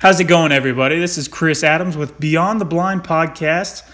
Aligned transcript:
How's 0.00 0.18
it 0.18 0.24
going, 0.24 0.50
everybody? 0.50 0.98
This 0.98 1.18
is 1.18 1.28
Chris 1.28 1.62
Adams 1.62 1.94
with 1.94 2.18
Beyond 2.18 2.58
the 2.58 2.64
Blind 2.64 3.04
podcast. 3.04 3.86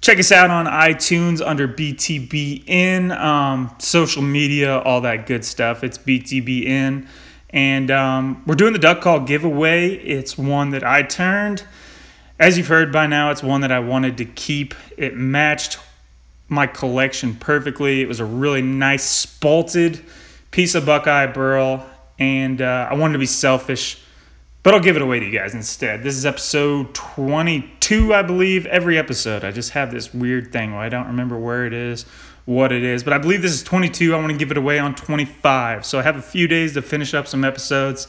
Check 0.00 0.18
us 0.18 0.32
out 0.32 0.50
on 0.50 0.66
iTunes 0.66 1.40
under 1.40 1.68
BTBN, 1.68 3.16
um, 3.16 3.72
social 3.78 4.20
media, 4.20 4.80
all 4.80 5.02
that 5.02 5.26
good 5.26 5.44
stuff. 5.44 5.84
It's 5.84 5.96
BTBN. 5.96 7.06
And 7.50 7.90
um, 7.92 8.42
we're 8.48 8.56
doing 8.56 8.72
the 8.72 8.80
duck 8.80 9.00
call 9.00 9.20
giveaway. 9.20 9.90
It's 9.94 10.36
one 10.36 10.70
that 10.70 10.82
I 10.82 11.04
turned. 11.04 11.62
As 12.40 12.58
you've 12.58 12.66
heard 12.66 12.90
by 12.90 13.06
now, 13.06 13.30
it's 13.30 13.44
one 13.44 13.60
that 13.60 13.70
I 13.70 13.78
wanted 13.78 14.18
to 14.18 14.24
keep. 14.24 14.74
It 14.96 15.14
matched 15.14 15.78
my 16.48 16.66
collection 16.66 17.36
perfectly. 17.36 18.00
It 18.00 18.08
was 18.08 18.18
a 18.18 18.24
really 18.24 18.60
nice, 18.60 19.24
spalted 19.24 20.02
piece 20.50 20.74
of 20.74 20.84
Buckeye 20.84 21.28
Burl. 21.28 21.86
And 22.18 22.60
uh, 22.60 22.88
I 22.90 22.94
wanted 22.94 23.12
to 23.12 23.18
be 23.20 23.26
selfish 23.26 24.00
but 24.64 24.72
I'll 24.72 24.80
give 24.80 24.96
it 24.96 25.02
away 25.02 25.20
to 25.20 25.26
you 25.26 25.38
guys 25.38 25.52
instead. 25.54 26.02
This 26.02 26.16
is 26.16 26.24
episode 26.24 26.94
22, 26.94 28.14
I 28.14 28.22
believe. 28.22 28.64
Every 28.64 28.96
episode, 28.96 29.44
I 29.44 29.50
just 29.50 29.72
have 29.72 29.92
this 29.92 30.14
weird 30.14 30.52
thing 30.52 30.72
where 30.72 30.80
I 30.80 30.88
don't 30.88 31.06
remember 31.06 31.38
where 31.38 31.66
it 31.66 31.74
is, 31.74 32.04
what 32.46 32.72
it 32.72 32.82
is. 32.82 33.04
But 33.04 33.12
I 33.12 33.18
believe 33.18 33.42
this 33.42 33.52
is 33.52 33.62
22. 33.62 34.14
I 34.14 34.18
want 34.18 34.32
to 34.32 34.38
give 34.38 34.50
it 34.50 34.56
away 34.56 34.78
on 34.78 34.94
25. 34.94 35.84
So 35.84 35.98
I 35.98 36.02
have 36.02 36.16
a 36.16 36.22
few 36.22 36.48
days 36.48 36.72
to 36.74 36.82
finish 36.82 37.12
up 37.12 37.28
some 37.28 37.44
episodes, 37.44 38.08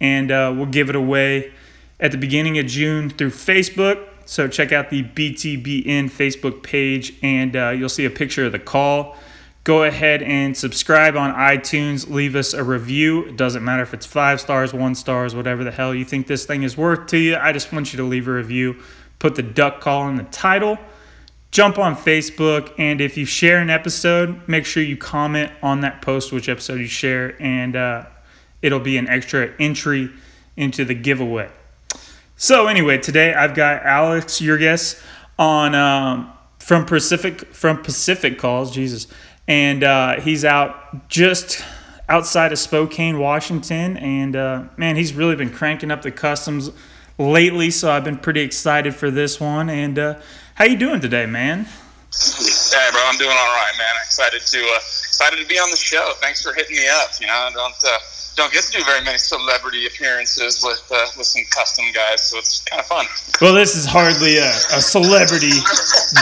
and 0.00 0.32
uh, 0.32 0.52
we'll 0.56 0.66
give 0.66 0.90
it 0.90 0.96
away 0.96 1.52
at 2.00 2.10
the 2.10 2.18
beginning 2.18 2.58
of 2.58 2.66
June 2.66 3.08
through 3.08 3.30
Facebook. 3.30 4.04
So 4.24 4.48
check 4.48 4.72
out 4.72 4.90
the 4.90 5.04
BTBN 5.04 6.10
Facebook 6.10 6.64
page, 6.64 7.14
and 7.22 7.54
uh, 7.54 7.70
you'll 7.70 7.88
see 7.88 8.04
a 8.04 8.10
picture 8.10 8.46
of 8.46 8.50
the 8.50 8.58
call 8.58 9.16
go 9.64 9.84
ahead 9.84 10.22
and 10.22 10.56
subscribe 10.56 11.16
on 11.16 11.34
iTunes. 11.34 12.08
Leave 12.08 12.36
us 12.36 12.52
a 12.52 12.62
review. 12.62 13.24
It 13.24 13.36
doesn't 13.36 13.64
matter 13.64 13.82
if 13.82 13.94
it's 13.94 14.06
five 14.06 14.40
stars, 14.40 14.74
one 14.74 14.94
stars, 14.94 15.34
whatever 15.34 15.64
the 15.64 15.70
hell 15.70 15.94
you 15.94 16.04
think 16.04 16.26
this 16.26 16.44
thing 16.44 16.62
is 16.62 16.76
worth 16.76 17.06
to 17.08 17.18
you. 17.18 17.36
I 17.36 17.52
just 17.52 17.72
want 17.72 17.92
you 17.92 17.96
to 17.96 18.04
leave 18.04 18.28
a 18.28 18.32
review. 18.32 18.76
Put 19.18 19.34
the 19.34 19.42
duck 19.42 19.80
call 19.80 20.06
in 20.08 20.16
the 20.16 20.24
title. 20.24 20.78
Jump 21.50 21.78
on 21.78 21.94
Facebook, 21.94 22.74
and 22.78 23.00
if 23.00 23.16
you 23.16 23.24
share 23.24 23.58
an 23.58 23.70
episode, 23.70 24.48
make 24.48 24.66
sure 24.66 24.82
you 24.82 24.96
comment 24.96 25.52
on 25.62 25.82
that 25.82 26.02
post 26.02 26.32
which 26.32 26.48
episode 26.48 26.80
you 26.80 26.88
share, 26.88 27.40
and 27.40 27.76
uh, 27.76 28.06
it'll 28.60 28.80
be 28.80 28.96
an 28.98 29.08
extra 29.08 29.52
entry 29.60 30.10
into 30.56 30.84
the 30.84 30.94
giveaway. 30.94 31.48
So 32.36 32.66
anyway, 32.66 32.98
today 32.98 33.32
I've 33.32 33.54
got 33.54 33.84
Alex 33.84 34.40
Yurges 34.40 35.00
on 35.38 35.76
um, 35.76 36.32
from 36.58 36.84
Pacific 36.86 37.46
from 37.54 37.82
Pacific 37.82 38.36
Calls. 38.36 38.72
Jesus, 38.72 39.06
and 39.46 39.84
uh, 39.84 40.20
he's 40.20 40.44
out 40.44 41.08
just 41.08 41.64
outside 42.08 42.52
of 42.52 42.58
Spokane, 42.58 43.18
Washington. 43.18 43.96
And 43.96 44.36
uh, 44.36 44.64
man, 44.76 44.96
he's 44.96 45.14
really 45.14 45.36
been 45.36 45.50
cranking 45.50 45.90
up 45.90 46.02
the 46.02 46.10
customs 46.10 46.70
lately. 47.18 47.70
So 47.70 47.90
I've 47.90 48.04
been 48.04 48.18
pretty 48.18 48.40
excited 48.40 48.94
for 48.94 49.10
this 49.10 49.40
one. 49.40 49.68
And 49.68 49.98
uh, 49.98 50.20
how 50.54 50.64
you 50.64 50.76
doing 50.76 51.00
today, 51.00 51.26
man? 51.26 51.64
Hey, 51.64 52.88
bro, 52.92 53.00
I'm 53.06 53.18
doing 53.18 53.30
all 53.30 53.54
right, 53.54 53.72
man. 53.76 53.94
Excited 54.04 54.40
to 54.40 54.58
uh, 54.58 54.76
excited 54.76 55.36
to 55.36 55.46
be 55.46 55.58
on 55.58 55.68
the 55.70 55.76
show. 55.76 56.12
Thanks 56.20 56.42
for 56.42 56.52
hitting 56.54 56.76
me 56.76 56.86
up. 56.88 57.10
You 57.20 57.26
know, 57.26 57.32
I 57.32 57.50
don't 57.52 57.74
uh, 57.84 57.98
don't 58.36 58.52
get 58.52 58.62
to 58.64 58.78
do 58.78 58.84
very 58.84 59.02
many 59.02 59.18
celebrity 59.18 59.86
appearances 59.86 60.62
with 60.62 60.86
uh, 60.92 61.06
with 61.18 61.26
some 61.26 61.42
custom 61.50 61.86
guys, 61.92 62.22
so 62.22 62.38
it's 62.38 62.62
kind 62.64 62.78
of 62.78 62.86
fun. 62.86 63.06
Well, 63.40 63.54
this 63.54 63.74
is 63.74 63.84
hardly 63.84 64.38
a, 64.38 64.46
a 64.46 64.80
celebrity 64.80 65.58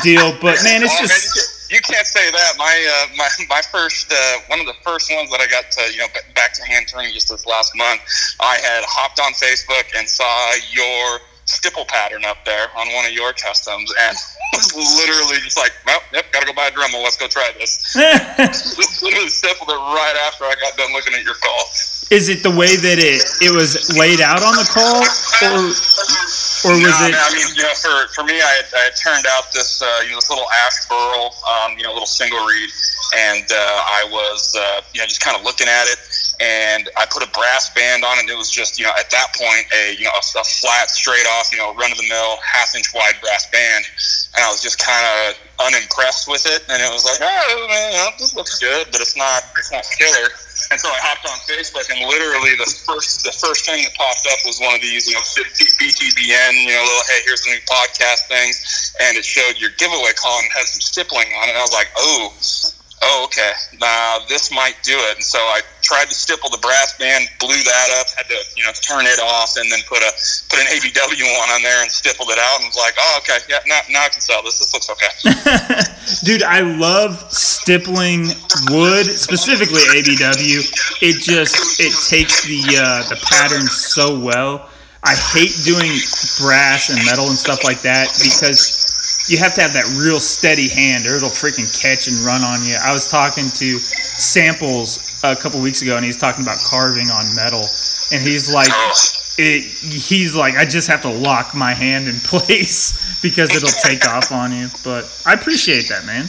deal, 0.02 0.32
but 0.40 0.64
man, 0.64 0.82
it's 0.82 0.98
just 0.98 1.51
you 1.72 1.80
can't 1.80 2.06
say 2.06 2.30
that. 2.30 2.52
My 2.58 2.68
uh, 2.68 3.16
my 3.16 3.28
my 3.48 3.62
first 3.72 4.12
uh, 4.12 4.38
one 4.48 4.60
of 4.60 4.66
the 4.66 4.76
first 4.84 5.10
ones 5.10 5.30
that 5.30 5.40
I 5.40 5.48
got 5.48 5.72
to 5.72 5.92
you 5.92 5.98
know 5.98 6.06
back 6.34 6.52
to 6.54 6.62
hand 6.64 6.86
turning 6.86 7.12
just 7.12 7.30
this 7.30 7.46
last 7.46 7.72
month. 7.74 8.02
I 8.40 8.60
had 8.60 8.84
hopped 8.84 9.18
on 9.18 9.32
Facebook 9.32 9.88
and 9.96 10.06
saw 10.06 10.52
your 10.70 11.20
stipple 11.46 11.84
pattern 11.88 12.24
up 12.24 12.44
there 12.44 12.68
on 12.76 12.92
one 12.94 13.04
of 13.06 13.12
your 13.12 13.32
customs 13.32 13.92
and 14.00 14.16
was 14.52 14.94
literally 15.00 15.40
just 15.42 15.58
like, 15.58 15.72
well, 15.86 16.00
yep, 16.12 16.30
gotta 16.32 16.46
go 16.46 16.52
buy 16.52 16.68
a 16.68 16.70
Dremel. 16.70 17.02
Let's 17.02 17.16
go 17.16 17.26
try 17.26 17.50
this. 17.58 17.96
literally 19.02 19.28
stippled 19.28 19.70
it 19.70 19.80
right 19.96 20.16
after 20.28 20.44
I 20.44 20.54
got 20.60 20.76
done 20.76 20.92
looking 20.92 21.14
at 21.14 21.24
your 21.24 21.34
call. 21.40 21.64
Is 22.12 22.28
it 22.28 22.42
the 22.42 22.52
way 22.52 22.76
that 22.76 22.98
it 23.00 23.24
it 23.40 23.56
was 23.56 23.96
laid 23.96 24.20
out 24.20 24.44
on 24.44 24.54
the 24.60 24.68
call, 24.68 25.00
or 25.40 25.72
or 26.64 26.72
was 26.72 26.82
no, 26.82 27.06
it? 27.08 27.14
I 27.14 27.28
mean, 27.34 27.46
you 27.56 27.62
know, 27.62 27.74
for, 27.74 28.08
for 28.14 28.24
me, 28.24 28.38
I 28.40 28.62
had, 28.62 28.66
I 28.74 28.82
had 28.90 28.96
turned 28.96 29.26
out 29.26 29.52
this, 29.52 29.82
uh, 29.82 29.86
you 30.04 30.10
know, 30.10 30.16
this 30.16 30.30
little 30.30 30.46
ash 30.66 30.86
burl, 30.86 31.34
um, 31.42 31.76
you 31.76 31.84
know, 31.84 31.92
little 31.92 32.06
single 32.06 32.44
reed, 32.46 32.70
and 33.16 33.44
uh, 33.50 33.54
I 33.56 34.06
was, 34.10 34.54
uh, 34.56 34.80
you 34.94 35.00
know, 35.00 35.06
just 35.06 35.20
kind 35.20 35.36
of 35.36 35.42
looking 35.44 35.68
at 35.68 35.86
it, 35.88 35.98
and 36.42 36.90
I 36.98 37.06
put 37.06 37.22
a 37.22 37.30
brass 37.30 37.70
band 37.70 38.02
on 38.02 38.18
it. 38.18 38.26
It 38.26 38.34
was 38.34 38.50
just, 38.50 38.74
you 38.74 38.84
know, 38.84 38.90
at 38.98 39.06
that 39.14 39.30
point, 39.38 39.62
a, 39.70 39.94
you 39.94 40.10
know, 40.10 40.16
a, 40.18 40.24
a 40.42 40.42
flat, 40.42 40.90
straight 40.90 41.26
off, 41.38 41.54
you 41.54 41.58
know, 41.58 41.70
run 41.78 41.94
of 41.94 41.98
the 41.98 42.08
mill, 42.10 42.42
half 42.42 42.74
inch 42.74 42.90
wide 42.90 43.14
brass 43.22 43.46
band, 43.54 43.86
and 44.34 44.42
I 44.42 44.50
was 44.50 44.58
just 44.58 44.82
kind 44.82 45.06
of 45.06 45.38
unimpressed 45.62 46.26
with 46.26 46.42
it, 46.50 46.66
and 46.66 46.82
it 46.82 46.90
was 46.90 47.06
like, 47.06 47.22
oh 47.22 47.66
man, 47.70 47.94
this 48.18 48.34
looks 48.34 48.58
good, 48.58 48.90
but 48.90 48.98
it's 49.00 49.14
not, 49.14 49.46
it's 49.54 49.70
not 49.70 49.86
killer. 49.94 50.34
And 50.70 50.78
so 50.82 50.90
I 50.90 50.98
hopped 50.98 51.26
on 51.30 51.38
Facebook, 51.46 51.86
and 51.94 52.02
literally 52.10 52.58
the 52.58 52.66
first 52.86 53.22
the 53.22 53.34
first 53.34 53.66
thing 53.66 53.82
that 53.82 53.94
popped 53.94 54.26
up 54.26 54.42
was 54.42 54.58
one 54.58 54.74
of 54.74 54.82
these, 54.82 55.06
you 55.06 55.14
know, 55.14 55.22
BTBN, 55.22 56.52
you 56.58 56.74
know, 56.74 56.82
little 56.82 57.06
hey, 57.06 57.22
here's 57.22 57.42
the 57.46 57.54
new 57.54 57.62
podcast 57.70 58.26
things, 58.26 58.58
and 58.98 59.14
it 59.14 59.24
showed 59.24 59.58
your 59.62 59.70
giveaway 59.78 60.10
call 60.18 60.38
and 60.42 60.50
had 60.50 60.66
some 60.66 60.82
stippling 60.82 61.30
on 61.38 61.46
it. 61.46 61.54
And 61.54 61.58
I 61.58 61.62
was 61.62 61.74
like, 61.74 61.90
oh, 61.98 62.34
oh, 63.02 63.24
okay, 63.26 63.52
now 63.80 64.18
this 64.28 64.50
might 64.50 64.76
do 64.82 64.94
it. 64.94 65.16
And 65.16 65.24
so 65.24 65.38
I 65.38 65.60
tried 65.92 66.08
to 66.08 66.14
stipple 66.14 66.48
the 66.48 66.58
brass 66.58 66.96
band, 66.96 67.28
blew 67.38 67.60
that 67.68 67.88
up, 68.00 68.08
had 68.16 68.24
to 68.32 68.38
you 68.56 68.64
know 68.64 68.72
turn 68.80 69.04
it 69.04 69.20
off, 69.20 69.56
and 69.60 69.70
then 69.70 69.80
put 69.84 70.00
a 70.00 70.10
put 70.48 70.58
an 70.58 70.66
ABW 70.72 71.20
one 71.36 71.50
on 71.52 71.60
there 71.60 71.82
and 71.82 71.90
stippled 71.92 72.30
it 72.32 72.38
out, 72.40 72.60
and 72.60 72.66
was 72.72 72.80
like, 72.80 72.96
oh, 72.98 73.20
okay, 73.20 73.38
yeah, 73.48 73.60
now, 73.68 73.80
now 73.90 74.04
I 74.04 74.08
can 74.08 74.20
sell 74.20 74.42
this. 74.42 74.58
This 74.58 74.72
looks 74.72 74.88
okay. 74.88 75.12
Dude, 76.24 76.42
I 76.42 76.60
love 76.60 77.20
stippling 77.30 78.32
wood, 78.72 79.04
specifically 79.04 79.84
ABW. 79.92 80.64
It 81.04 81.20
just 81.20 81.78
it 81.78 81.92
takes 82.08 82.42
the 82.48 82.80
uh, 82.80 83.08
the 83.08 83.20
pattern 83.28 83.68
so 83.68 84.18
well. 84.18 84.70
I 85.04 85.14
hate 85.14 85.52
doing 85.64 85.92
brass 86.40 86.88
and 86.88 87.04
metal 87.04 87.26
and 87.26 87.36
stuff 87.36 87.64
like 87.64 87.82
that 87.82 88.08
because 88.22 88.80
you 89.28 89.36
have 89.38 89.52
to 89.54 89.60
have 89.60 89.72
that 89.74 89.86
real 89.98 90.20
steady 90.20 90.68
hand 90.68 91.06
or 91.06 91.16
it'll 91.16 91.28
freaking 91.28 91.66
catch 91.80 92.06
and 92.06 92.16
run 92.24 92.42
on 92.42 92.64
you. 92.64 92.76
I 92.80 92.92
was 92.92 93.10
talking 93.10 93.44
to 93.44 93.78
Samples 93.78 95.11
a 95.22 95.36
couple 95.36 95.60
weeks 95.60 95.82
ago 95.82 95.96
and 95.96 96.04
he's 96.04 96.16
talking 96.16 96.42
about 96.42 96.58
carving 96.58 97.10
on 97.10 97.34
metal 97.34 97.62
and 98.10 98.22
he's 98.22 98.52
like 98.52 98.70
it, 99.38 99.64
he's 99.64 100.34
like 100.34 100.56
I 100.56 100.64
just 100.64 100.88
have 100.88 101.02
to 101.02 101.10
lock 101.10 101.54
my 101.54 101.72
hand 101.74 102.08
in 102.08 102.20
place 102.20 102.98
because 103.22 103.54
it'll 103.54 103.68
take 103.68 104.06
off 104.06 104.32
on 104.32 104.52
you. 104.52 104.68
But 104.84 105.10
I 105.24 105.34
appreciate 105.34 105.88
that, 105.88 106.04
man. 106.04 106.28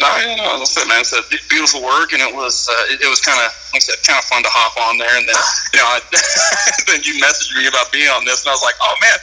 No, 0.00 0.06
yeah, 0.22 0.36
no, 0.36 0.62
man. 0.86 1.00
It's 1.02 1.12
a 1.12 1.22
beautiful 1.50 1.82
work, 1.82 2.12
and 2.12 2.22
it 2.22 2.30
was 2.34 2.68
uh, 2.70 2.94
it, 2.94 3.02
it, 3.02 3.10
was 3.10 3.20
kind 3.20 3.38
of 3.38 3.50
like 3.74 3.82
I 3.82 3.84
said, 3.84 3.98
kind 4.06 4.18
of 4.18 4.24
fun 4.30 4.42
to 4.42 4.48
hop 4.50 4.78
on 4.78 4.98
there. 4.98 5.10
And 5.18 5.26
then 5.26 5.38
you 5.74 5.78
know, 5.82 5.90
I, 5.90 5.98
then 6.86 7.02
you 7.02 7.18
messaged 7.18 7.54
me 7.58 7.66
about 7.66 7.90
being 7.90 8.08
on 8.08 8.24
this, 8.24 8.46
and 8.46 8.50
I 8.50 8.54
was 8.54 8.62
like, 8.62 8.78
oh 8.78 8.94
man, 9.02 9.18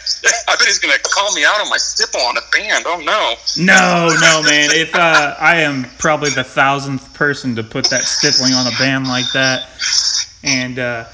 I 0.48 0.56
bet 0.60 0.68
he's 0.68 0.80
gonna 0.80 1.00
call 1.00 1.32
me 1.34 1.46
out 1.46 1.60
on 1.64 1.70
my 1.70 1.80
stipple 1.80 2.22
on 2.22 2.36
a 2.36 2.46
band. 2.52 2.84
Oh 2.88 3.00
no. 3.00 3.40
No, 3.56 4.12
no, 4.20 4.44
man. 4.44 4.70
If 4.76 4.94
uh, 4.96 5.36
I 5.40 5.62
am 5.62 5.88
probably 5.98 6.32
the 6.32 6.44
thousandth 6.44 7.14
person 7.14 7.56
to 7.56 7.64
put 7.64 7.90
that 7.90 8.04
stippling 8.04 8.54
on 8.54 8.68
a 8.68 8.76
band 8.78 9.08
like 9.08 9.32
that, 9.32 9.72
and 10.44 10.80
uh, 10.80 11.06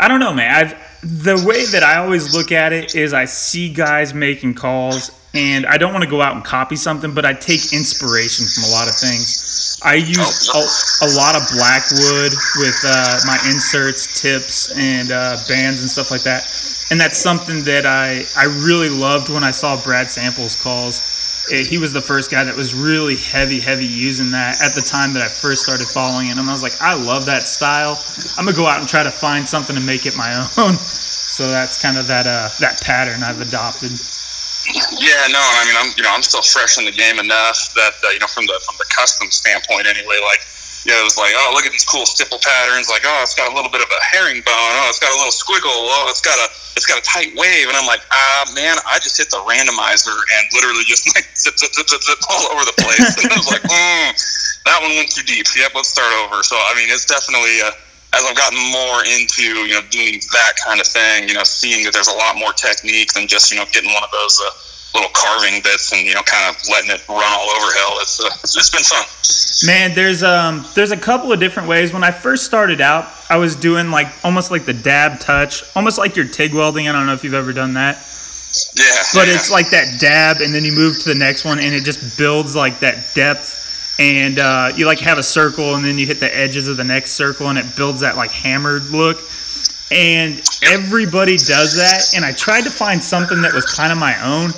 I 0.00 0.08
don't 0.08 0.20
know, 0.20 0.32
man. 0.32 0.52
I've 0.52 0.91
the 1.02 1.42
way 1.46 1.64
that 1.66 1.82
I 1.82 1.98
always 1.98 2.34
look 2.34 2.52
at 2.52 2.72
it 2.72 2.94
is 2.94 3.12
I 3.12 3.24
see 3.24 3.72
guys 3.72 4.14
making 4.14 4.54
calls 4.54 5.10
and 5.34 5.66
I 5.66 5.78
don't 5.78 5.92
want 5.92 6.04
to 6.04 6.10
go 6.10 6.20
out 6.20 6.36
and 6.36 6.44
copy 6.44 6.76
something, 6.76 7.14
but 7.14 7.24
I 7.24 7.32
take 7.32 7.72
inspiration 7.72 8.46
from 8.46 8.64
a 8.64 8.72
lot 8.72 8.86
of 8.86 8.94
things. 8.94 9.80
I 9.82 9.94
use 9.94 10.48
a, 10.52 11.06
a 11.06 11.10
lot 11.16 11.34
of 11.34 11.42
blackwood 11.56 12.32
with 12.60 12.78
uh, 12.84 13.18
my 13.26 13.38
inserts, 13.50 14.20
tips, 14.20 14.76
and 14.78 15.10
uh, 15.10 15.36
bands 15.48 15.80
and 15.80 15.90
stuff 15.90 16.10
like 16.10 16.22
that. 16.22 16.44
And 16.90 17.00
that's 17.00 17.16
something 17.16 17.64
that 17.64 17.86
I, 17.86 18.24
I 18.36 18.44
really 18.44 18.90
loved 18.90 19.30
when 19.30 19.42
I 19.42 19.50
saw 19.50 19.82
Brad 19.82 20.10
Samples 20.10 20.54
calls. 20.62 21.00
It, 21.50 21.66
he 21.66 21.78
was 21.78 21.92
the 21.92 22.00
first 22.00 22.30
guy 22.30 22.44
that 22.44 22.54
was 22.54 22.74
really 22.74 23.16
heavy, 23.16 23.58
heavy 23.58 23.86
using 23.86 24.30
that 24.30 24.62
at 24.62 24.74
the 24.74 24.82
time 24.82 25.12
that 25.14 25.22
I 25.22 25.28
first 25.28 25.64
started 25.64 25.88
following 25.88 26.26
him. 26.26 26.38
I 26.38 26.52
was 26.52 26.62
like, 26.62 26.78
I 26.80 26.94
love 26.94 27.26
that 27.26 27.48
style. 27.48 27.98
I'm 28.38 28.44
gonna 28.44 28.56
go 28.56 28.66
out 28.66 28.78
and 28.78 28.88
try 28.88 29.02
to 29.02 29.10
find 29.10 29.48
something 29.48 29.74
to 29.74 29.82
make 29.82 30.06
it 30.06 30.16
my 30.16 30.30
own. 30.58 30.78
So 30.78 31.48
that's 31.48 31.80
kind 31.80 31.96
of 31.96 32.06
that 32.06 32.26
uh, 32.26 32.50
that 32.60 32.80
pattern 32.82 33.22
I've 33.24 33.40
adopted. 33.40 33.90
Yeah, 35.00 35.26
no, 35.34 35.42
I 35.42 35.64
mean, 35.66 35.76
I'm 35.80 35.90
you 35.96 36.04
know 36.04 36.14
I'm 36.14 36.22
still 36.22 36.42
fresh 36.42 36.78
in 36.78 36.84
the 36.84 36.94
game 36.94 37.18
enough 37.18 37.74
that 37.74 37.94
uh, 38.04 38.10
you 38.14 38.20
know 38.20 38.30
from 38.30 38.46
the 38.46 38.60
from 38.62 38.76
the 38.78 38.86
custom 38.94 39.30
standpoint 39.30 39.86
anyway, 39.88 40.20
like 40.22 40.46
you 40.82 40.90
know, 40.90 40.98
it 40.98 41.06
was 41.06 41.14
like, 41.14 41.30
oh, 41.38 41.54
look 41.54 41.62
at 41.62 41.70
these 41.70 41.86
cool 41.86 42.02
stipple 42.02 42.42
patterns. 42.42 42.90
Like, 42.90 43.06
oh, 43.06 43.22
it's 43.22 43.38
got 43.38 43.46
a 43.46 43.54
little 43.54 43.70
bit 43.70 43.82
of 43.82 43.90
a 43.90 44.00
herringbone. 44.02 44.72
Oh, 44.82 44.90
it's 44.90 44.98
got 44.98 45.14
a 45.14 45.18
little 45.18 45.34
squiggle. 45.34 45.70
Oh, 45.70 46.10
it's 46.10 46.22
got 46.22 46.34
a 46.42 46.50
it's 46.74 46.86
got 46.90 46.98
a 46.98 47.04
tight 47.06 47.30
wave. 47.38 47.70
And 47.70 47.76
I'm 47.78 47.86
like, 47.86 48.02
ah, 48.10 48.50
man, 48.50 48.74
I 48.90 48.98
just 48.98 49.14
hit 49.14 49.30
the 49.30 49.38
randomizer 49.46 50.16
and 50.16 50.42
literally 50.58 50.82
just 50.82 51.06
like 51.14 51.30
zip 51.38 51.54
zip 51.54 51.70
zip 51.70 51.86
zip, 51.86 52.02
zip 52.02 52.18
all 52.26 52.50
over 52.50 52.66
the 52.66 52.74
place. 52.82 53.14
and 53.22 53.30
I 53.30 53.38
was 53.38 53.46
like, 53.46 53.62
mm, 53.70 54.10
that 54.66 54.82
one 54.82 54.90
went 54.98 55.14
too 55.14 55.22
deep. 55.22 55.46
Yep, 55.54 55.78
let's 55.78 55.94
start 55.94 56.10
over. 56.26 56.42
So 56.42 56.58
I 56.58 56.74
mean, 56.74 56.90
it's 56.90 57.06
definitely 57.06 57.62
a 57.62 57.70
as 58.12 58.26
I've 58.26 58.36
gotten 58.36 58.58
more 58.74 59.06
into 59.06 59.64
you 59.70 59.78
know 59.78 59.86
doing 59.86 60.18
that 60.34 60.58
kind 60.58 60.82
of 60.82 60.86
thing, 60.86 61.30
you 61.30 61.34
know, 61.38 61.46
seeing 61.46 61.86
that 61.86 61.94
there's 61.94 62.10
a 62.10 62.18
lot 62.18 62.36
more 62.36 62.52
technique 62.52 63.14
than 63.14 63.30
just 63.30 63.54
you 63.54 63.56
know 63.56 63.64
getting 63.70 63.94
one 63.94 64.02
of 64.02 64.10
those 64.10 64.34
uh, 64.42 64.50
little 64.94 65.10
carving 65.14 65.62
bits 65.62 65.92
and 65.92 66.02
you 66.06 66.14
know 66.14 66.22
kind 66.22 66.54
of 66.54 66.60
letting 66.70 66.90
it 66.90 67.06
run 67.08 67.22
all 67.22 67.50
over 67.50 67.72
hell. 67.74 67.98
It's 68.00 68.20
uh, 68.20 68.28
it's, 68.42 68.70
been 68.70 68.82
fun. 68.82 69.04
Man, 69.66 69.94
there's 69.94 70.22
um 70.22 70.64
there's 70.74 70.92
a 70.92 70.96
couple 70.96 71.32
of 71.32 71.40
different 71.40 71.68
ways. 71.68 71.92
When 71.92 72.04
I 72.04 72.10
first 72.10 72.44
started 72.44 72.80
out, 72.80 73.08
I 73.30 73.36
was 73.36 73.56
doing 73.56 73.90
like 73.90 74.08
almost 74.24 74.50
like 74.50 74.64
the 74.64 74.74
dab 74.74 75.20
touch, 75.20 75.64
almost 75.76 75.98
like 75.98 76.16
your 76.16 76.26
TIG 76.26 76.54
welding. 76.54 76.88
I 76.88 76.92
don't 76.92 77.06
know 77.06 77.14
if 77.14 77.24
you've 77.24 77.34
ever 77.34 77.52
done 77.52 77.74
that. 77.74 77.96
Yeah. 78.74 78.84
But 79.14 79.28
yeah. 79.28 79.34
it's 79.34 79.50
like 79.50 79.70
that 79.70 79.98
dab, 79.98 80.38
and 80.40 80.54
then 80.54 80.64
you 80.64 80.72
move 80.72 80.98
to 81.00 81.08
the 81.08 81.18
next 81.18 81.44
one, 81.44 81.58
and 81.58 81.74
it 81.74 81.84
just 81.84 82.18
builds 82.18 82.54
like 82.54 82.80
that 82.80 83.14
depth. 83.14 83.60
And 83.98 84.38
uh, 84.38 84.72
you 84.74 84.86
like 84.86 84.98
have 85.00 85.18
a 85.18 85.22
circle, 85.22 85.74
and 85.74 85.84
then 85.84 85.98
you 85.98 86.06
hit 86.06 86.20
the 86.20 86.34
edges 86.36 86.68
of 86.68 86.76
the 86.76 86.84
next 86.84 87.12
circle, 87.12 87.48
and 87.48 87.58
it 87.58 87.76
builds 87.76 88.00
that 88.00 88.16
like 88.16 88.30
hammered 88.30 88.84
look. 88.90 89.18
And 89.90 90.40
everybody 90.62 91.36
does 91.36 91.76
that. 91.76 92.14
And 92.16 92.24
I 92.24 92.32
tried 92.32 92.62
to 92.64 92.70
find 92.70 93.02
something 93.02 93.42
that 93.42 93.52
was 93.52 93.66
kind 93.66 93.92
of 93.92 93.98
my 93.98 94.16
own. 94.24 94.50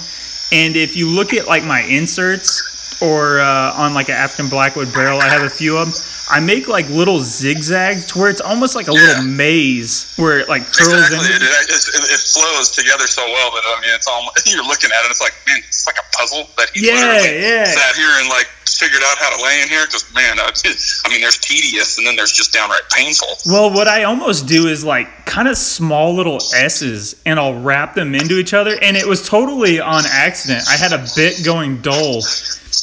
And 0.55 0.77
if 0.77 0.95
you 0.95 1.09
look 1.09 1.35
at 1.35 1.49
like 1.49 1.65
my 1.65 1.81
inserts 1.81 2.63
or 3.05 3.41
uh, 3.41 3.73
on 3.77 3.95
like 3.95 4.09
an 4.09 4.17
African 4.17 4.49
Blackwood 4.49 4.93
barrel, 4.93 5.21
I 5.21 5.29
have 5.29 5.43
a 5.43 5.51
few 5.51 5.77
of 5.77 5.87
them. 5.93 5.95
I 6.31 6.41
make 6.41 6.69
like 6.69 6.89
little 6.89 7.21
zigzags 7.21 8.07
to 8.07 8.19
where 8.19 8.31
it's 8.31 8.41
almost 8.41 8.75
like 8.75 8.89
a 8.89 8.93
little 8.93 9.23
maze 9.25 10.15
where 10.17 10.41
it 10.41 10.49
like 10.49 10.63
curls 10.63 10.89
Exactly. 11.13 11.19
in. 11.37 11.43
It, 11.43 11.43
it, 11.43 12.05
it, 12.17 12.21
flows 12.33 12.71
together 12.71 13.07
so 13.07 13.23
well 13.27 13.51
that 13.53 13.63
I 13.67 13.81
mean, 13.83 13.95
it's 13.95 14.09
almost 14.09 14.49
you're 14.55 14.65
looking 14.65 14.91
at 14.91 15.05
it. 15.05 15.11
It's 15.11 15.21
like 15.21 15.35
man, 15.47 15.59
it's 15.59 15.87
like 15.87 15.97
a 15.99 16.17
puzzle 16.17 16.49
that 16.57 16.71
he 16.73 16.87
Yeah, 16.89 17.21
yeah. 17.23 17.65
sat 17.67 17.95
here 17.95 18.09
and 18.21 18.29
like 18.31 18.47
figured 18.67 19.03
out 19.05 19.19
how 19.19 19.37
to 19.37 19.43
lay 19.45 19.61
in 19.63 19.69
here. 19.69 19.85
Because 19.85 20.05
man, 20.15 20.39
uh, 20.41 20.51
I 21.05 21.09
mean, 21.11 21.21
there's 21.21 21.37
tedious 21.39 21.99
and 21.99 22.07
then 22.07 22.17
there's 22.17 22.33
just 22.33 22.55
downright 22.55 22.89
painful. 22.91 23.29
Well, 23.47 23.71
what 23.71 23.87
I 23.87 24.05
almost 24.05 24.47
do 24.49 24.67
is 24.67 24.83
like 24.83 25.27
kind 25.27 25.47
of 25.47 25.59
small 25.59 26.15
little 26.15 26.39
S's 26.57 27.17
and 27.27 27.39
I'll 27.39 27.61
wrap 27.61 27.95
them 27.95 28.15
into 28.15 28.39
each 28.39 28.55
other. 28.55 28.79
And 28.81 28.97
it 28.97 29.07
was 29.07 29.29
totally 29.29 29.79
on 29.79 30.05
accident. 30.11 30.65
I 30.71 30.77
had 30.77 30.95
a 30.95 31.05
bit 31.15 31.45
going 31.45 31.83
dull 31.83 32.23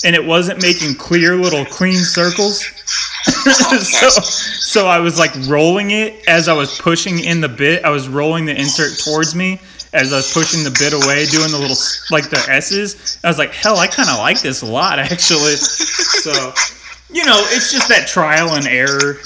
and 0.03 0.15
it 0.15 0.25
wasn't 0.25 0.61
making 0.61 0.95
clear 0.95 1.35
little 1.35 1.65
clean 1.65 1.99
circles. 1.99 2.63
so, 3.23 4.09
so 4.09 4.87
I 4.87 4.99
was 4.99 5.19
like 5.19 5.31
rolling 5.47 5.91
it 5.91 6.27
as 6.27 6.47
I 6.47 6.53
was 6.53 6.79
pushing 6.79 7.19
in 7.23 7.41
the 7.41 7.49
bit. 7.49 7.83
I 7.83 7.89
was 7.89 8.07
rolling 8.07 8.45
the 8.45 8.59
insert 8.59 8.97
towards 8.99 9.35
me 9.35 9.59
as 9.93 10.13
I 10.13 10.17
was 10.17 10.33
pushing 10.33 10.63
the 10.63 10.71
bit 10.71 10.93
away, 10.93 11.25
doing 11.25 11.51
the 11.51 11.59
little 11.59 11.77
like 12.09 12.29
the 12.29 12.43
S's. 12.49 13.19
I 13.23 13.27
was 13.27 13.37
like, 13.37 13.53
hell, 13.53 13.77
I 13.77 13.87
kind 13.87 14.09
of 14.09 14.17
like 14.17 14.41
this 14.41 14.61
a 14.61 14.65
lot 14.65 14.99
actually. 15.11 15.55
So, 15.55 16.31
you 17.09 17.25
know, 17.25 17.39
it's 17.49 17.71
just 17.71 17.89
that 17.89 18.07
trial 18.07 18.53
and 18.53 18.67
error. 18.67 19.17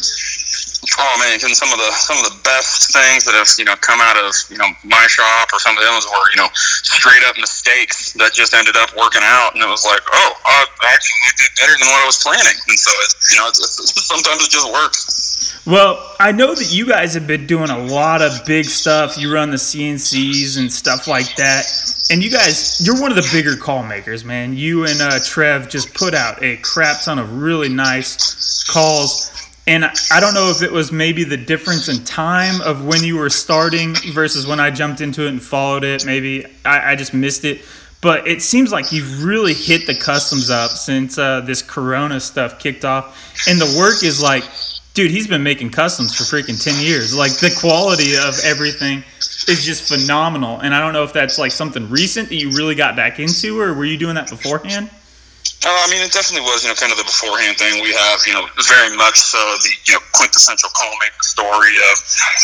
Oh 0.98 1.16
man, 1.20 1.36
and 1.44 1.56
some 1.56 1.72
of 1.72 1.80
the 1.80 1.92
some 1.92 2.16
of 2.18 2.24
the 2.24 2.38
best 2.44 2.94
things 2.96 3.26
that 3.26 3.36
have 3.36 3.48
you 3.60 3.66
know 3.66 3.76
come 3.84 4.00
out 4.00 4.16
of 4.16 4.32
you 4.50 4.58
know 4.58 4.70
my 4.84 5.06
shop 5.12 5.52
or 5.52 5.60
some 5.60 5.76
of 5.76 5.84
them 5.84 5.92
were 5.92 6.28
you 6.32 6.40
know 6.40 6.50
straight 6.56 7.24
up 7.28 7.36
mistakes 7.36 8.14
that 8.16 8.32
just 8.34 8.54
ended 8.54 8.76
up 8.80 8.96
working 8.96 9.24
out, 9.24 9.54
and 9.56 9.64
it 9.64 9.68
was 9.68 9.84
like, 9.84 10.02
oh, 10.08 10.32
I 10.46 10.66
actually 10.88 11.20
did 11.36 11.52
better 11.60 11.76
than 11.76 11.88
what 11.92 12.00
I 12.00 12.08
was 12.08 12.20
planning, 12.24 12.56
and 12.56 12.80
so 12.80 12.92
you 13.32 13.38
know 13.40 13.48
it's, 13.52 13.60
it's, 13.60 14.08
sometimes 14.08 14.48
it 14.48 14.52
just 14.52 14.72
works. 14.72 15.26
Well, 15.66 16.16
I 16.20 16.32
know 16.32 16.54
that 16.54 16.72
you 16.72 16.86
guys 16.86 17.16
have 17.16 17.26
been 17.26 17.48
doing 17.48 17.72
a 17.72 17.80
lot 17.80 18.22
of 18.22 18.46
big 18.46 18.66
stuff. 18.66 19.18
You 19.18 19.34
run 19.34 19.50
the 19.50 19.58
CNCs 19.58 20.60
and 20.60 20.72
stuff 20.72 21.08
like 21.08 21.36
that. 21.38 21.66
And 22.12 22.24
you 22.24 22.30
guys, 22.30 22.86
you're 22.86 23.02
one 23.02 23.10
of 23.10 23.18
the 23.18 23.28
bigger 23.34 23.58
call 23.58 23.82
makers, 23.82 24.24
man. 24.24 24.56
You 24.56 24.86
and 24.86 25.02
uh, 25.02 25.20
Trev 25.24 25.68
just 25.68 25.92
put 25.96 26.14
out 26.14 26.42
a 26.44 26.58
crap 26.58 27.02
ton 27.02 27.18
of 27.18 27.42
really 27.42 27.70
nice 27.70 28.64
calls. 28.66 29.32
And 29.68 29.86
I 29.86 30.20
don't 30.20 30.36
know 30.36 30.52
if 30.52 30.62
it 30.62 30.72
was 30.72 30.92
maybe 30.92 31.24
the 31.24 31.38
difference 31.38 31.90
in 31.90 32.04
time 32.04 32.62
of 32.62 32.86
when 32.86 33.04
you 33.04 33.18
were 33.18 33.32
starting 33.32 33.96
versus 34.14 34.46
when 34.46 34.60
I 34.60 34.70
jumped 34.70 35.02
into 35.02 35.26
it 35.26 35.30
and 35.30 35.42
followed 35.42 35.84
it. 35.84 36.06
Maybe 36.06 36.46
I, 36.64 36.92
I 36.92 36.96
just 36.96 37.14
missed 37.14 37.46
it. 37.46 37.62
But 38.00 38.28
it 38.28 38.44
seems 38.44 38.72
like 38.72 38.92
you've 38.92 39.24
really 39.24 39.56
hit 39.56 39.88
the 39.88 39.96
customs 39.96 40.52
up 40.52 40.70
since 40.72 41.18
uh, 41.18 41.42
this 41.42 41.64
Corona 41.64 42.20
stuff 42.20 42.60
kicked 42.60 42.86
off. 42.86 43.48
And 43.48 43.60
the 43.60 43.76
work 43.80 44.04
is 44.04 44.22
like, 44.22 44.44
dude, 44.94 45.10
he's 45.10 45.26
been 45.26 45.42
making 45.42 45.72
customs 45.72 46.16
for 46.16 46.24
freaking 46.24 46.64
10 46.64 46.86
years. 46.86 47.18
Like 47.18 47.32
the 47.40 47.56
quality 47.60 48.16
of 48.16 48.40
everything 48.44 49.04
is 49.48 49.66
just 49.66 49.92
phenomenal. 49.92 50.60
And 50.60 50.76
I 50.76 50.80
don't 50.80 50.94
know 50.94 51.04
if 51.04 51.14
that's 51.14 51.40
like 51.40 51.52
something 51.52 51.90
recent 51.90 52.30
that 52.30 52.36
you 52.36 52.52
really 52.52 52.76
got 52.76 52.96
back 52.96 53.20
into, 53.20 53.60
or 53.60 53.74
were 53.74 53.86
you 53.86 53.98
doing 53.98 54.14
that 54.14 54.30
beforehand? 54.30 54.92
Uh, 55.66 55.74
I 55.82 55.90
mean, 55.90 56.06
it 56.06 56.14
definitely 56.14 56.46
was, 56.46 56.62
you 56.62 56.70
know, 56.70 56.78
kind 56.78 56.94
of 56.94 57.02
the 57.02 57.10
beforehand 57.10 57.58
thing. 57.58 57.82
We 57.82 57.90
have, 57.90 58.22
you 58.30 58.38
know, 58.38 58.46
very 58.70 58.94
much 58.94 59.18
so 59.18 59.42
the, 59.66 59.72
you 59.90 59.98
know, 59.98 60.04
quintessential 60.14 60.70
maker 61.02 61.26
story 61.26 61.74
of, 61.90 61.96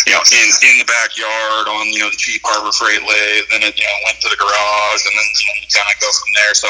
you 0.09 0.17
know, 0.17 0.25
in 0.33 0.49
in 0.65 0.81
the 0.81 0.89
backyard 0.89 1.69
on, 1.69 1.85
you 1.93 2.01
know, 2.01 2.09
the 2.09 2.17
cheap 2.17 2.41
Harbor 2.41 2.73
Freight 2.73 3.05
lathe, 3.05 3.45
then 3.53 3.61
it, 3.61 3.77
you 3.77 3.85
know, 3.85 3.97
went 4.09 4.17
to 4.25 4.29
the 4.33 4.41
garage, 4.41 5.01
and 5.05 5.13
then 5.13 5.27
you, 5.37 5.45
know, 5.53 5.57
you 5.61 5.69
kind 5.69 5.85
of 5.85 5.97
go 6.01 6.09
from 6.09 6.31
there. 6.33 6.53
So, 6.57 6.69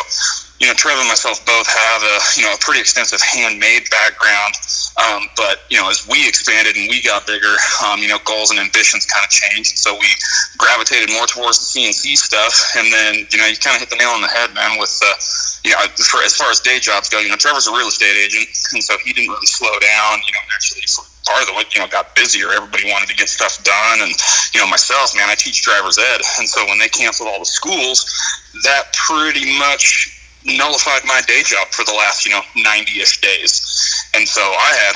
you 0.62 0.70
know, 0.70 0.78
Trev 0.78 0.94
and 1.02 1.10
myself 1.10 1.42
both 1.42 1.66
have 1.66 2.02
a, 2.06 2.16
you 2.38 2.46
know, 2.46 2.54
a 2.54 2.60
pretty 2.62 2.80
extensive 2.80 3.18
handmade 3.18 3.90
background. 3.90 4.54
Um, 5.02 5.26
but 5.34 5.66
you 5.74 5.82
know, 5.82 5.90
as 5.90 6.06
we 6.06 6.22
expanded 6.30 6.78
and 6.78 6.86
we 6.86 7.02
got 7.02 7.26
bigger, 7.26 7.58
um, 7.82 7.98
you 7.98 8.08
know, 8.08 8.22
goals 8.30 8.54
and 8.54 8.62
ambitions 8.62 9.10
kind 9.10 9.26
of 9.26 9.32
changed, 9.34 9.74
and 9.74 9.82
so 9.82 9.98
we 9.98 10.06
gravitated 10.62 11.10
more 11.10 11.26
towards 11.26 11.58
the 11.58 11.66
CNC 11.66 12.14
stuff. 12.14 12.54
And 12.78 12.94
then, 12.94 13.26
you 13.34 13.42
know, 13.42 13.50
you 13.50 13.58
kind 13.58 13.74
of 13.74 13.82
hit 13.82 13.90
the 13.90 13.98
nail 13.98 14.14
on 14.14 14.22
the 14.22 14.30
head, 14.30 14.54
man, 14.54 14.78
with 14.78 14.94
uh, 15.02 15.18
you 15.66 15.74
know, 15.74 15.82
for 15.98 16.22
as 16.22 16.38
far 16.38 16.54
as 16.54 16.62
day 16.62 16.78
jobs 16.78 17.10
go, 17.10 17.18
you 17.18 17.34
know, 17.34 17.42
Trevor's 17.42 17.66
a 17.66 17.74
real 17.74 17.90
estate 17.90 18.14
agent, 18.14 18.46
and 18.78 18.84
so 18.86 18.94
he 19.02 19.18
didn't 19.18 19.34
really 19.34 19.50
slow 19.50 19.74
down. 19.82 20.22
You 20.22 20.34
know, 20.38 20.46
actually, 20.54 20.86
for 20.94 21.10
part 21.26 21.42
of 21.42 21.50
the 21.50 21.58
you 21.74 21.82
know, 21.82 21.90
got 21.90 22.14
busier. 22.14 22.54
Everybody 22.54 22.86
wanted 22.86 23.10
to 23.10 23.18
get 23.18 23.34
stuff 23.34 23.58
done, 23.66 24.06
and 24.06 24.14
you 24.54 24.62
know, 24.62 24.70
myself, 24.70 25.18
man, 25.18 25.26
I 25.26 25.34
teach 25.34 25.66
driver's 25.66 25.98
ed, 25.98 26.22
and 26.38 26.46
so 26.46 26.70
when 26.70 26.78
they 26.78 26.90
canceled 26.90 27.34
all 27.34 27.40
the 27.42 27.50
schools, 27.50 28.06
that 28.62 28.94
pretty 28.94 29.58
much 29.58 30.21
nullified 30.46 31.06
my 31.06 31.22
day 31.28 31.42
job 31.44 31.68
for 31.70 31.86
the 31.86 31.94
last, 31.94 32.26
you 32.26 32.32
know, 32.32 32.42
90-ish 32.58 33.22
days. 33.22 33.62
And 34.16 34.28
so 34.28 34.42
I 34.42 34.72
had 34.76 34.96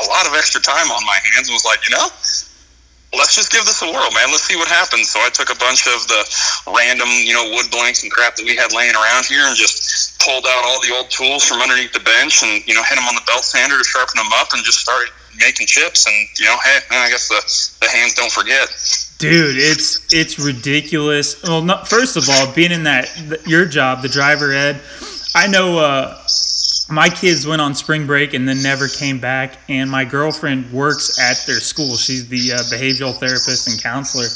a 0.04 0.08
lot 0.08 0.26
of 0.26 0.34
extra 0.34 0.60
time 0.60 0.90
on 0.90 1.04
my 1.06 1.18
hands 1.32 1.48
and 1.48 1.54
was 1.54 1.64
like, 1.64 1.80
you 1.88 1.96
know, 1.96 2.08
let's 3.16 3.34
just 3.34 3.50
give 3.50 3.64
this 3.64 3.82
a 3.82 3.86
whirl, 3.86 4.10
man. 4.12 4.30
Let's 4.30 4.44
see 4.44 4.56
what 4.56 4.68
happens. 4.68 5.10
So 5.10 5.20
I 5.20 5.30
took 5.30 5.50
a 5.50 5.58
bunch 5.58 5.86
of 5.86 6.06
the 6.06 6.20
random, 6.70 7.08
you 7.22 7.34
know, 7.34 7.50
wood 7.54 7.70
blanks 7.70 8.02
and 8.02 8.12
crap 8.12 8.36
that 8.36 8.44
we 8.44 8.56
had 8.56 8.72
laying 8.72 8.94
around 8.94 9.26
here 9.26 9.44
and 9.46 9.56
just 9.56 10.18
pulled 10.20 10.46
out 10.46 10.62
all 10.64 10.80
the 10.80 10.92
old 10.94 11.10
tools 11.10 11.44
from 11.44 11.60
underneath 11.60 11.92
the 11.92 12.00
bench 12.00 12.42
and, 12.42 12.66
you 12.66 12.74
know, 12.74 12.82
hit 12.84 12.96
them 12.96 13.04
on 13.04 13.14
the 13.14 13.24
belt 13.26 13.44
sander 13.44 13.78
to 13.78 13.84
sharpen 13.84 14.16
them 14.16 14.30
up 14.40 14.52
and 14.52 14.64
just 14.64 14.80
started 14.80 15.12
making 15.38 15.66
chips. 15.66 16.06
And, 16.06 16.16
you 16.38 16.46
know, 16.46 16.56
hey, 16.64 16.78
man, 16.90 17.06
I 17.06 17.10
guess 17.10 17.28
the, 17.28 17.40
the 17.84 17.90
hands 17.90 18.14
don't 18.14 18.32
forget. 18.32 18.68
Dude, 19.18 19.56
it's 19.56 20.12
it's 20.12 20.38
ridiculous. 20.38 21.40
Well, 21.42 21.62
not, 21.62 21.88
first 21.88 22.16
of 22.16 22.28
all, 22.28 22.52
being 22.52 22.72
in 22.72 22.82
that 22.84 23.08
your 23.46 23.64
job, 23.64 24.02
the 24.02 24.08
driver 24.08 24.52
ed, 24.52 24.80
I 25.34 25.46
know 25.46 25.78
uh, 25.78 26.23
my 26.94 27.08
kids 27.08 27.46
went 27.46 27.60
on 27.60 27.74
spring 27.74 28.06
break 28.06 28.34
and 28.34 28.48
then 28.48 28.62
never 28.62 28.88
came 28.88 29.18
back. 29.18 29.56
And 29.68 29.90
my 29.90 30.04
girlfriend 30.04 30.72
works 30.72 31.18
at 31.18 31.36
their 31.46 31.60
school. 31.60 31.96
She's 31.96 32.28
the 32.28 32.52
uh, 32.52 32.58
behavioral 32.72 33.14
therapist 33.14 33.68
and 33.68 33.82
counselor. 33.82 34.26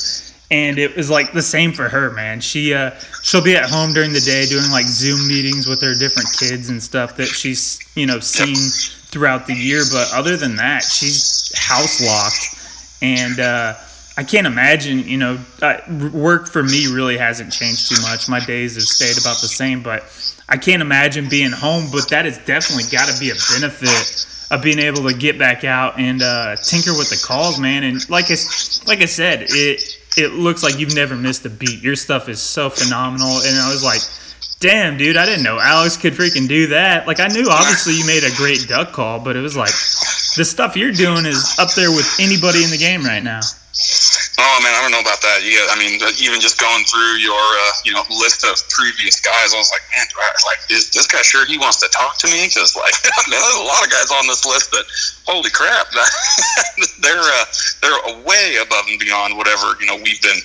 And 0.51 0.79
it 0.79 0.97
was 0.97 1.11
like 1.11 1.33
the 1.33 1.43
same 1.43 1.73
for 1.73 1.89
her, 1.89 2.11
man. 2.11 2.41
She 2.41 2.73
uh, 2.73 2.93
she'll 3.23 3.45
be 3.45 3.55
at 3.55 3.69
home 3.69 3.93
during 3.93 4.13
the 4.13 4.21
day 4.21 4.47
doing 4.47 4.71
like 4.71 4.87
Zoom 4.87 5.29
meetings 5.29 5.67
with 5.67 5.83
her 5.83 5.95
different 5.95 6.29
kids 6.39 6.71
and 6.71 6.83
stuff 6.83 7.17
that 7.17 7.27
she's 7.27 7.79
you 7.95 8.07
know 8.07 8.19
seen 8.19 8.57
throughout 8.57 9.47
the 9.47 9.55
year. 9.55 9.83
But 9.93 10.09
other 10.13 10.39
than 10.39 10.57
that, 10.57 10.83
she's 10.85 11.53
house 11.55 12.01
locked. 12.01 12.57
And 13.03 13.39
uh, 13.41 13.75
I 14.17 14.25
can't 14.25 14.47
imagine, 14.47 15.01
you 15.01 15.17
know, 15.17 15.39
work 16.13 16.49
for 16.49 16.63
me 16.63 16.87
really 16.89 17.17
hasn't 17.17 17.53
changed 17.53 17.95
too 17.95 18.03
much. 18.03 18.29
My 18.29 18.41
days 18.41 18.75
have 18.75 18.83
stayed 18.83 19.17
about 19.23 19.41
the 19.41 19.47
same, 19.47 19.83
but 19.83 20.03
I 20.49 20.57
can't 20.57 20.83
imagine 20.83 21.29
being 21.29 21.53
home. 21.53 21.89
But 21.93 22.09
that 22.11 22.25
has 22.25 22.39
definitely 22.39 22.85
got 22.91 23.09
to 23.09 23.19
be 23.21 23.31
a 23.31 23.37
benefit 23.55 24.27
of 24.51 24.63
being 24.63 24.79
able 24.79 25.09
to 25.09 25.15
get 25.15 25.39
back 25.39 25.65
out 25.65 25.99
and 25.99 26.23
uh, 26.23 26.57
tinker 26.57 26.93
with 26.93 27.11
the 27.11 27.23
calls, 27.25 27.59
man. 27.59 27.85
And 27.85 28.09
like 28.09 28.31
I, 28.31 28.37
like 28.87 29.01
I 29.03 29.07
said, 29.07 29.47
it 29.49 29.99
it 30.17 30.33
looks 30.33 30.63
like 30.63 30.79
you've 30.79 30.95
never 30.95 31.15
missed 31.15 31.45
a 31.47 31.51
beat. 31.51 31.83
Your 31.83 31.97
stuff 31.97 32.29
is 32.29 32.41
so 32.41 32.71
phenomenal, 32.71 33.41
and 33.45 33.57
I 33.59 33.71
was 33.71 33.85
like, 33.85 34.01
damn, 34.61 34.97
dude, 34.97 35.17
I 35.17 35.25
didn't 35.27 35.45
know 35.45 35.59
Alex 35.61 35.97
could 35.97 36.15
freaking 36.15 36.49
do 36.49 36.69
that. 36.69 37.07
Like 37.07 37.21
I 37.21 37.29
knew 37.29 37.47
obviously 37.49 37.95
you 37.95 38.07
made 38.07 38.25
a 38.25 38.35
great 38.37 38.67
duck 38.69 38.93
call, 38.93 39.21
but 39.21 39.37
it 39.37 39.41
was 39.41 39.57
like 39.57 39.73
the 40.37 40.45
stuff 40.45 40.77
you're 40.77 40.93
doing 40.93 41.27
is 41.27 41.57
up 41.59 41.75
there 41.75 41.91
with 41.91 42.09
anybody 42.21 42.65
in 42.65 42.71
the 42.71 42.79
game 42.79 43.03
right 43.03 43.23
now. 43.23 43.41
Oh 44.39 44.59
man, 44.63 44.71
I 44.71 44.87
don't 44.87 44.95
know 44.95 45.03
about 45.03 45.19
that. 45.27 45.43
Yeah, 45.43 45.67
I 45.67 45.75
mean, 45.75 45.99
even 46.23 46.39
just 46.39 46.63
going 46.63 46.87
through 46.87 47.19
your 47.19 47.35
uh, 47.35 47.75
you 47.83 47.91
know 47.91 48.07
list 48.23 48.47
of 48.47 48.55
previous 48.71 49.19
guys, 49.19 49.51
I 49.51 49.59
was 49.59 49.71
like, 49.75 49.83
man, 49.91 50.07
I, 50.15 50.31
like 50.47 50.63
is 50.71 50.95
this 50.95 51.11
guy 51.11 51.23
sure 51.27 51.43
he 51.43 51.59
wants 51.59 51.83
to 51.83 51.91
talk 51.91 52.23
to 52.23 52.31
me? 52.31 52.47
Because 52.47 52.79
like, 52.79 52.95
man, 53.03 53.19
there's 53.35 53.59
a 53.59 53.67
lot 53.67 53.83
of 53.83 53.91
guys 53.91 54.15
on 54.15 54.31
this 54.31 54.47
list 54.47 54.71
that, 54.71 54.87
holy 55.27 55.51
crap, 55.51 55.91
they're 57.03 57.19
uh, 57.19 57.47
they're 57.83 57.99
way 58.23 58.63
above 58.63 58.87
and 58.87 59.03
beyond 59.03 59.35
whatever 59.35 59.75
you 59.83 59.91
know 59.91 59.99
we've 59.99 60.23
been 60.23 60.39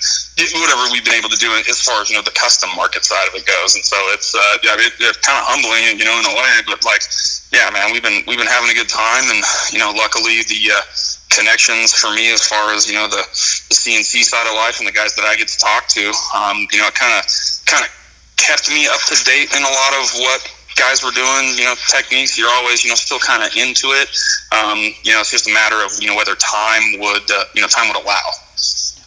whatever 0.57 0.89
we've 0.89 1.05
been 1.05 1.13
able 1.13 1.29
to 1.29 1.37
do 1.37 1.53
as 1.69 1.81
far 1.85 2.01
as 2.01 2.09
you 2.09 2.17
know 2.17 2.25
the 2.25 2.33
custom 2.33 2.73
market 2.75 3.05
side 3.05 3.29
of 3.29 3.35
it 3.37 3.45
goes. 3.45 3.75
And 3.77 3.85
so 3.85 3.97
it's 4.09 4.33
uh, 4.33 4.57
yeah, 4.65 4.73
it, 4.73 4.93
it's 4.99 5.21
kind 5.21 5.37
of 5.37 5.45
humbling, 5.45 6.01
you 6.01 6.05
know, 6.05 6.17
in 6.17 6.25
a 6.25 6.33
way, 6.33 6.65
but 6.65 6.81
like 6.81 7.05
yeah, 7.53 7.69
man, 7.69 7.93
we've 7.93 8.01
been 8.01 8.25
we've 8.25 8.41
been 8.41 8.49
having 8.49 8.69
a 8.71 8.73
good 8.73 8.89
time, 8.89 9.23
and 9.29 9.45
you 9.71 9.77
know, 9.77 9.93
luckily 9.93 10.41
the 10.49 10.73
uh, 10.73 10.81
connections 11.29 11.93
for 11.93 12.09
me 12.09 12.33
as 12.33 12.41
far 12.41 12.73
as 12.73 12.89
you 12.89 12.97
know 12.97 13.07
the, 13.07 13.21
the 13.69 13.77
CNC 13.77 14.25
side 14.25 14.49
of 14.49 14.57
life 14.57 14.79
and 14.79 14.87
the 14.87 14.91
guys 14.91 15.13
that 15.15 15.25
I 15.25 15.37
get 15.37 15.47
to 15.47 15.57
talk 15.57 15.87
to, 15.93 16.09
um, 16.33 16.65
you 16.73 16.81
know, 16.81 16.89
kind 16.97 17.13
of 17.13 17.29
kind 17.69 17.85
of 17.85 17.89
kept 18.37 18.69
me 18.73 18.89
up 18.89 19.01
to 19.05 19.15
date 19.23 19.53
in 19.53 19.61
a 19.61 19.69
lot 19.69 19.93
of 20.01 20.09
what 20.17 20.41
guys 20.75 21.05
were 21.05 21.13
doing. 21.13 21.53
You 21.53 21.69
know, 21.69 21.75
techniques. 21.93 22.37
You're 22.37 22.49
always 22.49 22.83
you 22.83 22.89
know 22.89 22.97
still 22.97 23.21
kind 23.21 23.45
of 23.45 23.53
into 23.53 23.93
it. 23.93 24.09
Um, 24.49 24.81
you 25.05 25.13
know, 25.13 25.21
it's 25.21 25.29
just 25.31 25.45
a 25.45 25.53
matter 25.53 25.77
of 25.85 25.93
you 26.01 26.09
know 26.09 26.17
whether 26.17 26.33
time 26.35 26.97
would 26.97 27.29
uh, 27.29 27.45
you 27.53 27.61
know 27.61 27.69
time 27.69 27.85
would 27.87 28.01
allow. 28.01 28.33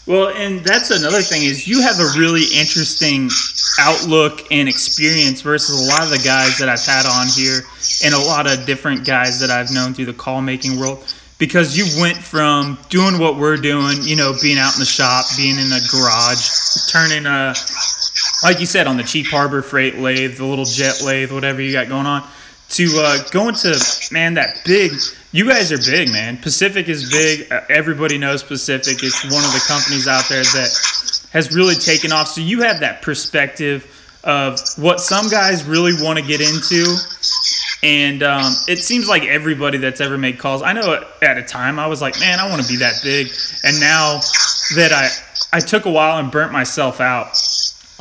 Well, 0.06 0.28
and 0.28 0.64
that's 0.64 0.90
another 0.90 1.20
thing 1.20 1.42
is 1.42 1.66
you 1.66 1.82
have 1.82 1.98
a 1.98 2.18
really 2.18 2.44
interesting 2.54 3.28
outlook 3.80 4.46
and 4.52 4.68
experience 4.68 5.40
versus 5.40 5.84
a 5.84 5.90
lot 5.90 6.02
of 6.04 6.10
the 6.10 6.22
guys 6.24 6.58
that 6.58 6.68
I've 6.68 6.84
had 6.84 7.06
on 7.06 7.26
here 7.28 7.62
and 8.04 8.14
a 8.14 8.18
lot 8.18 8.46
of 8.46 8.64
different 8.66 9.04
guys 9.04 9.40
that 9.40 9.50
I've 9.50 9.72
known 9.72 9.94
through 9.94 10.06
the 10.06 10.14
call 10.14 10.40
making 10.40 10.78
world 10.78 11.12
because 11.38 11.76
you 11.76 12.00
went 12.00 12.16
from 12.16 12.78
doing 12.88 13.18
what 13.18 13.36
we're 13.36 13.56
doing, 13.56 13.96
you 14.02 14.14
know, 14.14 14.32
being 14.40 14.58
out 14.58 14.74
in 14.74 14.80
the 14.80 14.86
shop, 14.86 15.26
being 15.36 15.58
in 15.58 15.72
a 15.72 15.80
garage, 15.90 16.48
turning 16.88 17.26
a 17.26 17.52
like 18.42 18.60
you 18.60 18.66
said 18.66 18.86
on 18.86 18.96
the 18.96 19.02
cheap 19.02 19.26
harbor 19.26 19.60
freight 19.60 19.96
lathe, 19.96 20.36
the 20.36 20.44
little 20.44 20.64
jet 20.64 21.02
lathe, 21.04 21.32
whatever 21.32 21.60
you 21.60 21.72
got 21.72 21.88
going 21.88 22.06
on, 22.06 22.22
to 22.68 22.86
uh, 22.98 23.18
going 23.30 23.54
to 23.54 24.08
man 24.12 24.34
that 24.34 24.62
big 24.64 24.92
you 25.36 25.46
guys 25.46 25.70
are 25.70 25.76
big, 25.76 26.10
man. 26.10 26.38
Pacific 26.38 26.88
is 26.88 27.10
big. 27.10 27.52
Uh, 27.52 27.60
everybody 27.68 28.16
knows 28.16 28.42
Pacific. 28.42 29.02
It's 29.02 29.22
one 29.24 29.44
of 29.44 29.52
the 29.52 29.62
companies 29.68 30.08
out 30.08 30.24
there 30.30 30.42
that 30.42 31.28
has 31.30 31.54
really 31.54 31.74
taken 31.74 32.10
off. 32.10 32.28
So 32.28 32.40
you 32.40 32.62
have 32.62 32.80
that 32.80 33.02
perspective 33.02 33.84
of 34.24 34.58
what 34.78 34.98
some 34.98 35.28
guys 35.28 35.64
really 35.64 35.92
want 36.02 36.18
to 36.18 36.24
get 36.24 36.40
into. 36.40 36.96
And 37.82 38.22
um, 38.22 38.50
it 38.66 38.78
seems 38.78 39.10
like 39.10 39.24
everybody 39.24 39.76
that's 39.76 40.00
ever 40.00 40.16
made 40.16 40.38
calls. 40.38 40.62
I 40.62 40.72
know 40.72 41.04
at 41.20 41.36
a 41.36 41.42
time 41.42 41.78
I 41.78 41.86
was 41.86 42.00
like, 42.00 42.18
man, 42.18 42.40
I 42.40 42.48
want 42.48 42.62
to 42.62 42.68
be 42.68 42.76
that 42.76 42.94
big. 43.04 43.26
And 43.62 43.78
now 43.78 44.20
that 44.74 44.90
I 44.90 45.10
I 45.54 45.60
took 45.60 45.84
a 45.84 45.90
while 45.90 46.18
and 46.18 46.32
burnt 46.32 46.50
myself 46.50 46.98
out 46.98 47.38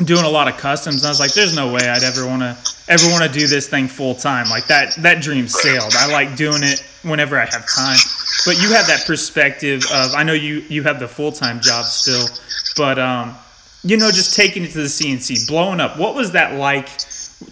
doing 0.06 0.24
a 0.24 0.30
lot 0.30 0.48
of 0.48 0.56
customs, 0.56 1.04
and 1.04 1.08
I 1.08 1.10
was 1.10 1.20
like, 1.20 1.34
there's 1.34 1.54
no 1.54 1.68
way 1.68 1.82
I'd 1.82 2.04
ever 2.04 2.26
want 2.26 2.44
to 2.44 2.58
ever 2.88 3.08
want 3.10 3.26
to 3.26 3.40
do 3.40 3.46
this 3.46 3.68
thing 3.68 3.90
full 3.90 4.16
time. 4.16 4.50
Like 4.50 4.68
that 4.68 4.96
that 5.00 5.22
dream 5.22 5.50
sailed. 5.50 5.94
I 5.98 6.10
like 6.10 6.38
doing 6.38 6.64
it 6.64 6.82
whenever 7.06 7.38
I 7.38 7.46
have 7.46 7.66
time. 7.68 7.98
But 8.46 8.62
you 8.62 8.74
have 8.74 8.88
that 8.88 9.04
perspective 9.06 9.84
of 9.94 10.14
I 10.16 10.24
know 10.24 10.34
you 10.34 10.66
you 10.70 10.84
have 10.84 11.00
the 11.00 11.08
full 11.08 11.32
time 11.32 11.60
job 11.62 11.86
still, 11.86 12.28
but 12.76 13.00
um, 13.00 13.36
you 13.84 13.98
know, 13.98 14.12
just 14.12 14.36
taking 14.36 14.64
it 14.64 14.72
to 14.72 14.80
the 14.80 14.86
CNC, 14.86 15.48
blowing 15.48 15.80
up. 15.80 15.98
What 15.98 16.16
was 16.16 16.32
that 16.32 16.56
like? 16.56 16.90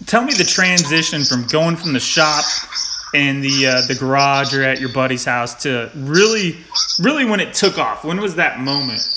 Tell 0.06 0.24
me 0.24 0.32
the 0.34 0.44
transition 0.44 1.24
from 1.24 1.46
going 1.46 1.76
from 1.76 1.92
the 1.92 2.00
shop 2.00 2.44
in 3.14 3.40
the 3.40 3.66
uh, 3.66 3.86
the 3.86 3.94
garage 3.94 4.52
or 4.52 4.62
at 4.62 4.80
your 4.80 4.92
buddy's 4.92 5.24
house 5.24 5.54
to 5.62 5.90
really, 5.94 6.56
really 6.98 7.24
when 7.24 7.40
it 7.40 7.54
took 7.54 7.78
off. 7.78 8.04
When 8.04 8.20
was 8.20 8.34
that 8.34 8.58
moment? 8.58 9.08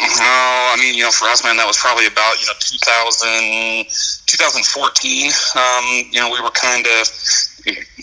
Oh, 0.00 0.74
I 0.76 0.80
mean, 0.80 0.94
you 0.94 1.02
know, 1.02 1.10
for 1.10 1.24
us, 1.26 1.42
man, 1.42 1.56
that 1.56 1.66
was 1.66 1.78
probably 1.78 2.06
about 2.06 2.40
you 2.40 2.46
know 2.46 2.52
2000, 2.60 3.86
2014. 4.26 5.32
Um, 5.56 5.84
you 6.12 6.20
know, 6.20 6.30
we 6.30 6.40
were 6.40 6.50
kind 6.50 6.86
of 6.86 7.08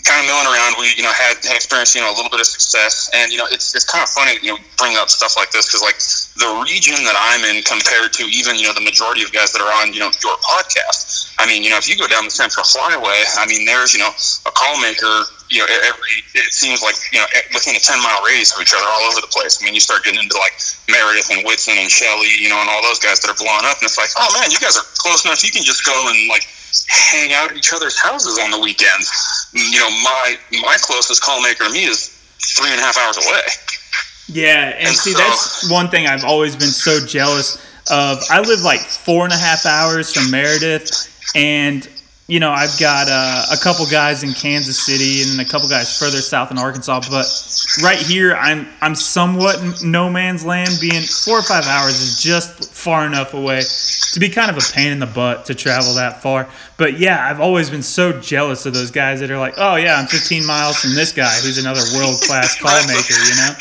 kind 0.04 0.20
of 0.22 0.26
milling 0.30 0.46
around. 0.46 0.76
We, 0.78 0.92
you 0.96 1.02
know, 1.02 1.14
had, 1.14 1.40
had 1.42 1.56
experienced, 1.56 1.94
you 1.94 2.02
know, 2.02 2.10
a 2.12 2.16
little 2.16 2.30
bit 2.30 2.40
of 2.40 2.46
success. 2.46 3.10
And, 3.14 3.32
you 3.32 3.38
know, 3.38 3.48
it's, 3.50 3.74
it's 3.74 3.86
kind 3.86 4.02
of 4.02 4.10
funny, 4.10 4.38
you 4.42 4.54
know, 4.54 4.58
bring 4.78 4.94
up 4.96 5.08
stuff 5.08 5.34
like 5.36 5.50
this 5.50 5.66
because, 5.66 5.82
like, 5.82 5.98
the 6.36 6.50
region 6.68 7.00
that 7.04 7.16
I'm 7.16 7.42
in 7.48 7.64
compared 7.64 8.12
to 8.20 8.24
even, 8.28 8.56
you 8.60 8.68
know, 8.68 8.76
the 8.76 8.84
majority 8.84 9.24
of 9.24 9.32
guys 9.32 9.50
that 9.56 9.62
are 9.64 9.72
on, 9.82 9.92
you 9.92 10.00
know, 10.00 10.12
your 10.22 10.36
podcast. 10.44 11.32
I 11.38 11.46
mean, 11.48 11.64
you 11.64 11.70
know, 11.70 11.80
if 11.80 11.88
you 11.88 11.96
go 11.96 12.06
down 12.06 12.24
the 12.24 12.34
Central 12.34 12.64
Flyway, 12.64 13.24
I 13.36 13.44
mean, 13.48 13.64
there's, 13.64 13.92
you 13.92 14.00
know, 14.00 14.12
a 14.44 14.52
call 14.52 14.76
maker, 14.80 15.28
you 15.48 15.62
know, 15.62 15.68
every, 15.84 16.14
it 16.34 16.52
seems 16.52 16.82
like, 16.82 16.96
you 17.12 17.20
know, 17.20 17.28
within 17.54 17.76
a 17.76 17.82
10 17.82 18.02
mile 18.02 18.20
radius 18.26 18.52
of 18.52 18.60
each 18.60 18.74
other 18.74 18.86
all 18.86 19.04
over 19.08 19.20
the 19.20 19.30
place. 19.30 19.60
I 19.60 19.64
mean, 19.64 19.74
you 19.74 19.82
start 19.82 20.02
getting 20.04 20.20
into 20.20 20.36
like 20.36 20.58
Meredith 20.90 21.30
and 21.30 21.44
Whitson 21.46 21.78
and 21.78 21.90
Shelley, 21.90 22.34
you 22.36 22.48
know, 22.48 22.58
and 22.58 22.68
all 22.68 22.82
those 22.82 22.98
guys 22.98 23.20
that 23.22 23.30
are 23.30 23.38
blowing 23.38 23.64
up. 23.68 23.78
And 23.78 23.86
it's 23.86 23.98
like, 23.98 24.10
oh 24.18 24.28
man, 24.34 24.50
you 24.50 24.58
guys 24.58 24.76
are 24.76 24.86
close 24.98 25.24
enough. 25.24 25.44
You 25.44 25.52
can 25.52 25.62
just 25.62 25.86
go 25.86 25.94
and 25.94 26.18
like, 26.28 26.48
hang 26.88 27.32
out 27.32 27.50
at 27.50 27.56
each 27.56 27.72
other's 27.72 27.98
houses 27.98 28.38
on 28.38 28.50
the 28.50 28.60
weekends. 28.60 29.10
You 29.52 29.78
know, 29.78 29.90
my 30.02 30.36
my 30.62 30.76
closest 30.80 31.22
call 31.22 31.42
maker 31.42 31.64
to 31.64 31.70
me 31.70 31.84
is 31.84 32.08
three 32.56 32.70
and 32.70 32.80
a 32.80 32.82
half 32.82 32.98
hours 32.98 33.16
away. 33.16 33.42
Yeah, 34.28 34.70
and, 34.70 34.88
and 34.88 34.96
see, 34.96 35.12
so, 35.12 35.18
that's 35.18 35.70
one 35.70 35.88
thing 35.88 36.06
I've 36.06 36.24
always 36.24 36.56
been 36.56 36.68
so 36.68 37.04
jealous 37.06 37.56
of. 37.90 38.18
I 38.30 38.40
live 38.40 38.60
like 38.60 38.80
four 38.80 39.24
and 39.24 39.32
a 39.32 39.36
half 39.36 39.64
hours 39.66 40.12
from 40.12 40.30
Meredith, 40.30 40.90
and 41.34 41.88
you 42.28 42.40
know, 42.40 42.50
I've 42.50 42.76
got 42.80 43.06
uh, 43.08 43.46
a 43.52 43.56
couple 43.56 43.86
guys 43.86 44.24
in 44.24 44.32
Kansas 44.32 44.84
City 44.84 45.22
and 45.22 45.40
a 45.40 45.44
couple 45.44 45.68
guys 45.68 45.96
further 45.96 46.18
south 46.18 46.50
in 46.50 46.58
Arkansas, 46.58 47.02
but 47.08 47.26
right 47.84 47.98
here, 47.98 48.34
I'm 48.34 48.66
I'm 48.80 48.96
somewhat 48.96 49.84
no 49.84 50.10
man's 50.10 50.44
land. 50.44 50.70
Being 50.80 51.02
four 51.02 51.38
or 51.38 51.42
five 51.42 51.66
hours 51.66 52.00
is 52.00 52.20
just 52.20 52.74
far 52.74 53.06
enough 53.06 53.32
away 53.32 53.62
to 54.12 54.18
be 54.18 54.28
kind 54.28 54.50
of 54.50 54.56
a 54.56 54.72
pain 54.72 54.90
in 54.90 54.98
the 54.98 55.06
butt 55.06 55.44
to 55.46 55.54
travel 55.54 55.94
that 55.94 56.20
far. 56.20 56.48
But 56.76 56.98
yeah, 56.98 57.30
I've 57.30 57.40
always 57.40 57.70
been 57.70 57.82
so 57.82 58.18
jealous 58.20 58.66
of 58.66 58.74
those 58.74 58.90
guys 58.90 59.20
that 59.20 59.30
are 59.30 59.38
like, 59.38 59.54
oh 59.56 59.76
yeah, 59.76 59.94
I'm 59.94 60.06
15 60.06 60.44
miles 60.44 60.80
from 60.80 60.94
this 60.94 61.12
guy 61.12 61.30
who's 61.42 61.58
another 61.58 61.82
world 61.94 62.20
class 62.22 62.58
call 62.60 62.74
maker, 62.88 63.14
you 63.22 63.36
know. 63.36 63.54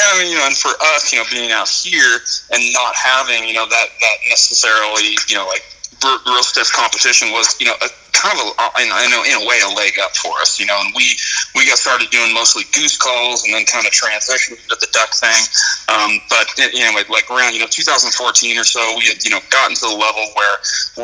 I 0.00 0.22
mean, 0.22 0.30
you 0.30 0.38
know, 0.38 0.46
and 0.46 0.56
for 0.56 0.70
us, 0.94 1.12
you 1.12 1.18
know, 1.18 1.24
being 1.30 1.52
out 1.52 1.68
here 1.68 2.18
and 2.52 2.72
not 2.72 2.94
having, 2.94 3.48
you 3.48 3.54
know, 3.54 3.66
that 3.66 3.86
that 4.00 4.16
necessarily, 4.28 5.16
you 5.28 5.36
know, 5.36 5.46
like 5.46 5.64
real 6.04 6.42
stiff 6.42 6.70
competition 6.72 7.30
was, 7.32 7.58
you 7.60 7.66
know, 7.66 7.74
a, 7.82 7.88
kind 8.18 8.34
of 8.34 8.50
a, 8.50 8.54
I 8.58 9.06
know 9.06 9.22
in 9.22 9.38
a 9.38 9.44
way 9.46 9.62
a 9.62 9.70
leg 9.70 9.94
up 10.02 10.10
for 10.18 10.34
us, 10.42 10.58
you 10.58 10.66
know, 10.66 10.74
and 10.74 10.90
we 10.94 11.14
we 11.54 11.66
got 11.66 11.78
started 11.78 12.10
doing 12.10 12.34
mostly 12.34 12.66
goose 12.74 12.98
calls 12.98 13.44
and 13.46 13.54
then 13.54 13.64
kind 13.64 13.86
of 13.86 13.92
transitioned 13.94 14.58
to 14.58 14.74
the 14.74 14.90
duck 14.90 15.14
thing. 15.14 15.38
Um, 15.86 16.18
but 16.26 16.50
you 16.58 16.82
know, 16.82 16.98
like 17.08 17.30
around 17.30 17.54
you 17.54 17.62
know 17.62 17.70
2014 17.70 18.10
or 18.58 18.64
so, 18.66 18.82
we 18.98 19.06
had 19.06 19.22
you 19.22 19.30
know 19.30 19.40
gotten 19.50 19.78
to 19.78 19.86
the 19.86 19.94
level 19.94 20.24
where 20.34 20.56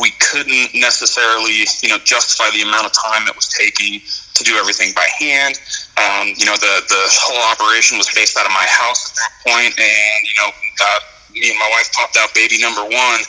we 0.02 0.10
couldn't 0.18 0.74
necessarily 0.74 1.62
you 1.82 1.88
know 1.88 1.98
justify 2.02 2.50
the 2.50 2.66
amount 2.66 2.86
of 2.86 2.92
time 2.92 3.26
it 3.30 3.36
was 3.36 3.48
taking 3.48 4.02
to 4.34 4.42
do 4.42 4.58
everything 4.58 4.90
by 4.94 5.06
hand. 5.18 5.54
Um, 5.94 6.34
you 6.34 6.46
know, 6.46 6.58
the 6.58 6.74
the 6.90 7.02
whole 7.14 7.42
operation 7.54 7.98
was 7.98 8.10
based 8.14 8.34
out 8.34 8.46
of 8.46 8.52
my 8.52 8.66
house 8.66 9.14
at 9.14 9.16
that 9.22 9.32
point, 9.46 9.72
and 9.78 10.18
you 10.26 10.34
know. 10.42 10.50
Uh, 10.82 11.00
me 11.34 11.50
and 11.50 11.58
my 11.58 11.68
wife 11.70 11.90
popped 11.92 12.16
out 12.16 12.32
baby 12.34 12.62
number 12.62 12.82
one, 12.82 13.20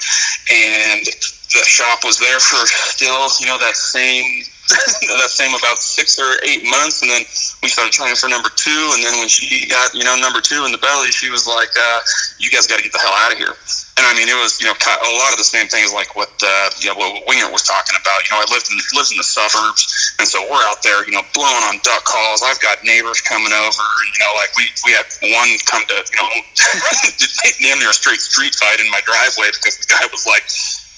and 0.53 1.05
the 1.53 1.63
shop 1.63 2.03
was 2.03 2.17
there 2.17 2.39
for 2.39 2.65
still, 2.67 3.29
you 3.39 3.47
know, 3.47 3.57
that 3.59 3.75
same 3.75 4.43
that 5.21 5.29
same 5.29 5.53
about 5.53 5.77
six 5.77 6.17
or 6.17 6.41
eight 6.41 6.65
months, 6.65 7.05
and 7.05 7.11
then 7.13 7.21
we 7.61 7.69
started 7.69 7.93
trying 7.93 8.17
for 8.17 8.25
number 8.25 8.49
two. 8.57 8.81
And 8.97 9.05
then 9.05 9.13
when 9.21 9.29
she 9.29 9.69
got, 9.69 9.93
you 9.93 10.01
know, 10.01 10.17
number 10.17 10.41
two 10.41 10.65
in 10.65 10.73
the 10.73 10.81
belly, 10.81 11.13
she 11.13 11.29
was 11.29 11.45
like, 11.45 11.69
uh, 11.77 11.99
"You 12.41 12.49
guys 12.49 12.65
got 12.65 12.81
to 12.81 12.83
get 12.83 12.89
the 12.89 12.97
hell 12.97 13.13
out 13.13 13.29
of 13.29 13.37
here." 13.37 13.53
And 13.95 14.03
I 14.03 14.11
mean, 14.17 14.25
it 14.25 14.35
was, 14.41 14.57
you 14.59 14.65
know, 14.65 14.73
a 14.73 15.13
lot 15.21 15.31
of 15.31 15.39
the 15.39 15.45
same 15.45 15.69
things 15.69 15.93
like 15.93 16.17
what, 16.17 16.33
uh, 16.41 16.67
you 16.81 16.89
know, 16.89 16.97
what 16.97 17.23
Winger 17.29 17.47
was 17.53 17.63
talking 17.63 17.93
about. 17.93 18.25
You 18.25 18.35
know, 18.35 18.41
I 18.41 18.47
lived 18.49 18.67
in 18.73 18.81
lived 18.97 19.13
in 19.13 19.21
the 19.21 19.29
suburbs, 19.29 19.85
and 20.17 20.25
so 20.25 20.41
we're 20.49 20.65
out 20.65 20.81
there, 20.81 21.05
you 21.05 21.13
know, 21.13 21.23
blowing 21.37 21.63
on 21.69 21.77
duck 21.85 22.01
calls. 22.03 22.41
I've 22.41 22.59
got 22.59 22.81
neighbors 22.81 23.21
coming 23.21 23.53
over, 23.53 23.85
and 23.85 24.09
you 24.17 24.19
know, 24.25 24.33
like 24.33 24.49
we 24.57 24.65
we 24.81 24.97
had 24.97 25.05
one 25.29 25.47
come 25.69 25.85
to, 25.93 25.97
you 26.09 26.17
know, 26.17 26.33
damn 27.61 27.77
near 27.77 27.93
a 27.93 27.95
straight 27.95 28.19
street 28.19 28.57
fight 28.57 28.81
in 28.81 28.89
my 28.89 28.99
driveway 29.05 29.53
because 29.53 29.77
the 29.77 29.85
guy 29.85 30.09
was 30.09 30.25
like 30.25 30.49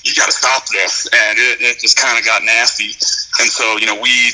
you 0.07 0.15
got 0.15 0.27
to 0.27 0.35
stop 0.35 0.63
this. 0.71 1.07
And 1.11 1.37
it, 1.37 1.61
it 1.61 1.79
just 1.79 1.97
kind 1.97 2.17
of 2.17 2.25
got 2.25 2.43
nasty. 2.43 2.95
And 3.43 3.51
so, 3.51 3.77
you 3.77 3.85
know, 3.85 3.99
we 3.99 4.31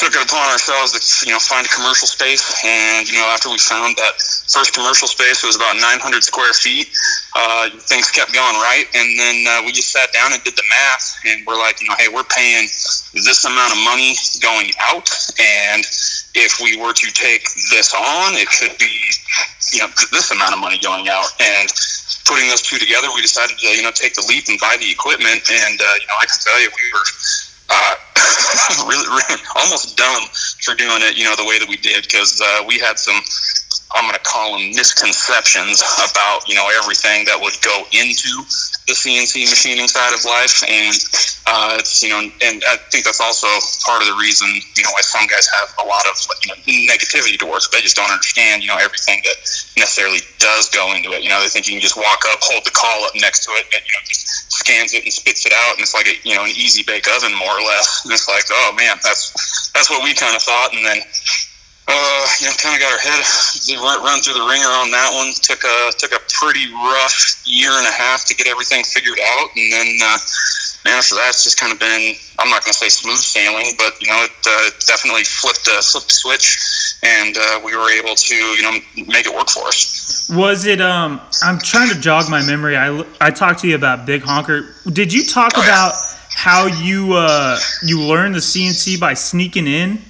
took 0.00 0.16
it 0.16 0.24
upon 0.24 0.48
ourselves 0.48 0.96
to, 0.96 1.00
you 1.28 1.32
know, 1.32 1.38
find 1.38 1.66
a 1.66 1.68
commercial 1.68 2.08
space. 2.08 2.40
And, 2.64 3.04
you 3.04 3.20
know, 3.20 3.28
after 3.28 3.52
we 3.52 3.58
found 3.58 3.96
that 4.00 4.16
first 4.48 4.72
commercial 4.72 5.06
space, 5.06 5.44
it 5.44 5.46
was 5.46 5.60
about 5.60 5.76
900 5.76 6.24
square 6.24 6.52
feet. 6.56 6.88
Uh, 7.36 7.68
things 7.84 8.10
kept 8.10 8.32
going 8.32 8.56
right. 8.64 8.88
And 8.96 9.06
then 9.20 9.36
uh, 9.44 9.60
we 9.66 9.72
just 9.72 9.92
sat 9.92 10.08
down 10.16 10.32
and 10.32 10.42
did 10.42 10.56
the 10.56 10.64
math. 10.72 11.20
And 11.28 11.44
we're 11.46 11.60
like, 11.60 11.80
you 11.84 11.88
know, 11.88 11.96
hey, 12.00 12.08
we're 12.08 12.24
paying 12.24 12.64
this 13.12 13.44
amount 13.44 13.76
of 13.76 13.78
money 13.84 14.16
going 14.40 14.72
out. 14.80 15.12
And 15.36 15.84
if 16.32 16.56
we 16.64 16.80
were 16.80 16.96
to 16.96 17.08
take 17.12 17.44
this 17.68 17.92
on, 17.92 18.40
it 18.40 18.48
could 18.48 18.72
be, 18.80 18.88
you 19.76 19.84
know, 19.84 19.88
this 20.10 20.32
amount 20.32 20.54
of 20.54 20.60
money 20.60 20.80
going 20.80 21.08
out. 21.12 21.28
And 21.44 21.68
putting 22.26 22.48
those 22.48 22.62
two 22.62 22.78
together, 22.78 23.08
we 23.14 23.22
decided 23.22 23.58
to 23.58 23.68
you 23.68 23.82
know 23.82 23.92
take 23.92 24.14
the 24.14 24.24
leap 24.28 24.48
and 24.48 24.58
buy 24.60 24.76
the 24.80 24.90
equipment. 24.90 25.44
And 25.50 25.76
uh, 25.80 25.96
you 26.00 26.06
know, 26.08 26.18
I 26.18 26.26
can 26.26 26.38
tell 26.40 26.58
you, 26.60 26.68
we 26.70 26.86
were 26.92 27.08
uh, 27.70 27.94
really, 28.88 29.08
really 29.08 29.40
almost 29.56 29.96
dumb 29.96 30.24
for 30.62 30.74
doing 30.74 31.02
it. 31.06 31.16
You 31.16 31.24
know, 31.24 31.36
the 31.36 31.46
way 31.46 31.58
that 31.58 31.68
we 31.68 31.76
did 31.76 32.02
because 32.02 32.40
uh, 32.40 32.64
we 32.66 32.78
had 32.78 32.98
some 32.98 33.20
I'm 33.92 34.06
going 34.06 34.14
to 34.14 34.22
call 34.22 34.58
them 34.58 34.70
misconceptions 34.70 35.82
about 36.10 36.46
you 36.46 36.54
know 36.54 36.66
everything 36.78 37.26
that 37.26 37.38
would 37.38 37.58
go 37.62 37.82
into 37.90 38.30
the 38.86 38.94
CNC 38.94 39.50
machining 39.50 39.86
side 39.86 40.14
of 40.14 40.22
life, 40.24 40.62
and 40.66 40.94
uh, 41.46 41.78
it's 41.78 42.02
you 42.02 42.10
know, 42.10 42.22
and 42.22 42.62
I 42.70 42.78
think 42.90 43.04
that's 43.04 43.20
also 43.20 43.46
part 43.82 44.02
of 44.02 44.06
the 44.06 44.14
reason 44.18 44.46
you 44.50 44.82
know 44.86 44.94
why 44.94 45.02
some 45.02 45.26
guys 45.26 45.46
have 45.50 45.74
a 45.82 45.86
lot 45.86 46.06
of 46.06 46.14
you 46.42 46.54
know 46.54 46.58
negativity 46.90 47.38
towards 47.38 47.66
it. 47.66 47.74
They 47.74 47.82
just 47.82 47.98
don't 47.98 48.10
understand 48.10 48.62
you 48.62 48.70
know 48.70 48.78
everything 48.78 49.22
that 49.26 49.38
necessarily 49.74 50.22
does 50.38 50.70
go 50.70 50.94
into 50.94 51.10
it. 51.12 51.22
You 51.22 51.30
know, 51.30 51.42
they 51.42 51.50
think 51.50 51.66
you 51.66 51.74
can 51.74 51.82
just 51.82 51.98
walk 51.98 52.22
up, 52.30 52.38
hold 52.42 52.62
the 52.62 52.74
call 52.74 53.04
up 53.04 53.14
next 53.18 53.42
to 53.46 53.50
it, 53.58 53.66
and 53.74 53.82
you 53.82 53.92
know 53.94 54.02
just 54.06 54.54
scans 54.54 54.94
it 54.94 55.02
and 55.02 55.12
spits 55.12 55.46
it 55.46 55.52
out, 55.52 55.74
and 55.74 55.82
it's 55.82 55.94
like 55.94 56.06
a 56.06 56.14
you 56.22 56.38
know 56.38 56.46
an 56.46 56.54
easy 56.54 56.86
bake 56.86 57.10
oven 57.10 57.34
more 57.34 57.58
or 57.58 57.64
less. 57.66 58.06
And 58.06 58.14
it's 58.14 58.30
like, 58.30 58.46
oh 58.50 58.70
man, 58.78 59.02
that's 59.02 59.34
that's 59.74 59.90
what 59.90 60.02
we 60.06 60.14
kind 60.14 60.34
of 60.34 60.42
thought, 60.42 60.70
and 60.74 60.86
then 60.86 61.02
uh, 61.90 62.26
you 62.38 62.46
know, 62.46 62.54
kind 62.62 62.74
of 62.74 62.80
got 62.80 62.94
our 62.94 63.02
head 63.02 63.20
run, 63.82 63.98
run 64.06 64.22
through 64.22 64.38
the 64.38 64.46
ringer 64.46 64.70
on 64.78 64.90
that 64.94 65.10
one. 65.12 65.34
Took 65.42 65.62
a 65.66 65.76
took 65.98 66.14
a 66.14 66.22
pretty 66.30 66.70
rough 66.72 67.42
year 67.44 67.70
and 67.70 67.86
a 67.86 67.94
half 67.94 68.24
to 68.26 68.34
get 68.34 68.46
everything 68.46 68.84
figured 68.84 69.18
out, 69.18 69.48
and 69.56 69.66
then 69.72 69.88
uh, 70.02 70.18
man, 70.84 70.98
after 70.98 71.14
that, 71.16 71.34
it's 71.34 71.44
just 71.44 71.58
kind 71.58 71.72
of 71.72 71.78
been 71.78 72.14
I'm 72.38 72.48
not 72.48 72.64
going 72.64 72.72
to 72.72 72.78
say 72.78 72.88
smooth 72.88 73.18
sailing, 73.18 73.74
but 73.76 74.00
you 74.00 74.08
know, 74.08 74.24
it 74.24 74.32
uh, 74.46 74.70
definitely 74.86 75.24
flipped 75.24 75.68
a 75.68 75.82
flipped 75.82 76.08
the 76.08 76.14
switch, 76.14 76.96
and 77.02 77.36
uh, 77.36 77.60
we 77.64 77.76
were 77.76 77.90
able 77.90 78.14
to 78.14 78.34
you 78.34 78.62
know 78.62 78.72
make 79.06 79.26
it 79.26 79.34
work 79.34 79.50
for 79.50 79.66
us. 79.68 80.30
Was 80.30 80.66
it? 80.66 80.80
Um, 80.80 81.20
I'm 81.42 81.58
trying 81.58 81.90
to 81.90 82.00
jog 82.00 82.30
my 82.30 82.44
memory. 82.46 82.76
I 82.76 83.04
I 83.20 83.30
talked 83.30 83.60
to 83.60 83.68
you 83.68 83.74
about 83.74 84.06
Big 84.06 84.22
Honker. 84.22 84.74
Did 84.86 85.12
you 85.12 85.24
talk 85.24 85.52
oh, 85.56 85.62
about 85.62 85.92
yeah. 85.94 86.18
how 86.34 86.66
you 86.66 87.14
uh, 87.14 87.58
you 87.84 88.00
learned 88.00 88.34
the 88.34 88.40
CNC 88.40 89.00
by 89.00 89.14
sneaking 89.14 89.66
in? 89.66 90.02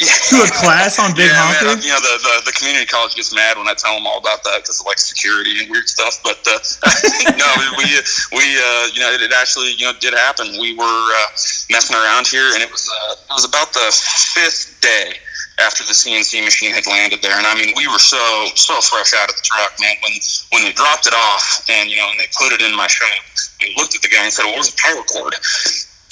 To 0.00 0.36
a 0.40 0.48
class 0.48 0.96
on 0.96 1.12
Big 1.12 1.28
yeah, 1.28 1.36
Honker? 1.36 1.76
Man, 1.76 1.84
you 1.84 1.92
know, 1.92 2.00
the, 2.00 2.14
the, 2.24 2.34
the, 2.48 2.54
community 2.56 2.88
college 2.88 3.12
gets 3.12 3.34
mad 3.36 3.60
when 3.60 3.68
I 3.68 3.76
tell 3.76 3.92
them 3.92 4.08
all 4.08 4.16
about 4.16 4.40
that 4.48 4.64
because 4.64 4.80
of 4.80 4.86
like 4.88 4.96
security 4.96 5.60
and 5.60 5.68
weird 5.68 5.88
stuff. 5.88 6.16
But 6.24 6.40
uh, 6.48 6.56
no, 7.36 7.48
we 7.76 7.84
we 8.32 8.44
uh, 8.56 8.84
you 8.96 9.00
know 9.04 9.12
it, 9.12 9.20
it, 9.20 9.32
actually 9.36 9.76
you 9.76 9.84
know 9.84 9.92
did 10.00 10.16
happen. 10.16 10.56
We 10.56 10.72
were 10.72 10.84
uh, 11.20 11.28
messing 11.68 11.96
around 11.96 12.26
here, 12.26 12.48
and 12.56 12.64
it 12.64 12.72
was 12.72 12.88
uh, 12.88 13.20
it 13.28 13.34
was 13.36 13.44
about 13.44 13.76
the 13.76 13.92
fifth 14.32 14.80
day 14.80 15.20
after 15.60 15.84
the 15.84 15.92
CNC 15.92 16.40
machine 16.40 16.72
had 16.72 16.88
landed 16.88 17.20
there. 17.20 17.36
And 17.36 17.44
I 17.44 17.52
mean, 17.52 17.76
we 17.76 17.84
were 17.84 18.00
so 18.00 18.20
so 18.56 18.80
fresh 18.80 19.12
out 19.12 19.28
of 19.28 19.36
the 19.36 19.44
truck, 19.44 19.76
man. 19.80 19.96
When 20.00 20.14
when 20.56 20.62
they 20.64 20.72
dropped 20.72 21.06
it 21.06 21.14
off 21.14 21.60
and 21.68 21.92
you 21.92 22.00
know 22.00 22.08
and 22.08 22.16
they 22.16 22.28
put 22.32 22.56
it 22.56 22.64
in 22.64 22.72
my 22.72 22.88
shop, 22.88 23.12
we 23.60 23.76
looked 23.76 23.94
at 23.94 24.02
the 24.02 24.08
guy 24.08 24.24
and 24.24 24.32
said, 24.32 24.48
"Well, 24.48 24.56
where's 24.56 24.72
the 24.72 24.80
power 24.80 25.04
cord?" 25.04 25.36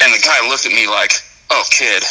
And 0.05 0.13
the 0.13 0.21
guy 0.21 0.37
looked 0.45 0.69
at 0.69 0.73
me 0.73 0.85
like, 0.87 1.13
"Oh, 1.51 1.65
kid." 1.73 2.05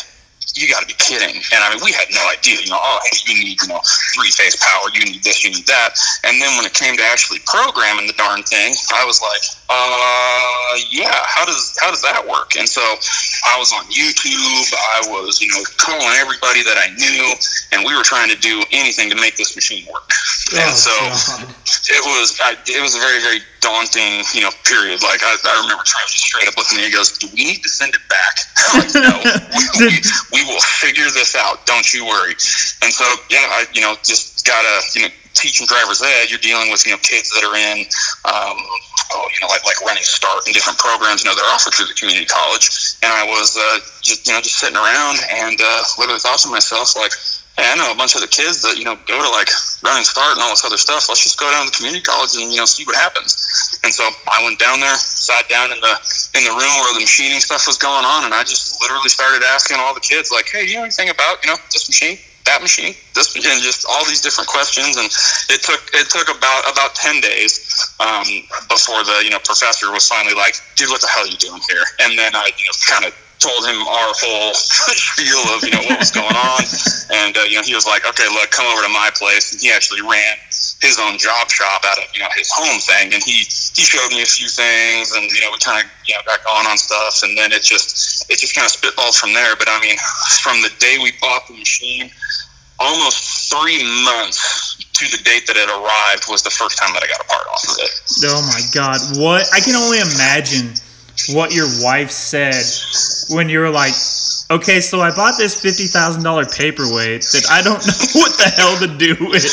You 0.58 0.68
got 0.68 0.82
to 0.82 0.90
be 0.90 0.98
kidding. 0.98 1.38
And 1.54 1.60
I 1.62 1.70
mean, 1.70 1.80
we 1.86 1.94
had 1.94 2.10
no 2.10 2.24
idea, 2.34 2.58
you 2.60 2.70
know, 2.70 2.82
oh, 2.82 3.00
hey, 3.06 3.18
you 3.30 3.36
need, 3.38 3.62
you 3.62 3.70
know, 3.70 3.80
three 4.18 4.34
phase 4.34 4.58
power, 4.58 4.90
you 4.94 5.06
need 5.06 5.24
this, 5.24 5.46
you 5.46 5.52
need 5.52 5.66
that. 5.70 5.94
And 6.26 6.42
then 6.42 6.58
when 6.58 6.66
it 6.66 6.74
came 6.74 6.98
to 6.98 7.06
actually 7.06 7.40
programming 7.46 8.08
the 8.08 8.18
darn 8.18 8.42
thing, 8.44 8.74
I 8.94 9.06
was 9.06 9.22
like, 9.22 9.44
uh, 9.70 10.74
yeah, 10.90 11.14
how 11.30 11.46
does, 11.46 11.78
how 11.80 11.92
does 11.92 12.02
that 12.02 12.26
work? 12.26 12.58
And 12.58 12.68
so 12.68 12.82
I 13.46 13.56
was 13.60 13.72
on 13.72 13.86
YouTube, 13.94 14.74
I 14.74 15.06
was, 15.14 15.40
you 15.42 15.54
know, 15.54 15.64
calling 15.78 16.18
everybody 16.18 16.64
that 16.64 16.82
I 16.82 16.90
knew, 16.98 17.34
and 17.72 17.86
we 17.86 17.96
were 17.96 18.04
trying 18.04 18.30
to 18.34 18.40
do 18.42 18.64
anything 18.72 19.10
to 19.10 19.16
make 19.16 19.38
this 19.38 19.56
machine 19.56 19.86
work. 19.92 20.10
Oh, 20.54 20.64
and 20.64 20.74
so 20.74 20.92
God. 20.92 21.56
it 21.94 22.02
was, 22.04 22.40
I, 22.42 22.56
it 22.66 22.82
was 22.82 22.96
a 22.96 23.00
very, 23.00 23.22
very 23.22 23.42
daunting, 23.68 24.24
you 24.32 24.42
know, 24.48 24.52
period. 24.64 25.04
Like 25.04 25.20
I, 25.28 25.36
I 25.36 25.60
remember 25.60 25.84
Travis 25.84 26.16
straight 26.16 26.48
up 26.48 26.56
looking 26.56 26.80
at 26.80 26.88
me 26.88 26.88
and 26.88 26.96
goes, 26.96 27.20
do 27.20 27.28
we 27.36 27.44
need 27.44 27.60
to 27.60 27.70
send 27.70 27.92
it 27.92 28.06
back? 28.08 28.36
like, 28.80 28.96
no, 28.96 29.12
we, 29.84 29.92
we, 29.92 30.00
we 30.32 30.42
will 30.48 30.64
figure 30.80 31.12
this 31.12 31.36
out. 31.36 31.68
Don't 31.68 31.92
you 31.92 32.08
worry. 32.08 32.32
And 32.80 32.96
so, 32.96 33.04
yeah, 33.28 33.44
I, 33.52 33.68
you 33.76 33.84
know, 33.84 34.00
just 34.08 34.48
gotta, 34.48 34.80
you 34.96 35.04
know, 35.04 35.12
teaching 35.36 35.68
driver's 35.68 36.02
ed. 36.02 36.32
You're 36.32 36.40
dealing 36.40 36.72
with, 36.72 36.88
you 36.88 36.96
know, 36.96 37.02
kids 37.04 37.30
that 37.36 37.44
are 37.44 37.54
in, 37.54 37.84
um, 38.24 38.58
oh, 39.12 39.28
you 39.36 39.40
know, 39.44 39.52
like 39.52 39.68
like 39.68 39.84
running 39.84 40.08
start 40.08 40.48
and 40.48 40.56
different 40.56 40.80
programs. 40.80 41.22
You 41.22 41.30
know, 41.30 41.36
they're 41.36 41.52
offered 41.52 41.76
through 41.76 41.92
the 41.92 42.00
community 42.00 42.26
college. 42.26 42.96
And 43.04 43.12
I 43.12 43.28
was, 43.28 43.60
uh, 43.60 43.84
just, 44.02 44.26
you 44.26 44.34
know, 44.34 44.40
just 44.40 44.64
sitting 44.64 44.80
around 44.80 45.20
and 45.30 45.60
uh, 45.60 45.84
literally 46.00 46.24
thought 46.24 46.40
to 46.48 46.50
myself, 46.50 46.96
like, 46.96 47.12
hey, 47.58 47.66
I 47.66 47.76
know 47.76 47.90
a 47.90 47.98
bunch 47.98 48.14
of 48.14 48.22
the 48.22 48.30
kids 48.30 48.62
that, 48.62 48.78
you 48.78 48.86
know, 48.86 48.94
go 49.10 49.18
to 49.18 49.30
like 49.34 49.50
running 49.82 50.06
start 50.06 50.38
and 50.38 50.42
all 50.46 50.54
this 50.54 50.64
other 50.64 50.78
stuff. 50.78 51.10
Let's 51.10 51.26
just 51.26 51.42
go 51.42 51.50
down 51.50 51.66
to 51.66 51.74
the 51.74 51.78
community 51.78 52.06
college 52.06 52.38
and, 52.38 52.54
you 52.54 52.62
know, 52.62 52.70
see 52.70 52.86
what 52.86 52.96
happens. 52.96 53.34
And 53.82 53.90
so 53.90 54.06
I 54.30 54.46
went 54.46 54.62
down 54.62 54.80
there, 54.80 54.94
sat 54.96 55.50
down 55.50 55.74
in 55.74 55.80
the 55.82 55.94
in 56.38 56.46
the 56.46 56.54
room 56.54 56.74
where 56.86 56.94
the 56.94 57.02
machining 57.02 57.42
stuff 57.42 57.66
was 57.66 57.78
going 57.82 58.06
on, 58.06 58.30
and 58.30 58.34
I 58.34 58.46
just 58.46 58.78
literally 58.78 59.10
started 59.10 59.42
asking 59.42 59.82
all 59.82 59.98
the 59.98 60.06
kids, 60.06 60.30
like, 60.30 60.46
hey, 60.50 60.70
you 60.70 60.78
know 60.78 60.86
anything 60.86 61.10
about, 61.10 61.42
you 61.42 61.50
know, 61.50 61.58
this 61.74 61.90
machine? 61.90 62.18
that 62.48 62.64
machine, 62.64 62.96
this 63.14 63.36
and 63.36 63.60
just 63.62 63.86
all 63.92 64.08
these 64.08 64.24
different 64.24 64.48
questions. 64.48 64.96
And 64.96 65.12
it 65.52 65.62
took 65.62 65.84
it 65.94 66.08
took 66.10 66.32
about 66.32 66.64
about 66.72 66.96
ten 66.96 67.20
days 67.20 67.60
um, 68.00 68.24
before 68.72 69.04
the 69.04 69.22
you 69.24 69.30
know 69.30 69.40
professor 69.44 69.92
was 69.92 70.08
finally 70.08 70.34
like, 70.34 70.56
dude, 70.80 70.90
what 70.90 71.02
the 71.02 71.12
hell 71.12 71.28
are 71.28 71.28
you 71.28 71.38
doing 71.38 71.62
here? 71.70 71.84
And 72.00 72.18
then 72.18 72.34
I 72.34 72.50
you 72.56 72.66
know 72.66 72.76
kind 72.88 73.06
of 73.06 73.12
told 73.40 73.66
him 73.66 73.80
our 73.86 74.12
whole 74.18 74.54
spiel 74.58 75.42
of 75.54 75.64
you 75.64 75.72
know 75.72 75.84
what 75.86 76.00
was 76.00 76.12
going 76.12 76.36
on, 76.36 76.62
and 77.26 77.38
uh, 77.38 77.46
you 77.46 77.58
know 77.58 77.66
he 77.66 77.74
was 77.74 77.86
like, 77.86 78.08
okay, 78.08 78.28
look, 78.34 78.50
come 78.52 78.66
over 78.68 78.82
to 78.82 78.92
my 78.92 79.10
place, 79.16 79.54
and 79.54 79.62
he 79.62 79.72
actually 79.72 80.02
ran 80.02 80.38
his 80.82 81.00
own 81.02 81.18
job 81.18 81.50
shop 81.50 81.82
out 81.86 81.98
of 81.98 82.06
you 82.14 82.22
know 82.22 82.30
his 82.36 82.50
home 82.52 82.80
thing, 82.82 83.14
and 83.14 83.22
he 83.24 83.46
he 83.74 83.84
showed 83.86 84.10
me 84.10 84.22
a 84.22 84.30
few 84.30 84.50
things, 84.50 85.14
and 85.14 85.30
you 85.30 85.42
know 85.42 85.50
we 85.54 85.58
kind 85.62 85.84
of 85.84 85.86
you 86.06 86.14
know 86.14 86.22
got 86.26 86.44
going 86.46 86.66
on 86.66 86.78
stuff, 86.78 87.22
and 87.24 87.38
then 87.38 87.52
it 87.52 87.64
just 87.64 88.26
it 88.30 88.40
just 88.40 88.54
kind 88.56 88.66
of 88.66 88.74
spitballed 88.74 89.18
from 89.18 89.34
there. 89.34 89.56
But 89.56 89.70
I 89.70 89.80
mean, 89.82 89.98
from 90.42 90.62
the 90.62 90.74
day 90.80 90.98
we 91.02 91.14
bought 91.22 91.48
the 91.48 91.58
machine, 91.58 92.10
almost 92.80 93.50
three 93.54 93.82
months 94.04 94.78
to 94.98 95.06
the 95.14 95.22
date 95.24 95.46
that 95.46 95.58
it 95.58 95.70
arrived 95.70 96.26
was 96.30 96.42
the 96.42 96.50
first 96.50 96.78
time 96.78 96.94
that 96.94 97.04
I 97.04 97.08
got 97.08 97.22
a 97.22 97.28
part 97.30 97.46
off 97.54 97.64
of 97.70 97.78
it. 97.86 97.94
Oh 98.26 98.42
my 98.50 98.62
god, 98.74 98.98
what? 99.22 99.46
I 99.54 99.62
can 99.62 99.76
only 99.76 100.02
imagine 100.02 100.74
what 101.30 101.54
your 101.54 101.68
wife 101.82 102.12
said 102.12 102.56
when 103.30 103.50
you 103.50 103.60
were 103.60 103.70
like, 103.70 103.94
okay, 104.52 104.80
so 104.80 105.02
I 105.02 105.16
bought 105.16 105.36
this 105.38 105.62
fifty 105.62 105.88
thousand 105.88 106.24
dollar 106.24 106.46
paperweight 106.46 107.22
that 107.34 107.48
I 107.50 107.62
don't 107.62 107.82
know 107.88 108.22
what 108.22 108.38
the 108.38 108.50
hell 108.56 108.78
to 108.80 108.98
do 108.98 109.16
with. 109.30 109.46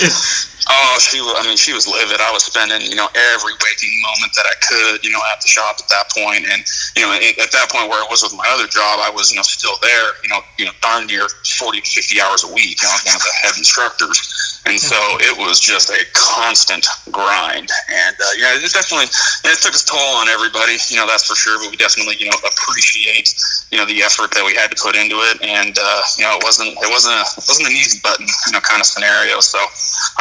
Oh, 0.65 0.97
she. 0.97 1.21
I 1.21 1.45
mean, 1.45 1.61
she 1.61 1.77
was 1.77 1.85
livid. 1.85 2.25
I 2.25 2.33
was 2.33 2.49
spending, 2.49 2.81
you 2.89 2.97
know, 2.97 3.09
every 3.13 3.53
waking 3.53 3.93
moment 4.01 4.33
that 4.33 4.49
I 4.49 4.57
could, 4.65 5.05
you 5.05 5.13
know, 5.13 5.21
at 5.29 5.41
the 5.45 5.49
shop 5.49 5.77
at 5.77 5.89
that 5.93 6.09
point, 6.09 6.49
and 6.49 6.65
you 6.97 7.05
know, 7.05 7.13
at 7.13 7.53
that 7.53 7.69
point 7.69 7.93
where 7.93 8.01
it 8.01 8.09
was 8.09 8.25
with 8.25 8.33
my 8.33 8.49
other 8.49 8.65
job, 8.65 9.05
I 9.05 9.13
was, 9.13 9.29
you 9.29 9.37
know, 9.37 9.45
still 9.45 9.77
there, 9.85 10.17
you 10.25 10.31
know, 10.33 10.41
you 10.57 10.65
know, 10.65 10.73
darn 10.81 11.05
near 11.05 11.29
forty 11.61 11.85
to 11.85 11.91
fifty 11.91 12.17
hours 12.17 12.49
a 12.49 12.51
week. 12.53 12.81
I 12.81 12.97
know, 13.05 13.13
one 13.13 13.21
of 13.21 13.29
the 13.29 13.37
head 13.45 13.57
instructors, 13.61 14.17
and 14.65 14.81
so 14.81 14.97
it 15.21 15.37
was 15.37 15.61
just 15.61 15.93
a 15.93 16.01
constant 16.17 16.89
grind. 17.13 17.69
And 17.69 18.17
uh, 18.17 18.35
yeah, 18.41 18.57
it 18.57 18.65
definitely 18.73 19.13
it 19.45 19.61
took 19.61 19.77
its 19.77 19.85
toll 19.85 20.17
on 20.17 20.33
everybody. 20.33 20.81
You 20.89 20.97
know, 20.97 21.05
that's 21.05 21.29
for 21.29 21.37
sure. 21.37 21.61
But 21.61 21.71
we 21.73 21.77
definitely, 21.77 22.17
you 22.17 22.33
know, 22.33 22.39
appreciate, 22.41 23.37
you 23.69 23.77
know, 23.77 23.85
the 23.85 24.01
effort 24.01 24.33
that 24.33 24.45
we 24.49 24.57
had 24.57 24.73
to 24.73 24.79
put 24.85 24.93
into 25.01 25.17
it. 25.33 25.41
And 25.41 25.73
uh, 25.73 26.03
you 26.21 26.29
know, 26.29 26.37
it 26.37 26.45
wasn't 26.45 26.77
it 26.77 26.91
wasn't 26.93 27.17
a, 27.17 27.25
it 27.41 27.49
wasn't 27.49 27.73
an 27.73 27.75
easy 27.75 28.05
button, 28.05 28.29
you 28.29 28.53
know, 28.53 28.61
kind 28.61 28.85
of 28.85 28.87
scenario. 28.87 29.41
So 29.41 29.57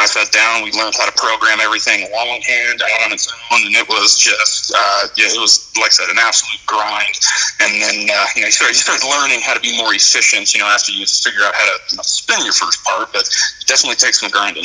I 0.00 0.08
sat 0.08 0.32
down. 0.32 0.64
We 0.64 0.72
learned 0.72 0.96
how 0.96 1.04
to 1.04 1.12
program 1.20 1.60
everything 1.60 2.08
longhand 2.08 2.80
out 2.80 3.00
on 3.04 3.12
its 3.12 3.28
own, 3.28 3.60
and 3.68 3.76
it 3.76 3.84
was 3.84 4.16
just 4.16 4.72
uh, 4.72 5.12
yeah, 5.20 5.28
it 5.28 5.36
was 5.36 5.68
like 5.76 5.92
I 5.92 5.96
said, 6.00 6.08
an 6.08 6.16
absolute 6.16 6.64
grind. 6.64 7.12
And 7.60 7.76
then 7.76 8.08
uh, 8.08 8.26
you 8.32 8.40
know, 8.42 8.48
you 8.48 8.56
started, 8.56 8.80
you 8.80 8.80
started 8.80 9.04
learning 9.04 9.44
how 9.44 9.52
to 9.52 9.60
be 9.60 9.76
more 9.76 9.92
efficient. 9.92 10.56
You 10.56 10.64
know, 10.64 10.70
after 10.72 10.96
you 10.96 11.04
figure 11.04 11.44
out 11.44 11.52
how 11.52 11.68
to 11.68 11.76
you 11.92 11.96
know, 12.00 12.06
spin 12.08 12.40
your 12.48 12.56
first 12.56 12.80
part, 12.88 13.12
but 13.12 13.28
it 13.28 13.68
definitely 13.68 14.00
takes 14.00 14.24
some 14.24 14.32
grinding. 14.32 14.64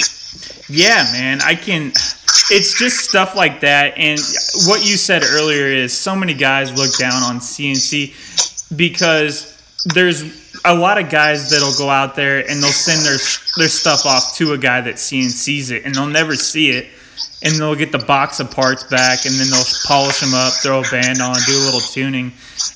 Yeah, 0.71 1.03
man, 1.11 1.43
I 1.43 1.59
can. 1.59 1.91
It's 2.51 2.77
just 2.77 3.09
stuff 3.09 3.35
like 3.35 3.61
that, 3.61 3.97
and 3.97 4.19
what 4.69 4.85
you 4.85 4.97
said 4.97 5.23
earlier 5.25 5.65
is 5.67 5.91
so 5.91 6.15
many 6.15 6.33
guys 6.33 6.71
look 6.71 6.95
down 6.97 7.21
on 7.23 7.39
CNC 7.39 8.13
because 8.75 9.58
there's 9.85 10.23
a 10.65 10.75
lot 10.75 11.01
of 11.01 11.09
guys 11.09 11.49
that'll 11.49 11.73
go 11.77 11.89
out 11.89 12.15
there 12.15 12.39
and 12.39 12.61
they'll 12.61 12.71
send 12.71 13.05
their 13.05 13.17
their 13.57 13.69
stuff 13.69 14.05
off 14.05 14.35
to 14.35 14.53
a 14.53 14.57
guy 14.57 14.81
that 14.81 14.95
CNCs 14.95 15.71
it, 15.71 15.85
and 15.85 15.95
they'll 15.95 16.07
never 16.07 16.35
see 16.35 16.71
it, 16.71 16.87
and 17.43 17.55
they'll 17.55 17.75
get 17.75 17.91
the 17.91 17.99
box 17.99 18.39
of 18.39 18.51
parts 18.51 18.83
back, 18.83 19.25
and 19.25 19.35
then 19.35 19.49
they'll 19.49 19.63
polish 19.85 20.19
them 20.19 20.33
up, 20.33 20.53
throw 20.53 20.79
a 20.79 20.89
band 20.91 21.21
on, 21.21 21.35
do 21.45 21.53
a 21.53 21.63
little 21.65 21.79
tuning, 21.79 22.31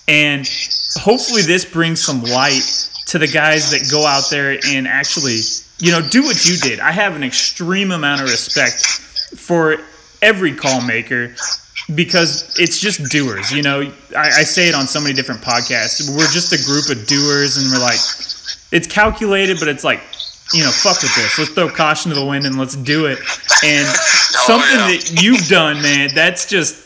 and 0.08 0.48
hopefully 0.96 1.42
this 1.42 1.66
brings 1.66 2.02
some 2.02 2.24
light 2.24 2.90
to 3.08 3.20
the 3.20 3.28
guys 3.28 3.72
that 3.72 3.90
go 3.92 4.06
out 4.06 4.30
there 4.30 4.58
and 4.68 4.88
actually, 4.88 5.40
you 5.80 5.92
know, 5.92 6.02
do 6.02 6.24
what 6.24 6.46
you 6.46 6.58
did. 6.58 6.80
I 6.80 6.92
have 6.92 7.16
an 7.16 7.24
extreme 7.24 7.92
amount 7.92 8.22
of 8.22 8.30
respect 8.30 8.86
for 9.38 9.78
every 10.22 10.56
call 10.56 10.82
maker 10.82 11.36
because 11.96 12.58
it's 12.60 12.80
just 12.80 13.10
doers. 13.12 13.52
You 13.52 13.62
know, 13.62 13.82
I, 14.16 14.28
I, 14.28 14.44
say 14.44 14.70
it 14.70 14.76
on 14.76 14.88
so 14.88 15.02
many 15.02 15.14
different 15.14 15.42
podcasts. 15.42 16.10
We're 16.10 16.32
just 16.32 16.54
a 16.54 16.64
group 16.66 16.90
of 16.90 17.08
doers, 17.08 17.58
and 17.58 17.72
we're 17.72 17.80
like, 17.80 18.00
it's 18.72 18.88
calculated, 18.88 19.60
but 19.60 19.68
it's 19.68 19.84
like, 19.84 20.00
you 20.54 20.64
know, 20.64 20.72
fuck 20.72 21.02
with 21.02 21.16
this. 21.16 21.38
Let's 21.38 21.52
throw 21.52 21.70
caution 21.70 22.10
to 22.10 22.16
the 22.16 22.26
wind 22.26 22.46
and 22.46 22.58
let's 22.58 22.76
do 22.76 23.08
it. 23.08 23.20
And 23.64 23.88
something 24.46 24.78
that 24.78 25.22
you've 25.22 25.48
done, 25.48 25.82
man, 25.82 26.10
that's 26.14 26.48
just 26.48 26.84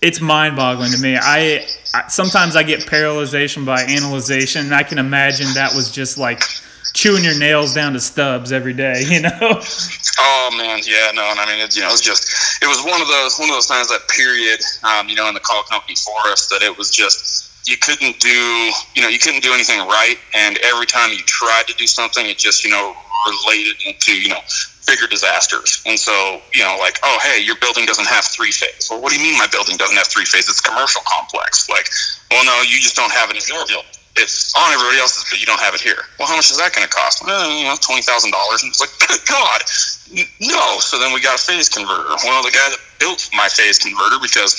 it's 0.00 0.20
mind 0.20 0.56
boggling 0.56 0.92
to 0.92 0.98
me. 0.98 1.16
I, 1.16 1.66
I 1.94 2.08
sometimes 2.08 2.56
I 2.56 2.62
get 2.62 2.80
paralyzation 2.80 3.64
by 3.66 3.82
analyzation, 3.82 4.66
and 4.66 4.74
I 4.74 4.82
can 4.82 4.98
imagine 4.98 5.46
that 5.54 5.74
was 5.74 5.90
just 5.90 6.18
like 6.18 6.42
chewing 6.98 7.22
your 7.22 7.38
nails 7.38 7.72
down 7.72 7.92
to 7.92 8.00
stubs 8.00 8.50
every 8.50 8.74
day, 8.74 9.04
you 9.06 9.22
know? 9.22 9.62
Oh 10.20 10.50
man, 10.56 10.80
yeah, 10.84 11.12
no, 11.14 11.22
and 11.30 11.38
I 11.38 11.46
mean, 11.46 11.60
it, 11.62 11.76
you 11.76 11.82
know, 11.82 11.88
it 11.88 11.92
was 11.92 12.00
just, 12.00 12.26
it 12.62 12.66
was 12.66 12.82
one 12.82 13.00
of 13.00 13.06
those, 13.06 13.38
one 13.38 13.48
of 13.50 13.54
those 13.54 13.68
times 13.68 13.86
that 13.92 14.08
period, 14.08 14.58
um, 14.82 15.06
you 15.06 15.14
know, 15.14 15.28
in 15.28 15.34
the 15.34 15.44
call 15.44 15.62
company 15.62 15.94
for 15.94 16.16
us 16.32 16.48
that 16.48 16.62
it 16.62 16.76
was 16.76 16.90
just, 16.90 17.68
you 17.68 17.76
couldn't 17.76 18.18
do, 18.18 18.72
you 18.96 19.02
know, 19.02 19.06
you 19.06 19.18
couldn't 19.20 19.44
do 19.44 19.52
anything 19.52 19.78
right, 19.86 20.16
and 20.34 20.58
every 20.64 20.86
time 20.86 21.12
you 21.12 21.22
tried 21.28 21.68
to 21.68 21.74
do 21.74 21.86
something, 21.86 22.26
it 22.26 22.38
just, 22.38 22.64
you 22.64 22.70
know, 22.70 22.96
related 23.28 23.76
into, 23.86 24.16
you 24.18 24.30
know, 24.30 24.40
bigger 24.88 25.06
disasters. 25.06 25.84
And 25.86 25.98
so, 26.00 26.40
you 26.54 26.64
know, 26.64 26.76
like, 26.80 26.98
oh, 27.04 27.18
hey, 27.22 27.38
your 27.44 27.56
building 27.60 27.84
doesn't 27.84 28.08
have 28.08 28.24
three 28.24 28.50
phase. 28.50 28.88
Well, 28.90 29.02
what 29.02 29.12
do 29.12 29.20
you 29.20 29.22
mean 29.22 29.38
my 29.38 29.46
building 29.52 29.76
doesn't 29.76 29.96
have 29.96 30.08
three 30.08 30.24
phase? 30.24 30.48
It's 30.48 30.64
a 30.64 30.66
commercial 30.66 31.02
complex. 31.04 31.68
Like, 31.68 31.86
well, 32.32 32.42
no, 32.42 32.56
you 32.64 32.80
just 32.80 32.96
don't 32.96 33.12
have 33.12 33.30
it 33.30 33.36
in 33.36 33.44
your 33.46 33.66
building. 33.68 33.97
It's 34.18 34.50
on 34.58 34.72
everybody 34.74 34.98
else's, 34.98 35.24
but 35.30 35.38
you 35.40 35.46
don't 35.46 35.60
have 35.62 35.74
it 35.74 35.80
here. 35.80 36.02
Well, 36.18 36.26
how 36.26 36.34
much 36.36 36.50
is 36.50 36.58
that 36.58 36.74
going 36.74 36.82
to 36.86 36.90
cost? 36.92 37.22
Well, 37.24 37.46
you 37.54 37.64
know, 37.64 37.78
twenty 37.80 38.02
thousand 38.02 38.30
dollars. 38.34 38.62
And 38.66 38.70
it's 38.74 38.82
like, 38.82 38.90
good 39.06 39.22
God, 39.30 39.60
no. 40.42 40.78
So 40.82 40.98
then 40.98 41.14
we 41.14 41.20
got 41.22 41.38
a 41.38 41.42
phase 41.42 41.68
converter. 41.70 42.10
Well, 42.26 42.42
the 42.42 42.50
guy 42.50 42.66
that 42.74 42.82
built 42.98 43.30
my 43.32 43.46
phase 43.48 43.78
converter 43.78 44.18
because 44.18 44.58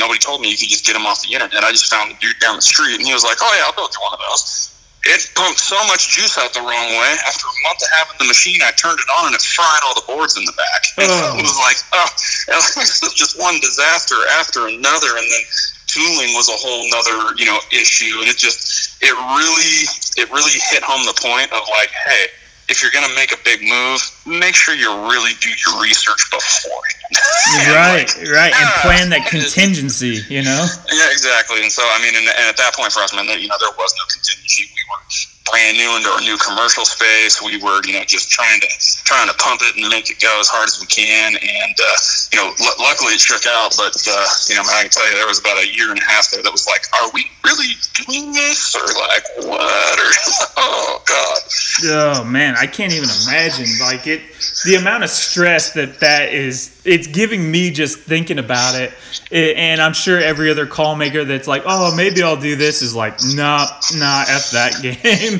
nobody 0.00 0.18
told 0.18 0.40
me 0.40 0.48
you 0.50 0.56
could 0.56 0.72
just 0.72 0.86
get 0.88 0.94
them 0.96 1.04
off 1.04 1.20
the 1.22 1.32
internet. 1.36 1.62
I 1.64 1.70
just 1.70 1.92
found 1.92 2.12
a 2.12 2.16
dude 2.18 2.38
down 2.40 2.56
the 2.56 2.64
street, 2.64 2.96
and 2.96 3.04
he 3.06 3.12
was 3.12 3.22
like, 3.24 3.38
"Oh 3.44 3.52
yeah, 3.56 3.68
I'll 3.68 3.76
build 3.76 3.92
you 3.92 4.00
one 4.00 4.14
of 4.16 4.22
those." 4.24 4.72
It 5.06 5.30
pumped 5.38 5.60
so 5.62 5.78
much 5.86 6.10
juice 6.10 6.36
out 6.36 6.52
the 6.52 6.60
wrong 6.60 6.88
way. 6.98 7.12
After 7.24 7.46
a 7.46 7.56
month 7.64 7.80
of 7.80 7.90
having 7.96 8.18
the 8.18 8.26
machine, 8.26 8.58
I 8.66 8.72
turned 8.74 8.98
it 8.98 9.06
on 9.20 9.30
and 9.30 9.34
it 9.34 9.40
fried 9.40 9.80
all 9.86 9.94
the 9.94 10.04
boards 10.04 10.36
in 10.36 10.44
the 10.44 10.52
back. 10.58 10.82
And 10.98 11.06
Oh. 11.14 11.38
it 11.38 11.42
was 11.46 11.56
like, 11.62 11.78
oh, 11.94 12.08
it 12.50 12.56
was 12.76 13.14
just 13.14 13.38
one 13.38 13.56
disaster 13.62 14.16
after 14.42 14.66
another, 14.66 15.16
and 15.16 15.24
then 15.30 15.44
tooling 15.88 16.36
was 16.36 16.48
a 16.48 16.56
whole 16.56 16.84
nother, 16.92 17.34
you 17.40 17.48
know, 17.48 17.58
issue. 17.72 18.20
And 18.20 18.28
it 18.28 18.36
just, 18.36 19.00
it 19.02 19.12
really, 19.12 19.88
it 20.20 20.30
really 20.30 20.60
hit 20.70 20.84
home 20.84 21.02
the 21.08 21.16
point 21.16 21.50
of 21.50 21.64
like, 21.72 21.90
hey, 21.90 22.28
if 22.68 22.84
you're 22.84 22.92
gonna 22.92 23.12
make 23.16 23.32
a 23.32 23.40
big 23.44 23.64
move, 23.64 24.00
make 24.28 24.54
sure 24.54 24.76
you 24.76 24.92
really 25.08 25.32
do 25.40 25.48
your 25.48 25.80
research 25.80 26.28
before. 26.28 26.84
right, 27.72 28.12
right, 28.28 28.52
and 28.52 28.68
ah, 28.68 28.80
plan 28.84 29.08
that 29.08 29.24
contingency, 29.24 30.20
you 30.28 30.44
know? 30.44 30.68
Yeah, 30.92 31.08
exactly. 31.08 31.64
And 31.64 31.72
so, 31.72 31.80
I 31.80 31.96
mean, 32.04 32.12
and, 32.12 32.28
and 32.28 32.46
at 32.52 32.60
that 32.60 32.76
point 32.76 32.92
for 32.92 33.00
us, 33.00 33.16
man, 33.16 33.24
you 33.24 33.48
know, 33.48 33.56
there 33.56 33.72
was 33.72 33.90
no 33.96 34.04
contingency. 34.12 34.68
We 34.68 34.82
were 34.92 35.00
brand 35.50 35.76
new 35.76 35.90
into 35.96 36.08
our 36.08 36.20
new 36.20 36.36
commercial 36.38 36.84
space. 36.84 37.40
We 37.42 37.56
were, 37.62 37.80
you 37.86 37.94
know, 37.94 38.04
just 38.04 38.30
trying 38.30 38.60
to 38.60 38.68
trying 39.04 39.28
to 39.28 39.34
pump 39.36 39.60
it 39.64 39.76
and 39.76 39.88
make 39.88 40.10
it 40.10 40.20
go 40.20 40.32
as 40.40 40.48
hard 40.48 40.66
as 40.68 40.78
we 40.80 40.86
can. 40.86 41.34
And 41.36 41.74
uh, 41.76 41.96
you 42.32 42.38
know, 42.38 42.48
l- 42.52 42.78
luckily 42.80 43.14
it 43.14 43.20
shook 43.20 43.46
out. 43.46 43.74
But 43.76 43.96
uh, 44.08 44.26
you 44.48 44.56
know, 44.56 44.62
I 44.68 44.82
can 44.86 44.90
tell 44.90 45.06
you, 45.08 45.14
there 45.16 45.26
was 45.26 45.40
about 45.40 45.58
a 45.62 45.68
year 45.68 45.90
and 45.90 45.98
a 46.00 46.04
half 46.04 46.30
there 46.30 46.42
that 46.42 46.52
was 46.52 46.66
like, 46.66 46.84
are 47.00 47.10
we 47.14 47.24
really 47.44 47.72
doing 48.06 48.32
this, 48.32 48.74
or 48.76 48.84
like 48.86 49.24
what? 49.48 49.96
Or 49.98 50.10
oh 50.58 51.02
god. 51.06 51.38
Oh 51.84 52.24
man, 52.24 52.54
I 52.58 52.66
can't 52.66 52.92
even 52.92 53.08
imagine 53.26 53.66
like 53.80 54.06
it 54.06 54.22
the 54.64 54.74
amount 54.74 55.04
of 55.04 55.10
stress 55.10 55.72
that 55.74 56.00
that 56.00 56.32
is 56.32 56.80
it's 56.84 57.06
giving 57.06 57.50
me 57.50 57.70
just 57.70 58.00
thinking 58.00 58.38
about 58.38 58.74
it. 58.74 58.92
It- 59.30 59.56
and 59.56 59.80
I'm 59.80 59.92
sure 59.92 60.18
every 60.18 60.50
other 60.50 60.66
call 60.66 60.96
maker 60.96 61.24
that's 61.24 61.46
like, 61.46 61.62
"Oh, 61.66 61.94
maybe 61.94 62.22
I'll 62.22 62.36
do 62.40 62.56
this" 62.56 62.82
is 62.82 62.94
like, 62.94 63.14
"Nah, 63.34 63.66
nah, 63.94 64.24
f 64.28 64.50
that 64.52 64.72
game." 64.82 65.37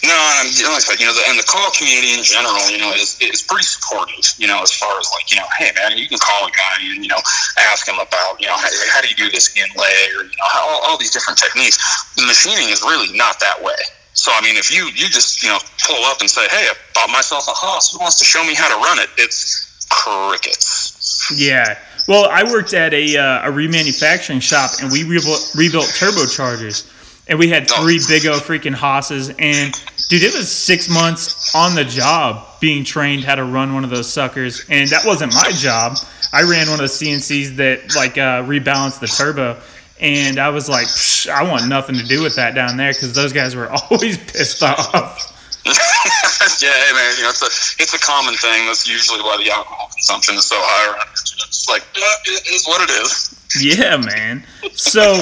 No, 0.00 0.16
and 0.16 0.36
I'm, 0.40 0.48
you 0.48 0.64
know, 0.64 1.12
the, 1.12 1.24
and 1.28 1.36
the 1.36 1.44
call 1.44 1.68
community 1.76 2.16
in 2.16 2.24
general, 2.24 2.56
you 2.72 2.80
know, 2.80 2.92
is, 2.96 3.20
is 3.20 3.42
pretty 3.44 3.68
supportive, 3.68 4.24
you 4.40 4.48
know, 4.48 4.62
as 4.62 4.72
far 4.72 4.96
as 4.96 5.10
like, 5.12 5.28
you 5.30 5.36
know, 5.36 5.44
hey, 5.58 5.72
man, 5.76 5.98
you 5.98 6.08
can 6.08 6.16
call 6.16 6.48
a 6.48 6.50
guy 6.50 6.80
and, 6.80 7.04
you 7.04 7.10
know, 7.12 7.20
ask 7.68 7.86
him 7.86 8.00
about, 8.00 8.40
you 8.40 8.46
know, 8.46 8.56
how, 8.56 8.68
how 8.96 9.00
do 9.02 9.08
you 9.08 9.14
do 9.16 9.28
this 9.30 9.52
inlay 9.56 10.00
or, 10.16 10.24
you 10.24 10.36
know, 10.40 10.48
how, 10.48 10.64
all, 10.64 10.80
all 10.88 10.96
these 10.98 11.10
different 11.10 11.38
techniques. 11.38 11.76
Machining 12.16 12.72
is 12.72 12.80
really 12.80 13.12
not 13.16 13.40
that 13.40 13.60
way. 13.60 13.76
So, 14.14 14.32
I 14.34 14.40
mean, 14.40 14.56
if 14.56 14.72
you, 14.72 14.86
you 14.96 15.12
just, 15.12 15.42
you 15.42 15.50
know, 15.50 15.58
pull 15.84 16.02
up 16.04 16.20
and 16.20 16.30
say, 16.30 16.48
hey, 16.48 16.68
I 16.70 16.74
bought 16.94 17.10
myself 17.10 17.44
a 17.46 17.52
Haas, 17.52 17.92
who 17.92 17.98
wants 17.98 18.18
to 18.18 18.24
show 18.24 18.42
me 18.44 18.54
how 18.54 18.68
to 18.68 18.80
run 18.80 18.98
it? 18.98 19.10
It's 19.18 19.86
crickets. 19.90 21.30
Yeah. 21.36 21.78
Well, 22.08 22.26
I 22.30 22.44
worked 22.44 22.72
at 22.72 22.94
a, 22.94 23.16
uh, 23.16 23.48
a 23.48 23.52
remanufacturing 23.52 24.40
shop 24.40 24.70
and 24.80 24.90
we 24.90 25.04
rebuilt, 25.04 25.52
rebuilt 25.54 25.86
turbochargers. 25.86 26.88
And 27.30 27.38
we 27.38 27.48
had 27.48 27.70
three 27.70 28.00
big 28.08 28.26
O 28.26 28.32
freaking 28.40 28.74
Haases. 28.74 29.32
And 29.38 29.72
dude, 30.08 30.24
it 30.24 30.34
was 30.34 30.50
six 30.50 30.88
months 30.88 31.54
on 31.54 31.76
the 31.76 31.84
job 31.84 32.44
being 32.58 32.82
trained 32.82 33.22
how 33.22 33.36
to 33.36 33.44
run 33.44 33.72
one 33.72 33.84
of 33.84 33.90
those 33.90 34.12
suckers. 34.12 34.66
And 34.68 34.88
that 34.90 35.06
wasn't 35.06 35.32
my 35.32 35.52
job. 35.52 35.96
I 36.32 36.42
ran 36.42 36.68
one 36.68 36.80
of 36.80 36.90
the 36.90 36.92
CNCs 36.92 37.56
that 37.56 37.94
like 37.94 38.18
uh, 38.18 38.42
rebalanced 38.42 38.98
the 38.98 39.06
turbo. 39.06 39.60
And 40.00 40.40
I 40.40 40.48
was 40.48 40.68
like, 40.68 40.88
Psh, 40.88 41.30
I 41.30 41.48
want 41.48 41.68
nothing 41.68 41.94
to 41.96 42.04
do 42.04 42.20
with 42.20 42.34
that 42.34 42.56
down 42.56 42.76
there 42.76 42.92
because 42.92 43.14
those 43.14 43.32
guys 43.32 43.54
were 43.54 43.70
always 43.90 44.18
pissed 44.18 44.64
off. 44.64 45.36
yeah, 45.66 45.72
hey, 45.72 46.92
man, 46.94 47.14
you 47.16 47.22
know, 47.22 47.30
it's 47.30 47.42
a, 47.42 47.82
it's 47.82 47.94
a 47.94 47.98
common 48.00 48.34
thing. 48.34 48.66
That's 48.66 48.88
usually 48.88 49.20
why 49.20 49.36
the 49.36 49.52
alcohol 49.52 49.88
consumption 49.92 50.34
is 50.34 50.46
so 50.46 50.56
high 50.58 50.94
around 50.94 51.06
here. 51.06 51.46
It's 51.46 51.68
like, 51.68 51.84
yeah, 51.94 52.32
it 52.32 52.48
is 52.48 52.66
what 52.66 52.82
it 52.82 52.90
is. 52.90 53.36
Yeah, 53.60 53.98
man. 53.98 54.44
So, 54.72 55.20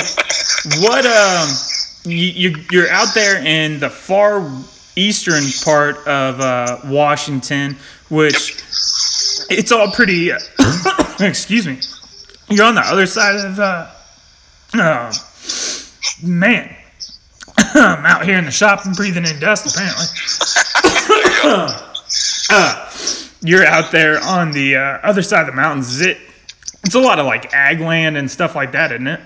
what? 0.81 1.05
Um, 1.05 1.49
you, 2.05 2.17
you 2.17 2.65
you're 2.71 2.91
out 2.91 3.15
there 3.15 3.45
in 3.45 3.81
the 3.81 3.91
far 3.91 4.49
eastern 4.97 5.45
part 5.65 5.97
of 6.07 6.41
uh, 6.41 6.79
Washington, 6.87 7.77
which 8.09 8.57
it's 9.51 9.73
all 9.73 9.91
pretty. 9.91 10.31
excuse 11.21 11.67
me. 11.67 11.81
You're 12.49 12.67
on 12.67 12.75
the 12.75 12.83
other 12.83 13.07
side 13.07 13.37
of. 13.37 13.59
Uh, 13.59 13.91
uh, 14.75 15.13
man, 16.23 16.75
I'm 17.57 18.07
out 18.07 18.25
here 18.25 18.39
in 18.39 18.45
the 18.45 18.51
shop 18.51 18.85
and 18.85 18.95
breathing 18.95 19.25
in 19.27 19.39
dust. 19.41 19.75
Apparently, 19.75 20.07
uh, 22.51 22.91
you're 23.43 23.65
out 23.65 23.91
there 23.93 24.21
on 24.23 24.53
the 24.53 24.77
uh, 24.77 24.81
other 25.03 25.23
side 25.23 25.41
of 25.41 25.47
the 25.47 25.53
mountains. 25.53 25.95
Is 25.95 26.01
it? 26.03 26.19
It's 26.85 26.95
a 26.95 27.01
lot 27.01 27.19
of 27.19 27.27
like 27.27 27.53
ag 27.53 27.81
land 27.81 28.17
and 28.17 28.31
stuff 28.31 28.55
like 28.55 28.73
that, 28.73 28.93
isn't 28.93 29.07
it? 29.07 29.21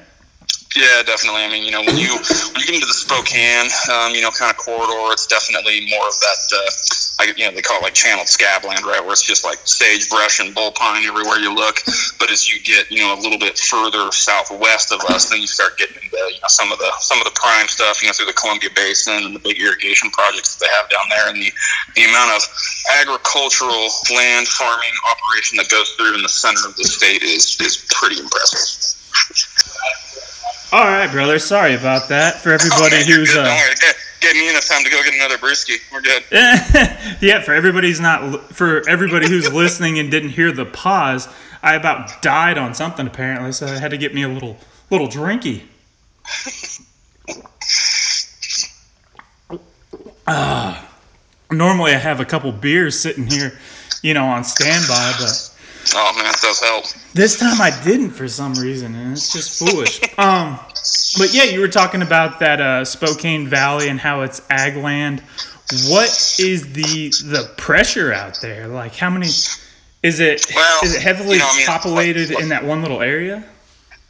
Yeah, 0.77 1.03
definitely. 1.05 1.45
I 1.45 1.49
mean, 1.53 1.65
you 1.65 1.71
know, 1.71 1.85
when 1.85 2.01
you 2.01 2.09
when 2.17 2.59
you 2.61 2.67
get 2.67 2.81
into 2.81 2.89
the 2.89 2.97
Spokane, 2.97 3.69
um, 3.93 4.17
you 4.17 4.23
know, 4.25 4.33
kind 4.33 4.49
of 4.49 4.57
corridor, 4.57 5.13
it's 5.13 5.27
definitely 5.27 5.85
more 5.93 6.09
of 6.09 6.17
that. 6.21 6.41
Uh, 6.49 6.71
I, 7.21 7.23
you 7.37 7.45
know, 7.45 7.53
they 7.53 7.61
call 7.61 7.77
it 7.77 7.83
like 7.85 7.93
channeled 7.93 8.29
scabland, 8.29 8.81
right, 8.89 9.05
where 9.05 9.13
it's 9.13 9.23
just 9.23 9.45
like 9.45 9.61
sagebrush 9.69 10.41
and 10.41 10.57
bullpine 10.57 11.05
everywhere 11.05 11.37
you 11.37 11.55
look. 11.55 11.85
But 12.19 12.33
as 12.33 12.49
you 12.49 12.57
get, 12.65 12.91
you 12.91 13.05
know, 13.05 13.13
a 13.13 13.21
little 13.21 13.39
bit 13.39 13.59
further 13.59 14.11
southwest 14.13 14.93
of 14.93 15.01
us, 15.13 15.29
then 15.29 15.41
you 15.41 15.47
start 15.47 15.77
getting 15.77 16.01
into 16.01 16.17
you 16.33 16.41
know 16.41 16.49
some 16.49 16.73
of 16.73 16.79
the 16.79 16.91
some 17.01 17.21
of 17.21 17.29
the 17.29 17.37
prime 17.37 17.69
stuff, 17.69 18.01
you 18.01 18.09
know, 18.09 18.17
through 18.17 18.33
the 18.33 18.39
Columbia 18.41 18.71
Basin 18.75 19.29
and 19.29 19.37
the 19.37 19.45
big 19.45 19.61
irrigation 19.61 20.09
projects 20.11 20.57
that 20.57 20.65
they 20.65 20.73
have 20.73 20.89
down 20.89 21.05
there, 21.13 21.29
and 21.29 21.37
the 21.37 21.53
the 22.01 22.09
amount 22.09 22.33
of 22.33 22.43
agricultural 23.05 23.93
land 24.17 24.49
farming 24.49 24.97
operation 25.05 25.61
that 25.61 25.69
goes 25.69 25.93
through 26.01 26.17
in 26.17 26.23
the 26.23 26.33
center 26.33 26.65
of 26.65 26.75
the 26.81 26.85
state 26.85 27.23
is 27.23 27.61
is 27.61 27.85
pretty 27.93 28.17
impressive. 28.17 28.97
All 30.73 30.85
right, 30.85 31.11
brother. 31.11 31.39
Sorry 31.39 31.75
about 31.75 32.09
that 32.09 32.37
for 32.41 32.51
everybody 32.51 32.97
Okay, 32.97 33.13
who's 33.13 33.31
uh, 33.37 33.45
Don't 33.45 33.57
worry. 33.57 33.75
Get, 33.79 33.97
get 34.21 34.37
me 34.37 34.49
enough 34.49 34.67
time 34.67 34.83
to 34.83 34.91
go 34.91 35.03
get 35.03 35.13
another 35.13 35.37
brewski. 35.37 35.77
We're 35.93 36.01
good. 36.01 36.23
yeah, 37.21 37.43
for 37.43 37.53
everybody's 37.53 38.01
not 38.01 38.55
for 38.55 38.89
everybody 38.89 39.29
who's 39.29 39.53
listening 39.53 39.99
and 39.99 40.11
didn't 40.11 40.31
hear 40.31 40.51
the 40.51 40.65
pause. 40.65 41.29
I 41.63 41.75
about 41.75 42.23
died 42.23 42.57
on 42.57 42.73
something 42.73 43.07
apparently, 43.07 43.53
so 43.53 43.67
I 43.67 43.79
had 43.79 43.91
to 43.91 43.99
get 43.99 44.15
me 44.15 44.23
a 44.23 44.29
little 44.29 44.57
little 44.91 45.09
drinky. 45.09 45.65
Ah, 50.27 50.89
normally 51.51 51.93
I 51.93 51.99
have 51.99 52.19
a 52.19 52.25
couple 52.25 52.51
beers 52.51 52.99
sitting 52.99 53.27
here, 53.27 53.59
you 54.03 54.15
know, 54.15 54.25
on 54.25 54.43
standby, 54.43 55.13
but 55.19 55.52
Oh 55.95 56.13
man, 56.15 56.25
that 56.25 56.39
does 56.41 56.61
help. 56.61 56.85
this 57.15 57.39
time 57.39 57.61
I 57.61 57.71
didn't 57.85 58.11
for 58.11 58.29
some 58.29 58.55
reason, 58.55 58.95
and 58.95 59.13
it's 59.13 59.33
just 59.33 59.59
foolish. 59.59 60.01
um, 60.19 60.59
but 61.19 61.33
yeah, 61.35 61.45
you 61.45 61.61
were 61.61 61.69
talking 61.69 62.03
about 62.03 62.41
that 62.41 62.61
uh, 62.61 62.85
Spokane 62.85 63.47
Valley 63.49 63.89
and 63.89 63.99
how 64.01 64.23
it's 64.23 64.41
ag 64.51 64.77
land. 64.77 65.21
What 65.89 66.09
is 66.39 66.73
the 66.73 67.09
the 67.29 67.51
pressure 67.57 68.13
out 68.13 68.39
there? 68.43 68.69
Like, 68.69 68.95
how 68.95 69.11
many? 69.11 69.27
Is 70.03 70.19
it 70.21 70.47
Well, 70.55 70.81
is 70.85 70.95
it 70.97 71.03
heavily 71.03 71.35
you 71.35 71.39
know, 71.39 71.49
I 71.53 71.57
mean, 71.57 71.67
populated 71.67 72.31
like- 72.31 72.41
in 72.43 72.49
that 72.51 72.65
one 72.65 72.83
little 72.83 73.01
area? 73.03 73.45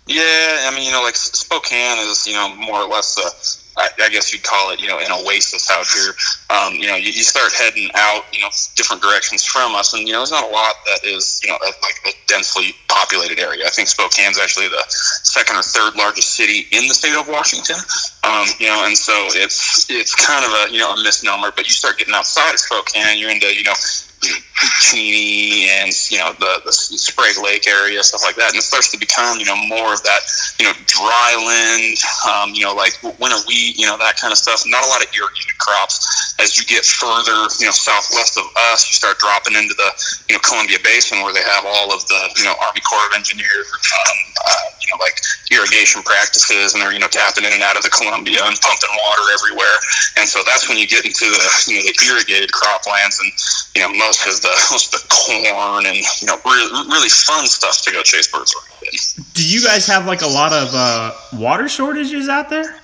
Yeah, 0.07 0.69
I 0.69 0.73
mean, 0.75 0.85
you 0.85 0.91
know, 0.93 1.03
like 1.03 1.15
Spokane 1.15 1.99
is, 2.11 2.27
you 2.27 2.33
know, 2.33 2.55
more 2.57 2.81
or 2.83 2.89
less, 2.89 3.17
uh, 3.19 3.31
I, 3.77 3.89
I 4.03 4.09
guess 4.09 4.33
you'd 4.33 4.43
call 4.43 4.71
it, 4.71 4.81
you 4.81 4.89
know, 4.89 4.99
an 4.99 5.11
oasis 5.11 5.71
out 5.71 5.87
here. 5.89 6.13
Um, 6.51 6.75
you 6.75 6.87
know, 6.87 6.97
you, 6.97 7.09
you 7.09 7.25
start 7.25 7.53
heading 7.53 7.91
out, 7.95 8.25
you 8.33 8.41
know, 8.41 8.49
different 8.77 9.03
directions 9.03 9.45
from 9.45 9.75
us, 9.75 9.95
and 9.95 10.07
you 10.07 10.13
know, 10.13 10.21
there's 10.21 10.31
not 10.31 10.45
a 10.45 10.53
lot 10.53 10.75
that 10.87 11.05
is, 11.05 11.41
you 11.43 11.51
know, 11.51 11.57
a, 11.57 11.71
like 11.81 11.99
a 12.07 12.13
densely 12.27 12.75
populated 12.89 13.39
area. 13.39 13.65
I 13.67 13.71
think 13.71 13.89
Spokane's 13.89 14.39
actually 14.39 14.69
the 14.69 14.85
second 14.89 15.57
or 15.57 15.63
third 15.63 15.97
largest 15.97 16.37
city 16.37 16.67
in 16.73 16.89
the 16.89 16.95
state 16.95 17.17
of 17.17 17.29
Washington. 17.29 17.77
Um, 18.25 18.47
you 18.59 18.67
know, 18.67 18.85
and 18.87 18.97
so 18.97 19.13
it's 19.33 19.89
it's 19.91 20.15
kind 20.15 20.45
of 20.45 20.51
a 20.53 20.73
you 20.73 20.79
know 20.79 20.93
a 20.93 21.03
misnomer. 21.03 21.51
But 21.55 21.65
you 21.65 21.73
start 21.73 21.99
getting 21.99 22.15
outside 22.15 22.53
of 22.53 22.61
Spokane, 22.61 23.19
you're 23.19 23.31
into 23.31 23.49
you 23.55 23.65
know 23.65 23.75
Cheney 24.23 25.67
and 25.71 25.91
you 26.11 26.19
know 26.19 26.33
the, 26.39 26.63
the 26.65 26.73
Sprague 26.73 27.39
Lake 27.43 27.67
area, 27.67 28.03
stuff 28.03 28.23
like 28.23 28.37
that, 28.37 28.55
and 28.55 28.59
it 28.59 28.63
starts 28.63 28.91
to 28.95 28.99
become 28.99 29.39
you 29.39 29.47
know 29.47 29.59
more 29.67 29.95
of 29.95 30.03
that 30.07 30.23
you 30.61 30.67
know 30.67 30.75
dryland, 30.87 31.99
um, 32.31 32.55
you 32.55 32.63
know 32.63 32.75
like 32.75 32.95
winter 33.19 33.41
wheat, 33.49 33.75
you 33.79 33.87
know 33.87 33.99
that 33.99 34.19
kind 34.21 34.31
of 34.31 34.39
stuff. 34.39 34.63
Not 34.67 34.85
a 34.85 34.89
lot 34.89 35.03
of 35.03 35.11
irrigated 35.11 35.59
crops. 35.59 36.35
As 36.39 36.55
you 36.55 36.63
get 36.67 36.87
further 36.87 37.35
you 37.59 37.67
know 37.67 37.75
southwest 37.75 38.39
of 38.39 38.47
us, 38.71 38.87
you 38.87 38.95
start 38.95 39.19
dropping 39.19 39.59
into 39.59 39.75
the 39.75 39.91
you 40.31 40.39
know 40.39 40.43
Columbia 40.47 40.79
Basin 40.85 41.23
where 41.23 41.35
they 41.35 41.43
have 41.43 41.67
all 41.67 41.91
of 41.91 42.07
the 42.07 42.21
you 42.39 42.45
know 42.45 42.55
Army 42.63 42.83
Corps 42.87 43.07
of 43.11 43.19
Engineers, 43.19 43.67
um, 43.67 44.19
uh, 44.47 44.67
you 44.79 44.89
know 44.95 45.03
like 45.03 45.19
irrigation 45.51 46.03
practices, 46.07 46.75
and 46.75 46.83
they're 46.83 46.95
you 46.95 47.03
know 47.03 47.11
tapping 47.11 47.43
in 47.43 47.53
and 47.53 47.63
out 47.67 47.75
of 47.75 47.83
the 47.83 47.91
Columbia 47.91 48.39
and 48.45 48.55
pumping 48.63 48.95
water 49.03 49.27
everywhere. 49.35 49.79
And 50.21 50.29
so 50.29 50.47
that's 50.47 50.69
when 50.69 50.79
you 50.79 50.87
get 50.87 51.03
into 51.03 51.27
the 51.27 51.43
you 51.67 51.81
know 51.81 51.85
the 51.91 51.95
irrigated 52.07 52.55
croplands 52.55 53.19
and 53.19 53.31
you 53.75 53.81
know 53.83 53.91
most 53.99 54.12
of 54.27 54.41
the 54.41 54.49
the 54.93 55.03
corn 55.09 55.87
and 55.87 55.97
you 55.97 56.27
know 56.27 56.39
really, 56.45 56.69
really 56.89 57.09
fun 57.09 57.47
stuff 57.47 57.83
to 57.83 57.93
go 57.93 58.03
chase 58.03 58.31
birds 58.31 58.55
around 58.55 58.83
in. 58.93 59.25
Do 59.35 59.47
you 59.47 59.63
guys 59.63 59.87
have 59.87 60.07
like 60.07 60.23
a 60.23 60.27
lot 60.27 60.53
of 60.53 60.69
uh, 60.75 61.13
water 61.33 61.69
shortages 61.69 62.29
out 62.29 62.51
there? 62.51 62.83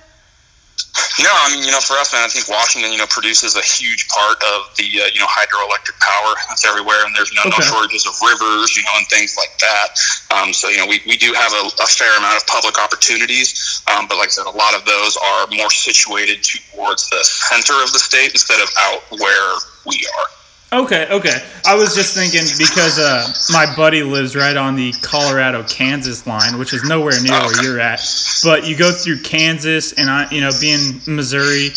No, 1.19 1.29
I 1.29 1.51
mean, 1.51 1.67
you 1.67 1.71
know, 1.71 1.83
for 1.83 1.99
us, 1.99 2.15
man, 2.15 2.23
I 2.23 2.31
think 2.31 2.47
Washington, 2.47 2.91
you 2.91 2.97
know, 2.97 3.07
produces 3.07 3.55
a 3.55 3.61
huge 3.61 4.07
part 4.07 4.39
of 4.55 4.71
the, 4.79 4.87
uh, 4.87 5.11
you 5.11 5.19
know, 5.19 5.27
hydroelectric 5.27 5.99
power 5.99 6.31
that's 6.47 6.63
everywhere, 6.63 7.05
and 7.05 7.13
there's 7.13 7.31
no, 7.35 7.43
okay. 7.43 7.59
no 7.59 7.59
shortages 7.59 8.07
of 8.07 8.15
rivers, 8.23 8.75
you 8.75 8.83
know, 8.87 8.95
and 8.95 9.05
things 9.07 9.35
like 9.35 9.51
that. 9.59 9.87
Um, 10.31 10.53
so, 10.55 10.71
you 10.71 10.79
know, 10.79 10.87
we, 10.87 11.03
we 11.05 11.17
do 11.19 11.35
have 11.35 11.51
a, 11.51 11.63
a 11.83 11.87
fair 11.87 12.09
amount 12.17 12.39
of 12.39 12.47
public 12.47 12.79
opportunities, 12.79 13.83
um, 13.91 14.07
but 14.07 14.17
like 14.17 14.31
I 14.31 14.39
said, 14.39 14.47
a 14.47 14.55
lot 14.55 14.73
of 14.73 14.83
those 14.87 15.19
are 15.19 15.47
more 15.51 15.69
situated 15.69 16.39
towards 16.41 17.09
the 17.11 17.19
center 17.23 17.75
of 17.83 17.91
the 17.91 17.99
state 17.99 18.31
instead 18.31 18.63
of 18.63 18.71
out 18.79 19.03
where 19.19 19.51
we 19.85 19.99
are. 20.17 20.27
Okay, 20.71 21.07
okay. 21.09 21.35
I 21.65 21.75
was 21.75 21.95
just 21.95 22.13
thinking 22.13 22.43
because 22.59 22.99
uh, 22.99 23.27
my 23.51 23.73
buddy 23.75 24.03
lives 24.03 24.35
right 24.35 24.55
on 24.55 24.75
the 24.75 24.91
Colorado 25.01 25.63
Kansas 25.63 26.27
line, 26.27 26.59
which 26.59 26.73
is 26.73 26.83
nowhere 26.83 27.19
near 27.23 27.39
where 27.39 27.63
you're 27.63 27.79
at. 27.79 28.01
But 28.43 28.67
you 28.67 28.77
go 28.77 28.91
through 28.91 29.21
Kansas, 29.21 29.93
and 29.93 30.11
I, 30.11 30.29
you 30.29 30.41
know, 30.41 30.51
being 30.61 31.01
Missouri, 31.07 31.69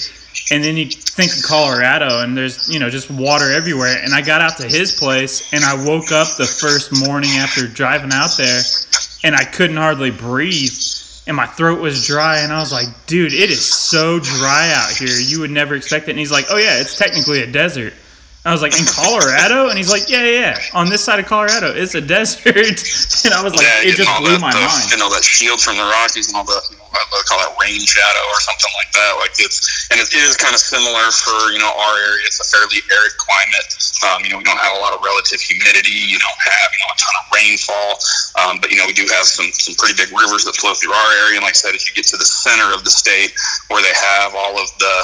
and 0.50 0.62
then 0.62 0.76
you 0.76 0.90
think 0.90 1.32
of 1.34 1.42
Colorado, 1.42 2.20
and 2.20 2.36
there's 2.36 2.68
you 2.68 2.78
know 2.78 2.90
just 2.90 3.10
water 3.10 3.50
everywhere. 3.50 3.96
And 4.02 4.12
I 4.12 4.20
got 4.20 4.42
out 4.42 4.58
to 4.58 4.64
his 4.64 4.92
place, 4.92 5.54
and 5.54 5.64
I 5.64 5.74
woke 5.86 6.12
up 6.12 6.36
the 6.36 6.44
first 6.44 6.92
morning 7.06 7.30
after 7.30 7.66
driving 7.66 8.12
out 8.12 8.36
there, 8.36 8.60
and 9.24 9.34
I 9.34 9.44
couldn't 9.44 9.78
hardly 9.78 10.10
breathe. 10.10 10.72
And 11.26 11.36
my 11.36 11.46
throat 11.46 11.80
was 11.80 12.06
dry, 12.06 12.40
and 12.40 12.52
I 12.52 12.58
was 12.58 12.72
like, 12.72 12.88
dude, 13.06 13.32
it 13.32 13.48
is 13.48 13.64
so 13.64 14.18
dry 14.18 14.72
out 14.74 14.90
here. 14.90 15.08
You 15.08 15.40
would 15.40 15.52
never 15.52 15.76
expect 15.76 16.08
it. 16.08 16.10
And 16.10 16.18
he's 16.18 16.32
like, 16.32 16.46
oh, 16.50 16.58
yeah, 16.58 16.80
it's 16.80 16.98
technically 16.98 17.42
a 17.42 17.46
desert. 17.46 17.94
I 18.44 18.50
was 18.50 18.60
like, 18.60 18.78
in 18.78 18.84
Colorado? 18.86 19.68
And 19.68 19.78
he's 19.78 19.90
like, 19.90 20.10
yeah, 20.10 20.24
yeah, 20.24 20.40
yeah. 20.40 20.58
On 20.74 20.88
this 20.88 21.04
side 21.04 21.20
of 21.20 21.26
Colorado, 21.26 21.72
it's 21.74 21.94
a 21.94 22.00
desert. 22.14 22.46
and 23.24 23.34
I 23.34 23.42
was 23.42 23.54
like, 23.54 23.62
yeah, 23.62 23.88
it 23.88 23.96
just 23.96 24.10
blew 24.18 24.32
that, 24.32 24.40
my 24.40 24.52
mind. 24.52 24.90
You 24.90 24.98
know, 24.98 25.10
that 25.10 25.22
shield 25.22 25.60
from 25.60 25.76
the 25.76 25.84
Rockies 25.84 26.28
and 26.28 26.36
all 26.36 26.44
the, 26.44 26.60
I 26.92 27.22
call 27.28 27.40
that 27.40 27.56
rain 27.56 27.80
shadow 27.80 28.24
or 28.28 28.38
something 28.44 28.72
like 28.76 28.92
that. 28.92 29.12
Like 29.18 29.34
it's, 29.40 29.88
and 29.88 29.96
it 30.00 30.12
is 30.12 30.36
kind 30.36 30.52
of 30.52 30.60
similar 30.60 31.08
for, 31.12 31.52
you 31.52 31.58
know, 31.58 31.72
our 31.72 31.94
area. 31.98 32.24
It's 32.28 32.40
a 32.40 32.48
fairly 32.52 32.84
arid 32.92 33.14
climate. 33.16 33.68
Um, 34.02 34.18
you 34.26 34.30
know, 34.34 34.38
we 34.38 34.46
don't 34.46 34.58
have 34.58 34.76
a 34.76 34.80
lot 34.82 34.92
of 34.92 35.00
relative 35.00 35.40
humidity. 35.40 35.94
You 35.94 36.18
don't 36.18 36.42
have, 36.42 36.68
you 36.74 36.80
know, 36.82 36.90
a 36.90 36.98
ton 36.98 37.14
of 37.22 37.24
rainfall. 37.32 37.90
Um, 38.42 38.54
but, 38.60 38.68
you 38.74 38.78
know, 38.80 38.86
we 38.86 38.96
do 38.96 39.06
have 39.14 39.24
some, 39.24 39.48
some 39.54 39.78
pretty 39.78 39.94
big 39.94 40.10
rivers 40.12 40.44
that 40.44 40.58
flow 40.58 40.74
through 40.74 40.92
our 40.92 41.10
area. 41.26 41.38
And 41.40 41.44
like 41.46 41.56
I 41.56 41.62
said, 41.62 41.74
if 41.74 41.86
you 41.88 41.94
get 41.94 42.08
to 42.10 42.18
the 42.18 42.26
center 42.26 42.74
of 42.74 42.84
the 42.84 42.92
state 42.92 43.32
where 43.70 43.80
they 43.80 43.94
have 43.94 44.34
all 44.34 44.58
of 44.58 44.68
the, 44.76 44.96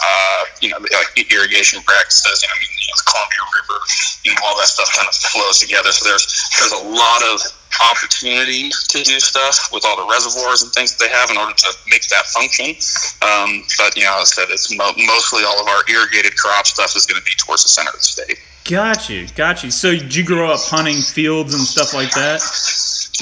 uh, 0.00 0.42
you 0.62 0.68
know, 0.72 0.78
like 0.80 1.10
irrigation 1.30 1.82
practices, 1.84 2.42
you 2.42 2.48
know, 2.48 2.58
you 2.58 2.88
know, 2.88 2.96
the 2.96 3.06
Columbia 3.06 3.44
River, 3.52 3.78
you 4.24 4.32
know, 4.32 4.40
all 4.48 4.56
that 4.58 4.70
stuff 4.70 4.88
kind 4.96 5.06
of 5.06 5.14
flows 5.14 5.60
together. 5.60 5.92
So 5.92 6.08
there's 6.08 6.24
there's 6.56 6.72
a 6.72 6.84
lot 6.88 7.20
of 7.28 7.42
opportunity 7.90 8.70
to 8.70 8.98
do 9.02 9.20
stuff 9.20 9.68
with 9.72 9.84
all 9.86 9.96
the 9.96 10.08
reservoirs 10.10 10.62
and 10.62 10.72
things 10.72 10.96
that 10.96 11.04
they 11.04 11.12
have 11.12 11.30
in 11.30 11.36
order 11.36 11.54
to 11.54 11.70
make 11.88 12.06
that 12.08 12.26
function. 12.26 12.74
Um, 13.22 13.64
but 13.78 13.96
you 13.96 14.04
know, 14.04 14.18
as 14.20 14.32
I 14.36 14.42
said, 14.42 14.46
it's 14.50 14.70
mo- 14.76 14.96
mostly 14.96 15.44
all 15.44 15.60
of 15.60 15.68
our 15.68 15.82
irrigated 15.88 16.36
crop 16.36 16.66
stuff 16.66 16.96
is 16.96 17.06
going 17.06 17.20
to 17.20 17.24
be 17.24 17.32
towards 17.36 17.62
the 17.62 17.68
center 17.68 17.90
of 17.90 18.00
the 18.00 18.02
state. 18.02 18.38
Got 18.64 19.08
you, 19.08 19.26
got 19.34 19.64
you. 19.64 19.70
So 19.70 19.96
did 19.96 20.14
you 20.14 20.24
grow 20.24 20.52
up 20.52 20.60
hunting 20.60 21.00
fields 21.00 21.54
and 21.54 21.62
stuff 21.62 21.94
like 21.94 22.12
that? 22.12 22.44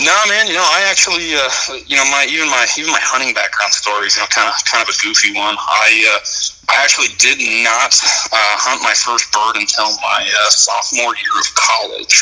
No, 0.03 0.13
man. 0.29 0.47
You 0.49 0.55
know, 0.55 0.67
I 0.67 0.85
actually, 0.91 1.33
uh, 1.33 1.81
you 1.87 1.97
know, 1.97 2.05
my 2.11 2.27
even 2.29 2.51
my 2.51 2.67
even 2.77 2.91
my 2.93 3.01
hunting 3.01 3.33
background 3.33 3.73
story 3.73 4.09
is, 4.09 4.17
you 4.17 4.23
know, 4.23 4.29
kind 4.29 4.51
of 4.51 4.59
kind 4.67 4.83
of 4.83 4.93
a 4.93 4.97
goofy 5.01 5.33
one. 5.33 5.57
I 5.57 5.89
uh, 6.13 6.21
I 6.69 6.83
actually 6.83 7.15
did 7.23 7.39
not 7.63 7.95
uh, 8.35 8.55
hunt 8.59 8.83
my 8.83 8.95
first 8.95 9.31
bird 9.31 9.55
until 9.55 9.95
my 10.03 10.27
uh, 10.27 10.51
sophomore 10.51 11.15
year 11.15 11.37
of 11.39 11.49
college, 11.55 12.15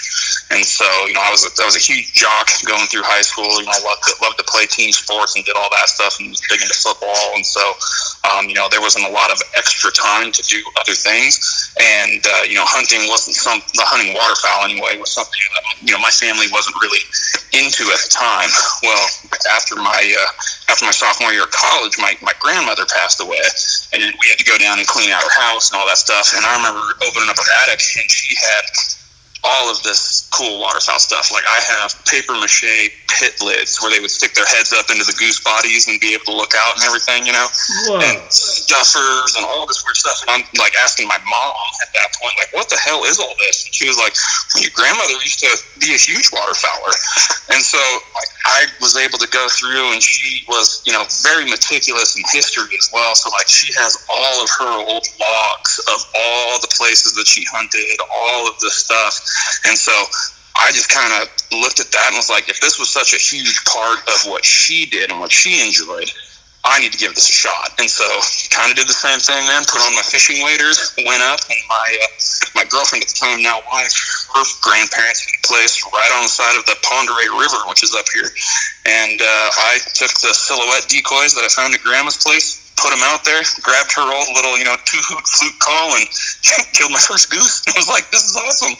and 0.52 0.60
so 0.60 0.84
you 1.08 1.16
know 1.16 1.24
I 1.24 1.32
was 1.32 1.48
a, 1.48 1.50
I 1.56 1.64
was 1.64 1.76
a 1.76 1.84
huge 1.84 2.12
jock 2.12 2.52
going 2.68 2.84
through 2.92 3.08
high 3.08 3.24
school. 3.24 3.48
You 3.56 3.64
know, 3.64 3.72
I 3.72 3.80
loved 3.80 4.04
to, 4.04 4.12
loved 4.20 4.38
to 4.38 4.46
play 4.46 4.68
team 4.68 4.92
sports 4.92 5.36
and 5.36 5.44
did 5.48 5.56
all 5.56 5.72
that 5.72 5.88
stuff, 5.88 6.20
and 6.20 6.28
was 6.28 6.44
big 6.52 6.60
into 6.60 6.76
football, 6.76 7.32
and 7.32 7.44
so 7.44 7.64
um, 8.28 8.44
you 8.44 8.54
know 8.54 8.68
there 8.68 8.84
wasn't 8.84 9.08
a 9.08 9.12
lot 9.12 9.32
of 9.32 9.40
extra 9.56 9.88
time 9.96 10.28
to 10.28 10.42
do 10.44 10.60
other 10.76 10.92
things, 10.92 11.40
and 11.80 12.20
uh, 12.20 12.44
you 12.44 12.60
know 12.60 12.68
hunting 12.68 13.08
wasn't 13.08 13.36
some 13.36 13.64
the 13.72 13.86
hunting 13.88 14.12
waterfowl 14.12 14.68
anyway 14.68 15.00
was 15.00 15.12
something 15.12 15.40
that 15.56 15.64
you 15.80 15.92
know 15.96 16.02
my 16.04 16.12
family 16.12 16.52
wasn't 16.52 16.76
really 16.84 17.00
into 17.56 17.88
at 17.88 18.00
the 18.04 18.12
time. 18.12 18.50
Well, 18.84 19.04
after 19.56 19.76
my 19.80 20.02
uh, 20.04 20.30
after 20.68 20.84
my 20.84 20.92
sophomore 20.92 21.32
year 21.32 21.48
of 21.48 21.54
college, 21.54 21.96
my 21.96 22.12
my 22.20 22.36
grandmother 22.42 22.84
passed 22.92 23.24
away, 23.24 23.40
and 23.96 24.02
we 24.20 24.26
had 24.34 24.42
to 24.42 24.50
go 24.50 24.58
down 24.58 24.82
and 24.82 24.86
clean 24.90 25.14
out 25.14 25.22
her 25.22 25.36
house 25.38 25.70
and 25.70 25.78
all 25.78 25.86
that 25.86 25.98
stuff. 25.98 26.34
And 26.34 26.42
I 26.42 26.58
remember 26.58 26.82
opening 27.06 27.30
up 27.30 27.38
her 27.38 27.50
attic, 27.62 27.78
and 28.02 28.10
she 28.10 28.34
had 28.34 28.66
all 29.44 29.70
of 29.70 29.82
this 29.82 30.28
cool 30.32 30.58
waterfowl 30.58 30.98
stuff. 30.98 31.30
Like 31.30 31.44
I 31.44 31.60
have 31.60 31.92
paper 32.06 32.32
mache 32.32 32.90
pit 33.12 33.38
lids 33.44 33.78
where 33.78 33.92
they 33.92 34.00
would 34.00 34.10
stick 34.10 34.34
their 34.34 34.48
heads 34.48 34.72
up 34.72 34.90
into 34.90 35.04
the 35.04 35.14
goose 35.14 35.38
bodies 35.38 35.86
and 35.86 36.00
be 36.00 36.16
able 36.16 36.24
to 36.32 36.36
look 36.36 36.56
out 36.56 36.74
and 36.74 36.82
everything, 36.82 37.28
you 37.28 37.32
know, 37.32 37.46
Whoa. 37.86 38.00
and 38.02 38.18
duffers 38.66 39.36
and 39.36 39.44
all 39.46 39.68
this 39.68 39.84
weird 39.84 40.00
stuff. 40.00 40.18
And 40.26 40.30
I'm 40.32 40.42
like 40.58 40.74
asking 40.80 41.06
my 41.06 41.20
mom 41.22 41.68
at 41.84 41.92
that 41.94 42.10
point, 42.18 42.34
like, 42.40 42.50
what 42.56 42.66
the 42.72 42.80
hell 42.80 43.04
is 43.04 43.20
all 43.20 43.36
this? 43.38 43.68
And 43.68 43.74
she 43.74 43.86
was 43.86 44.00
like, 44.00 44.16
well, 44.54 44.64
your 44.64 44.74
grandmother 44.74 45.14
used 45.22 45.38
to 45.44 45.52
be 45.78 45.94
a 45.94 46.00
huge 46.00 46.32
waterfowler. 46.32 46.96
And 47.52 47.62
so 47.62 47.78
like 48.16 48.32
I 48.48 48.66
was 48.80 48.96
able 48.96 49.20
to 49.20 49.28
go 49.28 49.46
through 49.52 49.92
and 49.92 50.02
she 50.02 50.42
was, 50.48 50.82
you 50.88 50.92
know, 50.92 51.04
very 51.22 51.44
meticulous 51.44 52.16
in 52.16 52.24
history 52.32 52.74
as 52.74 52.90
well. 52.90 53.14
So 53.14 53.30
like 53.30 53.46
she 53.46 53.70
has 53.76 53.94
all 54.08 54.42
of 54.42 54.48
her 54.58 54.72
old 54.90 55.06
logs 55.20 55.78
of 55.92 56.00
all 56.16 56.58
the 56.58 56.72
places 56.72 57.14
that 57.14 57.28
she 57.28 57.44
hunted, 57.52 58.00
all 58.10 58.48
of 58.48 58.58
the 58.58 58.70
stuff 58.70 59.20
and 59.66 59.76
so 59.78 59.92
I 60.58 60.70
just 60.70 60.88
kind 60.90 61.12
of 61.20 61.28
looked 61.60 61.80
at 61.80 61.90
that 61.90 62.06
and 62.08 62.16
was 62.16 62.30
like, 62.30 62.48
if 62.48 62.60
this 62.60 62.78
was 62.78 62.90
such 62.90 63.12
a 63.12 63.18
huge 63.18 63.64
part 63.64 63.98
of 64.08 64.30
what 64.30 64.44
she 64.44 64.86
did 64.86 65.10
and 65.10 65.20
what 65.20 65.32
she 65.32 65.64
enjoyed, 65.64 66.10
I 66.64 66.80
need 66.80 66.92
to 66.92 66.98
give 66.98 67.14
this 67.14 67.28
a 67.28 67.32
shot. 67.32 67.76
And 67.78 67.90
so, 67.90 68.08
kind 68.48 68.72
of 68.72 68.76
did 68.76 68.88
the 68.88 68.96
same 68.96 69.20
thing 69.20 69.44
then. 69.44 69.68
Put 69.68 69.84
on 69.84 69.92
my 69.94 70.00
fishing 70.00 70.40
waders, 70.40 70.96
went 71.04 71.20
up, 71.20 71.40
and 71.52 71.60
my 71.68 71.88
uh, 71.92 72.08
my 72.56 72.64
girlfriend 72.64 73.04
at 73.04 73.12
the 73.12 73.18
time, 73.20 73.42
now 73.44 73.60
wife, 73.68 73.92
her 74.32 74.44
grandparents 74.64 75.28
place 75.44 75.84
right 75.92 76.12
on 76.16 76.24
the 76.24 76.32
side 76.32 76.56
of 76.56 76.64
the 76.64 76.76
Oreille 76.88 77.36
River, 77.36 77.68
which 77.68 77.84
is 77.84 77.94
up 77.94 78.08
here. 78.08 78.32
And 78.86 79.20
uh, 79.20 79.48
I 79.68 79.78
took 79.92 80.08
the 80.24 80.32
silhouette 80.32 80.88
decoys 80.88 81.34
that 81.36 81.44
I 81.44 81.52
found 81.52 81.74
at 81.74 81.82
Grandma's 81.84 82.16
place, 82.16 82.63
put 82.76 82.92
him 82.92 83.02
out 83.02 83.24
there, 83.24 83.40
grabbed 83.62 83.92
her 83.92 84.04
old 84.04 84.28
little, 84.34 84.58
you 84.58 84.64
know, 84.64 84.76
two 84.84 84.98
hoot 85.02 85.26
flute 85.26 85.58
call, 85.58 85.96
and 85.96 86.06
killed 86.72 86.92
my 86.92 86.98
first 86.98 87.30
goose. 87.30 87.62
I 87.68 87.72
was 87.76 87.88
like, 87.88 88.10
this 88.10 88.24
is 88.24 88.36
awesome. 88.36 88.74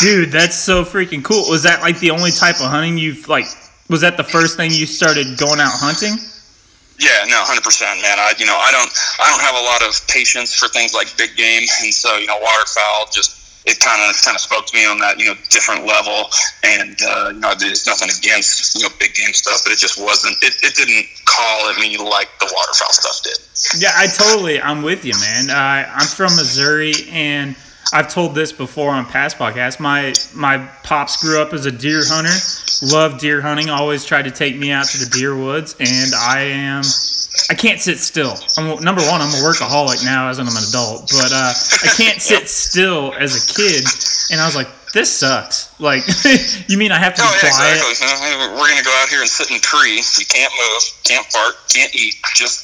Dude, 0.00 0.32
that's 0.32 0.56
so 0.56 0.84
freaking 0.84 1.22
cool. 1.22 1.48
Was 1.48 1.62
that 1.62 1.80
like 1.80 1.98
the 2.00 2.10
only 2.10 2.30
type 2.30 2.56
of 2.60 2.70
hunting 2.70 2.98
you've 2.98 3.28
like? 3.28 3.46
Was 3.88 4.00
that 4.00 4.16
the 4.16 4.24
first 4.24 4.56
thing 4.56 4.70
you 4.72 4.86
started 4.86 5.36
going 5.36 5.60
out 5.60 5.76
hunting? 5.76 6.16
Yeah, 6.98 7.26
no, 7.26 7.42
hundred 7.42 7.64
percent, 7.64 8.00
man. 8.00 8.18
I, 8.18 8.32
you 8.38 8.46
know, 8.46 8.56
I 8.56 8.70
don't, 8.70 8.90
I 9.18 9.26
don't 9.28 9.42
have 9.42 9.58
a 9.58 9.64
lot 9.66 9.82
of 9.82 9.98
patience 10.06 10.54
for 10.54 10.68
things 10.68 10.94
like 10.94 11.10
big 11.18 11.36
game, 11.36 11.66
and 11.82 11.92
so 11.92 12.16
you 12.16 12.26
know, 12.26 12.38
waterfowl 12.40 13.10
just 13.12 13.43
it 13.66 13.80
kind 13.80 14.00
of 14.02 14.14
kind 14.22 14.34
of 14.34 14.40
spoke 14.40 14.66
to 14.66 14.76
me 14.76 14.84
on 14.86 14.98
that 14.98 15.18
you 15.18 15.26
know 15.26 15.34
different 15.50 15.86
level. 15.86 16.28
And 16.64 16.96
uh, 17.02 17.30
you 17.32 17.40
know, 17.40 17.54
there's 17.58 17.86
nothing 17.86 18.08
against 18.10 18.76
you 18.76 18.82
know 18.82 18.94
big 18.98 19.14
game 19.14 19.32
stuff, 19.32 19.62
but 19.64 19.72
it 19.72 19.78
just 19.78 20.00
wasn't. 20.00 20.36
It, 20.42 20.54
it 20.62 20.74
didn't 20.74 21.06
call 21.24 21.70
at 21.70 21.78
me 21.80 21.96
like 21.96 22.28
the 22.40 22.50
waterfowl 22.52 22.92
stuff 22.92 23.22
did. 23.24 23.80
Yeah, 23.80 23.92
I 23.96 24.06
totally. 24.06 24.60
I'm 24.60 24.82
with 24.82 25.04
you, 25.04 25.14
man. 25.20 25.50
Uh, 25.50 25.90
I'm 25.94 26.06
from 26.06 26.36
Missouri, 26.36 26.92
and 27.10 27.56
I've 27.92 28.08
told 28.08 28.34
this 28.34 28.52
before 28.52 28.90
on 28.90 29.06
past 29.06 29.38
podcasts. 29.38 29.80
My 29.80 30.12
my 30.34 30.58
pops 30.82 31.22
grew 31.22 31.40
up 31.40 31.52
as 31.52 31.66
a 31.66 31.72
deer 31.72 32.02
hunter. 32.04 32.36
Loved 32.82 33.20
deer 33.20 33.40
hunting. 33.40 33.70
Always 33.70 34.04
tried 34.04 34.22
to 34.22 34.30
take 34.30 34.56
me 34.56 34.70
out 34.72 34.86
to 34.86 34.98
the 34.98 35.06
deer 35.06 35.34
woods, 35.34 35.74
and 35.80 36.12
I 36.14 36.40
am 36.40 36.82
I 37.50 37.54
can't 37.54 37.80
sit 37.80 37.98
still. 37.98 38.34
I'm, 38.56 38.82
number 38.82 39.02
one, 39.02 39.20
I'm 39.20 39.28
a 39.28 39.42
workaholic 39.42 40.04
now 40.04 40.28
as 40.28 40.38
I'm 40.38 40.46
an 40.46 40.54
adult, 40.68 41.10
but 41.10 41.32
uh, 41.32 41.52
I 41.82 41.88
can't 41.96 42.22
sit 42.22 42.48
still 42.48 43.12
as 43.18 43.34
a 43.34 43.42
kid. 43.54 43.84
And 44.30 44.40
I 44.40 44.46
was 44.46 44.54
like, 44.54 44.68
this 44.94 45.10
sucks. 45.10 45.68
Like, 45.80 46.06
you 46.68 46.78
mean 46.78 46.92
I 46.92 46.98
have 46.98 47.14
to 47.14 47.22
oh, 47.22 47.28
be 47.28 47.46
yeah, 47.46 47.50
quiet? 47.50 47.82
Exactly. 47.90 48.54
We're 48.54 48.68
gonna 48.70 48.86
go 48.86 48.94
out 49.02 49.08
here 49.08 49.20
and 49.20 49.28
sit 49.28 49.50
in 49.50 49.56
a 49.56 49.60
tree. 49.60 49.98
You 49.98 50.26
can't 50.26 50.52
move, 50.54 50.82
can't 51.02 51.26
fart, 51.26 51.54
can't 51.68 51.94
eat, 51.94 52.14
just 52.34 52.62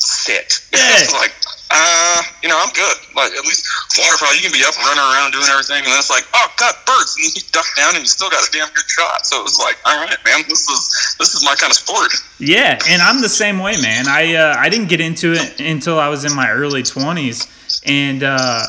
sit. 0.00 0.60
Yeah. 0.72 1.18
like 1.18 1.34
uh, 1.72 2.22
you 2.42 2.48
know, 2.48 2.58
I'm 2.60 2.72
good. 2.72 2.96
Like 3.16 3.32
at 3.32 3.44
least 3.44 3.64
waterfowl, 3.96 4.34
you 4.36 4.42
can 4.42 4.52
be 4.52 4.60
up 4.64 4.76
running 4.76 5.00
around 5.00 5.32
doing 5.32 5.48
everything, 5.48 5.80
and 5.84 5.92
it's 5.96 6.10
like, 6.10 6.24
oh 6.34 6.48
god, 6.56 6.74
birds, 6.84 7.16
and 7.24 7.34
you 7.34 7.42
duck 7.52 7.64
down 7.76 7.96
and 7.96 8.04
you 8.04 8.08
still 8.08 8.28
got 8.28 8.46
a 8.46 8.50
damn 8.52 8.68
good 8.74 8.84
shot. 8.86 9.24
So 9.26 9.40
it 9.40 9.44
was 9.44 9.58
like, 9.58 9.78
all 9.86 9.96
right, 9.96 10.16
man, 10.24 10.44
this 10.48 10.68
is 10.68 11.16
this 11.18 11.34
is 11.34 11.44
my 11.44 11.54
kind 11.56 11.70
of 11.70 11.76
sport. 11.76 12.12
Yeah, 12.38 12.78
and 12.88 13.00
I'm 13.00 13.20
the 13.20 13.28
same 13.28 13.58
way, 13.58 13.80
man. 13.80 14.06
I 14.06 14.34
uh, 14.34 14.54
I 14.58 14.68
didn't 14.68 14.88
get 14.88 15.00
into 15.00 15.32
it 15.32 15.60
until 15.60 15.98
I 15.98 16.08
was 16.08 16.24
in 16.24 16.34
my 16.34 16.50
early 16.50 16.82
20s, 16.82 17.48
and 17.86 18.22
uh, 18.22 18.66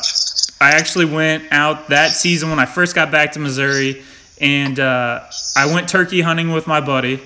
I 0.60 0.70
actually 0.70 1.06
went 1.06 1.44
out 1.52 1.88
that 1.88 2.12
season 2.12 2.48
when 2.48 2.58
I 2.58 2.66
first 2.66 2.94
got 2.94 3.10
back 3.10 3.32
to 3.32 3.38
Missouri, 3.38 4.02
and 4.40 4.80
uh, 4.80 5.20
I 5.56 5.72
went 5.72 5.88
turkey 5.88 6.22
hunting 6.22 6.52
with 6.52 6.66
my 6.66 6.80
buddy, 6.80 7.20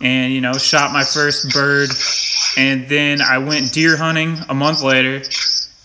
and 0.00 0.32
you 0.32 0.40
know 0.40 0.52
shot 0.54 0.92
my 0.92 1.04
first 1.04 1.52
bird, 1.52 1.90
and 2.56 2.88
then 2.88 3.20
I 3.20 3.38
went 3.38 3.72
deer 3.72 3.96
hunting 3.96 4.36
a 4.48 4.54
month 4.54 4.82
later, 4.82 5.22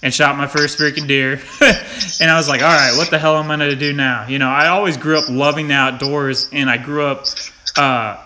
and 0.02 0.14
shot 0.14 0.38
my 0.38 0.48
first 0.48 0.78
freaking 0.78 1.08
deer, 1.08 1.42
and 2.22 2.32
I 2.32 2.36
was 2.36 2.48
like, 2.48 2.62
all 2.62 2.68
right, 2.68 2.94
what 2.98 3.10
the 3.10 3.20
hell 3.20 3.38
am 3.38 3.52
I 3.52 3.58
gonna 3.58 3.76
do 3.76 3.94
now? 3.94 4.28
You 4.28 4.40
know, 4.40 4.50
I 4.50 4.68
always 4.68 4.98
grew 4.98 5.18
up 5.18 5.30
loving 5.30 5.68
the 5.68 5.76
outdoors, 5.76 6.50
and 6.52 6.70
I 6.70 6.78
grew 6.78 7.06
up. 7.06 7.26
Uh, 7.78 8.22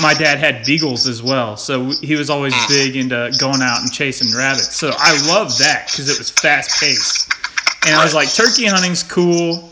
my 0.00 0.14
dad 0.14 0.38
had 0.38 0.64
beagles 0.66 1.06
as 1.06 1.22
well, 1.22 1.56
so 1.56 1.90
he 1.90 2.16
was 2.16 2.28
always 2.28 2.54
big 2.66 2.96
into 2.96 3.32
going 3.38 3.62
out 3.62 3.80
and 3.80 3.92
chasing 3.92 4.36
rabbits. 4.36 4.76
So 4.76 4.90
I 4.98 5.12
loved 5.28 5.58
that 5.60 5.86
because 5.86 6.08
it 6.08 6.18
was 6.18 6.28
fast 6.28 6.80
paced. 6.80 7.32
And 7.86 7.94
I 7.94 8.04
was 8.04 8.14
like, 8.14 8.32
turkey 8.32 8.66
hunting's 8.66 9.02
cool. 9.02 9.69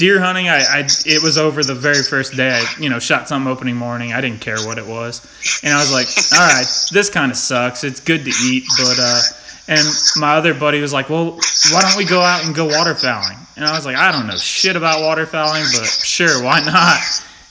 Deer 0.00 0.18
hunting, 0.18 0.48
I, 0.48 0.60
I 0.62 0.88
it 1.04 1.22
was 1.22 1.36
over 1.36 1.62
the 1.62 1.74
very 1.74 2.02
first 2.02 2.34
day. 2.34 2.48
I 2.48 2.80
you 2.80 2.88
know 2.88 2.98
shot 2.98 3.28
some 3.28 3.46
opening 3.46 3.76
morning. 3.76 4.14
I 4.14 4.22
didn't 4.22 4.40
care 4.40 4.56
what 4.56 4.78
it 4.78 4.86
was, 4.86 5.20
and 5.62 5.74
I 5.74 5.76
was 5.76 5.92
like, 5.92 6.06
all 6.32 6.46
right, 6.46 6.64
this 6.90 7.10
kind 7.10 7.30
of 7.30 7.36
sucks. 7.36 7.84
It's 7.84 8.00
good 8.00 8.24
to 8.24 8.32
eat, 8.42 8.64
but 8.78 8.96
uh. 8.98 9.20
And 9.68 9.86
my 10.16 10.34
other 10.34 10.52
buddy 10.52 10.80
was 10.80 10.92
like, 10.92 11.10
well, 11.10 11.38
why 11.70 11.82
don't 11.82 11.96
we 11.96 12.04
go 12.04 12.22
out 12.22 12.44
and 12.44 12.54
go 12.56 12.66
waterfowling? 12.66 13.38
And 13.56 13.64
I 13.64 13.76
was 13.76 13.84
like, 13.84 13.94
I 13.94 14.10
don't 14.10 14.26
know 14.26 14.36
shit 14.36 14.74
about 14.74 15.00
waterfowling, 15.00 15.78
but 15.78 15.86
sure, 15.86 16.42
why 16.42 16.60
not? 16.60 16.98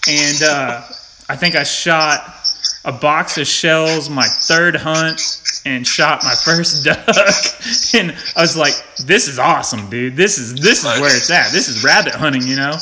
And 0.10 0.42
uh, 0.44 0.82
I 1.30 1.36
think 1.38 1.56
I 1.56 1.64
shot 1.64 2.39
a 2.90 2.92
box 2.92 3.38
of 3.38 3.46
shells 3.46 4.10
my 4.10 4.26
third 4.26 4.76
hunt 4.76 5.22
and 5.66 5.86
shot 5.86 6.24
my 6.24 6.34
first 6.44 6.84
duck. 6.86 7.06
And 7.94 8.16
I 8.36 8.42
was 8.42 8.58
like 8.58 8.74
this 9.06 9.28
is 9.28 9.38
awesome 9.38 9.90
dude. 9.90 10.16
This 10.16 10.40
is 10.40 10.56
this 10.56 10.80
is 10.80 11.00
where 11.00 11.16
it's 11.16 11.30
at. 11.30 11.52
This 11.52 11.68
is 11.68 11.84
rabbit 11.84 12.16
hunting 12.16 12.42
you 12.44 12.56
know? 12.56 12.76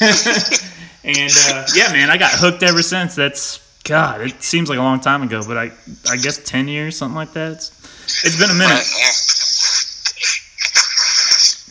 And 1.06 1.30
uh, 1.50 1.66
yeah 1.74 1.92
man 1.92 2.08
I 2.08 2.16
got 2.16 2.32
hooked 2.32 2.62
ever 2.62 2.82
since. 2.82 3.14
That's 3.14 3.60
god 3.84 4.22
it 4.22 4.42
seems 4.42 4.68
like 4.70 4.78
a 4.78 4.82
long 4.82 4.98
time 4.98 5.22
ago 5.22 5.42
but 5.46 5.58
I 5.58 5.70
I 6.10 6.16
guess 6.16 6.38
10 6.38 6.66
years 6.66 6.96
something 6.96 7.14
like 7.14 7.32
that. 7.34 7.52
It's, 7.52 8.24
it's 8.24 8.38
been 8.38 8.50
a 8.50 8.54
minute. 8.54 8.84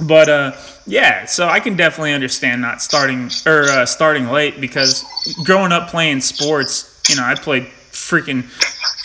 But 0.08 0.30
uh 0.30 0.52
yeah, 0.86 1.26
so 1.26 1.48
I 1.48 1.60
can 1.60 1.78
definitely 1.78 2.14
understand 2.14 2.62
not 2.62 2.82
starting 2.82 3.30
or 3.46 3.64
uh, 3.64 3.86
starting 3.86 4.28
late 4.28 4.60
because 4.60 5.06
growing 5.46 5.72
up 5.72 5.90
playing 5.90 6.20
sports, 6.20 6.93
you 7.10 7.16
know, 7.16 7.24
I 7.24 7.36
played 7.36 7.64
freaking 7.92 8.44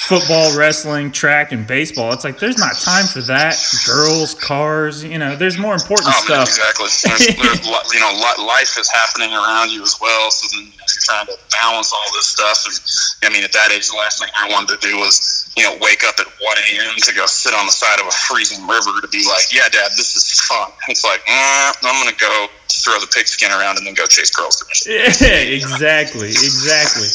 football, 0.09 0.57
wrestling, 0.57 1.13
track, 1.13 1.53
and 1.53 1.67
baseball. 1.67 2.13
It's 2.13 2.25
like 2.25 2.39
there's 2.39 2.57
not 2.57 2.79
time 2.81 3.05
for 3.07 3.21
that. 3.29 3.53
Girls, 3.85 4.33
cars, 4.35 5.05
you 5.05 5.19
know, 5.19 5.37
there's 5.37 5.59
more 5.59 5.75
important 5.75 6.09
Oh, 6.17 6.25
stuff. 6.25 6.49
exactly. 6.49 6.89
There's, 7.05 7.37
there's, 7.37 7.93
you 7.93 8.01
know, 8.01 8.13
life 8.47 8.79
is 8.81 8.89
happening 8.91 9.35
around 9.35 9.71
you 9.71 9.83
as 9.83 9.97
well. 10.01 10.31
So 10.31 10.49
then 10.57 10.73
you 10.73 10.79
know, 10.79 10.87
you're 10.89 11.05
trying 11.05 11.27
to 11.27 11.37
balance 11.61 11.93
all 11.93 12.09
this 12.17 12.27
stuff. 12.33 12.65
And 12.65 13.29
I 13.29 13.35
mean, 13.35 13.45
at 13.45 13.53
that 13.53 13.71
age, 13.73 13.89
the 13.91 13.97
last 13.97 14.21
thing 14.21 14.29
I 14.35 14.49
wanted 14.49 14.81
to 14.81 14.89
do 14.89 14.97
was, 14.97 15.45
you 15.57 15.65
know, 15.65 15.77
wake 15.83 16.05
up 16.09 16.17
at 16.19 16.27
1 16.27 16.57
a.m. 16.73 16.95
to 16.97 17.13
go 17.15 17.27
sit 17.27 17.53
on 17.53 17.67
the 17.67 17.73
side 17.73 18.01
of 18.01 18.07
a 18.07 18.15
freezing 18.25 18.65
river 18.67 19.01
to 19.03 19.09
be 19.09 19.27
like, 19.29 19.53
yeah, 19.53 19.69
Dad, 19.69 19.91
this 20.01 20.17
is 20.17 20.41
fun. 20.49 20.71
It's 20.89 21.05
like, 21.05 21.21
nah, 21.29 21.73
I'm 21.85 22.01
going 22.03 22.15
to 22.15 22.21
go 22.21 22.47
throw 22.81 22.97
the 23.01 23.11
pigskin 23.13 23.51
around 23.51 23.77
and 23.77 23.85
then 23.87 23.93
go 23.93 24.07
chase 24.07 24.31
girls. 24.31 24.65
Yeah, 24.89 25.05
exactly, 25.53 26.29
exactly. 26.33 27.09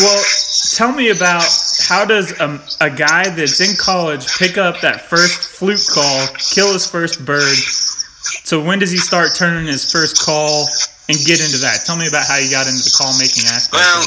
Well, 0.00 0.24
tell 0.76 0.92
me 0.92 1.10
about 1.10 1.44
how 1.88 2.04
does 2.04 2.32
a, 2.40 2.60
a 2.80 2.90
guy 2.90 3.28
that's 3.30 3.60
in 3.60 3.76
college 3.76 4.26
pick 4.38 4.58
up 4.58 4.80
that 4.80 5.00
first 5.00 5.56
flute 5.58 5.80
call, 5.92 6.26
kill 6.54 6.72
his 6.72 6.88
first 6.88 7.24
bird? 7.24 7.56
So 8.44 8.62
when 8.62 8.78
does 8.78 8.90
he 8.90 8.98
start 8.98 9.34
turning 9.34 9.66
his 9.66 9.90
first 9.90 10.22
call 10.22 10.68
and 11.08 11.16
get 11.24 11.40
into 11.40 11.58
that? 11.64 11.82
Tell 11.84 11.96
me 11.96 12.06
about 12.06 12.26
how 12.28 12.36
you 12.36 12.50
got 12.50 12.68
into 12.68 12.84
the 12.84 12.94
call 12.96 13.10
making 13.18 13.48
aspect 13.48 13.80
Well. 13.80 14.04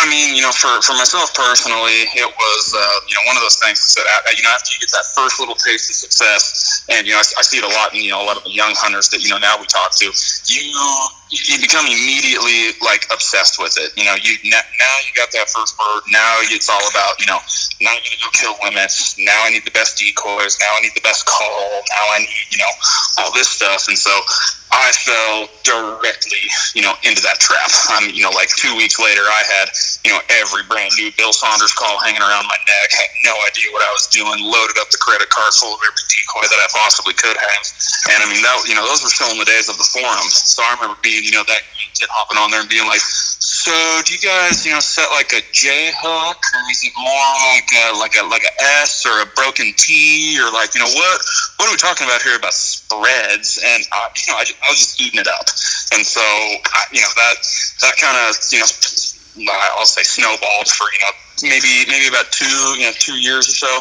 I 0.00 0.08
mean, 0.08 0.34
you 0.34 0.40
know, 0.40 0.54
for, 0.54 0.70
for 0.80 0.94
myself 0.94 1.34
personally, 1.34 2.08
it 2.14 2.24
was, 2.24 2.62
uh, 2.72 2.80
you 3.10 3.14
know, 3.18 3.24
one 3.26 3.36
of 3.36 3.42
those 3.42 3.58
things 3.58 3.82
that, 3.94 4.06
uh, 4.06 4.32
you 4.32 4.42
know, 4.42 4.48
after 4.54 4.72
you 4.72 4.80
get 4.80 4.90
that 4.96 5.04
first 5.12 5.40
little 5.40 5.58
taste 5.58 5.90
of 5.90 5.96
success, 5.96 6.86
and, 6.88 7.06
you 7.06 7.12
know, 7.12 7.18
I, 7.18 7.26
I 7.38 7.42
see 7.42 7.58
it 7.58 7.66
a 7.66 7.72
lot 7.74 7.92
in, 7.92 8.00
you 8.00 8.10
know, 8.14 8.22
a 8.22 8.26
lot 8.26 8.38
of 8.38 8.44
the 8.44 8.54
young 8.54 8.72
hunters 8.78 9.10
that, 9.10 9.20
you 9.20 9.28
know, 9.28 9.38
now 9.38 9.58
we 9.58 9.66
talk 9.66 9.92
to, 9.98 10.06
you, 10.06 10.62
you 11.30 11.62
become 11.62 11.86
immediately, 11.86 12.74
like, 12.82 13.06
obsessed 13.14 13.62
with 13.62 13.78
it. 13.78 13.94
You 13.94 14.04
know, 14.04 14.18
you 14.18 14.34
now, 14.50 14.94
you 15.06 15.14
got 15.14 15.30
that 15.30 15.46
first 15.46 15.78
bird. 15.78 16.02
Now 16.10 16.42
it's 16.50 16.68
all 16.68 16.82
about, 16.90 17.18
you 17.22 17.26
know, 17.30 17.38
now 17.80 17.94
I'm 17.94 18.02
to 18.02 18.18
go 18.18 18.30
kill 18.34 18.54
limits. 18.66 19.14
Now 19.18 19.46
I 19.46 19.50
need 19.50 19.64
the 19.64 19.70
best 19.70 19.98
decoys. 19.98 20.58
Now 20.58 20.74
I 20.74 20.80
need 20.82 20.92
the 20.94 21.06
best 21.06 21.26
call. 21.26 21.82
Now 21.94 22.04
I 22.10 22.18
need, 22.18 22.46
you 22.50 22.58
know, 22.58 22.72
all 23.22 23.32
this 23.32 23.48
stuff. 23.48 23.86
And 23.86 23.96
so 23.96 24.10
I 24.70 24.90
fell 25.02 25.50
directly, 25.62 26.46
you 26.74 26.82
know, 26.82 26.94
into 27.06 27.22
that 27.22 27.38
trap. 27.38 27.70
I 27.90 28.06
mean, 28.06 28.14
you 28.14 28.22
know, 28.22 28.34
like 28.34 28.50
two 28.58 28.74
weeks 28.74 28.98
later, 28.98 29.22
I 29.22 29.42
had, 29.46 29.70
you 30.02 30.10
know, 30.14 30.22
every 30.42 30.66
brand 30.66 30.94
new 30.98 31.10
Bill 31.14 31.34
Saunders 31.34 31.74
call 31.74 31.98
hanging 32.02 32.22
around 32.22 32.46
my 32.46 32.58
neck. 32.66 32.86
Had 32.90 33.10
no 33.26 33.34
idea 33.46 33.70
what 33.70 33.82
I 33.86 33.92
was 33.94 34.10
doing. 34.10 34.38
Loaded 34.42 34.78
up 34.82 34.90
the 34.90 34.98
credit 34.98 35.30
card 35.30 35.54
full 35.54 35.74
of 35.74 35.80
every 35.82 36.04
decoy 36.10 36.46
that 36.46 36.60
I 36.62 36.68
possibly 36.74 37.14
could 37.14 37.38
have. 37.38 37.62
And 38.14 38.18
I 38.22 38.26
mean, 38.30 38.42
that, 38.42 38.62
you 38.66 38.74
know, 38.74 38.86
those 38.86 39.02
were 39.02 39.10
still 39.10 39.30
in 39.30 39.38
the 39.38 39.48
days 39.48 39.70
of 39.70 39.78
the 39.78 39.86
forums. 39.90 40.34
So 40.34 40.62
I 40.62 40.74
remember 40.78 40.98
being, 41.02 41.19
you 41.20 41.30
know, 41.32 41.44
that 41.46 41.62
kid 41.94 42.08
hopping 42.08 42.38
on 42.40 42.50
there 42.50 42.60
and 42.60 42.68
being 42.68 42.86
like, 42.88 43.00
"So, 43.00 43.72
do 44.04 44.12
you 44.12 44.20
guys, 44.20 44.64
you 44.64 44.72
know, 44.72 44.80
set 44.80 45.08
like 45.12 45.32
a 45.32 45.42
J 45.52 45.92
hook, 45.96 46.40
or 46.40 46.62
is 46.70 46.80
it 46.84 46.92
more 46.96 47.32
like 47.52 47.68
a, 47.72 47.84
like 48.00 48.16
a 48.16 48.24
like 48.26 48.44
a 48.44 48.54
S 48.82 49.04
or 49.04 49.20
a 49.22 49.28
broken 49.36 49.72
T, 49.76 50.38
or 50.40 50.50
like, 50.52 50.74
you 50.74 50.80
know, 50.80 50.90
what 50.90 51.16
what 51.60 51.68
are 51.68 51.72
we 51.72 51.80
talking 51.80 52.06
about 52.06 52.22
here 52.22 52.36
about 52.36 52.54
spreads?" 52.54 53.60
And 53.60 53.84
I, 53.92 54.08
you 54.16 54.32
know, 54.32 54.38
I, 54.40 54.44
I 54.48 54.66
was 54.72 54.80
just 54.80 55.00
eating 55.00 55.20
it 55.20 55.28
up. 55.28 55.46
And 55.92 56.06
so, 56.06 56.22
I, 56.22 56.88
you 56.92 57.00
know, 57.00 57.12
that 57.16 57.36
that 57.84 57.94
kind 58.00 58.16
of, 58.28 58.36
you 58.50 58.60
know, 58.64 58.68
I'll 59.76 59.86
say 59.86 60.02
snowballed 60.02 60.68
for 60.68 60.88
you 60.92 61.00
know 61.04 61.14
maybe 61.42 61.88
maybe 61.88 62.08
about 62.08 62.30
two 62.32 62.46
you 62.76 62.86
know 62.86 62.94
two 62.94 63.18
years 63.18 63.48
or 63.48 63.56
so. 63.56 63.72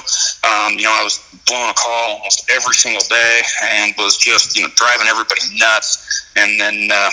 Um, 0.48 0.74
you 0.78 0.84
know, 0.84 0.96
I 0.96 1.04
was 1.04 1.20
blowing 1.46 1.70
a 1.70 1.74
call 1.74 2.18
almost 2.18 2.50
every 2.52 2.74
single 2.74 3.04
day 3.10 3.42
and 3.64 3.94
was 3.98 4.18
just 4.18 4.56
you 4.56 4.64
know 4.64 4.72
driving 4.76 5.08
everybody 5.08 5.42
nuts. 5.58 6.06
And 6.36 6.60
then 6.60 6.88
uh, 6.92 7.12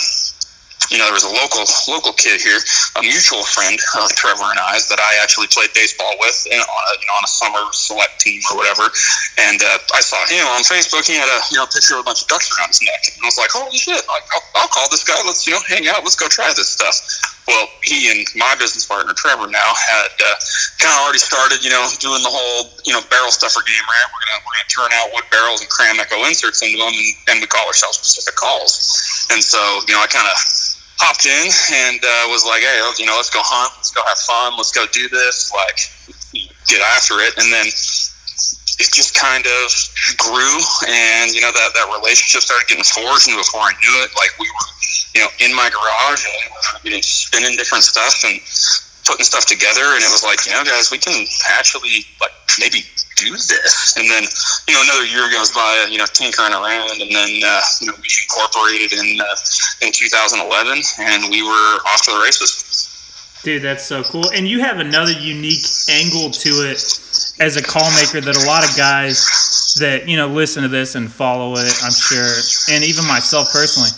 you 0.91 0.99
know 0.99 1.09
there 1.11 1.17
was 1.19 1.27
a 1.27 1.35
local 1.35 1.67
local 1.91 2.13
kid 2.15 2.41
here, 2.41 2.61
a 2.97 3.03
mutual 3.03 3.43
friend 3.43 3.75
of 3.99 4.09
Trevor 4.15 4.47
and 4.47 4.61
I's 4.71 4.89
that 4.89 5.01
I 5.01 5.19
actually 5.23 5.49
played 5.51 5.73
baseball 5.75 6.15
with 6.21 6.37
in, 6.51 6.61
on 6.61 6.83
a, 6.91 6.95
you 7.01 7.07
know, 7.11 7.17
on 7.19 7.25
a 7.25 7.33
summer 7.33 7.63
select 7.73 8.21
team 8.21 8.41
or 8.53 8.57
whatever. 8.61 8.87
And 9.39 9.59
uh, 9.63 9.79
I 9.95 10.01
saw 10.01 10.21
him 10.31 10.47
on 10.55 10.63
Facebook. 10.63 11.07
He 11.07 11.17
had 11.17 11.29
a 11.29 11.39
you 11.51 11.59
know 11.59 11.67
picture 11.67 11.99
of 11.99 12.05
a 12.05 12.07
bunch 12.07 12.23
of 12.23 12.29
ducks 12.29 12.53
around 12.55 12.71
his 12.71 12.83
neck, 12.83 13.03
and 13.11 13.19
I 13.23 13.27
was 13.27 13.39
like, 13.39 13.51
holy 13.51 13.77
shit! 13.77 14.01
Like, 14.07 14.25
I'll, 14.31 14.47
I'll 14.63 14.73
call 14.73 14.87
this 14.91 15.03
guy. 15.03 15.19
Let's 15.27 15.47
you 15.47 15.55
know 15.55 15.63
hang 15.67 15.89
out. 15.89 16.05
Let's 16.07 16.17
go 16.17 16.29
try 16.29 16.53
this 16.55 16.71
stuff. 16.71 17.36
Well, 17.47 17.71
he 17.83 18.11
and 18.11 18.27
my 18.35 18.59
business 18.59 18.87
partner 18.87 19.15
Trevor 19.15 19.47
now 19.47 19.71
had 19.75 20.11
uh, 20.19 20.35
kind 20.83 20.91
of 20.91 21.07
already 21.07 21.23
started, 21.23 21.63
you 21.63 21.71
know, 21.71 21.87
doing 22.03 22.23
the 22.27 22.31
whole, 22.33 22.75
you 22.83 22.93
know, 22.93 23.01
barrel 23.07 23.31
stuffer 23.31 23.63
game. 23.63 23.87
Right? 23.87 24.07
We're 24.11 24.27
gonna 24.27 24.43
we're 24.43 24.57
gonna 24.59 24.75
turn 24.75 24.91
out 24.99 25.15
wood 25.15 25.27
barrels 25.31 25.63
and 25.63 25.71
cram 25.71 26.03
echo 26.03 26.19
inserts 26.27 26.63
into 26.63 26.79
them, 26.79 26.91
and, 26.91 27.09
and 27.31 27.37
we 27.39 27.47
call 27.47 27.67
ourselves 27.67 28.03
specific 28.03 28.35
calls. 28.35 28.75
And 29.31 29.43
so, 29.43 29.59
you 29.87 29.95
know, 29.95 30.03
I 30.03 30.11
kind 30.11 30.27
of 30.27 30.39
hopped 30.99 31.27
in 31.27 31.47
and 31.71 32.01
uh, 32.03 32.33
was 32.33 32.45
like, 32.45 32.63
hey, 32.63 32.81
you 32.99 33.07
know, 33.07 33.17
let's 33.17 33.31
go 33.31 33.41
hunt, 33.43 33.73
let's 33.77 33.93
go 33.93 34.03
have 34.07 34.19
fun, 34.19 34.57
let's 34.57 34.73
go 34.73 34.87
do 34.93 35.09
this, 35.09 35.53
like, 35.53 35.79
get 36.67 36.81
after 36.97 37.21
it, 37.21 37.37
and 37.39 37.53
then 37.53 37.67
it 38.79 38.93
just 38.93 39.17
kind 39.17 39.45
of 39.45 39.65
grew, 40.21 40.57
and 40.89 41.33
you 41.33 41.41
know 41.41 41.53
that 41.53 41.73
that 41.73 41.89
relationship 41.97 42.45
started 42.45 42.69
getting 42.69 42.85
forged, 42.85 43.29
and 43.29 43.37
before 43.37 43.65
I 43.65 43.73
knew 43.81 43.95
it, 44.05 44.13
like 44.17 44.37
we 44.37 44.49
were, 44.53 44.69
you 45.17 45.21
know, 45.25 45.31
in 45.41 45.57
my 45.57 45.73
garage 45.73 46.25
and 46.29 46.45
we 46.85 46.93
were 46.93 47.01
spinning 47.01 47.57
different 47.57 47.85
stuff 47.85 48.21
and 48.29 48.37
putting 49.09 49.25
stuff 49.25 49.47
together, 49.49 49.97
and 49.97 50.05
it 50.05 50.13
was 50.13 50.21
like, 50.21 50.45
you 50.45 50.53
know, 50.53 50.65
guys, 50.65 50.93
we 50.93 50.99
can 51.01 51.25
actually 51.57 52.05
like 52.21 52.37
maybe 52.61 52.85
do 53.17 53.33
this, 53.33 53.97
and 53.97 54.05
then 54.13 54.29
you 54.69 54.77
know 54.77 54.83
another 54.85 55.09
year 55.09 55.25
goes 55.33 55.49
by, 55.57 55.89
you 55.89 55.97
know, 55.97 56.09
tinkering 56.13 56.53
around, 56.53 57.01
and 57.01 57.09
then 57.09 57.33
uh, 57.41 57.65
you 57.81 57.89
know 57.89 57.97
we 57.97 58.09
incorporated 58.29 58.93
in 58.93 59.17
uh, 59.17 59.37
in 59.81 59.89
2011, 59.89 60.45
and 61.01 61.33
we 61.33 61.41
were 61.41 61.81
off 61.89 62.05
to 62.05 62.13
the 62.13 62.21
races. 62.21 62.77
Dude, 63.43 63.63
that's 63.63 63.85
so 63.85 64.03
cool. 64.03 64.29
And 64.35 64.49
you 64.49 64.61
have 64.61 64.81
another 64.81 65.13
unique 65.13 65.65
angle 65.89 66.31
to 66.31 66.51
it 66.67 66.83
as 67.39 67.57
a 67.57 67.63
call 67.63 67.91
maker 67.93 68.21
that 68.21 68.37
a 68.37 68.47
lot 68.47 68.69
of 68.69 68.77
guys 68.77 69.75
that, 69.79 70.09
you 70.09 70.17
know, 70.17 70.29
listen 70.29 70.63
to 70.63 70.69
this 70.69 70.95
and 70.95 71.11
follow 71.11 71.53
it, 71.57 71.73
I'm 71.83 71.93
sure, 71.93 72.75
and 72.75 72.85
even 72.85 73.07
myself 73.07 73.53
personally, 73.53 73.91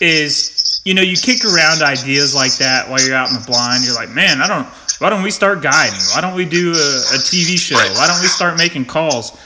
is, 0.00 0.80
you 0.84 0.94
know, 0.94 1.02
you 1.02 1.16
kick 1.16 1.44
around 1.44 1.82
ideas 1.82 2.34
like 2.34 2.56
that 2.58 2.88
while 2.88 3.00
you're 3.00 3.16
out 3.16 3.28
in 3.28 3.34
the 3.34 3.44
blind. 3.44 3.84
You're 3.84 3.94
like, 3.94 4.10
man, 4.10 4.40
I 4.40 4.46
don't, 4.46 4.66
why 5.00 5.10
don't 5.10 5.22
we 5.22 5.30
start 5.30 5.62
guiding? 5.62 5.98
Why 6.14 6.20
don't 6.20 6.36
we 6.36 6.44
do 6.44 6.70
a, 6.70 6.90
a 7.14 7.18
TV 7.18 7.58
show? 7.58 7.76
Why 7.76 8.06
don't 8.06 8.20
we 8.20 8.28
start 8.28 8.56
making 8.56 8.84
calls? 8.84 9.36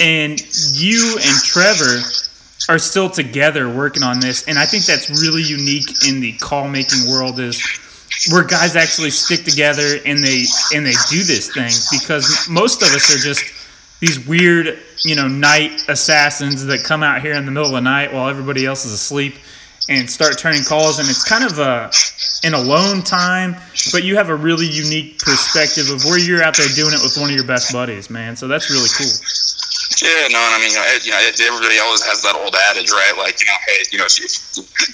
and 0.00 0.40
you 0.74 1.18
and 1.22 1.36
Trevor 1.42 2.00
are 2.68 2.78
still 2.78 3.08
together 3.10 3.68
working 3.68 4.02
on 4.02 4.20
this, 4.20 4.46
and 4.46 4.58
I 4.58 4.66
think 4.66 4.84
that's 4.84 5.10
really 5.22 5.42
unique 5.42 6.06
in 6.06 6.20
the 6.20 6.32
call 6.34 6.68
making 6.68 7.08
world 7.08 7.40
is 7.40 7.60
where 8.30 8.44
guys 8.44 8.76
actually 8.76 9.10
stick 9.10 9.44
together 9.44 9.98
and 10.04 10.22
they 10.22 10.44
and 10.74 10.84
they 10.84 10.94
do 11.08 11.22
this 11.22 11.52
thing 11.52 11.70
because 11.98 12.48
most 12.48 12.82
of 12.82 12.88
us 12.88 13.14
are 13.14 13.18
just 13.18 13.44
these 14.00 14.24
weird, 14.26 14.78
you 15.04 15.16
know, 15.16 15.26
night 15.26 15.82
assassins 15.88 16.64
that 16.66 16.84
come 16.84 17.02
out 17.02 17.20
here 17.20 17.34
in 17.34 17.44
the 17.44 17.50
middle 17.50 17.68
of 17.68 17.74
the 17.74 17.80
night 17.80 18.12
while 18.12 18.28
everybody 18.28 18.64
else 18.64 18.84
is 18.84 18.92
asleep 18.92 19.34
and 19.88 20.08
start 20.08 20.38
turning 20.38 20.62
calls 20.62 20.98
and 20.98 21.08
it's 21.08 21.24
kind 21.24 21.44
of 21.44 21.58
a 21.58 21.90
an 22.44 22.54
alone 22.54 23.02
time 23.02 23.56
but 23.90 24.04
you 24.04 24.16
have 24.16 24.28
a 24.28 24.36
really 24.36 24.66
unique 24.66 25.18
perspective 25.18 25.90
of 25.90 26.04
where 26.04 26.18
you're 26.18 26.42
out 26.42 26.56
there 26.56 26.68
doing 26.74 26.92
it 26.92 27.00
with 27.02 27.16
one 27.16 27.30
of 27.30 27.34
your 27.34 27.46
best 27.46 27.72
buddies 27.72 28.10
man. 28.10 28.36
So 28.36 28.48
that's 28.48 28.70
really 28.70 28.88
cool 28.96 29.10
yeah, 30.02 30.30
no, 30.30 30.38
and 30.38 30.54
I 30.54 30.58
mean, 30.62 30.70
you 30.70 30.78
know, 30.78 30.86
you 31.02 31.10
know, 31.10 31.20
everybody 31.50 31.78
always 31.82 32.02
has 32.06 32.22
that 32.22 32.38
old 32.38 32.54
adage, 32.70 32.90
right? 32.90 33.14
Like, 33.18 33.40
you 33.42 33.46
know, 33.46 33.58
hey, 33.66 33.80
you 33.90 33.98
know, 33.98 34.06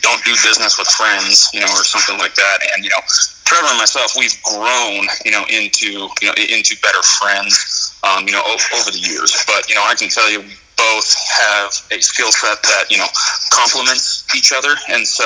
don't 0.01 0.23
do 0.25 0.33
business 0.41 0.79
with 0.79 0.89
friends, 0.97 1.51
you 1.53 1.61
know, 1.61 1.69
or 1.77 1.85
something 1.85 2.17
like 2.17 2.35
that. 2.35 2.59
And 2.73 2.85
you 2.85 2.91
know, 2.91 3.03
Trevor 3.45 3.69
and 3.69 3.79
myself, 3.79 4.17
we've 4.17 4.37
grown, 4.43 5.05
you 5.25 5.33
know, 5.33 5.45
into 5.53 6.09
you 6.21 6.27
know 6.29 6.37
into 6.37 6.77
better 6.81 7.03
friends, 7.21 7.97
um, 8.01 8.25
you 8.25 8.33
know, 8.33 8.43
over 8.45 8.91
the 8.91 9.01
years. 9.01 9.33
But 9.45 9.69
you 9.69 9.75
know, 9.75 9.85
I 9.85 9.95
can 9.95 10.09
tell 10.09 10.31
you, 10.31 10.41
both 10.77 11.09
have 11.37 11.71
a 11.93 12.01
skill 12.01 12.33
set 12.33 12.63
that 12.63 12.89
you 12.91 12.99
know 12.99 13.09
complements 13.53 14.25
each 14.35 14.53
other, 14.53 14.73
and 14.89 15.07
so 15.07 15.25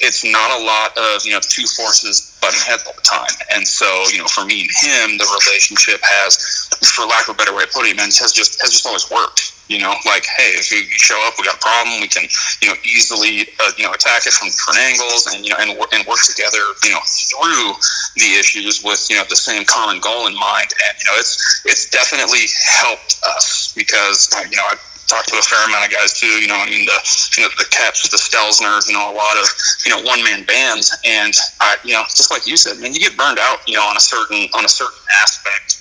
it's 0.00 0.24
not 0.24 0.50
a 0.60 0.64
lot 0.64 0.96
of 0.96 1.24
you 1.24 1.32
know 1.32 1.40
two 1.40 1.66
forces 1.66 2.34
butting 2.40 2.60
heads 2.60 2.84
all 2.86 2.94
the 2.94 3.06
time. 3.06 3.30
And 3.54 3.66
so 3.66 3.86
you 4.12 4.18
know, 4.18 4.28
for 4.28 4.44
me 4.44 4.68
and 4.68 4.72
him, 4.84 5.06
the 5.18 5.28
relationship 5.46 6.00
has, 6.02 6.68
for 6.94 7.06
lack 7.06 7.28
of 7.28 7.34
a 7.34 7.38
better 7.38 7.54
way 7.54 7.64
of 7.64 7.72
putting 7.72 7.92
it, 7.92 7.96
man, 7.96 8.12
has 8.12 8.32
just 8.32 8.60
has 8.60 8.70
just 8.70 8.86
always 8.86 9.08
worked. 9.10 9.52
You 9.68 9.80
know, 9.80 9.96
like, 10.04 10.28
hey, 10.28 10.60
if 10.60 10.68
you 10.68 10.84
show 10.92 11.16
up, 11.24 11.40
we 11.40 11.48
got 11.48 11.56
a 11.56 11.64
problem. 11.64 11.96
We 12.04 12.08
can, 12.08 12.28
you 12.60 12.68
know, 12.68 12.76
easily, 12.84 13.48
uh, 13.64 13.72
you 13.80 13.88
know, 13.88 13.96
attack 13.96 14.28
it 14.28 14.36
from 14.36 14.52
different 14.52 14.76
angles, 14.76 15.24
and 15.32 15.40
you 15.40 15.56
know, 15.56 15.60
and, 15.60 15.72
and 15.72 16.04
work 16.04 16.20
together, 16.20 16.60
you 16.84 16.92
know, 16.92 17.00
through 17.32 17.72
the 18.20 18.36
issues 18.36 18.84
with, 18.84 19.00
you 19.08 19.16
know, 19.16 19.24
the 19.24 19.40
same 19.40 19.64
common 19.64 20.00
goal 20.04 20.28
in 20.28 20.36
mind. 20.36 20.68
And 20.68 20.92
you 21.00 21.06
know, 21.08 21.16
it's 21.16 21.64
it's 21.64 21.88
definitely 21.88 22.44
helped 22.60 23.16
us 23.24 23.72
because, 23.72 24.28
you 24.50 24.56
know, 24.60 24.68
I 24.68 24.76
talked 25.06 25.28
to 25.28 25.36
a 25.38 25.42
fair 25.42 25.60
amount 25.66 25.86
of 25.86 25.92
guys 25.92 26.18
too. 26.18 26.30
You 26.40 26.48
know, 26.48 26.58
I 26.58 26.68
mean, 26.68 26.86
the 26.86 26.98
you 27.36 27.42
know 27.44 27.50
the 27.58 27.68
Keps, 27.70 28.08
the 28.08 28.20
Stelzners, 28.20 28.88
you 28.88 28.94
know, 28.94 29.10
a 29.10 29.16
lot 29.16 29.36
of 29.36 29.46
you 29.84 29.90
know 29.90 30.00
one 30.02 30.22
man 30.24 30.44
bands, 30.44 30.94
and 31.04 31.34
I, 31.60 31.76
you 31.84 31.92
know, 31.92 32.04
just 32.08 32.30
like 32.30 32.46
you 32.46 32.56
said, 32.56 32.80
man, 32.80 32.92
you 32.92 33.00
get 33.00 33.16
burned 33.16 33.38
out, 33.38 33.66
you 33.66 33.76
know, 33.76 33.84
on 33.84 33.96
a 33.96 34.00
certain 34.00 34.48
on 34.54 34.64
a 34.64 34.68
certain 34.68 34.98
aspect 35.22 35.80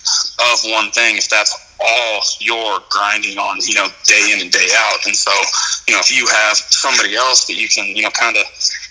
of 0.51 0.59
one 0.71 0.91
thing 0.91 1.17
if 1.17 1.29
that's 1.29 1.53
all 1.83 2.21
you're 2.39 2.79
grinding 2.89 3.37
on, 3.37 3.59
you 3.61 3.75
know, 3.75 3.87
day 4.03 4.31
in 4.33 4.41
and 4.41 4.51
day 4.51 4.67
out. 4.75 5.05
And 5.05 5.15
so, 5.15 5.31
you 5.87 5.93
know, 5.93 5.99
if 5.99 6.11
you 6.11 6.25
have 6.27 6.57
somebody 6.57 7.15
else 7.15 7.45
that 7.45 7.55
you 7.55 7.67
can, 7.67 7.85
you 7.95 8.03
know, 8.03 8.11
kind 8.11 8.37
of 8.37 8.45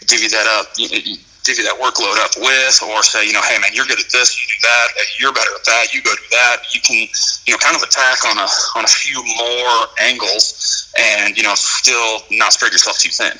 divvy 0.06 0.28
that 0.28 0.46
up, 0.58 0.68
you, 0.76 0.88
you 0.92 1.16
divvy 1.42 1.62
that 1.62 1.78
workload 1.78 2.18
up 2.22 2.32
with, 2.38 2.82
or 2.82 3.02
say, 3.02 3.26
you 3.26 3.32
know, 3.32 3.42
hey 3.42 3.58
man, 3.58 3.70
you're 3.74 3.86
good 3.86 3.98
at 3.98 4.10
this, 4.10 4.38
you 4.38 4.46
do 4.46 4.58
that, 4.62 4.86
you're 5.18 5.32
better 5.32 5.54
at 5.54 5.64
that, 5.64 5.94
you 5.94 6.02
go 6.02 6.14
do 6.14 6.28
that. 6.30 6.62
You 6.74 6.80
can, 6.80 7.08
you 7.46 7.54
know, 7.54 7.58
kind 7.58 7.76
of 7.76 7.82
attack 7.82 8.24
on 8.24 8.38
a 8.38 8.48
on 8.76 8.84
a 8.84 8.88
few 8.88 9.22
more 9.22 9.86
angles, 10.00 10.92
and 10.98 11.36
you 11.36 11.42
know, 11.42 11.54
still 11.54 12.22
not 12.30 12.52
spread 12.52 12.72
yourself 12.72 12.98
too 12.98 13.10
thin. 13.10 13.38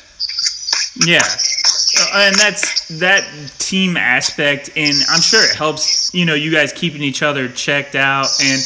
Yeah, 1.07 1.23
uh, 1.23 2.27
and 2.29 2.37
that's 2.37 2.89
that 2.99 3.25
team 3.59 3.97
aspect, 3.97 4.71
and 4.77 4.95
I'm 5.09 5.21
sure 5.21 5.43
it 5.43 5.57
helps. 5.57 6.13
You 6.15 6.27
know, 6.27 6.35
you 6.35 6.51
guys 6.51 6.73
keeping 6.73 7.03
each 7.03 7.23
other 7.23 7.49
checked 7.49 7.95
out, 7.95 8.29
and 8.43 8.61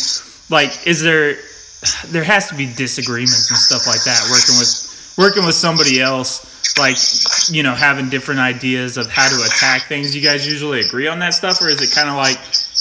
like, 0.50 0.86
is 0.86 1.02
there 1.02 1.36
there 2.06 2.24
has 2.24 2.48
to 2.48 2.54
be 2.54 2.72
disagreements 2.72 3.50
and 3.50 3.58
stuff 3.58 3.86
like 3.86 4.02
that 4.04 4.20
working 4.30 4.58
with 4.58 5.14
working 5.18 5.44
with 5.44 5.54
somebody 5.54 6.00
else 6.00 6.55
like 6.78 6.96
you 7.48 7.62
know 7.62 7.74
having 7.74 8.08
different 8.08 8.40
ideas 8.40 8.96
of 8.96 9.10
how 9.10 9.28
to 9.28 9.44
attack 9.44 9.82
things. 9.82 10.14
You 10.14 10.22
guys 10.22 10.46
usually 10.46 10.80
agree 10.80 11.08
on 11.08 11.18
that 11.20 11.34
stuff 11.34 11.60
or 11.60 11.68
is 11.68 11.82
it 11.82 11.94
kind 11.94 12.08
of 12.08 12.16
like 12.16 12.38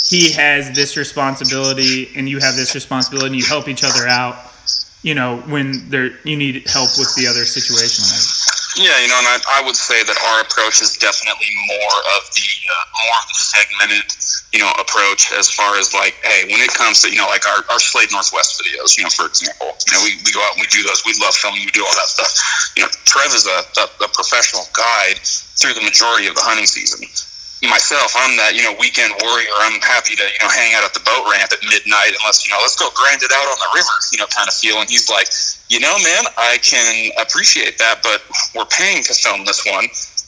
he 0.09 0.31
has 0.33 0.71
this 0.71 0.97
responsibility 0.97 2.11
and 2.15 2.29
you 2.29 2.39
have 2.39 2.55
this 2.55 2.75
responsibility 2.75 3.27
and 3.27 3.35
you 3.35 3.45
help 3.45 3.67
each 3.67 3.83
other 3.83 4.07
out 4.07 4.35
you 5.05 5.13
know 5.13 5.37
when 5.45 5.87
there 5.93 6.17
you 6.25 6.35
need 6.35 6.65
help 6.67 6.89
with 6.97 7.13
the 7.13 7.29
other 7.29 7.45
situation? 7.45 8.01
Yeah, 8.75 8.97
you 8.99 9.07
know, 9.07 9.21
and 9.21 9.29
I, 9.29 9.61
I 9.61 9.63
would 9.63 9.77
say 9.77 10.03
that 10.03 10.17
our 10.17 10.41
approach 10.41 10.81
is 10.81 10.97
definitely 10.97 11.47
more 11.69 11.97
of 12.17 12.27
the 12.33 12.49
uh, 12.67 12.85
more 13.05 13.17
of 13.21 13.27
the 13.29 13.37
segmented, 13.37 14.09
you 14.55 14.63
know, 14.63 14.71
approach 14.79 15.35
as 15.35 15.51
far 15.51 15.75
as 15.75 15.91
like, 15.91 16.15
hey, 16.23 16.47
when 16.47 16.63
it 16.63 16.71
comes 16.71 17.03
to 17.03 17.11
you 17.11 17.19
know, 17.19 17.27
like 17.27 17.43
our, 17.43 17.59
our 17.67 17.79
Slade 17.79 18.07
Northwest 18.15 18.55
videos, 18.55 18.95
you 18.95 19.03
know, 19.03 19.11
for 19.11 19.27
example, 19.27 19.75
you 19.83 19.91
know, 19.91 20.01
we, 20.07 20.15
we 20.23 20.31
go 20.31 20.39
out 20.47 20.55
and 20.55 20.63
we 20.63 20.71
do 20.71 20.79
those. 20.87 21.03
We 21.03 21.11
love 21.19 21.35
filming. 21.35 21.67
We 21.67 21.75
do 21.75 21.83
all 21.83 21.91
that 21.99 22.07
stuff. 22.07 22.31
You 22.79 22.87
know, 22.87 22.89
Trev 23.03 23.35
is 23.35 23.43
a, 23.43 23.59
a, 23.83 24.07
a 24.07 24.09
professional 24.15 24.63
guide 24.71 25.19
through 25.59 25.75
the 25.75 25.83
majority 25.83 26.31
of 26.31 26.39
the 26.39 26.43
hunting 26.47 26.65
season 26.65 27.03
myself, 27.69 28.13
I'm 28.17 28.37
that, 28.37 28.55
you 28.55 28.63
know, 28.63 28.73
weekend 28.79 29.13
warrior. 29.21 29.53
I'm 29.61 29.79
happy 29.81 30.15
to, 30.15 30.25
you 30.25 30.41
know, 30.41 30.51
hang 30.51 30.73
out 30.75 30.83
at 30.83 30.93
the 30.93 31.01
boat 31.01 31.25
ramp 31.29 31.51
at 31.51 31.61
midnight 31.65 32.13
unless, 32.19 32.45
you 32.45 32.51
know, 32.53 32.59
let's 32.61 32.75
go 32.75 32.89
grind 32.93 33.21
it 33.21 33.31
out 33.31 33.47
on 33.47 33.57
the 33.57 33.69
river, 33.75 33.95
you 34.11 34.19
know, 34.19 34.29
kind 34.29 34.47
of 34.47 34.55
feel. 34.55 34.79
And 34.79 34.89
he's 34.89 35.09
like, 35.09 35.29
you 35.69 35.79
know, 35.79 35.95
man, 36.01 36.23
I 36.37 36.57
can 36.61 37.11
appreciate 37.19 37.77
that, 37.77 38.01
but 38.03 38.21
we're 38.53 38.69
paying 38.69 39.03
to 39.03 39.13
film 39.13 39.45
this 39.45 39.65
one. 39.65 39.85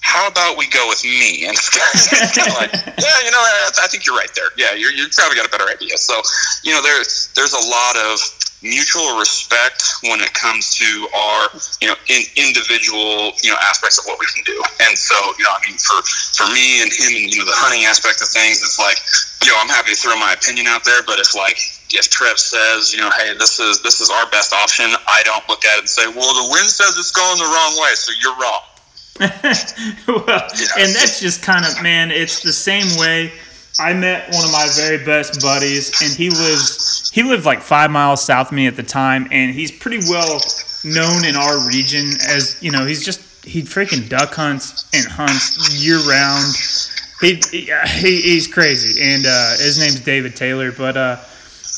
How 0.08 0.32
about 0.32 0.56
we 0.56 0.72
go 0.72 0.88
with 0.88 1.04
me? 1.04 1.44
And 1.44 1.52
it's 1.52 1.68
kind 1.68 2.48
of 2.48 2.56
like, 2.56 2.72
yeah, 2.96 3.18
you 3.28 3.32
know, 3.36 3.44
I, 3.44 3.76
I 3.84 3.88
think 3.92 4.08
you're 4.08 4.16
right 4.16 4.32
there. 4.40 4.56
Yeah, 4.56 4.72
you're, 4.72 4.96
you 4.96 5.12
probably 5.12 5.36
got 5.36 5.46
a 5.46 5.52
better 5.52 5.68
idea. 5.68 6.00
So, 6.00 6.16
you 6.64 6.72
know, 6.72 6.80
there's 6.82 7.28
there's 7.36 7.52
a 7.52 7.66
lot 7.68 8.00
of 8.00 8.16
mutual 8.64 9.20
respect 9.20 9.84
when 10.08 10.24
it 10.24 10.34
comes 10.34 10.74
to 10.74 10.90
our 11.14 11.46
you 11.78 11.88
know 11.88 11.94
in, 12.10 12.24
individual 12.40 13.30
you 13.46 13.54
know 13.54 13.60
aspects 13.62 14.02
of 14.02 14.06
what 14.10 14.18
we 14.18 14.26
can 14.34 14.42
do 14.50 14.58
and 14.82 14.98
so 14.98 15.14
you 15.38 15.46
know 15.46 15.54
i 15.54 15.62
mean 15.62 15.78
for 15.78 16.02
for 16.34 16.50
me 16.50 16.82
and 16.82 16.90
him 16.90 17.14
and 17.14 17.30
you 17.30 17.38
know 17.38 17.46
the 17.46 17.54
hunting 17.54 17.86
aspect 17.86 18.18
of 18.18 18.26
things 18.34 18.58
it's 18.66 18.82
like 18.82 18.98
you 19.46 19.54
know 19.54 19.58
i'm 19.62 19.70
happy 19.70 19.94
to 19.94 20.00
throw 20.02 20.18
my 20.18 20.34
opinion 20.34 20.66
out 20.66 20.82
there 20.82 21.06
but 21.06 21.22
if 21.22 21.38
like 21.38 21.62
if 21.94 22.10
trev 22.10 22.42
says 22.42 22.90
you 22.90 22.98
know 22.98 23.14
hey 23.14 23.38
this 23.38 23.62
is 23.62 23.78
this 23.86 24.02
is 24.02 24.10
our 24.10 24.26
best 24.34 24.50
option 24.50 24.90
i 25.06 25.22
don't 25.22 25.46
look 25.46 25.62
at 25.62 25.78
it 25.78 25.86
and 25.86 25.94
say 25.94 26.10
well 26.10 26.34
the 26.34 26.50
wind 26.50 26.66
says 26.66 26.98
it's 26.98 27.14
going 27.14 27.38
the 27.38 27.46
wrong 27.46 27.78
way 27.78 27.94
so 27.94 28.10
you're 28.18 28.34
wrong 28.42 28.66
well, 30.08 30.42
and 30.78 30.94
that's 30.94 31.20
just 31.20 31.42
kind 31.42 31.66
of 31.66 31.82
man 31.82 32.12
it's 32.12 32.44
the 32.44 32.54
same 32.54 33.00
way 33.00 33.32
I 33.80 33.94
met 33.94 34.34
one 34.34 34.44
of 34.44 34.52
my 34.52 34.68
very 34.76 35.04
best 35.04 35.42
buddies, 35.42 36.02
and 36.02 36.12
he 36.12 36.30
lives 36.30 37.12
he 37.12 37.24
lived 37.24 37.46
like 37.46 37.62
five 37.62 37.92
miles 37.92 38.24
south 38.24 38.48
of 38.48 38.54
me 38.54 38.66
at 38.68 38.76
the 38.76 38.84
time, 38.84 39.28
and 39.32 39.54
he's 39.54 39.72
pretty 39.72 40.00
well 40.10 40.40
known 40.84 41.26
in 41.26 41.36
our 41.36 41.68
region 41.68 42.10
as 42.28 42.58
you 42.62 42.72
know 42.72 42.86
he's 42.86 43.06
just 43.06 43.22
he 43.46 43.62
freaking 43.62 44.10
duck 44.10 44.34
hunts 44.34 44.90
and 44.94 45.06
hunts 45.06 45.84
year 45.84 46.00
round. 46.00 46.56
He, 47.22 47.40
he 47.52 48.22
he's 48.22 48.48
crazy, 48.48 49.02
and 49.02 49.26
uh, 49.28 49.52
his 49.58 49.80
name's 49.80 50.00
David 50.00 50.36
Taylor, 50.36 50.72
but 50.72 50.98
uh, 50.98 51.18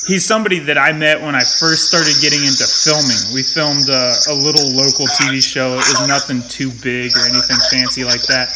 he's 0.07 0.25
somebody 0.25 0.59
that 0.59 0.77
I 0.77 0.91
met 0.91 1.21
when 1.21 1.35
I 1.35 1.41
first 1.41 1.87
started 1.87 2.15
getting 2.21 2.43
into 2.43 2.65
filming. 2.65 3.33
We 3.33 3.43
filmed 3.43 3.89
a, 3.89 4.13
a 4.29 4.35
little 4.35 4.69
local 4.71 5.07
TV 5.07 5.41
show. 5.41 5.73
It 5.73 5.85
was 5.87 6.07
nothing 6.07 6.41
too 6.49 6.71
big 6.81 7.15
or 7.15 7.23
anything 7.25 7.57
fancy 7.71 8.03
like 8.03 8.23
that 8.27 8.49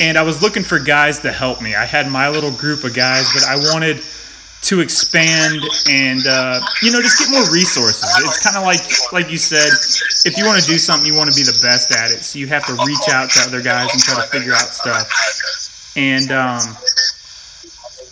and 0.00 0.16
I 0.16 0.22
was 0.22 0.42
looking 0.42 0.62
for 0.62 0.78
guys 0.78 1.18
to 1.20 1.32
help 1.32 1.60
me. 1.60 1.74
I 1.74 1.84
had 1.84 2.10
my 2.10 2.28
little 2.28 2.52
group 2.52 2.84
of 2.84 2.94
guys, 2.94 3.32
but 3.34 3.44
I 3.48 3.56
wanted 3.72 4.02
to 4.60 4.80
expand 4.80 5.62
and 5.88 6.26
uh, 6.26 6.60
you 6.82 6.90
know 6.90 7.00
just 7.00 7.18
get 7.18 7.30
more 7.30 7.46
resources. 7.52 8.10
It's 8.24 8.42
kind 8.42 8.56
of 8.56 8.64
like 8.64 8.82
like 9.12 9.30
you 9.30 9.38
said, 9.38 9.70
if 10.28 10.36
you 10.36 10.44
want 10.46 10.60
to 10.60 10.66
do 10.66 10.78
something, 10.78 11.06
you 11.06 11.16
want 11.16 11.30
to 11.30 11.36
be 11.36 11.42
the 11.42 11.58
best 11.62 11.90
at 11.92 12.10
it. 12.10 12.22
So 12.22 12.38
you 12.38 12.46
have 12.48 12.64
to 12.66 12.74
reach 12.86 13.08
out 13.10 13.30
to 13.30 13.40
other 13.46 13.62
guys 13.62 13.92
and 13.92 14.02
try 14.02 14.14
to 14.22 14.28
figure 14.28 14.52
out 14.52 14.70
stuff. 14.74 15.94
And 15.96 16.30
um, 16.30 16.60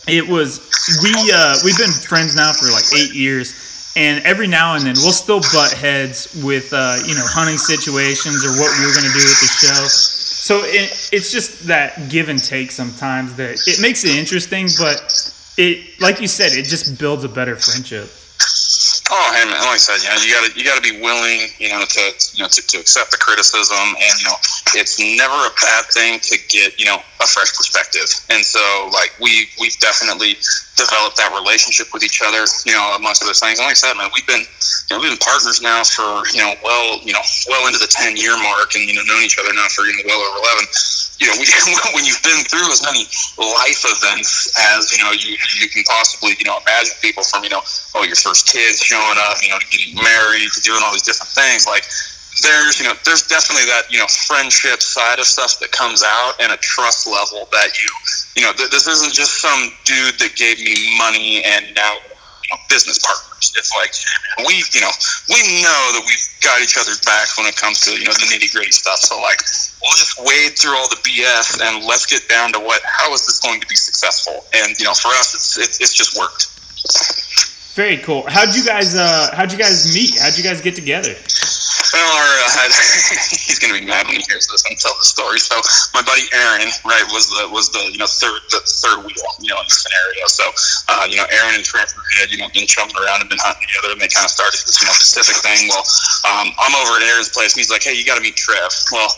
it 0.06 0.26
was 0.26 0.60
we 1.02 1.12
uh, 1.32 1.56
we've 1.64 1.78
been 1.78 1.90
friends 1.90 2.36
now 2.36 2.52
for 2.52 2.66
like 2.66 2.84
eight 2.96 3.14
years. 3.14 3.62
And 3.98 4.22
every 4.26 4.46
now 4.46 4.74
and 4.74 4.84
then, 4.84 4.92
we'll 5.00 5.10
still 5.10 5.40
butt 5.40 5.72
heads 5.72 6.28
with, 6.44 6.70
uh, 6.74 7.00
you 7.06 7.14
know, 7.14 7.24
hunting 7.24 7.56
situations 7.56 8.44
or 8.44 8.52
what 8.60 8.68
we 8.76 8.84
were 8.84 8.92
going 8.92 9.08
to 9.08 9.16
do 9.16 9.24
with 9.24 9.40
the 9.40 9.48
show 9.56 10.16
so 10.46 10.62
it, 10.62 11.10
it's 11.10 11.32
just 11.32 11.66
that 11.66 12.08
give 12.08 12.28
and 12.28 12.38
take 12.38 12.70
sometimes 12.70 13.34
that 13.34 13.58
it 13.66 13.82
makes 13.82 14.04
it 14.04 14.14
interesting, 14.14 14.70
but 14.78 14.94
it, 15.58 15.98
like 16.00 16.20
you 16.20 16.28
said, 16.30 16.54
it 16.54 16.70
just 16.70 17.00
builds 17.02 17.24
a 17.24 17.28
better 17.28 17.56
friendship. 17.56 18.06
Oh, 19.10 19.28
and 19.42 19.50
like 19.50 19.74
I 19.74 19.76
said, 19.76 19.98
you 20.06 20.06
know, 20.06 20.22
you 20.22 20.30
gotta 20.30 20.50
you 20.54 20.62
gotta 20.62 20.86
be 20.86 21.02
willing, 21.02 21.50
you 21.58 21.74
know, 21.74 21.82
to 21.82 22.02
you 22.38 22.46
know 22.46 22.48
to, 22.48 22.62
to 22.62 22.78
accept 22.78 23.10
the 23.10 23.18
criticism, 23.18 23.74
and 23.74 24.12
you 24.22 24.26
know, 24.30 24.38
it's 24.78 25.02
never 25.18 25.34
a 25.34 25.54
bad 25.58 25.90
thing 25.90 26.20
to 26.22 26.38
get 26.46 26.78
you 26.78 26.86
know 26.86 27.02
a 27.20 27.26
fresh 27.26 27.52
perspective. 27.56 28.06
And 28.30 28.44
so, 28.44 28.62
like, 28.92 29.14
we 29.20 29.48
we've 29.60 29.76
definitely 29.78 30.36
developed 30.76 31.16
that 31.16 31.32
relationship 31.32 31.88
with 31.90 32.04
each 32.04 32.20
other, 32.20 32.44
you 32.68 32.76
know, 32.76 32.84
amongst 33.00 33.24
other 33.24 33.32
things. 33.32 33.58
And 33.58 33.64
like 33.64 33.80
I 33.80 33.80
said, 33.80 33.96
man, 33.96 34.12
we've 34.12 34.28
been, 34.28 34.44
you 34.44 34.90
know, 34.92 35.00
we've 35.00 35.10
been 35.10 35.24
partners 35.24 35.64
now 35.64 35.80
for, 35.82 36.28
you 36.36 36.44
know, 36.44 36.52
well, 36.60 37.00
you 37.00 37.16
know, 37.16 37.24
well 37.48 37.64
into 37.66 37.80
the 37.80 37.88
10 37.88 38.20
year 38.20 38.36
mark 38.36 38.76
and, 38.76 38.84
you 38.84 38.92
know, 38.92 39.04
known 39.08 39.24
each 39.24 39.40
other 39.40 39.50
now 39.56 39.66
for, 39.72 39.88
you 39.88 39.96
know, 39.96 40.04
well 40.04 40.20
over 40.20 40.38
11. 40.60 40.68
You 41.16 41.32
know, 41.32 41.36
we, 41.40 41.48
when 41.96 42.04
you've 42.04 42.20
been 42.20 42.44
through 42.44 42.68
as 42.68 42.84
many 42.84 43.08
life 43.40 43.80
events 43.88 44.52
as, 44.76 44.92
you 44.92 45.00
know, 45.00 45.16
you, 45.16 45.40
you 45.56 45.68
can 45.72 45.80
possibly, 45.88 46.36
you 46.36 46.44
know, 46.44 46.60
imagine 46.60 46.92
people 47.00 47.24
from, 47.24 47.40
you 47.40 47.50
know, 47.50 47.64
oh, 47.96 48.04
your 48.04 48.20
first 48.20 48.44
kids 48.52 48.84
showing 48.84 49.16
up, 49.16 49.40
you 49.40 49.48
know, 49.48 49.58
getting 49.72 49.96
married, 49.96 50.52
to 50.52 50.60
doing 50.60 50.84
all 50.84 50.92
these 50.92 51.08
different 51.08 51.32
things. 51.32 51.64
Like, 51.64 51.88
there's 52.42 52.78
you 52.78 52.84
know 52.84 52.92
there's 53.04 53.26
definitely 53.26 53.64
that 53.64 53.88
you 53.88 53.98
know 53.98 54.06
friendship 54.26 54.82
side 54.82 55.18
of 55.18 55.26
stuff 55.26 55.58
that 55.60 55.72
comes 55.72 56.02
out 56.04 56.34
and 56.40 56.52
a 56.52 56.56
trust 56.58 57.06
level 57.06 57.48
that 57.52 57.72
you 57.80 57.88
you 58.36 58.42
know 58.44 58.52
th- 58.52 58.70
this 58.70 58.86
isn't 58.86 59.12
just 59.12 59.40
some 59.40 59.72
dude 59.84 60.18
that 60.20 60.36
gave 60.36 60.58
me 60.60 60.96
money 60.98 61.42
and 61.44 61.72
now 61.74 61.96
you 61.96 62.48
know, 62.52 62.60
business 62.68 63.00
partners. 63.00 63.52
It's 63.56 63.72
like 63.76 63.92
we 64.44 64.60
you 64.72 64.80
know 64.84 64.92
we 65.32 65.40
know 65.64 65.82
that 65.96 66.02
we've 66.04 66.26
got 66.44 66.60
each 66.60 66.76
other's 66.76 67.00
backs 67.00 67.38
when 67.38 67.46
it 67.46 67.56
comes 67.56 67.80
to 67.88 67.96
you 67.96 68.04
know 68.04 68.12
the 68.12 68.28
nitty 68.28 68.52
gritty 68.52 68.72
stuff. 68.72 69.00
So 69.00 69.16
like 69.20 69.40
we'll 69.80 69.96
just 69.96 70.20
wade 70.20 70.58
through 70.58 70.76
all 70.76 70.88
the 70.88 71.00
bs 71.00 71.60
and 71.62 71.84
let's 71.84 72.04
get 72.04 72.28
down 72.28 72.52
to 72.52 72.60
what 72.60 72.82
how 72.84 73.12
is 73.12 73.24
this 73.24 73.40
going 73.40 73.60
to 73.60 73.66
be 73.66 73.76
successful? 73.76 74.44
And 74.52 74.76
you 74.78 74.84
know 74.84 74.94
for 74.94 75.08
us 75.16 75.32
it's 75.32 75.56
it, 75.56 75.80
it's 75.80 75.94
just 75.96 76.18
worked 76.18 76.52
very 77.76 77.98
cool 77.98 78.24
how'd 78.28 78.54
you 78.56 78.64
guys 78.64 78.96
uh 78.96 79.28
how'd 79.34 79.52
you 79.52 79.58
guys 79.58 79.94
meet 79.94 80.18
how'd 80.18 80.36
you 80.36 80.42
guys 80.42 80.60
get 80.60 80.74
together 80.74 81.14
well, 81.96 82.12
our, 82.12 82.32
uh, 82.44 82.68
he's 83.48 83.58
gonna 83.58 83.78
be 83.78 83.86
mad 83.86 84.04
when 84.04 84.20
he 84.20 84.24
hears 84.28 84.46
this 84.48 84.64
and 84.68 84.76
tell 84.76 84.92
the 85.00 85.06
story. 85.06 85.38
So 85.38 85.56
my 85.94 86.04
buddy 86.04 86.28
Aaron, 86.34 86.68
right, 86.84 87.06
was 87.08 87.24
the 87.32 87.48
was 87.48 87.72
the 87.72 87.88
you 87.88 87.96
know 87.96 88.08
third 88.08 88.44
the 88.52 88.60
third 88.60 89.00
wheel, 89.00 89.28
you 89.40 89.48
know, 89.48 89.60
in 89.60 89.66
the 89.68 89.76
scenario. 89.76 90.24
So 90.28 90.44
uh, 90.92 91.08
you 91.08 91.16
know, 91.16 91.24
Aaron 91.32 91.56
and 91.56 91.64
Trevor 91.64 92.04
had 92.20 92.28
you 92.28 92.36
know 92.36 92.52
been 92.52 92.68
chumming 92.68 92.96
around 93.00 93.24
and 93.24 93.30
been 93.32 93.40
hunting 93.40 93.64
together, 93.64 93.96
and 93.96 94.00
they 94.00 94.12
kind 94.12 94.28
of 94.28 94.32
started 94.32 94.60
this 94.60 94.76
you 94.76 94.86
know 94.88 94.96
Pacific 94.96 95.40
thing. 95.40 95.72
Well, 95.72 95.84
um, 96.28 96.52
I'm 96.60 96.76
over 96.76 97.00
at 97.00 97.06
Aaron's 97.08 97.32
place, 97.32 97.56
and 97.56 97.64
he's 97.64 97.72
like, 97.72 97.80
"Hey, 97.80 97.96
you 97.96 98.04
got 98.04 98.20
to 98.20 98.24
meet 98.24 98.36
Trev." 98.36 98.68
Well, 98.92 99.08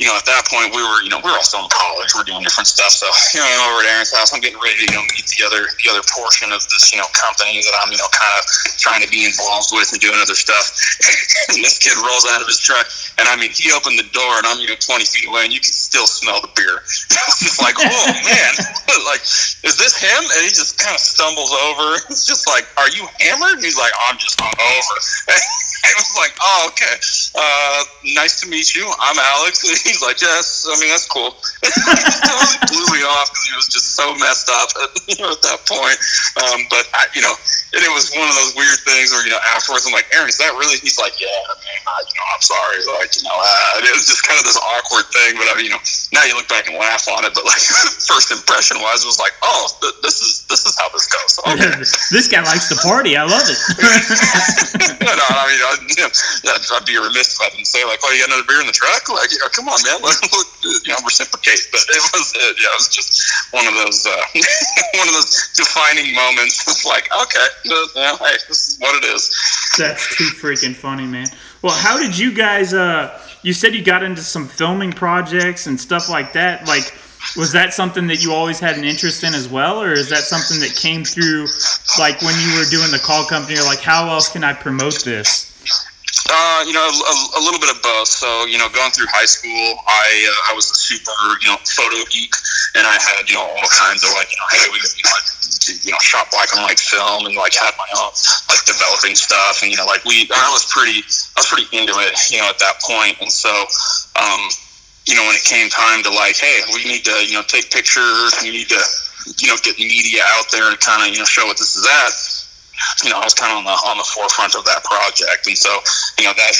you 0.00 0.08
know, 0.08 0.16
at 0.16 0.24
that 0.24 0.48
point 0.48 0.72
we 0.72 0.80
were 0.80 1.04
you 1.04 1.12
know 1.12 1.20
we 1.20 1.28
were 1.28 1.36
all 1.36 1.44
still 1.44 1.68
in 1.68 1.72
college, 1.72 2.16
we 2.16 2.24
we're 2.24 2.28
doing 2.32 2.40
different 2.40 2.70
stuff. 2.70 2.96
So 2.96 3.12
you 3.36 3.44
know, 3.44 3.48
I'm 3.50 3.60
over 3.68 3.84
at 3.84 3.92
Aaron's 3.92 4.14
house, 4.14 4.32
I'm 4.32 4.40
getting 4.40 4.62
ready 4.62 4.80
to 4.80 4.86
you 4.88 4.96
know 4.96 5.04
meet 5.12 5.28
the 5.28 5.44
other 5.44 5.68
the 5.68 5.86
other 5.92 6.04
portion 6.08 6.48
of 6.48 6.64
this 6.64 6.88
you 6.94 6.98
know 7.02 7.08
company 7.12 7.60
that 7.60 7.74
I'm 7.76 7.92
you 7.92 8.00
know 8.00 8.01
kind 8.10 8.34
of 8.40 8.42
trying 8.82 9.02
to 9.02 9.10
be 9.10 9.24
involved 9.24 9.70
with 9.70 9.92
and 9.92 10.00
doing 10.00 10.18
other 10.18 10.34
stuff. 10.34 10.66
and 11.54 11.60
this 11.64 11.78
kid 11.78 11.94
rolls 12.02 12.26
out 12.30 12.42
of 12.42 12.48
his 12.48 12.58
truck, 12.58 12.86
and 13.18 13.28
I 13.28 13.36
mean, 13.36 13.54
he 13.54 13.70
opened 13.70 13.98
the 13.98 14.08
door, 14.10 14.42
and 14.42 14.46
I'm 14.46 14.58
you 14.58 14.68
know 14.68 14.78
20 14.78 15.04
feet 15.04 15.28
away, 15.28 15.46
and 15.46 15.52
you 15.52 15.60
can 15.60 15.72
still 15.72 16.06
smell 16.06 16.40
the 16.40 16.50
beer. 16.56 16.82
it's 16.82 17.60
like, 17.66 17.76
oh 17.78 18.06
man, 18.26 18.52
like, 19.06 19.22
is 19.62 19.76
this 19.78 19.98
him? 20.00 20.22
And 20.22 20.40
he 20.42 20.50
just 20.50 20.78
kind 20.78 20.94
of 20.94 21.00
stumbles 21.00 21.52
over. 21.52 22.00
It's 22.10 22.26
just 22.26 22.48
like, 22.48 22.66
are 22.76 22.90
you 22.90 23.06
hammered? 23.20 23.60
And 23.60 23.64
he's 23.64 23.78
like, 23.78 23.92
I'm 24.08 24.18
just 24.18 24.38
hungover. 24.38 24.96
it 25.90 25.94
was 25.98 26.14
like, 26.14 26.34
oh, 26.38 26.70
okay. 26.70 26.94
Uh, 27.34 27.82
nice 28.14 28.40
to 28.40 28.46
meet 28.46 28.74
you. 28.74 28.86
I'm 29.00 29.18
Alex. 29.18 29.66
And 29.66 29.74
he's 29.84 30.02
like, 30.02 30.20
yes. 30.22 30.66
I 30.70 30.78
mean, 30.78 30.90
that's 30.90 31.08
cool. 31.10 31.34
totally 31.62 32.58
blew 32.70 32.86
me 32.94 33.02
off 33.02 33.34
because 33.34 33.46
he 33.50 33.54
was 33.58 33.66
just 33.66 33.98
so 33.98 34.14
messed 34.14 34.46
up 34.46 34.70
at, 34.78 34.90
you 35.10 35.18
know, 35.18 35.34
at 35.34 35.42
that 35.42 35.66
point. 35.66 35.98
Um, 36.38 36.62
but 36.70 36.86
I, 36.94 37.10
you 37.14 37.22
know, 37.22 37.34
and 37.72 37.80
it 37.80 37.90
was 37.90 38.12
one 38.12 38.28
of 38.28 38.36
those 38.36 38.52
weird 38.54 38.78
things 38.84 39.10
where 39.10 39.24
you 39.24 39.32
know 39.32 39.40
afterwards 39.56 39.88
I'm 39.88 39.96
like, 39.96 40.06
Aaron, 40.12 40.28
is 40.28 40.36
that 40.38 40.52
really? 40.60 40.76
He's 40.78 41.00
like, 41.00 41.16
yeah, 41.16 41.32
man. 41.48 41.80
I, 41.88 41.98
you 42.04 42.14
know, 42.14 42.26
sorry. 42.42 42.82
Like, 42.98 43.14
you 43.16 43.22
know, 43.22 43.34
uh, 43.38 43.86
it 43.86 43.94
was 43.94 44.10
just 44.10 44.26
kind 44.26 44.36
of 44.36 44.44
this 44.44 44.58
awkward 44.58 45.06
thing. 45.14 45.38
But 45.38 45.46
I 45.48 45.54
mean, 45.56 45.70
you 45.70 45.72
know, 45.72 45.82
now 46.12 46.26
you 46.26 46.34
look 46.34 46.50
back 46.50 46.66
and 46.66 46.74
laugh 46.76 47.06
on 47.06 47.24
it. 47.24 47.32
But 47.32 47.46
like, 47.46 47.62
first 48.10 48.34
impression 48.34 48.82
wise, 48.82 49.06
it 49.06 49.08
was 49.08 49.22
like, 49.22 49.32
oh, 49.46 49.70
th- 49.80 49.98
this 50.02 50.18
is 50.20 50.42
this 50.50 50.66
is 50.66 50.74
how 50.76 50.90
this 50.90 51.06
goes. 51.06 51.38
Okay. 51.52 51.84
this 52.14 52.28
guy 52.32 52.40
likes 52.42 52.68
to 52.70 52.76
party. 52.80 53.16
I 53.16 53.24
love 53.24 53.44
it. 53.44 53.60
no, 55.04 55.10
no, 55.10 55.26
I 55.26 55.44
mean, 55.50 55.60
I, 55.60 55.72
you 55.84 56.00
know, 56.00 56.08
I'd 56.48 56.86
be 56.86 56.96
remiss 56.96 57.36
if 57.36 57.40
I 57.44 57.50
didn't 57.50 57.68
say 57.68 57.84
like, 57.84 58.00
oh, 58.02 58.10
you 58.12 58.24
got 58.24 58.32
another 58.32 58.46
beer 58.48 58.60
in 58.60 58.66
the 58.66 58.72
truck? 58.72 59.04
Like, 59.10 59.30
you 59.30 59.38
know, 59.38 59.52
come 59.52 59.68
on, 59.68 59.76
man, 59.84 60.00
let, 60.00 60.16
you 60.64 60.90
know, 60.92 61.00
reciprocate. 61.04 61.68
But 61.70 61.84
it 61.92 62.02
was, 62.14 62.32
it, 62.36 62.56
yeah, 62.56 62.72
it 62.72 62.78
was 62.78 62.88
just 62.88 63.20
one 63.52 63.66
of 63.68 63.74
those, 63.74 64.06
uh, 64.06 64.24
one 64.96 65.08
of 65.08 65.14
those 65.14 65.52
defining 65.52 66.14
moments. 66.14 66.64
It's 66.64 66.86
like, 66.86 67.10
okay, 67.10 67.48
yeah, 67.68 68.16
hey, 68.16 68.38
this 68.48 68.72
is 68.72 68.78
what 68.80 68.96
it 68.96 69.04
is. 69.12 69.28
That's 69.78 70.16
too 70.16 70.30
freaking 70.40 70.74
funny, 70.74 71.06
man. 71.06 71.26
Well, 71.62 71.74
how 71.74 71.96
did 71.96 72.18
you 72.18 72.34
guys? 72.34 72.74
Uh, 72.74 73.18
you 73.42 73.52
said 73.52 73.74
you 73.74 73.84
got 73.84 74.02
into 74.02 74.20
some 74.20 74.46
filming 74.48 74.92
projects 74.92 75.68
and 75.68 75.80
stuff 75.80 76.08
like 76.10 76.32
that. 76.32 76.66
Like, 76.66 76.92
was 77.36 77.52
that 77.52 77.72
something 77.72 78.08
that 78.08 78.22
you 78.22 78.32
always 78.32 78.58
had 78.58 78.76
an 78.76 78.84
interest 78.84 79.22
in 79.22 79.32
as 79.32 79.48
well, 79.48 79.80
or 79.80 79.92
is 79.92 80.08
that 80.10 80.26
something 80.26 80.58
that 80.58 80.74
came 80.74 81.04
through, 81.04 81.46
like 81.98 82.20
when 82.22 82.34
you 82.42 82.58
were 82.58 82.66
doing 82.66 82.90
the 82.90 82.98
call 82.98 83.24
company? 83.24 83.58
Or 83.58 83.62
like, 83.62 83.78
how 83.78 84.10
else 84.10 84.28
can 84.28 84.42
I 84.42 84.52
promote 84.52 85.04
this? 85.04 85.54
Uh, 86.28 86.64
you 86.66 86.72
know, 86.72 86.82
a, 86.82 87.14
a, 87.38 87.42
little 87.42 87.60
bit 87.60 87.70
of 87.70 87.82
both. 87.82 88.08
So, 88.08 88.46
you 88.46 88.58
know, 88.58 88.68
going 88.70 88.90
through 88.90 89.06
high 89.10 89.26
school, 89.26 89.78
I 89.86 90.06
uh, 90.26 90.50
I 90.50 90.54
was 90.54 90.70
a 90.70 90.74
super, 90.74 91.14
you 91.42 91.48
know, 91.48 91.58
photo 91.62 92.02
geek, 92.10 92.34
and 92.74 92.86
I 92.86 92.98
had, 92.98 93.28
you 93.30 93.36
know, 93.36 93.46
all 93.46 93.70
kinds 93.70 94.02
of 94.02 94.10
like, 94.18 94.30
you 94.30 94.38
know, 94.38 94.48
hey, 94.50 94.66
we, 94.70 94.78
you 94.82 95.04
know, 95.06 95.14
you 95.68 95.92
know, 95.92 95.98
shot 96.00 96.30
black 96.30 96.48
and 96.54 96.62
white 96.62 96.80
film, 96.80 97.26
and 97.26 97.34
like 97.36 97.54
had 97.54 97.74
my 97.78 97.88
own 97.98 98.12
like 98.48 98.62
developing 98.64 99.14
stuff, 99.14 99.62
and 99.62 99.70
you 99.70 99.76
know, 99.76 99.86
like 99.86 100.04
we, 100.04 100.28
I 100.32 100.50
was 100.50 100.64
pretty, 100.70 101.04
I 101.36 101.42
was 101.42 101.48
pretty 101.48 101.68
into 101.76 101.94
it, 102.00 102.14
you 102.30 102.38
know, 102.38 102.48
at 102.48 102.58
that 102.58 102.80
point. 102.80 103.20
and 103.20 103.30
so, 103.30 103.50
um, 104.18 104.42
you 105.06 105.14
know, 105.14 105.24
when 105.26 105.36
it 105.36 105.44
came 105.44 105.68
time 105.68 106.02
to 106.02 106.10
like, 106.10 106.36
hey, 106.36 106.62
we 106.74 106.84
need 106.84 107.04
to, 107.04 107.14
you 107.26 107.34
know, 107.34 107.44
take 107.46 107.70
pictures, 107.70 108.34
we 108.42 108.50
need 108.50 108.68
to, 108.70 108.82
you 109.38 109.48
know, 109.48 109.56
get 109.62 109.78
media 109.78 110.22
out 110.38 110.50
there 110.50 110.70
and 110.70 110.78
kind 110.80 111.02
of, 111.02 111.12
you 111.12 111.18
know, 111.18 111.28
show 111.28 111.46
what 111.46 111.58
this 111.58 111.76
is 111.76 111.84
at 111.84 112.31
you 113.04 113.10
know, 113.10 113.18
I 113.18 113.24
was 113.24 113.34
kind 113.34 113.52
of 113.52 113.58
on 113.58 113.66
the 113.66 113.76
on 113.88 113.96
the 113.98 114.06
forefront 114.06 114.54
of 114.54 114.64
that 114.64 114.84
project, 114.84 115.46
and 115.46 115.56
so 115.58 115.70
you 116.18 116.24
know 116.24 116.34
that 116.36 116.54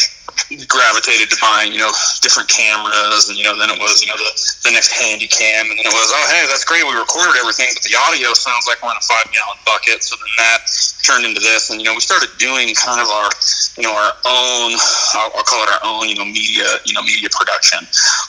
gravitated 0.69 1.29
to 1.29 1.37
buying 1.41 1.73
you 1.73 1.81
know 1.81 1.93
different 2.21 2.49
cameras, 2.49 3.29
and 3.29 3.37
you 3.37 3.45
know 3.45 3.57
then 3.57 3.71
it 3.71 3.79
was 3.79 4.03
you 4.03 4.09
know 4.09 4.17
the 4.17 4.31
the 4.69 4.73
next 4.73 4.93
handy 4.93 5.29
cam, 5.29 5.69
and 5.69 5.77
then 5.77 5.87
it 5.87 5.95
was 5.95 6.09
oh 6.13 6.27
hey 6.33 6.45
that's 6.49 6.65
great 6.65 6.85
we 6.85 6.95
recorded 6.97 7.37
everything, 7.39 7.69
but 7.75 7.83
the 7.85 7.95
audio 8.09 8.33
sounds 8.33 8.67
like 8.67 8.81
we're 8.83 8.91
in 8.91 8.99
a 8.99 9.07
five 9.07 9.29
gallon 9.33 9.59
bucket, 9.65 10.03
so 10.03 10.17
then 10.17 10.33
that 10.39 10.67
turned 11.05 11.25
into 11.25 11.41
this, 11.41 11.71
and 11.71 11.81
you 11.81 11.87
know 11.87 11.95
we 11.95 12.03
started 12.03 12.31
doing 12.39 12.73
kind 12.75 13.01
of 13.01 13.09
our 13.09 13.29
you 13.77 13.85
know 13.85 13.95
our 13.95 14.13
own 14.27 14.75
I'll, 15.17 15.33
I'll 15.37 15.47
call 15.47 15.63
it 15.63 15.71
our 15.71 15.83
own 15.85 16.09
you 16.09 16.17
know 16.17 16.27
media 16.27 16.67
you 16.85 16.95
know 16.95 17.03
media 17.03 17.29
production. 17.31 17.85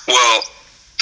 Well 0.07 0.43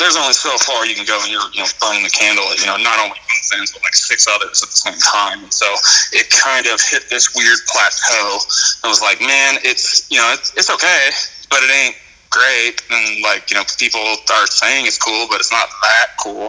there's 0.01 0.17
only 0.17 0.33
so 0.33 0.49
far 0.65 0.85
you 0.85 0.97
can 0.97 1.05
go, 1.05 1.21
and 1.21 1.29
you're 1.29 1.45
you 1.53 1.61
know 1.61 1.69
burning 1.79 2.01
the 2.03 2.09
candle. 2.09 2.43
You 2.57 2.65
know, 2.65 2.77
not 2.81 2.97
only 2.97 3.15
one 3.21 3.41
things 3.53 3.71
but 3.71 3.85
like 3.85 3.93
six 3.93 4.25
others 4.27 4.63
at 4.63 4.69
the 4.69 4.79
same 4.81 4.97
time. 4.97 5.43
And 5.45 5.53
so 5.53 5.67
it 6.11 6.29
kind 6.33 6.65
of 6.65 6.81
hit 6.81 7.09
this 7.09 7.35
weird 7.35 7.59
plateau. 7.69 8.41
I 8.83 8.87
was 8.89 9.01
like, 9.01 9.21
man, 9.21 9.61
it's 9.61 10.09
you 10.09 10.17
know 10.17 10.33
it's, 10.33 10.51
it's 10.57 10.69
okay, 10.73 11.09
but 11.49 11.61
it 11.61 11.69
ain't 11.69 11.95
great 12.31 12.81
and 12.89 13.21
like 13.21 13.51
you 13.51 13.55
know 13.59 13.63
people 13.77 13.99
are 13.99 14.47
saying 14.47 14.87
it's 14.87 14.97
cool 14.97 15.27
but 15.27 15.37
it's 15.43 15.51
not 15.51 15.67
that 15.83 16.15
cool 16.17 16.47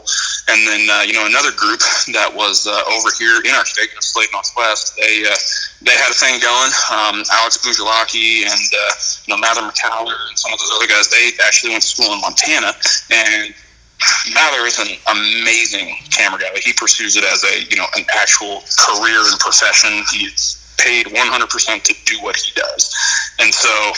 and 0.49 0.63
then 0.67 0.87
uh, 0.89 1.03
you 1.03 1.13
know 1.13 1.27
another 1.27 1.51
group 1.59 1.83
that 2.15 2.31
was 2.31 2.67
uh, 2.71 2.95
over 2.95 3.11
here 3.19 3.43
in 3.43 3.51
our 3.53 3.67
state 3.67 3.91
in 3.91 4.01
Slade 4.01 4.31
Northwest 4.33 4.95
they 4.97 5.27
uh, 5.27 5.35
they 5.83 5.99
had 5.99 6.11
a 6.11 6.15
thing 6.15 6.39
going 6.39 6.73
um, 6.95 7.27
Alex 7.35 7.59
Bujalaki 7.59 8.47
and 8.47 8.69
uh, 8.71 8.93
you 9.27 9.35
know 9.35 9.39
Mather 9.43 9.67
McCallum 9.67 10.15
and 10.15 10.39
some 10.39 10.55
of 10.55 10.59
those 10.63 10.71
other 10.79 10.87
guys 10.87 11.11
they 11.11 11.35
actually 11.43 11.75
went 11.75 11.83
to 11.83 11.91
school 11.91 12.15
in 12.15 12.21
Montana 12.23 12.73
and 13.11 13.53
Mather 14.35 14.67
is 14.67 14.79
an 14.79 14.99
amazing 15.15 15.95
camera 16.11 16.41
guy. 16.41 16.59
He 16.59 16.73
pursues 16.73 17.15
it 17.15 17.23
as 17.23 17.45
a 17.45 17.63
you 17.71 17.77
know 17.77 17.87
an 17.95 18.05
actual 18.19 18.63
career 18.79 19.19
and 19.19 19.39
profession. 19.39 20.03
He's 20.11 20.59
paid 20.79 21.07
100% 21.07 21.83
to 21.85 21.95
do 22.05 22.21
what 22.23 22.35
he 22.35 22.51
does, 22.59 22.91
and 23.39 23.55
so 23.55 23.93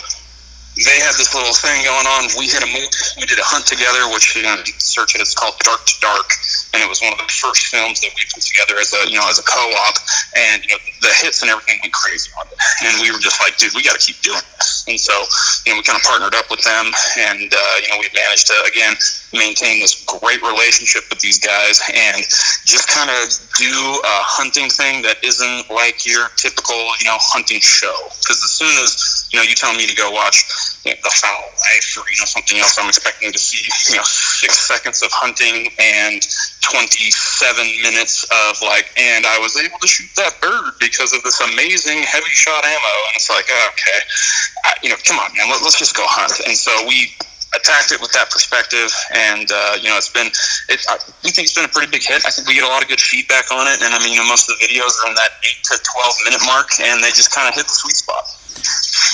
they 0.75 0.99
had 0.99 1.15
this 1.15 1.31
little 1.31 1.55
thing 1.55 1.87
going 1.87 2.07
on. 2.19 2.27
We 2.35 2.51
hit 2.51 2.67
a 2.67 2.71
moot. 2.71 2.91
We 3.15 3.31
did 3.31 3.39
a 3.39 3.47
hunt 3.47 3.63
together, 3.63 4.11
which 4.11 4.35
you 4.35 4.43
know, 4.43 4.59
search 4.83 5.15
it. 5.15 5.23
It's 5.23 5.35
called 5.35 5.55
Dark 5.63 5.87
to 5.87 5.95
Dark, 6.03 6.35
and 6.75 6.83
it 6.83 6.89
was 6.91 6.99
one 6.99 7.15
of 7.15 7.23
the 7.23 7.31
first 7.31 7.71
films 7.71 8.03
that 8.03 8.11
we 8.11 8.27
put 8.27 8.43
together 8.43 8.83
as 8.83 8.91
a 8.91 9.07
you 9.07 9.15
know 9.15 9.27
as 9.31 9.39
a 9.39 9.47
co-op. 9.47 9.97
And 10.35 10.67
you 10.67 10.75
know 10.75 10.81
the 10.99 11.15
hits 11.23 11.47
and 11.47 11.51
everything 11.55 11.79
went 11.79 11.95
crazy 11.95 12.27
on 12.35 12.51
it, 12.51 12.59
and 12.83 12.93
we 12.99 13.15
were 13.15 13.23
just 13.23 13.39
like, 13.39 13.55
dude, 13.55 13.71
we 13.79 13.87
got 13.87 13.95
to 13.95 14.03
keep 14.03 14.19
doing 14.27 14.43
this. 14.59 14.83
And 14.91 14.99
so 14.99 15.15
you 15.63 15.73
know 15.73 15.79
we 15.79 15.87
kind 15.87 15.95
of 15.95 16.03
partnered 16.03 16.35
up 16.35 16.51
with 16.51 16.67
them, 16.67 16.91
and 17.23 17.47
uh, 17.55 17.77
you 17.79 17.89
know 17.95 18.03
we 18.03 18.11
managed 18.11 18.51
to 18.51 18.57
again 18.67 18.99
maintain 19.35 19.81
this 19.81 20.05
great 20.07 20.41
relationship 20.43 21.03
with 21.11 21.21
these 21.21 21.39
guys 21.39 21.83
and 21.93 22.23
just 22.65 22.89
kind 22.89 23.11
of 23.11 23.29
do 23.59 23.71
a 23.71 24.17
hunting 24.25 24.71
thing 24.71 25.03
that 25.03 25.23
isn't 25.23 25.71
like 25.71 26.07
your 26.07 26.31
typical, 26.37 26.79
you 26.99 27.07
know, 27.07 27.19
hunting 27.21 27.61
show. 27.61 27.95
Because 28.23 28.41
as 28.43 28.53
soon 28.55 28.75
as, 28.83 29.29
you 29.33 29.39
know, 29.39 29.45
you 29.45 29.55
tell 29.55 29.75
me 29.75 29.87
to 29.87 29.95
go 29.95 30.11
watch 30.11 30.47
you 30.85 30.93
know, 30.93 30.99
The 31.03 31.11
Fowl 31.11 31.45
Life 31.59 31.89
or, 31.99 32.05
you 32.11 32.19
know, 32.19 32.29
something 32.29 32.59
else, 32.59 32.79
I'm 32.79 32.89
expecting 32.89 33.33
to 33.33 33.39
see, 33.39 33.67
you 33.91 33.99
know, 33.99 34.07
six 34.07 34.59
seconds 34.59 35.03
of 35.03 35.11
hunting 35.13 35.71
and 35.79 36.23
27 36.63 37.83
minutes 37.83 38.25
of 38.25 38.63
like, 38.63 38.91
and 38.97 39.27
I 39.27 39.39
was 39.39 39.57
able 39.57 39.79
to 39.79 39.87
shoot 39.87 40.09
that 40.17 40.41
bird 40.41 40.75
because 40.81 41.13
of 41.13 41.23
this 41.23 41.41
amazing 41.41 42.03
heavy 42.03 42.33
shot 42.33 42.65
ammo. 42.65 42.95
And 43.11 43.15
it's 43.17 43.31
like, 43.31 43.47
okay, 43.47 44.01
I, 44.65 44.75
you 44.83 44.89
know, 44.91 44.97
come 45.05 45.19
on, 45.19 45.31
man, 45.37 45.51
let, 45.51 45.63
let's 45.63 45.79
just 45.79 45.97
go 45.97 46.05
hunt. 46.07 46.41
And 46.47 46.57
so 46.57 46.73
we, 46.89 47.13
attacked 47.57 47.93
it 47.93 48.01
with 48.01 48.13
that 48.13 48.31
perspective, 48.31 48.91
and 49.15 49.47
uh, 49.51 49.77
you 49.81 49.89
know, 49.89 49.97
it's 49.97 50.11
been. 50.11 50.27
It, 50.69 50.81
I 50.91 50.99
think 51.27 51.47
it's 51.47 51.55
been 51.55 51.65
a 51.65 51.73
pretty 51.73 51.91
big 51.91 52.03
hit. 52.03 52.25
I 52.27 52.31
think 52.31 52.49
we 52.49 52.55
get 52.55 52.65
a 52.65 52.69
lot 52.69 52.83
of 52.83 52.89
good 52.89 53.01
feedback 53.01 53.51
on 53.53 53.67
it, 53.69 53.83
and 53.83 53.95
I 53.95 53.99
mean, 54.03 54.13
you 54.15 54.21
know, 54.21 54.29
most 54.29 54.51
of 54.51 54.59
the 54.59 54.67
videos 54.67 54.93
are 55.05 55.09
in 55.11 55.15
that 55.17 55.39
eight 55.45 55.63
to 55.71 55.79
twelve 55.83 56.15
minute 56.25 56.43
mark, 56.47 56.69
and 56.81 57.03
they 57.03 57.11
just 57.11 57.35
kind 57.35 57.49
of 57.49 57.55
hit 57.55 57.67
the 57.67 57.75
sweet 57.75 57.97
spot. 57.97 58.25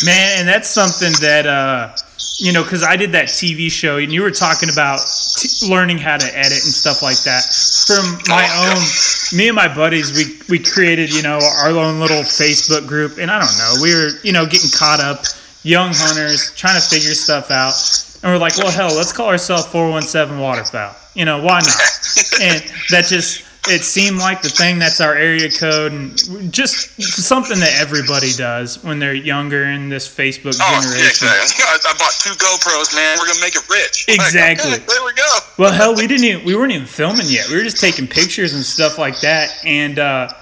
Man, 0.05 0.41
and 0.41 0.49
that's 0.49 0.69
something 0.69 1.13
that 1.21 1.47
uh, 1.47 1.93
you 2.39 2.53
know, 2.53 2.63
because 2.63 2.83
I 2.83 2.97
did 2.97 3.13
that 3.13 3.27
TV 3.29 3.71
show, 3.71 3.99
and 3.99 4.13
you 4.13 4.23
were 4.23 4.31
talking 4.31 4.71
about 4.73 5.01
t- 5.37 5.69
learning 5.69 5.99
how 5.99 6.17
to 6.17 6.27
edit 6.39 6.63
and 6.65 6.73
stuff 6.73 7.03
like 7.03 7.21
that. 7.25 7.45
From 7.87 8.05
my 8.29 8.45
Oh, 8.49 8.65
yeah. 8.65 8.75
own, 8.77 9.37
me 9.37 9.49
and 9.49 9.57
my 9.57 9.69
buddies, 9.73 10.13
we 10.17 10.39
we 10.49 10.63
created 10.63 11.13
you 11.13 11.23
know 11.23 11.39
our 11.65 11.71
own 11.71 12.01
little 12.01 12.23
Facebook 12.23 12.87
group, 12.87 13.19
and 13.19 13.31
I 13.31 13.39
don't 13.39 13.57
know, 13.59 13.83
we 13.83 13.93
were 13.95 14.11
you 14.23 14.33
know 14.33 14.47
getting 14.47 14.71
caught 14.71 15.01
up, 15.01 15.25
young 15.63 15.91
hunters 15.93 16.55
trying 16.57 16.81
to 16.81 16.87
figure 16.87 17.15
stuff 17.15 17.51
out, 17.51 17.75
and 18.23 18.33
we're 18.33 18.39
like, 18.39 18.57
well, 18.59 18.71
hell, 18.71 18.95
let's 18.95 19.13
call 19.13 19.29
ourselves 19.29 19.67
four 19.67 19.91
one 19.91 20.03
seven 20.03 20.39
waterfowl. 20.39 20.95
You 21.15 21.25
know, 21.25 21.39
why 21.39 21.61
not? 21.61 21.81
and 22.41 22.63
that 22.91 23.07
just 23.09 23.45
it 23.69 23.83
seemed 23.83 24.19
like 24.19 24.41
the 24.41 24.49
thing 24.49 24.79
that's 24.79 25.01
our 25.01 25.15
area 25.15 25.51
code 25.51 25.93
and 25.93 26.17
just 26.53 27.01
something 27.03 27.59
that 27.61 27.79
everybody 27.79 28.33
does 28.33 28.83
when 28.83 28.99
they're 28.99 29.15
younger 29.15 29.65
in 29.65 29.91
this 29.91 30.09
Facebook 30.09 30.57
Oh, 30.61 30.81
yeah, 30.97 31.07
exactly. 31.07 31.65
I, 31.65 31.93
bought 31.99 32.15
two 32.21 32.31
GoPros, 32.31 32.95
man. 32.95 33.19
We're 33.19 33.27
gonna 33.27 33.41
make 33.41 33.57
it 33.57 33.69
rich. 33.69 34.07
Like, 34.09 34.17
Exactly. 34.17 34.73
okay, 34.73 34.85
there 34.87 35.05
we 35.05 35.13
go. 35.13 35.39
Well, 35.59 35.73
hell, 35.73 35.95
we 35.95 36.07
didn't. 36.07 36.25
Even, 36.25 36.45
we 36.45 36.55
weren't 36.57 36.73
even 36.73 36.87
filming 36.87 37.27
yet. 37.27 37.49
We 37.51 37.57
were 37.57 37.63
just 37.63 37.81
taking 37.81 38.07
pictures 38.07 38.55
and 38.55 38.65
stuff 38.65 38.97
like 38.99 39.21
that. 39.21 39.51
And 39.65 39.99
uh, 39.99 40.33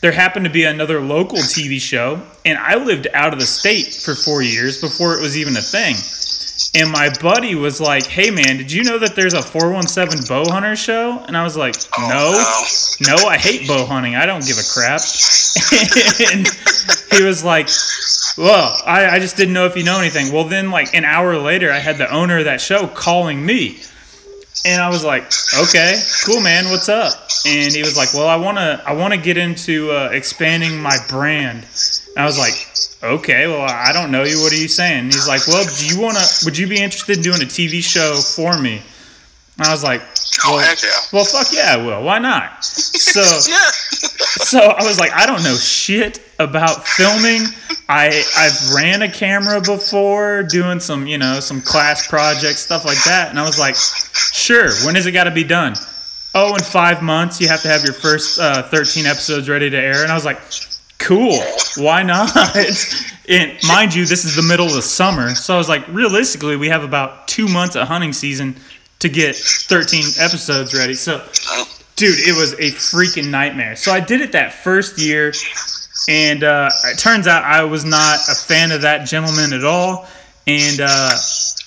there 0.00 0.10
happened 0.12 0.44
to 0.46 0.50
be 0.50 0.64
another 0.64 1.00
local 1.00 1.38
TV 1.38 1.80
show, 1.80 2.20
and 2.44 2.58
I 2.58 2.74
lived 2.74 3.06
out 3.14 3.32
of 3.32 3.38
the 3.38 3.46
state 3.46 3.94
for 3.94 4.14
four 4.16 4.42
years 4.42 4.80
before 4.80 5.16
it 5.16 5.20
was 5.20 5.38
even 5.38 5.56
a 5.56 5.62
thing. 5.62 5.94
And 6.74 6.90
my 6.90 7.10
buddy 7.20 7.54
was 7.54 7.80
like, 7.80 8.04
"Hey, 8.06 8.30
man, 8.30 8.56
did 8.56 8.72
you 8.72 8.82
know 8.82 8.98
that 8.98 9.14
there's 9.14 9.34
a 9.34 9.42
417 9.42 10.26
bow 10.26 10.50
hunter 10.50 10.74
show?" 10.74 11.22
And 11.26 11.36
I 11.36 11.44
was 11.44 11.56
like, 11.56 11.76
Oh, 11.96 12.98
"No, 13.00 13.14
no, 13.16 13.28
I 13.28 13.36
hate 13.38 13.68
bow 13.68 13.86
hunting. 13.86 14.16
I 14.16 14.26
don't 14.26 14.44
give 14.44 14.58
a 14.58 14.66
crap." 14.74 15.00
and 16.32 16.48
he 17.12 17.22
was 17.22 17.44
like, 17.44 17.68
"Well, 18.36 18.76
I, 18.84 19.06
I 19.16 19.18
just 19.20 19.36
didn't 19.36 19.54
know 19.54 19.66
if 19.66 19.76
you 19.76 19.84
know 19.84 20.00
anything." 20.00 20.32
Well, 20.32 20.44
then, 20.44 20.70
like 20.70 20.94
an 20.94 21.04
hour 21.04 21.38
later, 21.38 21.70
I 21.70 21.78
had 21.78 21.98
the 21.98 22.12
owner 22.12 22.38
of 22.38 22.46
that 22.46 22.60
show 22.60 22.88
calling 22.88 23.44
me. 23.44 23.80
And 24.66 24.80
I 24.80 24.88
was 24.88 25.04
like, 25.04 25.24
okay, 25.58 26.00
cool, 26.24 26.40
man. 26.40 26.70
What's 26.70 26.88
up? 26.88 27.12
And 27.46 27.70
he 27.70 27.82
was 27.82 27.98
like, 27.98 28.14
well, 28.14 28.26
I 28.26 28.36
wanna, 28.36 28.82
I 28.86 28.94
wanna 28.94 29.18
get 29.18 29.36
into 29.36 29.90
uh, 29.90 30.08
expanding 30.10 30.80
my 30.80 30.96
brand. 31.06 31.66
I 32.16 32.24
was 32.24 32.38
like, 32.38 32.54
okay, 33.02 33.46
well, 33.46 33.62
I 33.62 33.92
don't 33.92 34.10
know 34.10 34.24
you. 34.24 34.40
What 34.40 34.52
are 34.52 34.56
you 34.56 34.68
saying? 34.68 34.98
And 35.04 35.12
he's 35.12 35.28
like, 35.28 35.46
well, 35.48 35.64
do 35.64 35.86
you 35.86 36.00
wanna, 36.00 36.20
would 36.44 36.56
you 36.56 36.68
be 36.68 36.80
interested 36.80 37.16
in 37.16 37.22
doing 37.22 37.42
a 37.42 37.46
TV 37.46 37.82
show 37.82 38.16
for 38.16 38.60
me? 38.60 38.80
And 39.58 39.66
I 39.66 39.70
was 39.70 39.82
like, 39.84 40.02
Oh, 40.42 40.56
well, 40.56 40.66
heck 40.66 40.82
yeah. 40.82 40.90
well, 41.12 41.24
fuck 41.24 41.52
yeah, 41.52 41.74
I 41.74 41.76
will. 41.76 42.02
Why 42.02 42.18
not? 42.18 42.64
So, 42.64 43.22
so 43.22 44.58
I 44.60 44.82
was 44.82 44.98
like, 44.98 45.12
I 45.12 45.26
don't 45.26 45.42
know 45.42 45.54
shit 45.54 46.20
about 46.38 46.86
filming. 46.86 47.42
I 47.88 48.22
I've 48.36 48.74
ran 48.74 49.02
a 49.02 49.10
camera 49.10 49.60
before, 49.60 50.42
doing 50.42 50.80
some 50.80 51.06
you 51.06 51.18
know 51.18 51.40
some 51.40 51.60
class 51.60 52.06
projects, 52.08 52.60
stuff 52.60 52.84
like 52.84 53.02
that. 53.04 53.30
And 53.30 53.38
I 53.38 53.44
was 53.44 53.58
like, 53.58 53.76
sure. 53.76 54.70
When 54.84 54.96
is 54.96 55.06
it 55.06 55.12
got 55.12 55.24
to 55.24 55.30
be 55.30 55.44
done? 55.44 55.74
Oh, 56.34 56.54
in 56.56 56.62
five 56.62 57.00
months, 57.00 57.40
you 57.40 57.46
have 57.48 57.62
to 57.62 57.68
have 57.68 57.84
your 57.84 57.94
first 57.94 58.40
uh, 58.40 58.64
13 58.64 59.06
episodes 59.06 59.48
ready 59.48 59.70
to 59.70 59.76
air. 59.76 60.02
And 60.02 60.10
I 60.10 60.14
was 60.14 60.24
like, 60.24 60.40
cool. 61.04 61.40
Why 61.76 62.02
not? 62.02 62.34
and 63.28 63.58
mind 63.66 63.94
you, 63.94 64.04
this 64.04 64.24
is 64.24 64.36
the 64.36 64.42
middle 64.42 64.66
of 64.66 64.74
the 64.74 64.82
summer, 64.82 65.34
so 65.34 65.54
I 65.54 65.58
was 65.58 65.68
like, 65.68 65.86
realistically, 65.88 66.56
we 66.56 66.68
have 66.68 66.84
about 66.84 67.28
two 67.28 67.48
months 67.48 67.76
of 67.76 67.88
hunting 67.88 68.12
season 68.12 68.56
to 69.00 69.08
get 69.08 69.36
13 69.36 70.04
episodes 70.18 70.74
ready. 70.74 70.94
So 70.94 71.22
dude, 71.96 72.18
it 72.18 72.36
was 72.36 72.54
a 72.54 72.72
freaking 72.72 73.30
nightmare. 73.30 73.76
So 73.76 73.92
I 73.92 74.00
did 74.00 74.20
it 74.20 74.32
that 74.32 74.52
first 74.52 74.98
year, 74.98 75.32
and 76.08 76.42
uh, 76.42 76.70
it 76.86 76.98
turns 76.98 77.26
out 77.26 77.44
I 77.44 77.64
was 77.64 77.84
not 77.84 78.18
a 78.28 78.34
fan 78.34 78.72
of 78.72 78.82
that 78.82 79.06
gentleman 79.06 79.52
at 79.52 79.64
all. 79.64 80.06
And 80.46 80.80
uh, 80.80 81.10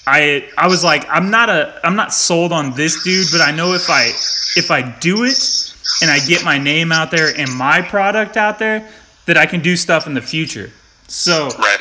I 0.05 0.49
I 0.57 0.67
was 0.67 0.83
like, 0.83 1.05
I'm 1.09 1.29
not 1.29 1.49
a 1.49 1.79
I'm 1.83 1.95
not 1.95 2.13
sold 2.13 2.51
on 2.51 2.73
this 2.73 3.03
dude, 3.03 3.27
but 3.31 3.41
I 3.41 3.51
know 3.51 3.73
if 3.73 3.89
I 3.89 4.07
if 4.55 4.69
I 4.69 4.81
do 4.81 5.23
it 5.23 5.73
and 6.01 6.11
I 6.11 6.19
get 6.19 6.43
my 6.43 6.57
name 6.57 6.91
out 6.91 7.09
there 7.09 7.29
and 7.35 7.53
my 7.55 7.81
product 7.81 8.38
out 8.38 8.59
there, 8.59 8.88
that 9.28 9.38
I 9.38 9.45
can 9.45 9.61
do 9.61 9.75
stuff 9.75 10.07
in 10.07 10.13
the 10.13 10.21
future. 10.21 10.71
So 11.07 11.49
Right. 11.59 11.80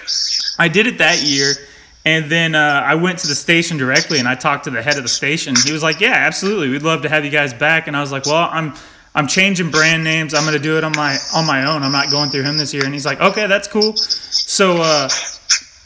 I 0.58 0.68
did 0.68 0.86
it 0.86 0.98
that 0.98 1.22
year, 1.22 1.52
and 2.04 2.30
then 2.30 2.54
uh, 2.54 2.82
I 2.84 2.94
went 2.94 3.18
to 3.20 3.26
the 3.26 3.34
station 3.34 3.76
directly 3.76 4.18
and 4.20 4.28
I 4.28 4.34
talked 4.36 4.64
to 4.64 4.70
the 4.70 4.82
head 4.82 4.96
of 4.96 5.02
the 5.02 5.08
station. 5.08 5.54
He 5.64 5.72
was 5.72 5.82
like, 5.82 6.00
"Yeah, 6.00 6.12
absolutely, 6.12 6.68
we'd 6.68 6.82
love 6.82 7.02
to 7.02 7.08
have 7.08 7.24
you 7.24 7.30
guys 7.30 7.52
back." 7.52 7.88
And 7.88 7.96
I 7.96 8.00
was 8.00 8.12
like, 8.12 8.26
"Well, 8.26 8.48
I'm 8.52 8.74
I'm 9.14 9.26
changing 9.26 9.70
brand 9.70 10.04
names. 10.04 10.32
I'm 10.34 10.44
gonna 10.44 10.58
do 10.58 10.78
it 10.78 10.84
on 10.84 10.92
my 10.96 11.18
on 11.34 11.46
my 11.46 11.64
own. 11.66 11.82
I'm 11.82 11.92
not 11.92 12.10
going 12.10 12.30
through 12.30 12.44
him 12.44 12.56
this 12.58 12.72
year." 12.72 12.84
And 12.84 12.94
he's 12.94 13.06
like, 13.06 13.20
"Okay, 13.20 13.46
that's 13.46 13.66
cool." 13.68 13.96
So 13.96 14.80
uh, 14.80 15.08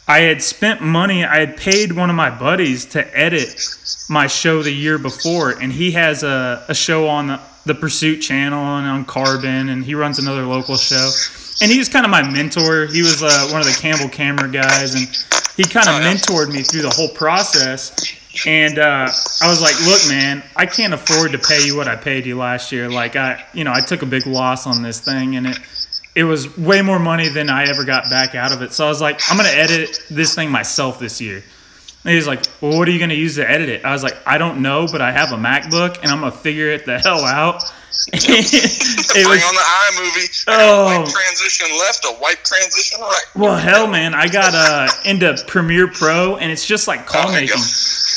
I 0.07 0.19
had 0.19 0.41
spent 0.43 0.81
money. 0.81 1.25
I 1.25 1.39
had 1.39 1.57
paid 1.57 1.91
one 1.93 2.09
of 2.09 2.15
my 2.15 2.29
buddies 2.29 2.85
to 2.87 3.17
edit 3.17 3.49
my 4.09 4.27
show 4.27 4.61
the 4.61 4.71
year 4.73 4.97
before, 4.97 5.51
and 5.51 5.71
he 5.71 5.91
has 5.91 6.23
a, 6.23 6.63
a 6.69 6.73
show 6.75 7.07
on 7.07 7.27
the, 7.27 7.39
the 7.65 7.75
Pursuit 7.75 8.17
channel 8.17 8.77
and 8.77 8.85
on 8.87 9.05
Carbon, 9.05 9.69
and 9.69 9.83
he 9.83 9.95
runs 9.95 10.19
another 10.19 10.43
local 10.43 10.77
show. 10.77 11.09
And 11.61 11.71
he 11.71 11.77
was 11.77 11.87
kind 11.89 12.05
of 12.05 12.11
my 12.11 12.23
mentor. 12.23 12.87
He 12.87 13.01
was 13.01 13.21
uh, 13.21 13.47
one 13.51 13.61
of 13.61 13.67
the 13.67 13.77
Campbell 13.79 14.09
camera 14.09 14.49
guys, 14.49 14.95
and 14.95 15.07
he 15.55 15.63
kind 15.63 15.87
of 15.87 15.95
Oh, 15.95 16.01
mentored 16.01 16.51
me 16.51 16.63
through 16.63 16.81
the 16.81 16.89
whole 16.89 17.09
process. 17.09 18.17
And 18.47 18.79
uh, 18.79 19.09
I 19.41 19.49
was 19.49 19.61
like, 19.61 19.79
"Look, 19.85 20.01
man, 20.07 20.41
I 20.55 20.65
can't 20.65 20.93
afford 20.93 21.33
to 21.33 21.37
pay 21.37 21.65
you 21.65 21.75
what 21.75 21.87
I 21.87 21.95
paid 21.97 22.25
you 22.25 22.37
last 22.37 22.71
year. 22.71 22.89
Like, 22.89 23.15
I, 23.15 23.43
you 23.53 23.63
know, 23.63 23.73
I 23.73 23.81
took 23.81 24.01
a 24.01 24.05
big 24.05 24.25
loss 24.25 24.65
on 24.65 24.81
this 24.81 25.01
thing, 25.01 25.35
and 25.35 25.47
it, 25.47 25.59
it 26.15 26.23
was 26.23 26.57
way 26.57 26.81
more 26.81 26.97
money 26.99 27.27
than 27.27 27.49
I 27.49 27.65
ever 27.65 27.83
got 27.83 28.09
back 28.09 28.33
out 28.33 28.53
of 28.53 28.61
it. 28.61 28.71
So 28.73 28.85
I 28.85 28.89
was 28.89 29.01
like, 29.01 29.19
I'm 29.29 29.37
gonna 29.37 29.49
edit 29.49 30.01
this 30.09 30.33
thing 30.33 30.49
myself 30.49 30.97
this 30.97 31.19
year. 31.19 31.43
And 32.03 32.13
he's 32.15 32.27
like, 32.27 32.41
Well, 32.61 32.77
what 32.77 32.87
are 32.87 32.91
you 32.91 32.99
gonna 32.99 33.13
use 33.13 33.35
to 33.35 33.49
edit 33.49 33.69
it? 33.69 33.85
I 33.85 33.91
was 33.91 34.03
like, 34.03 34.15
I 34.25 34.37
don't 34.37 34.61
know, 34.61 34.87
but 34.91 35.01
I 35.01 35.11
have 35.11 35.31
a 35.31 35.35
MacBook 35.37 35.99
and 36.01 36.11
I'm 36.11 36.19
gonna 36.21 36.31
figure 36.31 36.67
it 36.69 36.85
the 36.85 36.99
hell 36.99 37.23
out. 37.25 37.63
it 38.13 39.13
Bring 39.13 39.27
was 39.27 39.43
on 39.43 39.53
the 39.55 39.61
iMovie. 39.61 40.45
I 40.47 40.55
Oh. 40.63 40.85
white 40.85 41.09
transition 41.09 41.67
left, 41.77 42.05
a 42.05 42.09
white 42.19 42.43
transition 42.43 42.99
right. 43.01 43.23
well, 43.35 43.57
hell, 43.57 43.85
man. 43.87 44.13
I 44.15 44.27
got 44.27 44.53
uh, 44.55 44.87
into 45.05 45.35
Premiere 45.47 45.87
Pro, 45.87 46.37
and 46.37 46.51
it's 46.51 46.65
just 46.65 46.87
like 46.87 47.05
call 47.05 47.29
Oh, 47.29 47.31
making. 47.33 47.57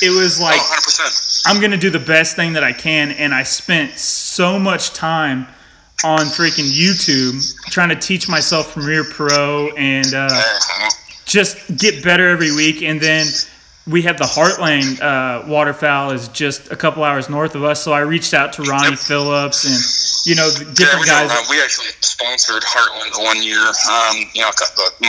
It 0.02 0.10
was 0.10 0.40
Oh, 0.40 0.44
like 0.44 0.60
100%. 0.60 1.42
I'm 1.46 1.60
gonna 1.60 1.76
do 1.76 1.90
the 1.90 1.98
best 1.98 2.36
thing 2.36 2.52
that 2.54 2.64
I 2.64 2.72
can, 2.72 3.10
and 3.12 3.34
I 3.34 3.42
spent 3.42 3.98
so 3.98 4.58
much 4.58 4.92
time 4.94 5.46
on 6.04 6.20
freaking 6.26 6.70
YouTube 6.70 7.42
trying 7.70 7.88
to 7.88 7.96
teach 7.96 8.28
myself 8.28 8.72
Premiere 8.72 9.04
Pro 9.04 9.68
and 9.76 10.14
uh, 10.14 10.28
Uh, 10.30 10.88
just 11.24 11.76
get 11.78 12.02
better 12.04 12.28
every 12.28 12.52
week. 12.54 12.82
And 12.82 13.00
then 13.00 13.26
we 13.86 14.02
have 14.02 14.16
the 14.16 14.24
Heartland 14.24 14.96
uh, 15.02 15.44
waterfowl 15.46 16.10
is 16.12 16.28
just 16.28 16.72
a 16.72 16.76
couple 16.76 17.04
hours 17.04 17.28
north 17.28 17.54
of 17.54 17.64
us, 17.64 17.82
so 17.82 17.92
I 17.92 18.00
reached 18.00 18.32
out 18.32 18.52
to 18.54 18.62
Ronnie 18.62 18.96
Yep. 18.96 18.98
Phillips 18.98 19.64
and 19.68 19.76
you 20.24 20.34
know 20.34 20.48
the 20.48 20.64
Yeah, 20.64 20.72
different 20.72 21.04
we, 21.04 21.12
know, 21.12 21.28
guys. 21.28 21.30
uh, 21.36 21.44
we 21.52 21.60
actually 21.60 21.92
sponsored 22.00 22.62
Heartland 22.64 23.12
one 23.22 23.42
year. 23.44 23.60
Um, 23.60 24.24
you 24.32 24.40
know, 24.40 24.48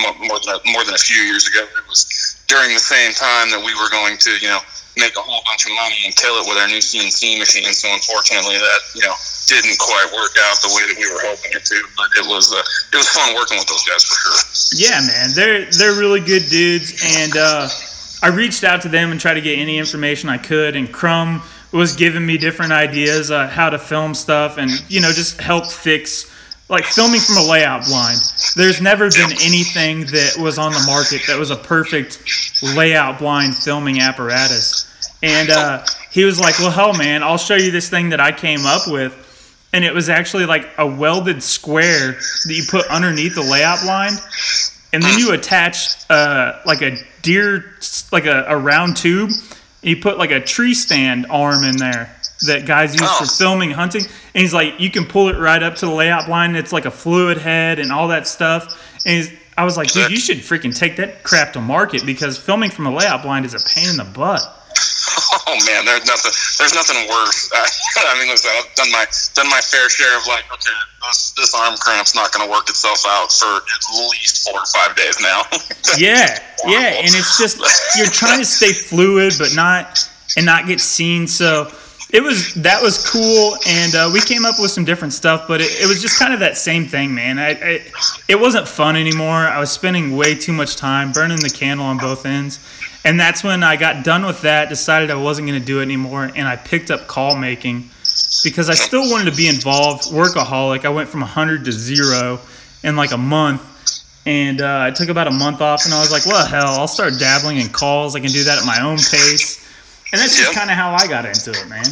more, 0.03 0.11
more 0.28 0.39
than 0.43 0.59
a, 0.59 0.71
more 0.76 0.84
than 0.84 0.93
a 0.93 0.99
few 0.99 1.23
years 1.23 1.47
ago. 1.47 1.63
It 1.63 1.88
was 1.88 2.03
during 2.51 2.73
the 2.76 2.84
same 2.84 3.13
time 3.15 3.47
that 3.55 3.63
we 3.63 3.71
were 3.80 3.88
going 3.89 4.17
to, 4.19 4.32
you 4.43 4.51
know, 4.51 4.59
make 4.99 5.15
a 5.15 5.23
whole 5.23 5.39
bunch 5.47 5.63
of 5.65 5.71
money 5.80 5.95
and 6.03 6.11
kill 6.15 6.36
it 6.39 6.47
with 6.47 6.59
our 6.59 6.67
new 6.67 6.84
CNC 6.84 7.39
machine. 7.39 7.71
So 7.71 7.88
unfortunately, 7.95 8.59
that 8.59 8.80
you 8.91 9.07
know 9.07 9.15
didn't 9.47 9.80
quite 9.80 10.11
work 10.11 10.36
out 10.51 10.59
the 10.59 10.73
way 10.76 10.84
that 10.84 10.99
we 10.99 11.07
were 11.07 11.23
hoping 11.23 11.55
it 11.55 11.63
to. 11.63 11.80
But 11.95 12.11
it 12.19 12.28
was 12.28 12.51
uh, 12.51 12.59
it 12.91 12.99
was 12.99 13.07
fun 13.15 13.32
working 13.39 13.55
with 13.55 13.71
those 13.71 13.88
guys 13.88 14.03
for 14.03 14.19
sure. 14.19 14.36
Yeah, 14.76 14.99
man, 14.99 15.32
they're 15.32 15.63
they're 15.71 15.95
really 15.95 16.19
good 16.19 16.51
dudes, 16.51 16.91
and 17.23 17.39
uh, 17.39 17.71
I 18.22 18.30
reached 18.30 18.63
out 18.63 18.82
to 18.84 18.89
them 18.89 19.11
and 19.11 19.20
tried 19.20 19.36
to 19.36 19.41
get 19.41 19.57
any 19.57 19.78
information 19.78 20.30
I 20.30 20.38
could. 20.38 20.76
And 20.76 20.91
Crumb 20.91 21.41
was 21.72 21.95
giving 21.95 22.26
me 22.26 22.38
different 22.38 22.72
ideas 22.72 23.32
uh, 23.32 23.47
how 23.47 23.70
to 23.70 23.78
film 23.80 24.13
stuff, 24.16 24.57
and 24.57 24.72
you 24.89 25.01
know 25.01 25.11
just 25.11 25.39
help 25.41 25.68
fix 25.68 26.32
like 26.70 26.86
filming 26.86 27.20
from 27.20 27.38
a 27.38 27.43
layout 27.43 27.86
blind. 27.86 28.20
There's 28.55 28.82
never 28.82 29.09
been 29.09 29.32
anything 29.43 30.01
that 30.07 30.38
was 30.39 30.57
on 30.57 30.72
the 30.72 30.84
market 30.88 31.22
that 31.28 31.38
was 31.38 31.51
a 31.51 31.55
perfect 31.55 32.24
layout 32.76 33.20
blind 33.20 33.55
filming 33.55 33.99
apparatus. 33.99 34.91
And 35.22 35.49
uh, 35.49 35.86
he 36.11 36.24
was 36.24 36.39
like, 36.39 36.57
"Well, 36.59 36.72
hell, 36.72 36.93
man, 36.93 37.24
I'll 37.24 37.38
show 37.38 37.55
you 37.55 37.72
this 37.72 37.89
thing 37.89 38.09
that 38.09 38.20
I 38.20 38.32
came 38.32 38.66
up 38.66 38.88
with." 38.88 39.22
and 39.76 39.84
it 39.84 39.93
was 39.93 40.07
actually 40.07 40.45
like 40.45 40.70
a 40.78 40.88
welded 40.88 41.43
square 41.43 42.13
that 42.13 42.53
you 42.53 42.63
put 42.70 42.88
underneath 42.88 43.36
the 43.36 43.41
layout 43.41 43.82
blind, 43.82 44.16
and 44.95 45.03
then 45.03 45.19
you 45.19 45.31
attach 45.33 46.09
uh, 46.09 46.59
like 46.65 46.81
a 46.81 46.97
deer, 47.21 47.73
like 48.11 48.25
a, 48.25 48.45
a 48.47 48.57
round 48.57 48.97
tube, 48.97 49.29
and 49.29 49.89
you 49.89 49.97
put 50.01 50.17
like 50.17 50.31
a 50.31 50.39
tree 50.39 50.73
stand 50.73 51.27
arm 51.29 51.63
in 51.63 51.77
there 51.77 52.15
that 52.47 52.65
guys 52.65 52.93
use 52.93 53.09
for 53.17 53.23
Oh. 53.23 53.27
filming 53.27 53.71
hunting. 53.71 54.03
And 54.03 54.41
he's 54.41 54.53
like, 54.53 54.79
you 54.79 54.89
can 54.91 55.05
pull 55.05 55.29
it 55.29 55.37
right 55.37 55.61
up 55.61 55.75
to 55.77 55.85
the 55.85 55.91
layout 55.91 56.25
blind. 56.27 56.57
It's 56.57 56.73
like 56.73 56.85
a 56.85 56.91
fluid 56.91 57.37
head 57.37 57.79
and 57.79 57.91
all 57.91 58.07
that 58.09 58.27
stuff. 58.27 58.63
And 59.05 59.15
he's, 59.17 59.31
I 59.57 59.63
was 59.63 59.77
like, 59.77 59.91
dude, 59.91 60.11
you 60.11 60.17
should 60.17 60.37
freaking 60.39 60.75
take 60.77 60.97
that 60.97 61.23
crap 61.23 61.53
to 61.53 61.61
market 61.61 62.05
because 62.05 62.37
filming 62.37 62.69
from 62.71 62.87
a 62.87 62.91
layout 62.93 63.21
blind 63.23 63.45
is 63.45 63.53
a 63.53 63.59
pain 63.73 63.89
in 63.89 63.95
the 63.97 64.03
butt. 64.03 64.41
Oh 65.47 65.57
man, 65.65 65.86
there's 65.86 66.05
nothing. 66.05 66.31
There's 66.57 66.73
nothing 66.73 67.07
worse. 67.09 67.49
I 67.53 68.19
mean, 68.19 68.29
listen, 68.29 68.51
I've 68.55 68.73
done 68.75 68.91
my 68.91 69.05
done 69.33 69.49
my 69.49 69.61
fair 69.61 69.89
share 69.89 70.17
of 70.17 70.27
like, 70.27 70.45
okay, 70.51 70.79
this, 71.07 71.31
this 71.31 71.53
arm 71.53 71.75
cramp's 71.77 72.15
not 72.15 72.31
going 72.31 72.45
to 72.45 72.51
work 72.51 72.69
itself 72.69 73.03
out 73.07 73.31
for 73.31 73.57
at 73.57 73.83
least 74.11 74.47
four 74.47 74.59
or 74.59 74.65
five 74.73 74.95
days 74.95 75.19
now. 75.21 75.43
yeah, 75.97 76.39
yeah, 76.65 76.99
and 76.99 77.11
it's 77.11 77.38
just 77.38 77.59
you're 77.97 78.07
trying 78.07 78.39
to 78.39 78.45
stay 78.45 78.73
fluid, 78.73 79.33
but 79.38 79.55
not 79.55 79.99
and 80.38 80.45
not 80.45 80.67
get 80.67 80.79
seen. 80.79 81.27
So 81.27 81.71
it 82.11 82.23
was 82.23 82.53
that 82.55 82.81
was 82.81 83.05
cool, 83.09 83.57
and 83.67 83.95
uh, 83.95 84.09
we 84.13 84.21
came 84.21 84.45
up 84.45 84.55
with 84.59 84.71
some 84.71 84.86
different 84.86 85.13
stuff, 85.13 85.47
but 85.47 85.59
it, 85.59 85.81
it 85.81 85.88
was 85.88 86.01
just 86.01 86.17
kind 86.17 86.33
of 86.33 86.39
that 86.39 86.57
same 86.57 86.86
thing, 86.86 87.13
man. 87.13 87.39
I, 87.39 87.49
I, 87.49 87.81
it 88.27 88.39
wasn't 88.39 88.67
fun 88.67 88.95
anymore. 88.95 89.47
I 89.47 89.59
was 89.59 89.71
spending 89.71 90.15
way 90.15 90.36
too 90.36 90.53
much 90.53 90.75
time 90.75 91.11
burning 91.11 91.39
the 91.39 91.49
candle 91.49 91.86
on 91.86 91.97
both 91.97 92.25
ends, 92.25 92.59
and 93.06 93.20
that's 93.20 93.43
when 93.43 93.64
I 93.64 93.78
got 93.78 94.03
done 94.03 94.26
with 94.26 94.41
that. 94.41 94.68
Decided 94.68 95.12
I 95.12 95.16
wasn't 95.16 95.47
going 95.47 95.60
to 95.60 95.66
do 95.66 95.80
it 95.80 95.84
anymore, 95.84 96.24
and 96.36 96.47
I 96.47 96.56
picked 96.56 96.89
up 96.91 97.08
call 97.08 97.36
making 97.36 97.89
because 98.43 98.70
I 98.70 98.74
still 98.74 99.10
wanted 99.12 99.30
to 99.30 99.38
be 99.38 99.47
involved. 99.47 100.06
Workaholic. 100.06 100.84
I 100.84 100.89
went 100.89 101.08
from 101.08 101.22
100 101.22 101.66
to 101.66 101.72
zero 101.72 102.39
in 102.84 102.95
like 102.95 103.12
a 103.12 103.18
month. 103.18 103.72
And 104.28 104.60
uh, 104.60 104.82
I 104.82 104.89
took 104.89 105.10
about 105.10 105.28
a 105.28 105.32
month 105.32 105.62
off, 105.62 105.86
and 105.86 105.93
I 105.93 105.99
was 105.99 106.12
like, 106.12 106.26
"Well, 106.26 106.43
hell, 106.47 106.80
I'll 106.82 106.88
start 106.88 107.14
dabbling 107.20 107.58
in 107.58 107.70
calls. 107.70 108.16
I 108.16 108.20
can 108.20 108.32
do 108.32 108.43
that 108.45 108.58
at 108.58 108.66
my 108.66 108.82
own 108.82 108.97
pace." 108.97 109.62
And 110.12 110.20
that's 110.20 110.36
just 110.36 110.53
kind 110.53 110.72
of 110.72 110.76
how 110.76 110.93
I 110.93 111.06
got 111.06 111.26
into 111.26 111.51
it, 111.51 111.70
man. 111.70 111.86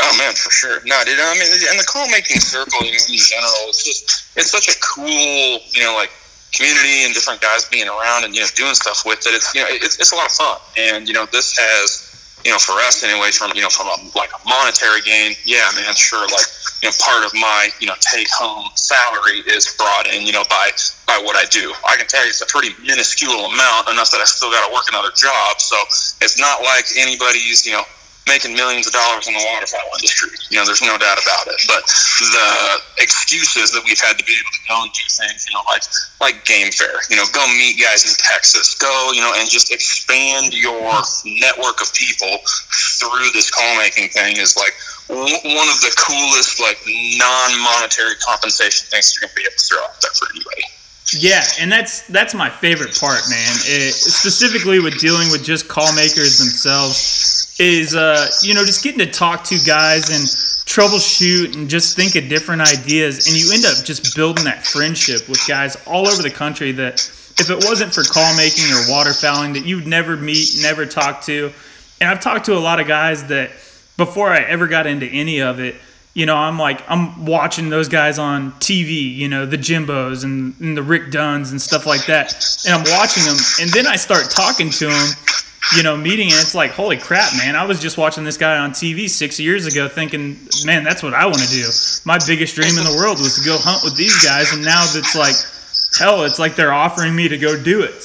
Oh 0.00 0.14
man, 0.16 0.32
for 0.34 0.50
sure. 0.52 0.78
No, 0.84 1.02
dude. 1.04 1.18
I 1.18 1.34
mean, 1.34 1.42
and 1.42 1.78
the 1.78 1.86
call 1.88 2.08
making 2.08 2.38
circle 2.38 2.86
in 2.86 2.94
general, 3.18 3.66
it's 3.66 3.82
just 3.82 4.30
it's 4.36 4.52
such 4.52 4.68
a 4.68 4.78
cool, 4.78 5.58
you 5.72 5.82
know, 5.82 5.94
like 5.94 6.10
community 6.52 7.04
and 7.04 7.14
different 7.14 7.40
guys 7.40 7.64
being 7.66 7.88
around 7.88 8.24
and 8.24 8.34
you 8.34 8.40
know 8.40 8.50
doing 8.54 8.74
stuff 8.74 9.02
with 9.04 9.26
it. 9.26 9.34
It's 9.34 9.54
you 9.54 9.62
know 9.62 9.68
it's, 9.70 9.98
it's 9.98 10.12
a 10.12 10.16
lot 10.16 10.26
of 10.26 10.32
fun, 10.32 10.58
and 10.76 11.08
you 11.08 11.14
know 11.14 11.26
this 11.26 11.56
has 11.58 12.06
you 12.44 12.50
know 12.50 12.58
for 12.58 12.78
us 12.86 13.02
anyways 13.02 13.36
from 13.36 13.52
you 13.54 13.62
know 13.62 13.70
from 13.70 13.88
a 13.88 13.98
like 14.16 14.30
a 14.30 14.40
monetary 14.48 15.00
gain. 15.02 15.34
Yeah, 15.44 15.66
man, 15.74 15.94
sure. 15.94 16.22
Like 16.22 16.46
you 16.82 16.88
know 16.88 16.94
part 17.02 17.24
of 17.26 17.32
my 17.34 17.68
you 17.80 17.86
know 17.86 17.98
take 18.00 18.28
home 18.30 18.70
salary 18.74 19.42
is 19.50 19.74
brought 19.76 20.06
in 20.12 20.26
you 20.26 20.32
know 20.32 20.44
by 20.48 20.70
by 21.06 21.18
what 21.22 21.36
I 21.36 21.44
do. 21.50 21.72
I 21.88 21.96
can 21.96 22.06
tell 22.06 22.22
you 22.22 22.30
it's 22.30 22.40
a 22.42 22.46
pretty 22.46 22.74
minuscule 22.82 23.46
amount, 23.46 23.88
enough 23.88 24.10
that 24.10 24.20
I 24.20 24.28
still 24.28 24.50
got 24.50 24.66
to 24.66 24.72
work 24.72 24.86
another 24.88 25.14
job. 25.14 25.60
So 25.60 25.76
it's 26.20 26.38
not 26.38 26.62
like 26.62 26.86
anybody's 26.96 27.66
you 27.66 27.72
know 27.72 27.84
making 28.26 28.54
millions 28.54 28.86
of 28.86 28.92
dollars 28.92 29.28
in 29.30 29.34
the 29.34 29.44
waterfowl 29.54 29.86
industry. 29.94 30.34
You 30.50 30.58
know, 30.58 30.66
there's 30.66 30.82
no 30.82 30.98
doubt 30.98 31.18
about 31.22 31.46
it. 31.46 31.62
But 31.70 31.86
the 31.86 32.50
excuses 32.98 33.70
that 33.72 33.82
we've 33.86 34.00
had 34.02 34.18
to 34.18 34.24
be 34.26 34.34
able 34.34 34.50
to 34.50 34.62
go 34.66 34.76
and 34.82 34.92
do 34.92 35.06
things, 35.06 35.46
you 35.46 35.54
know, 35.54 35.62
like 35.70 35.82
like 36.20 36.44
game 36.44 36.70
fair, 36.74 36.98
you 37.08 37.16
know, 37.16 37.24
go 37.30 37.46
meet 37.54 37.78
guys 37.78 38.02
in 38.02 38.14
Texas, 38.18 38.74
go, 38.74 39.10
you 39.14 39.22
know, 39.22 39.32
and 39.38 39.48
just 39.48 39.72
expand 39.72 40.52
your 40.52 40.74
network 41.38 41.80
of 41.80 41.88
people 41.94 42.42
through 42.98 43.30
this 43.32 43.50
call 43.50 43.78
making 43.78 44.10
thing 44.10 44.36
is 44.36 44.58
like 44.58 44.74
one 45.08 45.68
of 45.70 45.78
the 45.86 45.94
coolest, 45.94 46.58
like 46.58 46.78
non-monetary 47.18 48.18
compensation 48.18 48.90
things 48.90 49.14
you're 49.14 49.28
gonna 49.28 49.38
be 49.38 49.42
able 49.42 49.54
to 49.54 49.64
throw 49.64 49.82
out 49.86 50.00
there 50.02 50.10
for 50.18 50.26
anybody. 50.34 50.66
Yeah, 51.14 51.44
and 51.60 51.70
that's 51.70 52.02
that's 52.08 52.34
my 52.34 52.50
favorite 52.50 52.98
part, 52.98 53.22
man. 53.30 53.54
It, 53.62 53.94
specifically 53.94 54.80
with 54.80 54.98
dealing 54.98 55.30
with 55.30 55.44
just 55.44 55.68
call 55.68 55.94
makers 55.94 56.38
themselves, 56.38 57.45
is 57.58 57.94
uh, 57.94 58.26
you 58.42 58.54
know 58.54 58.64
just 58.64 58.82
getting 58.82 59.00
to 59.00 59.10
talk 59.10 59.44
to 59.44 59.58
guys 59.66 60.10
and 60.10 60.24
troubleshoot 60.66 61.54
and 61.54 61.70
just 61.70 61.96
think 61.96 62.16
of 62.16 62.28
different 62.28 62.62
ideas, 62.62 63.26
and 63.26 63.36
you 63.36 63.52
end 63.52 63.64
up 63.64 63.84
just 63.84 64.14
building 64.16 64.44
that 64.44 64.66
friendship 64.66 65.28
with 65.28 65.40
guys 65.46 65.76
all 65.86 66.08
over 66.08 66.22
the 66.22 66.30
country 66.30 66.72
that 66.72 66.94
if 67.38 67.50
it 67.50 67.64
wasn't 67.64 67.92
for 67.94 68.02
call 68.02 68.34
making 68.36 68.64
or 68.64 68.82
waterfowling 68.88 69.54
that 69.54 69.64
you'd 69.64 69.86
never 69.86 70.16
meet, 70.16 70.48
never 70.62 70.86
talk 70.86 71.22
to. 71.22 71.52
And 72.00 72.10
I've 72.10 72.20
talked 72.20 72.46
to 72.46 72.56
a 72.56 72.58
lot 72.58 72.80
of 72.80 72.86
guys 72.86 73.26
that 73.28 73.50
before 73.96 74.30
I 74.30 74.40
ever 74.40 74.66
got 74.66 74.86
into 74.86 75.06
any 75.06 75.40
of 75.40 75.60
it 75.60 75.76
you 76.16 76.24
know, 76.24 76.34
I'm 76.34 76.58
like, 76.58 76.80
I'm 76.88 77.26
watching 77.26 77.68
those 77.68 77.88
guys 77.88 78.18
on 78.18 78.52
TV, 78.52 79.14
you 79.14 79.28
know, 79.28 79.44
the 79.44 79.58
Jimbos 79.58 80.24
and, 80.24 80.58
and, 80.60 80.74
the 80.74 80.82
Rick 80.82 81.10
Dunns 81.10 81.50
and 81.50 81.60
stuff 81.60 81.84
like 81.84 82.06
that. 82.06 82.32
And 82.64 82.72
I'm 82.72 82.90
watching 82.98 83.22
them. 83.24 83.36
And 83.60 83.68
then 83.68 83.86
I 83.86 83.96
start 83.96 84.30
talking 84.30 84.70
to 84.70 84.86
them, 84.86 85.08
you 85.76 85.82
know, 85.82 85.94
meeting, 85.94 86.32
and 86.32 86.40
it's 86.40 86.54
like, 86.54 86.70
holy 86.70 86.96
crap, 86.96 87.36
man. 87.36 87.54
I 87.54 87.66
was 87.66 87.78
just 87.80 87.98
watching 87.98 88.24
this 88.24 88.38
guy 88.38 88.56
on 88.56 88.70
TV 88.70 89.10
six 89.10 89.38
years 89.38 89.66
ago 89.66 89.88
thinking, 89.88 90.38
man, 90.64 90.84
that's 90.84 91.02
what 91.02 91.12
I 91.12 91.26
want 91.26 91.40
to 91.40 91.50
do. 91.50 91.68
My 92.06 92.16
biggest 92.26 92.54
dream 92.54 92.78
in 92.78 92.84
the 92.84 92.96
world 92.96 93.18
was 93.18 93.36
to 93.36 93.44
go 93.44 93.58
hunt 93.58 93.84
with 93.84 93.94
these 93.94 94.16
guys. 94.24 94.54
And 94.54 94.64
now 94.64 94.86
it's 94.96 95.14
like, 95.14 95.36
hell, 96.00 96.24
it's 96.24 96.38
like 96.38 96.56
they're 96.56 96.72
offering 96.72 97.14
me 97.14 97.28
to 97.28 97.36
go 97.36 97.62
do 97.62 97.82
it. 97.82 98.00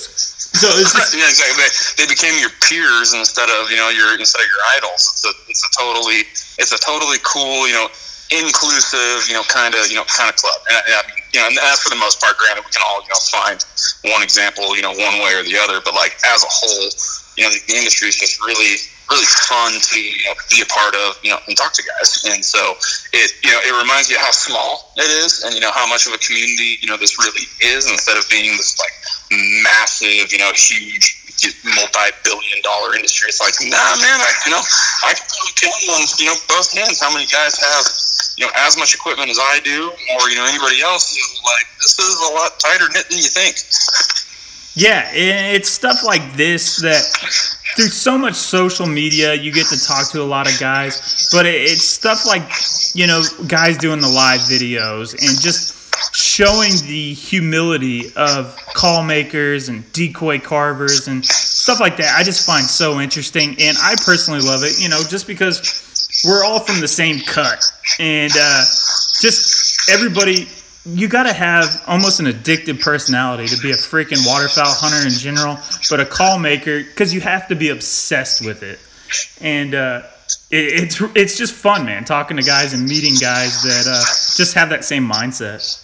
So 0.52 0.68
it's 0.76 0.92
just, 0.92 1.16
yeah, 1.16 1.32
exactly. 1.32 1.64
They, 1.64 1.72
they 2.04 2.08
became 2.12 2.38
your 2.38 2.52
peers 2.68 3.14
instead 3.14 3.48
of 3.48 3.72
you 3.72 3.78
know 3.78 3.88
your 3.88 4.20
instead 4.20 4.44
of 4.44 4.48
your 4.52 4.60
idols. 4.76 5.10
It's 5.16 5.24
a 5.24 5.32
it's 5.48 5.64
a 5.64 5.72
totally 5.80 6.28
it's 6.62 6.72
a 6.72 6.80
totally 6.80 7.18
cool 7.26 7.68
you 7.68 7.74
know 7.74 7.90
inclusive, 8.32 9.28
you 9.28 9.36
know, 9.36 9.44
kind 9.52 9.76
of, 9.76 9.92
you 9.92 10.00
know, 10.00 10.08
kind 10.08 10.32
of 10.32 10.36
club. 10.40 10.56
And, 10.72 10.80
I 10.88 11.04
you 11.36 11.40
know, 11.40 11.48
and 11.48 11.56
that's 11.56 11.84
for 11.84 11.92
the 11.92 12.00
most 12.00 12.20
part. 12.20 12.40
Granted, 12.40 12.64
we 12.64 12.72
can 12.72 12.84
all, 12.84 13.04
you 13.04 13.12
know, 13.12 13.22
find 13.32 13.60
one 14.08 14.24
example, 14.24 14.76
you 14.76 14.82
know, 14.82 14.96
one 14.96 15.20
way 15.20 15.36
or 15.36 15.44
the 15.44 15.56
other. 15.60 15.84
But 15.84 15.96
like 15.96 16.16
as 16.24 16.44
a 16.44 16.52
whole, 16.52 16.88
you 17.36 17.44
know, 17.44 17.52
the, 17.52 17.60
the 17.68 17.76
industry 17.76 18.08
is 18.08 18.16
just 18.16 18.40
really, 18.40 18.80
really 19.12 19.28
fun 19.48 19.76
to 19.76 20.00
you 20.00 20.24
know, 20.28 20.36
be 20.52 20.64
a 20.64 20.70
part 20.72 20.96
of, 20.96 21.20
you 21.24 21.32
know, 21.32 21.40
and 21.48 21.56
talk 21.56 21.72
to 21.76 21.84
guys. 21.84 22.24
And 22.28 22.44
so 22.44 22.76
it, 23.12 23.32
you 23.44 23.52
know, 23.52 23.60
it 23.64 23.76
reminds 23.80 24.12
you 24.12 24.20
how 24.20 24.32
small 24.32 24.92
it 24.96 25.12
is, 25.24 25.44
and 25.44 25.54
you 25.54 25.60
know 25.60 25.72
how 25.72 25.88
much 25.88 26.08
of 26.08 26.14
a 26.16 26.20
community, 26.20 26.80
you 26.80 26.88
know, 26.88 26.96
this 26.96 27.20
really 27.20 27.48
is, 27.60 27.92
instead 27.92 28.18
of 28.18 28.28
being 28.30 28.56
this 28.56 28.80
like 28.80 28.96
massive, 29.64 30.32
you 30.32 30.40
know, 30.40 30.52
huge 30.56 31.21
multi-billion 31.66 32.60
dollar 32.62 32.96
industry. 32.96 33.30
It's 33.30 33.42
like, 33.42 33.58
nah, 33.66 33.96
man, 33.98 34.18
I, 34.22 34.32
you 34.46 34.52
know, 34.52 34.64
I 35.06 35.14
can 35.14 35.26
count 35.58 35.82
on, 35.98 36.02
you 36.20 36.28
know, 36.30 36.38
both 36.48 36.70
hands 36.74 37.02
how 37.02 37.14
many 37.14 37.26
guys 37.26 37.58
have 37.58 37.86
you 38.38 38.46
know 38.46 38.52
as 38.56 38.78
much 38.78 38.96
equipment 38.96 39.30
as 39.30 39.40
I 39.40 39.60
do, 39.64 39.92
or 39.92 40.30
you 40.30 40.36
know 40.36 40.46
anybody 40.46 40.82
else, 40.82 41.14
like 41.44 41.68
this 41.78 42.00
is 42.00 42.16
a 42.30 42.34
lot 42.34 42.60
tighter 42.60 42.88
knit 42.94 43.10
than 43.10 43.18
you 43.18 43.30
think. 43.30 43.56
Yeah, 44.74 45.10
it's 45.14 45.70
stuff 45.70 46.04
like 46.04 46.34
this 46.34 46.82
that 46.82 47.04
through 47.76 47.90
so 47.90 48.18
much 48.18 48.36
social 48.36 48.86
media, 48.86 49.34
you 49.34 49.52
get 49.52 49.68
to 49.68 49.80
talk 49.80 50.10
to 50.12 50.22
a 50.22 50.24
lot 50.24 50.52
of 50.52 50.60
guys, 50.60 51.30
but 51.32 51.46
it's 51.46 51.86
stuff 51.86 52.26
like 52.26 52.44
you 52.96 53.08
know 53.08 53.22
guys 53.48 53.78
doing 53.78 54.02
the 54.02 54.10
live 54.10 54.42
videos 54.42 55.12
and 55.12 55.40
just 55.40 55.76
showing 56.14 56.72
the 56.88 57.14
humility 57.14 58.12
of 58.16 58.56
call 58.74 59.04
makers 59.04 59.70
and 59.70 59.90
decoy 59.94 60.40
carvers 60.40 61.08
and 61.08 61.26
stuff 61.26 61.80
like 61.80 61.98
that. 61.98 62.16
I 62.18 62.24
just 62.24 62.46
find 62.46 62.66
so 62.66 63.00
interesting, 63.00 63.56
and 63.60 63.78
I 63.82 63.96
personally 64.06 64.42
love 64.42 64.64
it. 64.64 64.80
You 64.80 64.90
know, 64.90 65.02
just 65.08 65.28
because 65.28 66.22
we're 66.26 66.44
all 66.44 66.60
from 66.60 66.82
the 66.82 66.88
same 66.88 67.20
cut, 67.22 67.64
and 68.00 68.32
uh, 68.36 68.64
just 69.22 69.90
everybody. 69.90 70.48
You 70.84 71.08
got 71.08 71.24
to 71.24 71.34
have 71.34 71.84
almost 71.86 72.20
an 72.22 72.26
addictive 72.26 72.82
personality 72.82 73.46
to 73.56 73.62
be 73.62 73.70
a 73.70 73.76
freaking 73.76 74.26
waterfowl 74.26 74.66
hunter 74.66 75.06
in 75.08 75.14
general, 75.14 75.60
but 75.92 76.00
a 76.00 76.06
call 76.06 76.40
maker 76.40 76.80
because 76.84 77.14
you 77.14 77.22
have 77.22 77.48
to 77.50 77.56
be 77.56 77.70
obsessed 77.70 78.44
with 78.44 78.64
it, 78.64 78.80
and 79.40 79.76
uh, 79.76 80.02
it, 80.50 80.84
it's 80.84 81.02
it's 81.16 81.38
just 81.38 81.54
fun, 81.54 81.86
man. 81.86 82.04
Talking 82.04 82.38
to 82.38 82.44
guys 82.44 82.74
and 82.74 82.88
meeting 82.88 83.14
guys 83.22 83.62
that 83.62 83.86
uh, 83.88 84.04
just 84.36 84.56
have 84.56 84.70
that 84.70 84.84
same 84.84 85.08
mindset. 85.08 85.81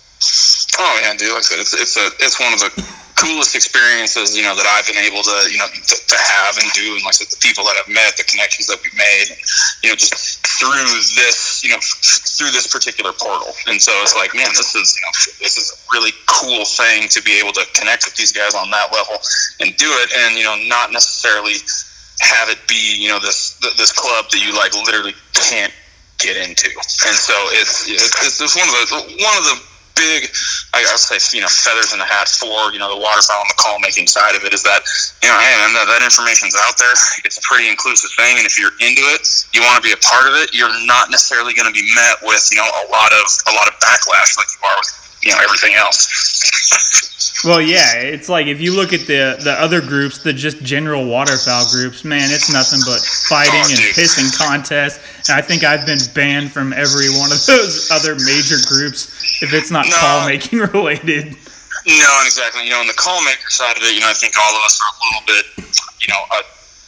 Oh 0.79 0.99
yeah, 1.01 1.13
dude. 1.17 1.29
Like 1.29 1.39
I 1.39 1.41
said, 1.41 1.59
it's 1.59 1.73
it's 1.73 1.97
a 1.97 2.07
it's 2.19 2.39
one 2.39 2.53
of 2.53 2.59
the 2.59 2.71
coolest 3.17 3.57
experiences, 3.57 4.37
you 4.37 4.45
know, 4.45 4.53
that 4.53 4.69
I've 4.69 4.85
been 4.85 5.01
able 5.01 5.25
to, 5.25 5.37
you 5.49 5.57
know, 5.57 5.65
to, 5.65 5.95
to 5.97 6.17
have 6.21 6.53
and 6.61 6.69
do, 6.77 6.93
and 6.93 7.01
like 7.01 7.17
the 7.17 7.33
people 7.41 7.65
that 7.65 7.73
I've 7.73 7.89
met, 7.89 8.13
the 8.13 8.23
connections 8.29 8.69
that 8.69 8.77
we've 8.85 8.93
made, 8.93 9.33
you 9.81 9.89
know, 9.89 9.97
just 9.97 10.45
through 10.45 10.85
this, 11.17 11.65
you 11.65 11.73
know, 11.73 11.81
through 12.37 12.53
this 12.53 12.69
particular 12.69 13.11
portal. 13.17 13.57
And 13.65 13.81
so 13.81 13.89
it's 14.05 14.13
like, 14.13 14.37
man, 14.37 14.53
this 14.53 14.77
is, 14.77 14.93
you 14.93 15.01
know, 15.01 15.13
this 15.41 15.57
is 15.57 15.73
a 15.73 15.77
really 15.97 16.13
cool 16.29 16.61
thing 16.63 17.09
to 17.09 17.19
be 17.25 17.41
able 17.41 17.57
to 17.57 17.65
connect 17.73 18.05
with 18.05 18.13
these 18.15 18.31
guys 18.31 18.53
on 18.53 18.69
that 18.69 18.93
level 18.93 19.17
and 19.65 19.73
do 19.81 19.89
it, 20.05 20.13
and 20.13 20.37
you 20.37 20.45
know, 20.45 20.55
not 20.69 20.93
necessarily 20.93 21.57
have 22.21 22.49
it 22.49 22.61
be, 22.69 23.01
you 23.01 23.09
know, 23.09 23.19
this 23.19 23.57
this 23.81 23.91
club 23.91 24.29
that 24.29 24.37
you 24.37 24.53
like 24.53 24.77
literally 24.85 25.17
can't 25.33 25.73
get 26.17 26.37
into. 26.37 26.69
And 27.05 27.17
so 27.17 27.33
it's 27.57 27.89
it's, 27.89 28.41
it's 28.41 28.55
one 28.55 28.69
of 28.69 28.73
the 28.73 29.25
one 29.25 29.37
of 29.41 29.45
the 29.45 29.57
big, 29.97 30.29
I 30.77 30.85
would 30.85 31.01
say, 31.01 31.17
you 31.33 31.41
know, 31.41 31.49
feathers 31.49 31.91
in 31.91 31.99
the 31.99 32.05
hat 32.05 32.29
for, 32.29 32.69
you 32.71 32.79
know, 32.79 32.93
the 32.93 33.01
waterfowl 33.01 33.41
and 33.41 33.49
the 33.49 33.59
call 33.59 33.81
making 33.81 34.05
side 34.05 34.37
of 34.37 34.45
it 34.45 34.53
is 34.53 34.61
that, 34.63 34.85
you 35.25 35.27
know, 35.27 35.37
hey, 35.41 35.53
man, 35.57 35.73
that, 35.73 35.89
that 35.89 36.05
information's 36.05 36.53
out 36.53 36.77
there. 36.77 36.93
It's 37.25 37.41
a 37.41 37.43
pretty 37.43 37.67
inclusive 37.67 38.13
thing. 38.13 38.37
And 38.37 38.45
if 38.45 38.61
you're 38.61 38.77
into 38.77 39.03
it, 39.17 39.25
you 39.51 39.65
want 39.65 39.81
to 39.81 39.85
be 39.85 39.91
a 39.91 40.01
part 40.05 40.29
of 40.29 40.37
it, 40.37 40.53
you're 40.53 40.71
not 40.85 41.09
necessarily 41.09 41.57
going 41.57 41.67
to 41.67 41.75
be 41.75 41.83
met 41.97 42.21
with, 42.21 42.45
you 42.53 42.61
know, 42.61 42.69
a 42.69 42.85
lot 42.93 43.09
of, 43.11 43.25
a 43.49 43.53
lot 43.57 43.65
of 43.65 43.75
backlash 43.81 44.37
like 44.37 44.49
you 44.53 44.61
are 44.61 44.77
with, 44.77 45.06
you 45.27 45.33
know, 45.33 45.39
everything 45.43 45.75
else. 45.75 46.07
Well, 47.43 47.61
yeah, 47.61 47.99
it's 47.99 48.29
like 48.29 48.47
if 48.47 48.59
you 48.59 48.73
look 48.73 48.93
at 48.93 49.01
the 49.01 49.37
the 49.43 49.53
other 49.59 49.81
groups, 49.81 50.17
the 50.23 50.33
just 50.33 50.63
general 50.63 51.05
waterfowl 51.05 51.69
groups, 51.69 52.03
man, 52.03 52.31
it's 52.31 52.51
nothing 52.51 52.79
but 52.87 52.99
fighting 53.29 53.61
oh, 53.61 53.69
and 53.69 53.79
pissing 53.93 54.31
contests. 54.33 55.29
And 55.29 55.37
I 55.37 55.41
think 55.41 55.63
I've 55.63 55.85
been 55.85 56.01
banned 56.15 56.51
from 56.51 56.73
every 56.73 57.11
one 57.13 57.31
of 57.31 57.45
those 57.51 57.91
other 57.91 58.15
major 58.15 58.57
groups 58.65 59.13
if 59.43 59.53
it's 59.53 59.69
not 59.69 59.85
no. 59.85 59.95
call 59.99 60.25
making 60.25 60.59
related. 60.73 61.35
No, 61.85 62.11
exactly. 62.25 62.63
You 62.63 62.71
know, 62.71 62.79
on 62.79 62.87
the 62.87 62.97
call 62.97 63.23
maker 63.23 63.49
side 63.49 63.77
of 63.77 63.83
it, 63.83 63.93
you 63.93 64.01
know, 64.01 64.09
I 64.09 64.17
think 64.17 64.33
all 64.35 64.55
of 64.55 64.63
us 64.65 64.79
are 64.81 64.91
a 64.91 64.97
little 65.05 65.25
bit, 65.27 65.45
you 66.01 66.07
know, 66.11 66.19
uh, 66.31 66.41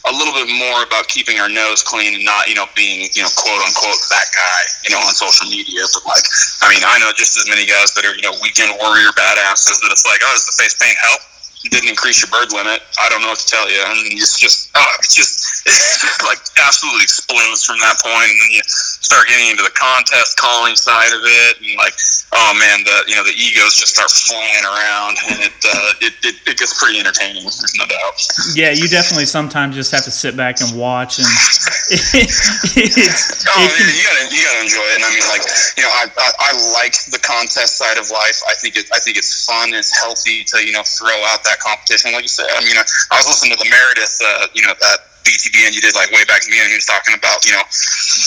a 0.08 0.12
little 0.12 0.32
bit 0.32 0.48
more 0.48 0.82
about 0.82 1.08
keeping 1.08 1.36
our 1.36 1.48
nose 1.48 1.84
clean 1.84 2.16
and 2.16 2.24
not, 2.24 2.48
you 2.48 2.56
know, 2.56 2.64
being, 2.72 3.08
you 3.12 3.20
know, 3.20 3.32
quote 3.36 3.60
unquote 3.60 4.00
that 4.08 4.28
guy, 4.32 4.60
you 4.84 4.90
know, 4.90 5.00
on 5.02 5.12
social 5.12 5.44
media. 5.50 5.84
But 5.92 6.08
like, 6.08 6.24
I 6.64 6.72
mean, 6.72 6.80
I 6.80 6.96
know 6.98 7.12
just 7.12 7.36
as 7.36 7.44
many 7.48 7.68
guys 7.68 7.92
that 7.94 8.08
are, 8.08 8.16
you 8.16 8.24
know, 8.24 8.32
weekend 8.40 8.72
warrior 8.80 9.12
badasses 9.12 9.76
that 9.84 9.92
it's 9.92 10.06
like, 10.08 10.24
oh, 10.24 10.32
does 10.32 10.48
the 10.48 10.56
face 10.56 10.74
paint 10.80 10.96
help? 11.04 11.20
didn't 11.68 11.92
increase 11.92 12.24
your 12.24 12.32
bird 12.32 12.48
limit. 12.56 12.80
I 12.96 13.12
don't 13.12 13.20
know 13.20 13.36
what 13.36 13.44
to 13.44 13.50
tell 13.50 13.68
you. 13.68 13.76
And 13.84 14.16
it's 14.16 14.40
just, 14.40 14.72
oh, 14.72 14.92
it's 15.04 15.12
just, 15.12 15.60
it's 15.68 16.24
like 16.24 16.40
absolutely 16.56 17.04
explodes 17.04 17.68
from 17.68 17.76
that 17.84 18.00
point. 18.00 18.32
And 18.32 18.40
then 18.40 18.50
you 18.56 18.62
start 18.64 19.28
getting 19.28 19.52
into 19.52 19.62
the 19.62 19.76
contest 19.76 20.40
calling 20.40 20.74
side 20.74 21.12
of 21.12 21.20
it, 21.20 21.60
and 21.60 21.76
like, 21.76 21.92
oh 22.32 22.52
man, 22.56 22.82
the 22.82 22.96
you 23.06 23.14
know 23.14 23.24
the 23.24 23.36
egos 23.36 23.76
just 23.76 23.94
start 23.94 24.10
flying 24.10 24.64
around, 24.64 25.20
and 25.28 25.38
it 25.44 25.58
uh, 25.60 25.92
it, 26.00 26.14
it, 26.24 26.36
it 26.48 26.56
gets 26.56 26.72
pretty 26.80 26.98
entertaining. 26.98 27.44
There's 27.44 27.76
no 27.76 27.84
doubt. 27.84 28.16
Yeah, 28.56 28.72
you 28.72 28.88
definitely 28.88 29.26
sometimes 29.28 29.76
just 29.76 29.92
have 29.92 30.04
to 30.04 30.10
sit 30.10 30.36
back 30.36 30.64
and 30.64 30.72
watch, 30.72 31.20
and 31.20 31.28
it, 31.92 32.96
it's, 32.96 33.44
oh, 33.44 33.60
it 33.60 33.72
can, 33.76 33.86
you 33.92 34.02
gotta 34.08 34.24
you 34.32 34.40
gotta 34.40 34.62
enjoy 34.64 34.86
it. 34.96 34.96
And 34.96 35.04
I 35.04 35.10
mean, 35.12 35.26
like, 35.28 35.44
you 35.76 35.84
know, 35.84 35.92
I, 35.92 36.08
I 36.08 36.28
I 36.40 36.50
like 36.80 36.96
the 37.12 37.20
contest 37.20 37.76
side 37.76 37.98
of 38.00 38.08
life. 38.10 38.40
I 38.48 38.54
think 38.56 38.76
it 38.76 38.88
I 38.94 38.98
think 38.98 39.20
it's 39.20 39.44
fun. 39.44 39.74
It's 39.74 39.92
healthy 39.92 40.44
to 40.56 40.64
you 40.64 40.72
know 40.72 40.82
throw 40.88 41.14
out 41.28 41.44
that 41.44 41.50
that 41.50 41.58
competition. 41.58 42.12
Like 42.12 42.22
you 42.22 42.30
said, 42.30 42.46
I 42.54 42.62
mean, 42.62 42.78
I, 42.78 42.86
I 43.10 43.18
was 43.18 43.26
listening 43.26 43.58
to 43.58 43.58
the 43.58 43.68
Meredith, 43.68 44.18
uh, 44.22 44.46
you 44.54 44.62
know, 44.62 44.74
that 44.78 45.09
BTBN 45.24 45.74
you 45.74 45.80
did 45.80 45.94
like 45.94 46.10
way 46.10 46.24
back 46.24 46.42
in 46.44 46.50
the 46.50 46.56
beginning. 46.56 46.74
He 46.74 46.80
was 46.80 46.88
talking 46.88 47.14
about, 47.14 47.44
you 47.44 47.52
know, 47.52 47.64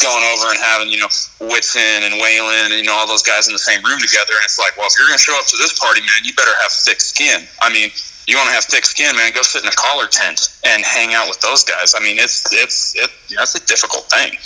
going 0.01 0.23
over 0.33 0.53
and 0.53 0.59
having, 0.61 0.89
you 0.89 0.99
know, 0.99 1.11
Whitson 1.41 2.05
and 2.05 2.21
Whalen 2.21 2.71
and, 2.71 2.79
you 2.79 2.87
know, 2.87 2.95
all 2.95 3.07
those 3.07 3.23
guys 3.23 3.47
in 3.47 3.53
the 3.53 3.61
same 3.61 3.83
room 3.83 3.99
together. 3.99 4.33
And 4.37 4.43
it's 4.45 4.59
like, 4.59 4.77
well, 4.77 4.87
if 4.87 4.95
you're 4.97 5.09
to 5.09 5.17
show 5.17 5.35
up 5.37 5.45
to 5.49 5.57
this 5.57 5.77
party, 5.77 6.01
man, 6.01 6.23
you 6.23 6.33
better 6.33 6.53
have 6.61 6.71
thick 6.71 7.01
skin. 7.01 7.45
I 7.61 7.71
mean, 7.71 7.89
you 8.27 8.37
want 8.37 8.47
to 8.47 8.55
have 8.55 8.63
thick 8.65 8.85
skin, 8.85 9.15
man, 9.15 9.31
go 9.33 9.41
sit 9.41 9.63
in 9.63 9.67
a 9.67 9.75
collar 9.75 10.07
tent 10.07 10.59
and 10.63 10.83
hang 10.83 11.13
out 11.13 11.27
with 11.27 11.41
those 11.41 11.63
guys. 11.63 11.93
I 11.95 11.99
mean, 11.99 12.17
it's, 12.19 12.47
it's, 12.53 12.95
it, 12.95 13.11
that's 13.35 13.55
a 13.55 13.63
difficult 13.65 14.09
thing. 14.09 14.37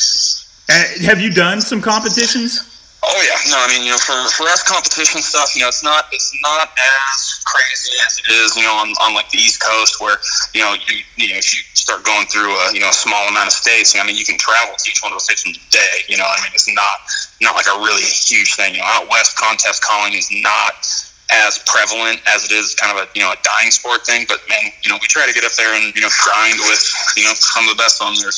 Uh, 0.70 1.06
have 1.06 1.22
you 1.22 1.32
done 1.32 1.62
some 1.62 1.82
competitions? 1.82 2.77
Oh 3.06 3.22
yeah, 3.22 3.38
no, 3.54 3.58
I 3.62 3.68
mean, 3.70 3.86
you 3.86 3.94
know, 3.94 4.02
for, 4.02 4.18
for 4.34 4.50
us 4.50 4.66
competition 4.66 5.22
stuff, 5.22 5.54
you 5.56 5.62
know, 5.62 5.70
it's 5.70 5.84
not 5.86 6.10
it's 6.12 6.34
not 6.42 6.74
as 6.74 7.18
crazy 7.46 7.94
as 8.06 8.18
it 8.18 8.28
is, 8.34 8.58
you 8.58 8.64
know, 8.64 8.74
on, 8.74 8.90
on 9.06 9.14
like 9.14 9.30
the 9.30 9.38
East 9.38 9.62
Coast 9.62 10.02
where, 10.02 10.18
you 10.54 10.62
know, 10.62 10.74
you 10.74 11.06
you 11.16 11.30
know, 11.30 11.38
if 11.38 11.48
you 11.54 11.62
start 11.78 12.04
going 12.04 12.26
through 12.28 12.50
a 12.50 12.74
you 12.74 12.82
know 12.82 12.90
a 12.90 12.98
small 12.98 13.28
amount 13.30 13.48
of 13.48 13.54
states, 13.54 13.96
I 13.96 14.06
mean, 14.06 14.18
you 14.18 14.26
can 14.26 14.38
travel 14.38 14.74
to 14.76 14.86
each 14.90 15.02
one 15.06 15.14
of 15.14 15.22
those 15.22 15.30
states 15.30 15.46
a 15.46 15.54
day. 15.70 16.10
You 16.10 16.18
know, 16.18 16.26
I 16.26 16.42
mean, 16.42 16.52
it's 16.54 16.68
not 16.74 16.98
not 17.40 17.56
like 17.56 17.70
a 17.70 17.78
really 17.80 18.02
huge 18.02 18.56
thing. 18.58 18.74
You 18.74 18.82
know, 18.82 18.90
out 18.90 19.08
west, 19.10 19.38
contest 19.38 19.84
calling 19.86 20.14
is 20.14 20.28
not 20.42 20.82
as 21.30 21.60
prevalent 21.66 22.20
as 22.26 22.46
it 22.46 22.52
is 22.52 22.74
kind 22.76 22.98
of 22.98 23.04
a 23.04 23.08
you 23.14 23.22
know 23.22 23.30
a 23.30 23.40
dying 23.46 23.70
sport 23.70 24.06
thing. 24.10 24.26
But 24.28 24.42
man, 24.50 24.74
you 24.82 24.90
know, 24.90 24.98
we 25.00 25.08
try 25.08 25.30
to 25.30 25.34
get 25.34 25.46
up 25.46 25.54
there 25.54 25.72
and 25.78 25.94
you 25.94 26.02
know 26.02 26.12
grind 26.26 26.58
with 26.66 26.82
you 27.16 27.24
know 27.24 27.34
some 27.38 27.70
of 27.70 27.78
the 27.78 27.80
best 27.80 28.02
on 28.02 28.18
there 28.20 28.34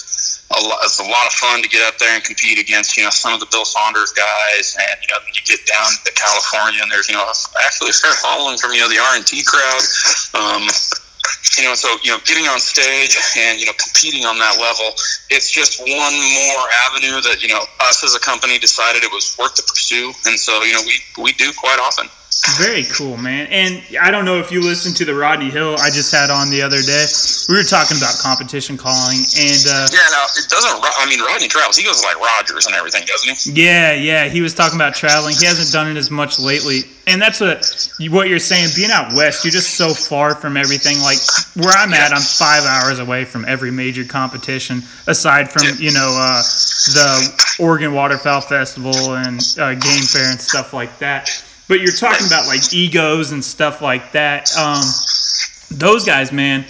a 0.49 0.61
lot, 0.65 0.79
it's 0.81 0.99
a 0.99 1.05
lot 1.05 1.25
of 1.29 1.33
fun 1.33 1.61
to 1.61 1.69
get 1.69 1.85
up 1.85 1.97
there 1.99 2.09
and 2.15 2.23
compete 2.23 2.57
against, 2.57 2.97
you 2.97 3.03
know, 3.03 3.13
some 3.13 3.33
of 3.33 3.39
the 3.39 3.45
Bill 3.51 3.65
Saunders 3.65 4.11
guys, 4.13 4.75
and 4.77 4.97
you 5.01 5.09
know, 5.13 5.21
you 5.29 5.41
get 5.45 5.61
down 5.69 5.93
to 6.05 6.11
California, 6.13 6.81
and 6.81 6.89
there's, 6.91 7.07
you 7.07 7.15
know, 7.15 7.25
actually 7.65 7.89
a 7.89 7.97
fair 7.97 8.13
following 8.17 8.57
from, 8.57 8.73
you 8.73 8.81
know, 8.81 8.89
the 8.89 8.97
RNT 8.97 9.45
crowd. 9.45 9.83
Um, 10.33 10.65
you 11.57 11.63
know, 11.65 11.75
so 11.75 11.89
you 12.03 12.11
know, 12.11 12.17
getting 12.25 12.47
on 12.47 12.59
stage 12.59 13.17
and 13.37 13.59
you 13.59 13.65
know, 13.65 13.73
competing 13.77 14.25
on 14.25 14.37
that 14.39 14.57
level, 14.59 14.95
it's 15.29 15.51
just 15.51 15.79
one 15.79 16.15
more 16.17 16.65
avenue 16.89 17.21
that 17.21 17.39
you 17.41 17.49
know, 17.49 17.61
us 17.81 18.03
as 18.03 18.15
a 18.15 18.19
company 18.19 18.57
decided 18.57 19.03
it 19.03 19.11
was 19.11 19.35
worth 19.37 19.55
to 19.55 19.63
pursue, 19.63 20.11
and 20.25 20.39
so 20.39 20.63
you 20.63 20.73
know, 20.73 20.81
we 20.81 20.97
we 21.21 21.31
do 21.33 21.51
quite 21.53 21.79
often. 21.79 22.09
Very 22.57 22.83
cool, 22.85 23.17
man. 23.17 23.47
And 23.47 23.83
I 24.01 24.11
don't 24.11 24.23
know 24.25 24.39
if 24.39 24.51
you 24.51 24.61
listened 24.61 24.95
to 24.97 25.05
the 25.05 25.13
Rodney 25.13 25.49
Hill 25.49 25.75
I 25.79 25.89
just 25.89 26.11
had 26.11 26.29
on 26.29 26.49
the 26.49 26.61
other 26.61 26.81
day. 26.81 27.05
We 27.49 27.55
were 27.55 27.63
talking 27.63 27.97
about 27.97 28.17
competition 28.19 28.77
calling, 28.77 29.19
and 29.37 29.61
uh, 29.67 29.87
yeah, 29.91 30.07
no, 30.11 30.23
it 30.37 30.47
doesn't. 30.47 30.71
I 30.71 31.05
mean, 31.09 31.19
Rodney 31.21 31.47
travels. 31.47 31.75
He 31.75 31.83
goes 31.83 32.03
like 32.03 32.19
Rogers 32.19 32.65
and 32.65 32.75
everything, 32.75 33.05
doesn't 33.05 33.55
he? 33.55 33.63
Yeah, 33.63 33.93
yeah. 33.93 34.29
He 34.29 34.41
was 34.41 34.53
talking 34.53 34.77
about 34.77 34.95
traveling. 34.95 35.35
He 35.37 35.45
hasn't 35.45 35.71
done 35.73 35.89
it 35.91 35.97
as 35.97 36.09
much 36.09 36.39
lately, 36.39 36.81
and 37.07 37.21
that's 37.21 37.39
what 37.39 37.59
what 38.09 38.29
you're 38.29 38.39
saying. 38.39 38.69
Being 38.75 38.91
out 38.91 39.13
west, 39.13 39.43
you're 39.43 39.51
just 39.51 39.75
so 39.75 39.93
far 39.93 40.35
from 40.35 40.55
everything. 40.55 40.99
Like 40.99 41.19
where 41.55 41.75
I'm 41.75 41.93
at, 41.93 42.13
I'm 42.13 42.21
five 42.21 42.63
hours 42.63 42.99
away 42.99 43.25
from 43.25 43.45
every 43.45 43.71
major 43.71 44.05
competition, 44.05 44.81
aside 45.07 45.51
from 45.51 45.63
you 45.77 45.91
know 45.91 46.15
uh, 46.19 46.41
the 46.93 47.57
Oregon 47.59 47.93
Waterfowl 47.93 48.41
Festival 48.41 49.15
and 49.15 49.41
uh, 49.59 49.73
Game 49.73 50.03
Fair 50.03 50.31
and 50.31 50.39
stuff 50.39 50.73
like 50.73 50.97
that. 50.99 51.43
But 51.69 51.81
you're 51.81 51.93
talking 51.93 52.25
about 52.27 52.47
like 52.47 52.73
egos 52.73 53.31
and 53.31 53.45
stuff 53.45 53.79
like 53.81 54.11
that. 54.13 54.51
Um, 54.57 54.81
those 55.69 56.03
guys, 56.03 56.31
man, 56.31 56.63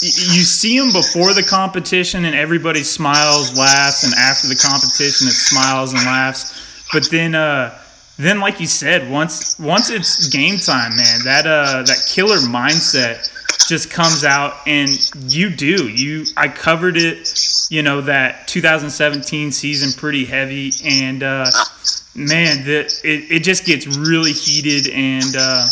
you 0.00 0.42
see 0.42 0.78
them 0.78 0.92
before 0.92 1.34
the 1.34 1.42
competition 1.42 2.24
and 2.24 2.34
everybody 2.34 2.82
smiles, 2.82 3.56
laughs, 3.56 4.02
and 4.02 4.14
after 4.14 4.48
the 4.48 4.56
competition 4.56 5.28
it 5.28 5.32
smiles 5.32 5.92
and 5.92 6.02
laughs. 6.04 6.58
But 6.90 7.10
then, 7.10 7.34
uh, 7.34 7.78
then 8.16 8.40
like 8.40 8.60
you 8.60 8.66
said, 8.66 9.10
once 9.10 9.58
once 9.58 9.90
it's 9.90 10.28
game 10.28 10.58
time, 10.58 10.96
man, 10.96 11.24
that 11.24 11.46
uh, 11.46 11.82
that 11.82 12.06
killer 12.08 12.38
mindset 12.38 13.30
just 13.68 13.90
comes 13.90 14.24
out, 14.24 14.54
and 14.66 14.90
you 15.32 15.50
do. 15.50 15.88
You, 15.88 16.24
I 16.36 16.48
covered 16.48 16.96
it, 16.96 17.32
you 17.70 17.82
know, 17.82 18.02
that 18.02 18.48
2017 18.48 19.52
season 19.52 19.98
pretty 19.98 20.24
heavy, 20.24 20.72
and 20.84 21.22
uh, 21.22 21.46
man, 22.14 22.64
the, 22.64 22.80
it, 23.04 23.32
it 23.32 23.44
just 23.44 23.64
gets 23.64 23.86
really 23.86 24.32
heated 24.32 24.92
and 24.92 25.36
uh, 25.36 25.66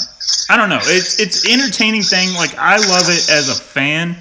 I 0.49 0.57
don't 0.57 0.69
know. 0.69 0.81
It's 0.83 1.19
it's 1.21 1.49
entertaining 1.49 2.03
thing. 2.03 2.35
Like 2.35 2.57
I 2.59 2.77
love 2.77 3.09
it 3.09 3.31
as 3.31 3.49
a 3.49 3.55
fan, 3.55 4.17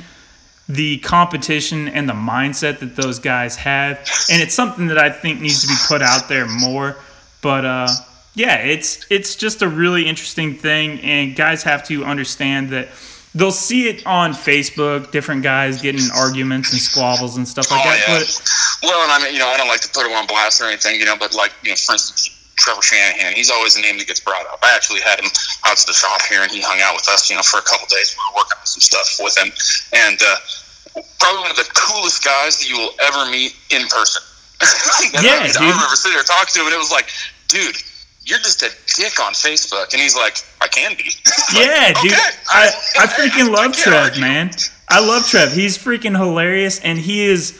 the 0.70 0.98
competition 1.00 1.88
and 1.88 2.08
the 2.08 2.14
mindset 2.14 2.80
that 2.80 2.96
those 2.96 3.20
guys 3.20 3.56
have, 3.58 3.98
and 4.30 4.42
it's 4.42 4.54
something 4.54 4.88
that 4.88 4.98
I 4.98 5.10
think 5.10 5.42
needs 5.42 5.62
to 5.62 5.68
be 5.68 5.76
put 5.88 6.02
out 6.02 6.30
there 6.30 6.48
more. 6.48 6.98
But 7.42 7.66
uh, 7.66 7.88
yeah, 8.36 8.58
it's 8.58 9.06
it's 9.10 9.36
just 9.36 9.62
a 9.62 9.68
really 9.68 10.08
interesting 10.08 10.56
thing, 10.56 11.00
and 11.02 11.36
guys 11.36 11.64
have 11.64 11.84
to 11.88 12.06
understand 12.06 12.70
that 12.70 12.90
they'll 13.34 13.52
see 13.52 13.88
it 13.88 14.06
on 14.06 14.34
Facebook, 14.34 15.12
different 15.12 15.44
guys 15.44 15.82
getting 15.82 16.10
arguments 16.14 16.72
and 16.72 16.82
squabbles 16.82 17.38
and 17.38 17.48
stuff 17.48 17.72
like 17.72 17.82
oh, 17.86 17.90
that. 17.90 18.00
Yeah. 18.08 18.20
But 18.20 18.28
well, 18.84 19.04
and 19.04 19.12
I 19.12 19.20
mean, 19.24 19.34
you 19.34 19.40
know, 19.40 19.48
I 19.48 19.58
don't 19.58 19.68
like 19.68 19.82
to 19.82 19.90
put 19.90 20.06
him 20.06 20.14
on 20.14 20.28
blast 20.28 20.62
or 20.62 20.66
anything, 20.66 21.00
you 21.00 21.06
know, 21.06 21.16
but 21.18 21.34
like, 21.34 21.52
you 21.64 21.70
know, 21.70 21.76
for 21.76 21.94
instance, 21.94 22.30
Trevor 22.58 22.82
Shanahan, 22.82 23.34
he's 23.34 23.50
always 23.50 23.74
the 23.76 23.82
name 23.82 23.98
that 23.98 24.08
gets 24.08 24.20
brought 24.20 24.46
up. 24.48 24.60
I 24.62 24.76
actually 24.76 25.02
had 25.02 25.20
him 25.20 25.32
out 25.66 25.78
to 25.78 25.88
the 25.88 25.94
shop 25.94 26.22
here, 26.30 26.44
and 26.44 26.52
he 26.52 26.62
hung 26.62 26.78
out 26.84 26.94
with 26.94 27.08
us, 27.10 27.30
you 27.30 27.36
know, 27.36 27.42
for 27.42 27.58
a 27.58 27.66
couple 27.66 27.88
days. 27.88 28.14
We 28.14 28.22
were 28.30 28.44
working 28.44 28.60
on 28.60 28.68
some 28.68 28.84
stuff 28.84 29.18
with 29.18 29.34
him, 29.34 29.50
and 29.98 30.20
uh, 30.22 31.02
probably 31.18 31.42
one 31.42 31.52
of 31.52 31.58
the 31.58 31.70
coolest 31.74 32.22
guys 32.22 32.60
that 32.62 32.70
you 32.70 32.78
will 32.78 32.94
ever 33.02 33.32
meet 33.32 33.58
in 33.74 33.88
person. 33.90 34.22
yeah, 35.26 35.42
I, 35.42 35.50
I 35.58 35.74
remember 35.74 35.98
sitting 35.98 36.14
there 36.14 36.28
talking 36.28 36.54
to 36.54 36.60
him, 36.62 36.70
and 36.70 36.76
it 36.76 36.82
was 36.84 36.94
like, 36.94 37.10
dude 37.48 37.82
you're 38.24 38.40
just 38.40 38.62
a 38.62 38.70
dick 38.96 39.20
on 39.20 39.34
Facebook. 39.34 39.94
And 39.94 40.02
he's 40.02 40.16
like, 40.16 40.38
can 40.72 40.96
be. 40.98 41.12
yeah, 41.54 41.94
dude. 42.02 42.14
I, 42.50 42.72
I 43.00 43.08
freaking 43.08 43.52
love 43.56 43.74
Trev, 43.74 44.04
argue. 44.04 44.22
man. 44.22 44.52
I 44.90 45.00
love 45.06 45.26
Trev. 45.26 45.54
He's 45.54 45.78
freaking 45.78 46.18
hilarious, 46.18 46.80
and 46.80 46.98
he 47.00 47.24
is 47.26 47.54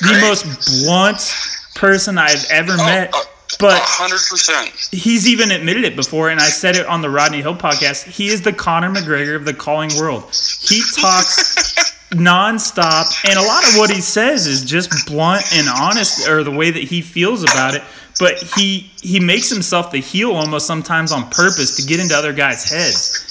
the 0.00 0.18
most 0.20 0.84
blunt 0.84 1.34
person 1.74 2.18
I've 2.18 2.44
ever 2.50 2.72
oh, 2.72 2.76
met. 2.76 3.10
Uh, 3.14 3.20
but 3.58 3.80
100%. 3.80 4.94
He's 4.94 5.26
even 5.26 5.50
admitted 5.50 5.84
it 5.84 5.96
before, 5.96 6.30
and 6.30 6.40
I 6.40 6.48
said 6.48 6.76
it 6.76 6.86
on 6.86 7.02
the 7.02 7.10
Rodney 7.10 7.42
Hill 7.42 7.56
podcast. 7.56 8.04
He 8.04 8.28
is 8.28 8.42
the 8.42 8.52
Conor 8.52 8.90
McGregor 8.90 9.34
of 9.36 9.44
the 9.44 9.54
calling 9.54 9.90
world. 9.98 10.22
He 10.60 10.82
talks 11.00 11.90
nonstop, 12.10 13.28
and 13.28 13.38
a 13.38 13.42
lot 13.42 13.66
of 13.66 13.76
what 13.76 13.90
he 13.90 14.00
says 14.00 14.46
is 14.46 14.64
just 14.64 15.06
blunt 15.06 15.44
and 15.52 15.66
honest, 15.68 16.28
or 16.28 16.44
the 16.44 16.50
way 16.50 16.70
that 16.70 16.84
he 16.84 17.00
feels 17.00 17.42
about 17.42 17.74
it 17.74 17.82
but 18.18 18.38
he 18.56 18.90
he 19.00 19.20
makes 19.20 19.48
himself 19.48 19.90
the 19.90 20.00
heel 20.00 20.32
almost 20.32 20.66
sometimes 20.66 21.12
on 21.12 21.28
purpose 21.30 21.76
to 21.76 21.86
get 21.86 22.00
into 22.00 22.14
other 22.14 22.32
guys' 22.32 22.68
heads. 22.70 23.24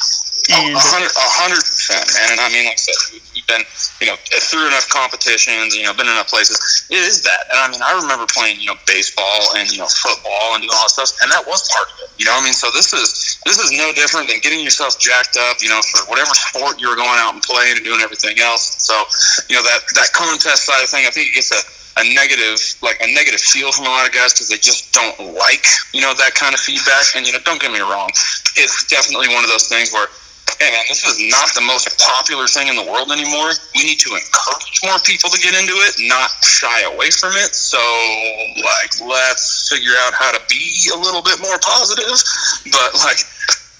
A 0.47 0.79
hundred 0.79 1.59
percent, 1.59 2.07
man. 2.15 2.31
And 2.31 2.39
I 2.39 2.47
mean, 2.47 2.63
like 2.71 2.79
I 2.79 2.83
said, 2.87 3.19
we've 3.35 3.47
been, 3.51 3.67
you 3.99 4.07
know, 4.07 4.15
through 4.47 4.63
enough 4.71 4.87
competitions, 4.87 5.75
you 5.75 5.83
know, 5.83 5.91
been 5.91 6.07
enough 6.07 6.31
places. 6.31 6.87
It 6.87 7.03
is 7.03 7.19
that, 7.27 7.51
and 7.51 7.59
I 7.59 7.67
mean, 7.67 7.83
I 7.83 7.91
remember 7.99 8.23
playing, 8.31 8.63
you 8.63 8.71
know, 8.71 8.79
baseball 8.87 9.59
and 9.59 9.67
you 9.67 9.83
know, 9.83 9.91
football 9.91 10.55
and 10.55 10.63
doing 10.63 10.71
all 10.71 10.87
that 10.87 10.95
stuff, 10.95 11.11
and 11.19 11.27
that 11.35 11.43
was 11.43 11.67
part 11.67 11.91
of 11.91 12.07
it. 12.07 12.15
You 12.15 12.31
know, 12.31 12.35
I 12.39 12.39
mean, 12.47 12.55
so 12.55 12.71
this 12.71 12.95
is 12.95 13.43
this 13.43 13.59
is 13.59 13.75
no 13.75 13.91
different 13.91 14.31
than 14.31 14.39
getting 14.39 14.63
yourself 14.63 14.95
jacked 14.95 15.35
up, 15.35 15.59
you 15.59 15.67
know, 15.67 15.83
for 15.91 16.07
whatever 16.07 16.31
sport 16.31 16.79
you 16.79 16.87
were 16.87 16.95
going 16.95 17.19
out 17.19 17.35
and 17.35 17.43
playing 17.43 17.75
and 17.75 17.83
doing 17.83 17.99
everything 17.99 18.39
else. 18.39 18.79
So, 18.79 18.95
you 19.51 19.59
know, 19.59 19.63
that 19.67 19.83
that 19.99 20.15
contest 20.15 20.63
side 20.63 20.79
of 20.79 20.87
thing, 20.87 21.03
I 21.03 21.11
think 21.11 21.35
it 21.35 21.43
gets 21.43 21.51
a 21.51 21.59
a 21.97 22.13
negative 22.13 22.59
like 22.81 22.97
a 23.01 23.07
negative 23.13 23.41
feel 23.41 23.71
from 23.71 23.85
a 23.85 23.89
lot 23.89 24.07
of 24.07 24.13
guys 24.13 24.33
because 24.33 24.49
they 24.49 24.57
just 24.57 24.93
don't 24.93 25.33
like 25.33 25.65
you 25.93 26.01
know 26.01 26.13
that 26.13 26.33
kind 26.35 26.53
of 26.53 26.59
feedback. 26.59 27.15
And 27.15 27.25
you 27.25 27.33
know, 27.33 27.39
don't 27.43 27.61
get 27.61 27.71
me 27.71 27.81
wrong, 27.81 28.09
it's 28.55 28.85
definitely 28.87 29.29
one 29.33 29.43
of 29.43 29.49
those 29.49 29.67
things 29.67 29.91
where. 29.91 30.07
Hey 30.63 30.71
man, 30.71 30.85
this 30.87 31.03
is 31.05 31.19
not 31.29 31.53
the 31.53 31.61
most 31.61 31.85
popular 31.99 32.47
thing 32.47 32.71
in 32.71 32.75
the 32.79 32.87
world 32.89 33.11
anymore. 33.11 33.51
We 33.75 33.83
need 33.83 33.99
to 33.99 34.15
encourage 34.15 34.79
more 34.81 34.97
people 35.05 35.29
to 35.29 35.37
get 35.37 35.53
into 35.53 35.75
it, 35.85 35.93
not 36.07 36.31
shy 36.41 36.81
away 36.87 37.11
from 37.11 37.35
it. 37.35 37.53
So, 37.53 37.77
like, 38.57 38.95
let's 39.05 39.69
figure 39.69 39.93
out 40.07 40.15
how 40.15 40.31
to 40.31 40.41
be 40.49 40.89
a 40.95 40.97
little 40.97 41.21
bit 41.21 41.37
more 41.43 41.59
positive. 41.61 42.15
But 42.71 42.89
like, 43.05 43.21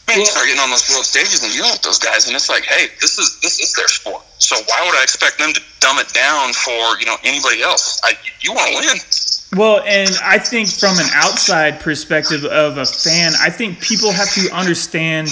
Man, 0.08 0.20
you 0.20 0.26
start 0.26 0.48
getting 0.48 0.62
on 0.62 0.70
those 0.70 0.90
world 0.90 1.06
stages 1.06 1.44
and 1.44 1.52
dealing 1.52 1.72
with 1.72 1.82
those 1.82 2.00
guys, 2.00 2.28
and 2.28 2.36
it's 2.36 2.50
like, 2.50 2.64
hey, 2.64 2.88
this 3.02 3.20
is 3.20 3.40
this 3.42 3.60
is 3.60 3.74
their 3.74 3.88
sport. 3.88 4.24
So 4.38 4.56
why 4.56 4.82
would 4.86 4.96
I 4.96 5.04
expect 5.04 5.38
them 5.38 5.52
to 5.52 5.62
dumb 5.80 6.00
it 6.00 6.14
down 6.14 6.54
for 6.54 6.98
you 7.00 7.06
know 7.06 7.18
anybody 7.24 7.62
else? 7.62 8.00
I, 8.04 8.14
you 8.40 8.54
want 8.54 8.72
to 8.72 8.76
win. 8.80 8.98
Well, 9.60 9.82
and 9.86 10.12
I 10.24 10.40
think 10.40 10.70
from 10.70 10.98
an 10.98 11.08
outside 11.14 11.80
perspective 11.80 12.46
of 12.46 12.78
a 12.78 12.86
fan, 12.86 13.34
I 13.42 13.50
think 13.50 13.82
people 13.82 14.12
have 14.12 14.32
to 14.34 14.50
understand 14.54 15.30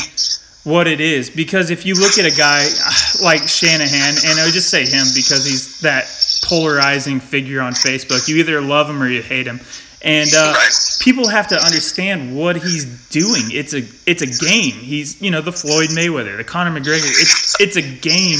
what 0.65 0.87
it 0.87 0.99
is 0.99 1.29
because 1.29 1.69
if 1.69 1.85
you 1.85 1.93
look 1.93 2.17
at 2.17 2.25
a 2.25 2.35
guy 2.35 2.65
uh, 2.65 3.23
like 3.23 3.47
Shanahan, 3.47 4.15
and 4.27 4.39
I 4.39 4.45
would 4.45 4.53
just 4.53 4.69
say 4.69 4.85
him 4.85 5.05
because 5.13 5.45
he's 5.45 5.79
that 5.81 6.05
polarizing 6.43 7.19
figure 7.19 7.61
on 7.61 7.73
Facebook. 7.73 8.27
You 8.27 8.37
either 8.37 8.61
love 8.61 8.89
him 8.89 9.01
or 9.01 9.07
you 9.07 9.21
hate 9.21 9.47
him. 9.47 9.59
And 10.05 10.29
uh, 10.37 10.53
people 10.99 11.27
have 11.27 11.47
to 11.47 11.55
understand 11.55 12.37
what 12.37 12.57
he's 12.57 12.85
doing. 13.09 13.41
It's 13.51 13.73
a 13.73 13.81
it's 14.05 14.21
a 14.21 14.45
game. 14.45 14.73
He's 14.73 15.19
you 15.19 15.31
know 15.31 15.41
the 15.41 15.51
Floyd 15.51 15.89
Mayweather, 15.89 16.37
the 16.37 16.43
Conor 16.43 16.79
McGregor. 16.79 17.09
It's 17.09 17.59
it's 17.59 17.75
a 17.75 17.81
game, 17.81 18.37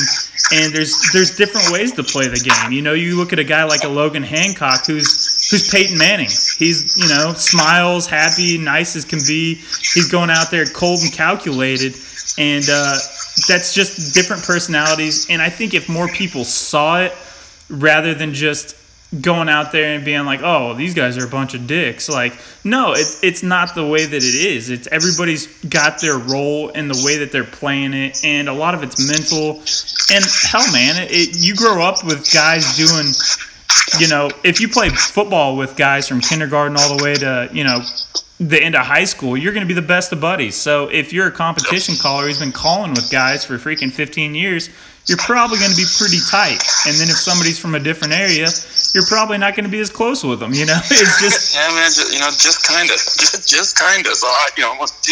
and 0.54 0.72
there's 0.72 1.12
there's 1.12 1.36
different 1.36 1.72
ways 1.72 1.92
to 1.94 2.04
play 2.04 2.28
the 2.28 2.38
game. 2.38 2.72
You 2.72 2.84
know, 2.84 2.94
you 2.94 3.18
look 3.18 3.34
at 3.34 3.40
a 3.40 3.44
guy 3.44 3.64
like 3.64 3.84
a 3.84 3.88
Logan 3.88 4.22
Hancock, 4.22 4.86
who's 4.86 5.50
who's 5.50 5.68
Peyton 5.72 5.98
Manning. 5.98 6.30
He's 6.58 6.96
you 6.98 7.10
know 7.10 7.34
smiles, 7.34 8.06
happy, 8.06 8.60
nice 8.60 8.96
as 8.96 9.04
can 9.04 9.20
be. 9.26 9.56
He's 9.56 10.08
going 10.12 10.30
out 10.30 10.52
there 10.52 10.68
cold 10.68 11.00
and 11.02 11.12
calculated, 11.12 11.96
and 12.38 12.64
uh, 12.70 12.96
that's 13.48 13.74
just 13.74 14.14
different 14.14 14.44
personalities. 14.44 15.26
And 15.32 15.42
I 15.42 15.50
think 15.50 15.74
if 15.74 15.90
more 15.90 16.08
people 16.10 16.44
saw 16.44 17.02
it, 17.02 17.14
rather 17.70 18.14
than 18.14 18.36
just 18.36 18.76
going 19.22 19.50
out 19.50 19.72
there 19.72 19.96
and 19.96 20.04
being 20.04 20.26
like, 20.26 20.42
"Oh, 20.44 20.74
these 20.74 20.94
guys 20.94 21.18
are 21.18 21.26
a 21.26 21.30
bunch 21.30 21.54
of 21.54 21.68
dicks." 21.68 22.10
Like, 22.10 22.34
no, 22.64 22.94
it's 22.94 23.24
it's 23.24 23.44
not 23.44 23.76
the 23.76 23.86
way 23.86 24.06
that 24.06 24.24
it 24.24 24.36
is. 24.36 24.70
It's 24.70 24.88
everybody's 24.88 25.48
got 25.66 26.02
their 26.02 26.18
role 26.18 26.70
in 26.70 26.88
the 26.88 27.02
way 27.06 27.18
that 27.18 27.32
they're 27.32 27.44
playing 27.44 27.94
it, 27.94 28.24
and 28.24 28.50
a 28.50 28.54
lot 28.54 28.74
of 28.76 28.84
it's 28.84 29.08
mental. 29.08 29.62
And 30.14 30.24
hell, 30.44 30.72
man, 30.72 31.02
it, 31.04 31.12
it 31.12 31.38
you 31.38 31.56
grow 31.56 31.82
up 31.84 32.04
with 32.04 32.32
guys 32.34 32.76
doing. 32.76 33.08
You 34.00 34.08
know, 34.08 34.30
if 34.44 34.60
you 34.60 34.68
play 34.68 34.90
football 34.90 35.56
with 35.56 35.76
guys 35.76 36.08
from 36.08 36.20
kindergarten 36.20 36.76
all 36.78 36.98
the 36.98 37.04
way 37.04 37.14
to 37.16 37.50
you 37.54 37.64
know 37.64 37.82
the 38.40 38.62
end 38.62 38.76
of 38.76 38.86
high 38.86 39.06
school, 39.06 39.38
you're 39.38 39.54
going 39.54 39.66
to 39.66 39.68
be 39.68 39.80
the 39.80 39.86
best 39.86 40.12
of 40.12 40.20
buddies. 40.20 40.56
So 40.56 40.88
if 40.90 41.14
you're 41.14 41.28
a 41.28 41.32
competition 41.32 41.96
caller 41.96 42.28
who's 42.28 42.40
been 42.40 42.52
calling 42.52 42.92
with 42.92 43.10
guys 43.10 43.46
for 43.46 43.58
freaking 43.58 43.92
15 43.92 44.36
years, 44.36 44.70
you're 45.08 45.18
probably 45.20 45.58
going 45.60 45.72
to 45.72 45.78
be 45.78 45.86
pretty 45.98 46.20
tight. 46.30 46.62
And 46.86 46.98
then 46.98 47.08
if 47.08 47.16
somebody's 47.16 47.60
from 47.60 47.76
a 47.76 47.80
different 47.80 48.14
area, 48.14 48.48
you're 48.96 49.04
probably 49.12 49.36
not 49.36 49.60
going 49.60 49.68
to 49.68 49.70
be 49.70 49.84
as 49.84 49.92
close 49.92 50.24
with 50.24 50.40
them. 50.40 50.56
You 50.56 50.64
know, 50.64 50.80
it's 50.88 51.20
just 51.20 51.52
yeah, 51.60 51.68
man. 51.76 51.92
Just, 51.92 52.16
you 52.16 52.20
know, 52.24 52.32
just 52.32 52.64
kind 52.64 52.88
of, 52.88 52.96
just, 52.96 53.44
just 53.44 53.76
kind 53.76 54.08
of. 54.08 54.16
So 54.16 54.26
I, 54.26 54.48
you 54.56 54.64
know, 54.64 54.80
it's 54.80 55.04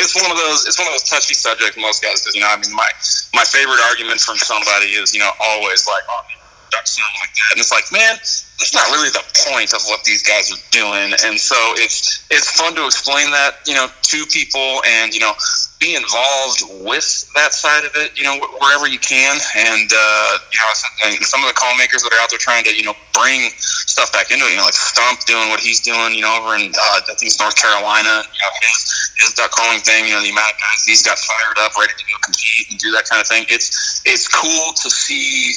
it's 0.00 0.16
one 0.16 0.32
of 0.32 0.40
those 0.40 0.64
it's 0.64 0.80
one 0.80 0.88
of 0.88 0.96
those 0.96 1.04
touchy 1.04 1.36
subjects 1.36 1.76
most 1.76 2.00
guys. 2.00 2.24
Because 2.24 2.34
you 2.34 2.40
know, 2.40 2.48
I 2.48 2.56
mean, 2.56 2.72
my 2.72 2.88
my 3.36 3.44
favorite 3.44 3.84
argument 3.92 4.24
from 4.24 4.40
somebody 4.40 4.96
is 4.96 5.12
you 5.12 5.20
know 5.20 5.28
always 5.44 5.84
like, 5.86 6.08
oh, 6.08 6.24
something 6.72 7.20
like 7.20 7.34
that, 7.34 7.48
and 7.52 7.60
it's 7.60 7.72
like, 7.72 7.86
man, 7.92 8.16
that's 8.16 8.74
not 8.74 8.90
really 8.90 9.10
the 9.10 9.24
point 9.48 9.72
of 9.72 9.82
what 9.86 10.04
these 10.04 10.22
guys 10.22 10.50
are 10.50 10.62
doing. 10.70 11.14
And 11.24 11.38
so 11.38 11.56
it's 11.78 12.26
it's 12.30 12.50
fun 12.58 12.74
to 12.74 12.84
explain 12.86 13.30
that 13.30 13.62
you 13.66 13.74
know 13.74 13.86
to 13.86 14.26
people 14.26 14.82
and 14.86 15.14
you 15.14 15.20
know 15.20 15.32
be 15.78 15.94
involved 15.94 16.62
with 16.82 17.06
that 17.34 17.54
side 17.54 17.86
of 17.86 17.94
it, 17.94 18.10
you 18.18 18.26
know, 18.26 18.34
wherever 18.58 18.90
you 18.90 18.98
can. 18.98 19.38
And, 19.54 19.90
uh, 19.94 20.38
you 20.50 20.58
know, 20.58 21.22
some 21.22 21.42
of 21.42 21.48
the 21.48 21.54
call 21.54 21.70
makers 21.78 22.02
that 22.02 22.12
are 22.12 22.18
out 22.18 22.30
there 22.30 22.38
trying 22.38 22.64
to, 22.66 22.74
you 22.74 22.82
know, 22.82 22.94
bring 23.14 23.50
stuff 23.54 24.10
back 24.12 24.30
into 24.30 24.44
it, 24.46 24.50
you 24.50 24.58
know, 24.58 24.66
like 24.66 24.74
Stump 24.74 25.22
doing 25.26 25.48
what 25.48 25.60
he's 25.60 25.80
doing, 25.80 26.14
you 26.14 26.22
know, 26.22 26.34
over 26.34 26.58
in, 26.58 26.74
uh, 26.74 26.98
I 26.98 27.14
think 27.14 27.30
it's 27.30 27.38
North 27.38 27.54
Carolina, 27.54 28.26
you 28.26 28.40
know, 28.42 28.52
his, 28.58 29.14
his 29.22 29.30
duck 29.34 29.54
calling 29.54 29.80
thing, 29.80 30.06
you 30.06 30.14
know, 30.18 30.22
the 30.22 30.34
amount 30.34 30.50
of 30.50 30.58
guys 30.58 30.82
he's 30.82 31.02
got 31.02 31.18
fired 31.18 31.58
up, 31.62 31.78
ready 31.78 31.94
to 31.94 32.04
go 32.10 32.18
compete 32.26 32.70
and 32.70 32.78
do 32.78 32.90
that 32.92 33.06
kind 33.06 33.22
of 33.22 33.26
thing. 33.30 33.46
It's, 33.46 34.02
it's 34.04 34.26
cool 34.26 34.74
to 34.74 34.88
see 34.90 35.54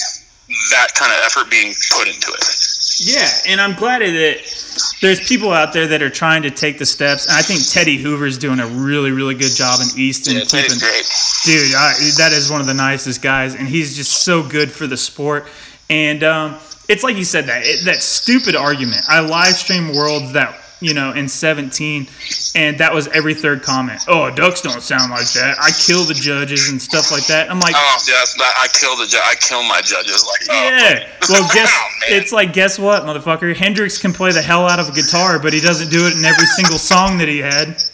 that 0.71 0.93
kind 0.95 1.11
of 1.11 1.19
effort 1.25 1.49
being 1.49 1.73
put 1.91 2.07
into 2.07 2.31
it. 2.31 2.71
Yeah, 3.03 3.27
and 3.47 3.59
I'm 3.59 3.73
glad 3.73 4.01
that 4.01 4.97
there's 5.01 5.27
people 5.27 5.51
out 5.51 5.73
there 5.73 5.87
that 5.87 6.01
are 6.01 6.09
trying 6.09 6.43
to 6.43 6.51
take 6.51 6.77
the 6.77 6.85
steps. 6.85 7.27
And 7.27 7.35
I 7.35 7.41
think 7.41 7.67
Teddy 7.67 7.97
Hoover's 7.97 8.37
doing 8.37 8.59
a 8.59 8.67
really, 8.67 9.11
really 9.11 9.33
good 9.33 9.55
job 9.55 9.79
in 9.81 9.99
Easton. 9.99 10.35
Yeah, 10.35 10.41
keeping, 10.41 10.77
great. 10.77 11.09
Dude, 11.43 11.73
I, 11.73 11.93
that 12.17 12.31
is 12.33 12.51
one 12.51 12.61
of 12.61 12.67
the 12.67 12.73
nicest 12.73 13.21
guys, 13.21 13.55
and 13.55 13.67
he's 13.67 13.95
just 13.95 14.23
so 14.23 14.43
good 14.47 14.71
for 14.71 14.87
the 14.87 14.97
sport. 14.97 15.47
And 15.89 16.23
um, 16.23 16.59
it's 16.87 17.03
like 17.03 17.15
you 17.15 17.25
said 17.25 17.45
that 17.45 17.63
it, 17.65 17.85
that 17.85 18.01
stupid 18.01 18.55
argument. 18.55 19.01
I 19.07 19.21
live 19.21 19.55
stream 19.55 19.95
worlds 19.95 20.33
that 20.33 20.61
you 20.82 20.93
know, 20.93 21.13
in 21.13 21.29
17, 21.29 22.07
and 22.55 22.77
that 22.79 22.93
was 22.93 23.07
every 23.09 23.34
third 23.34 23.61
comment. 23.61 24.01
Oh, 24.07 24.34
ducks 24.34 24.61
don't 24.61 24.82
sound 24.82 25.11
like 25.11 25.32
that. 25.34 25.57
I 25.61 25.69
kill 25.71 26.03
the 26.03 26.15
judges 26.15 26.69
and 26.69 26.82
stuff 26.82 27.11
like 27.11 27.25
that. 27.27 27.49
I'm 27.49 27.59
like, 27.59 27.75
oh, 27.77 27.97
yes, 28.07 28.36
I 28.41 28.67
kill 28.73 28.97
the 28.97 29.05
ju- 29.05 29.21
I 29.23 29.36
kill 29.36 29.63
my 29.63 29.82
judges. 29.82 30.25
Like, 30.25 30.41
oh, 30.49 30.53
yeah. 30.53 31.07
Well, 31.29 31.47
guess 31.53 31.69
oh, 31.71 31.89
it's 32.09 32.32
like, 32.32 32.51
guess 32.51 32.79
what, 32.79 33.03
motherfucker? 33.03 33.55
Hendrix 33.55 33.97
can 33.97 34.11
play 34.11 34.32
the 34.32 34.41
hell 34.41 34.67
out 34.67 34.79
of 34.79 34.89
a 34.89 34.91
guitar, 34.91 35.39
but 35.39 35.53
he 35.53 35.61
doesn't 35.61 35.89
do 35.89 36.07
it 36.07 36.17
in 36.17 36.25
every 36.25 36.47
single 36.47 36.79
song 36.79 37.17
that 37.19 37.27
he 37.27 37.38
had. 37.38 37.77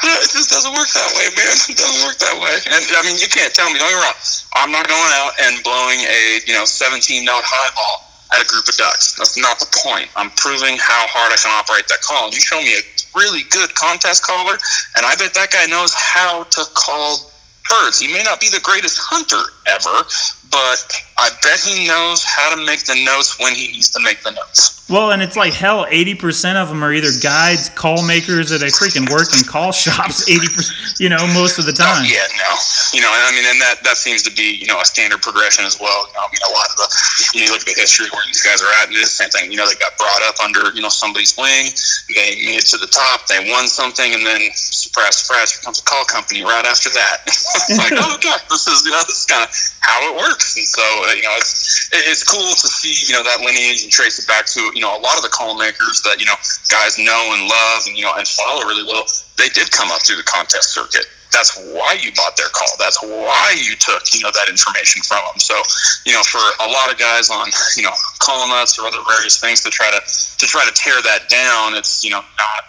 It 0.00 0.30
just 0.32 0.48
doesn't 0.48 0.72
work 0.72 0.88
that 0.88 1.10
way, 1.12 1.28
man. 1.36 1.52
It 1.68 1.76
doesn't 1.76 2.00
work 2.06 2.16
that 2.18 2.36
way. 2.40 2.56
And 2.72 2.80
I 2.88 3.02
mean, 3.04 3.20
you 3.20 3.28
can't 3.28 3.52
tell 3.52 3.68
me. 3.68 3.78
Don't 3.78 3.90
get 3.90 4.00
me 4.00 4.02
wrong. 4.02 4.16
I'm 4.56 4.72
not 4.72 4.88
going 4.88 5.12
out 5.20 5.32
and 5.44 5.62
blowing 5.62 6.00
a 6.08 6.40
you 6.46 6.54
know 6.54 6.64
17 6.64 7.24
note 7.24 7.44
high 7.44 7.68
ball 7.76 8.07
at 8.32 8.42
a 8.42 8.46
group 8.46 8.68
of 8.68 8.76
ducks. 8.76 9.14
That's 9.16 9.38
not 9.38 9.58
the 9.58 9.68
point. 9.84 10.08
I'm 10.16 10.30
proving 10.36 10.76
how 10.76 11.06
hard 11.08 11.32
I 11.32 11.38
can 11.40 11.52
operate 11.52 11.88
that 11.88 12.02
call. 12.02 12.30
You 12.30 12.40
show 12.40 12.60
me 12.60 12.76
a 12.76 12.82
really 13.16 13.42
good 13.50 13.74
contest 13.74 14.26
caller, 14.26 14.58
and 14.96 15.06
I 15.06 15.14
bet 15.16 15.34
that 15.34 15.50
guy 15.50 15.66
knows 15.66 15.94
how 15.94 16.44
to 16.44 16.62
call 16.74 17.30
birds. 17.68 18.00
He 18.00 18.12
may 18.12 18.22
not 18.22 18.40
be 18.40 18.48
the 18.48 18.60
greatest 18.60 18.98
hunter 19.00 19.40
ever, 19.68 20.04
but 20.50 20.84
I 21.18 21.30
bet 21.42 21.58
he 21.60 21.86
knows 21.86 22.22
how 22.22 22.54
to 22.54 22.64
make 22.64 22.84
the 22.84 22.94
notes 23.04 23.38
when 23.40 23.54
he 23.54 23.72
needs 23.72 23.90
to 23.90 24.00
make 24.00 24.22
the 24.22 24.30
notes. 24.30 24.78
Well, 24.88 25.12
and 25.12 25.20
it's 25.20 25.36
like 25.36 25.52
hell, 25.52 25.84
80% 25.84 26.56
of 26.56 26.72
them 26.72 26.80
are 26.80 26.94
either 26.94 27.12
guides, 27.20 27.68
call 27.68 28.00
makers, 28.06 28.48
or 28.48 28.56
they 28.56 28.72
freaking 28.72 29.04
work 29.12 29.28
in 29.36 29.44
call 29.44 29.68
shops 29.68 30.24
80%, 30.30 30.96
you 30.96 31.12
know, 31.12 31.20
most 31.36 31.58
of 31.58 31.66
the 31.68 31.76
oh, 31.76 31.84
time. 31.84 32.06
Oh, 32.06 32.08
yeah, 32.08 32.24
no. 32.40 32.50
You 32.96 33.04
know, 33.04 33.12
I 33.12 33.28
mean, 33.36 33.44
and 33.44 33.60
that, 33.60 33.84
that 33.84 34.00
seems 34.00 34.22
to 34.24 34.32
be, 34.32 34.56
you 34.56 34.64
know, 34.64 34.80
a 34.80 34.86
standard 34.88 35.20
progression 35.20 35.68
as 35.68 35.76
well. 35.76 36.08
You 36.08 36.14
know, 36.16 36.24
I 36.24 36.28
mean, 36.32 36.40
a 36.40 36.52
lot 36.56 36.72
of 36.72 36.76
the, 36.80 36.88
you, 37.36 37.44
you 37.44 37.52
look 37.52 37.60
at 37.60 37.68
the 37.68 37.76
history 37.76 38.08
where 38.08 38.24
these 38.24 38.40
guys 38.40 38.64
are 38.64 38.72
at, 38.80 38.88
and 38.88 38.96
it's 38.96 39.12
the 39.12 39.28
same 39.28 39.32
thing. 39.34 39.52
You 39.52 39.60
know, 39.60 39.68
they 39.68 39.76
got 39.76 39.92
brought 40.00 40.24
up 40.24 40.40
under, 40.40 40.72
you 40.72 40.80
know, 40.80 40.88
somebody's 40.88 41.36
wing, 41.36 41.68
they 42.08 42.40
made 42.48 42.64
it 42.64 42.68
to 42.72 42.80
the 42.80 42.88
top, 42.88 43.28
they 43.28 43.44
won 43.52 43.68
something, 43.68 44.14
and 44.14 44.24
then, 44.24 44.40
surprise, 44.56 45.20
surprise, 45.20 45.52
here 45.52 45.60
comes 45.60 45.82
a 45.82 45.84
call 45.84 46.08
company 46.08 46.40
right 46.40 46.64
after 46.64 46.88
that. 46.96 47.28
like, 47.76 47.92
oh, 48.00 48.16
God, 48.24 48.40
this 48.48 48.64
is, 48.64 48.88
you 48.88 48.92
know, 48.96 49.04
this 49.04 49.20
is 49.20 49.28
kind 49.28 49.44
of 49.44 49.52
how 49.84 50.00
it 50.08 50.16
works. 50.16 50.56
And 50.56 50.64
so, 50.64 50.84
uh, 51.08 51.16
you 51.16 51.22
know, 51.22 51.34
it's, 51.40 51.88
it's 51.92 52.22
cool 52.22 52.52
to 52.52 52.68
see, 52.68 52.92
you 53.08 53.16
know, 53.16 53.24
that 53.24 53.40
lineage 53.40 53.82
and 53.82 53.90
trace 53.90 54.18
it 54.18 54.28
back 54.28 54.46
to, 54.52 54.60
you 54.74 54.80
know, 54.80 54.92
a 54.92 55.00
lot 55.00 55.16
of 55.16 55.22
the 55.22 55.32
call 55.32 55.56
makers 55.56 56.02
that 56.02 56.18
you 56.18 56.26
know 56.26 56.34
guys 56.68 56.98
know 56.98 57.22
and 57.34 57.48
love 57.48 57.86
and 57.86 57.96
you 57.96 58.04
know 58.04 58.12
and 58.16 58.26
follow 58.26 58.66
really 58.66 58.84
well. 58.84 59.06
They 59.36 59.48
did 59.48 59.70
come 59.70 59.90
up 59.90 60.02
through 60.02 60.16
the 60.16 60.26
contest 60.26 60.74
circuit. 60.74 61.06
That's 61.30 61.54
why 61.76 61.96
you 62.00 62.10
bought 62.16 62.36
their 62.36 62.48
call. 62.50 62.68
That's 62.78 63.00
why 63.02 63.54
you 63.56 63.76
took 63.76 64.02
you 64.12 64.20
know 64.26 64.32
that 64.34 64.48
information 64.48 65.02
from 65.02 65.22
them. 65.22 65.38
So 65.38 65.54
you 66.04 66.12
know 66.12 66.22
for 66.26 66.42
a 66.64 66.68
lot 66.68 66.90
of 66.90 66.98
guys 66.98 67.30
on 67.30 67.48
you 67.76 67.84
know 67.86 67.94
call 68.18 68.48
nuts 68.48 68.78
or 68.78 68.86
other 68.86 68.98
various 69.06 69.38
things 69.38 69.62
to 69.62 69.70
try 69.70 69.90
to 69.90 70.00
to 70.02 70.46
try 70.46 70.64
to 70.66 70.74
tear 70.74 71.00
that 71.02 71.28
down, 71.30 71.74
it's 71.74 72.02
you 72.02 72.10
know 72.10 72.20
not 72.20 72.60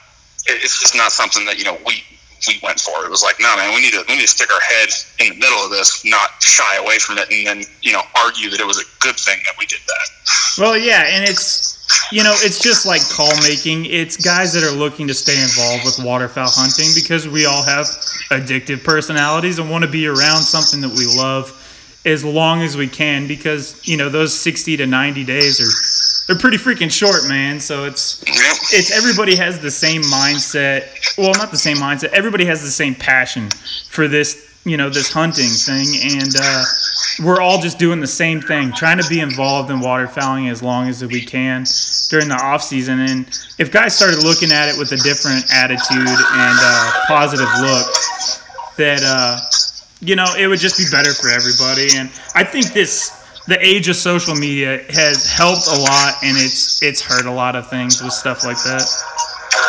it's 0.45 0.79
just 0.79 0.95
not 0.95 1.11
something 1.11 1.45
that 1.45 1.57
you 1.57 1.65
know 1.65 1.77
we 1.85 2.03
we 2.47 2.59
went 2.63 2.79
for. 2.79 3.05
It 3.05 3.11
was 3.11 3.23
like, 3.23 3.35
no, 3.39 3.55
man, 3.55 3.73
we 3.73 3.81
need 3.81 3.93
to 3.93 4.03
we 4.07 4.15
need 4.15 4.21
to 4.21 4.27
stick 4.27 4.51
our 4.53 4.61
head 4.61 4.89
in 5.19 5.33
the 5.33 5.39
middle 5.39 5.59
of 5.59 5.71
this, 5.71 6.03
not 6.05 6.41
shy 6.41 6.77
away 6.77 6.99
from 6.99 7.17
it, 7.17 7.31
and 7.31 7.47
then 7.47 7.63
you 7.81 7.93
know 7.93 8.01
argue 8.15 8.49
that 8.49 8.59
it 8.59 8.67
was 8.67 8.79
a 8.79 8.87
good 8.99 9.15
thing 9.15 9.39
that 9.45 9.55
we 9.57 9.65
did 9.65 9.79
that. 9.87 10.09
Well, 10.57 10.77
yeah, 10.77 11.05
and 11.07 11.23
it's 11.23 11.79
you 12.11 12.23
know, 12.23 12.33
it's 12.37 12.59
just 12.59 12.85
like 12.85 13.01
call 13.09 13.35
making. 13.41 13.85
It's 13.85 14.17
guys 14.17 14.53
that 14.53 14.63
are 14.63 14.75
looking 14.75 15.07
to 15.07 15.13
stay 15.13 15.41
involved 15.41 15.85
with 15.85 15.99
waterfowl 16.05 16.49
hunting 16.49 16.89
because 16.95 17.27
we 17.27 17.45
all 17.45 17.63
have 17.63 17.85
addictive 18.29 18.83
personalities 18.83 19.59
and 19.59 19.69
want 19.69 19.83
to 19.83 19.89
be 19.89 20.07
around 20.07 20.41
something 20.41 20.81
that 20.81 20.89
we 20.89 21.05
love 21.17 21.55
as 22.05 22.23
long 22.23 22.61
as 22.61 22.77
we 22.77 22.87
can 22.87 23.27
because, 23.27 23.87
you 23.87 23.97
know, 23.97 24.09
those 24.09 24.37
60 24.37 24.77
to 24.77 24.87
90 24.87 25.23
days 25.25 25.59
are 25.59 25.71
they're 26.29 26.37
pretty 26.37 26.57
freaking 26.57 26.91
short, 26.91 27.27
man. 27.27 27.59
So 27.59 27.85
it's 27.85 28.21
it's 28.71 28.95
everybody 28.95 29.35
has 29.35 29.59
the 29.59 29.71
same 29.71 30.03
mindset. 30.03 31.17
Well, 31.17 31.33
not 31.33 31.49
the 31.49 31.57
same 31.57 31.77
mindset. 31.77 32.09
Everybody 32.09 32.45
has 32.45 32.61
the 32.61 32.69
same 32.69 32.93
passion 32.93 33.49
for 33.89 34.07
this 34.07 34.47
you 34.63 34.77
know 34.77 34.89
this 34.89 35.11
hunting 35.11 35.49
thing 35.49 35.87
and 36.19 36.35
uh, 36.39 36.63
we're 37.23 37.41
all 37.41 37.61
just 37.61 37.79
doing 37.79 38.01
the 38.01 38.05
same 38.05 38.41
thing 38.41 38.73
trying 38.73 39.01
to 39.01 39.07
be 39.07 39.21
involved 39.21 39.71
in 39.71 39.77
waterfowling 39.77 40.51
as 40.51 40.61
long 40.61 40.89
as 40.89 41.03
we 41.03 41.21
can 41.21 41.63
during 42.09 42.27
the 42.27 42.37
off 42.43 42.61
season 42.61 42.99
and 42.99 43.39
if 43.57 43.71
guys 43.71 43.95
started 43.95 44.21
looking 44.21 44.51
at 44.51 44.67
it 44.67 44.77
with 44.77 44.91
a 44.91 44.97
different 44.97 45.45
attitude 45.55 45.97
and 45.97 46.57
uh, 46.61 46.91
positive 47.07 47.47
look 47.61 47.87
that 48.75 49.01
uh, 49.01 49.39
you 50.01 50.17
know 50.17 50.27
it 50.37 50.47
would 50.47 50.59
just 50.59 50.77
be 50.77 50.83
better 50.91 51.13
for 51.13 51.29
everybody 51.29 51.87
and 51.95 52.09
i 52.35 52.43
think 52.43 52.73
this 52.73 53.18
the 53.49 53.57
age 53.65 53.89
of 53.89 53.97
social 53.97 54.35
media 54.35 54.85
has 54.93 55.25
helped 55.25 55.65
a 55.65 55.79
lot 55.81 56.13
and 56.21 56.37
it's 56.37 56.81
it's 56.85 57.01
hurt 57.01 57.25
a 57.25 57.31
lot 57.31 57.57
of 57.57 57.67
things 57.69 58.01
with 58.01 58.13
stuff 58.13 58.45
like 58.45 58.61
that 58.61 58.85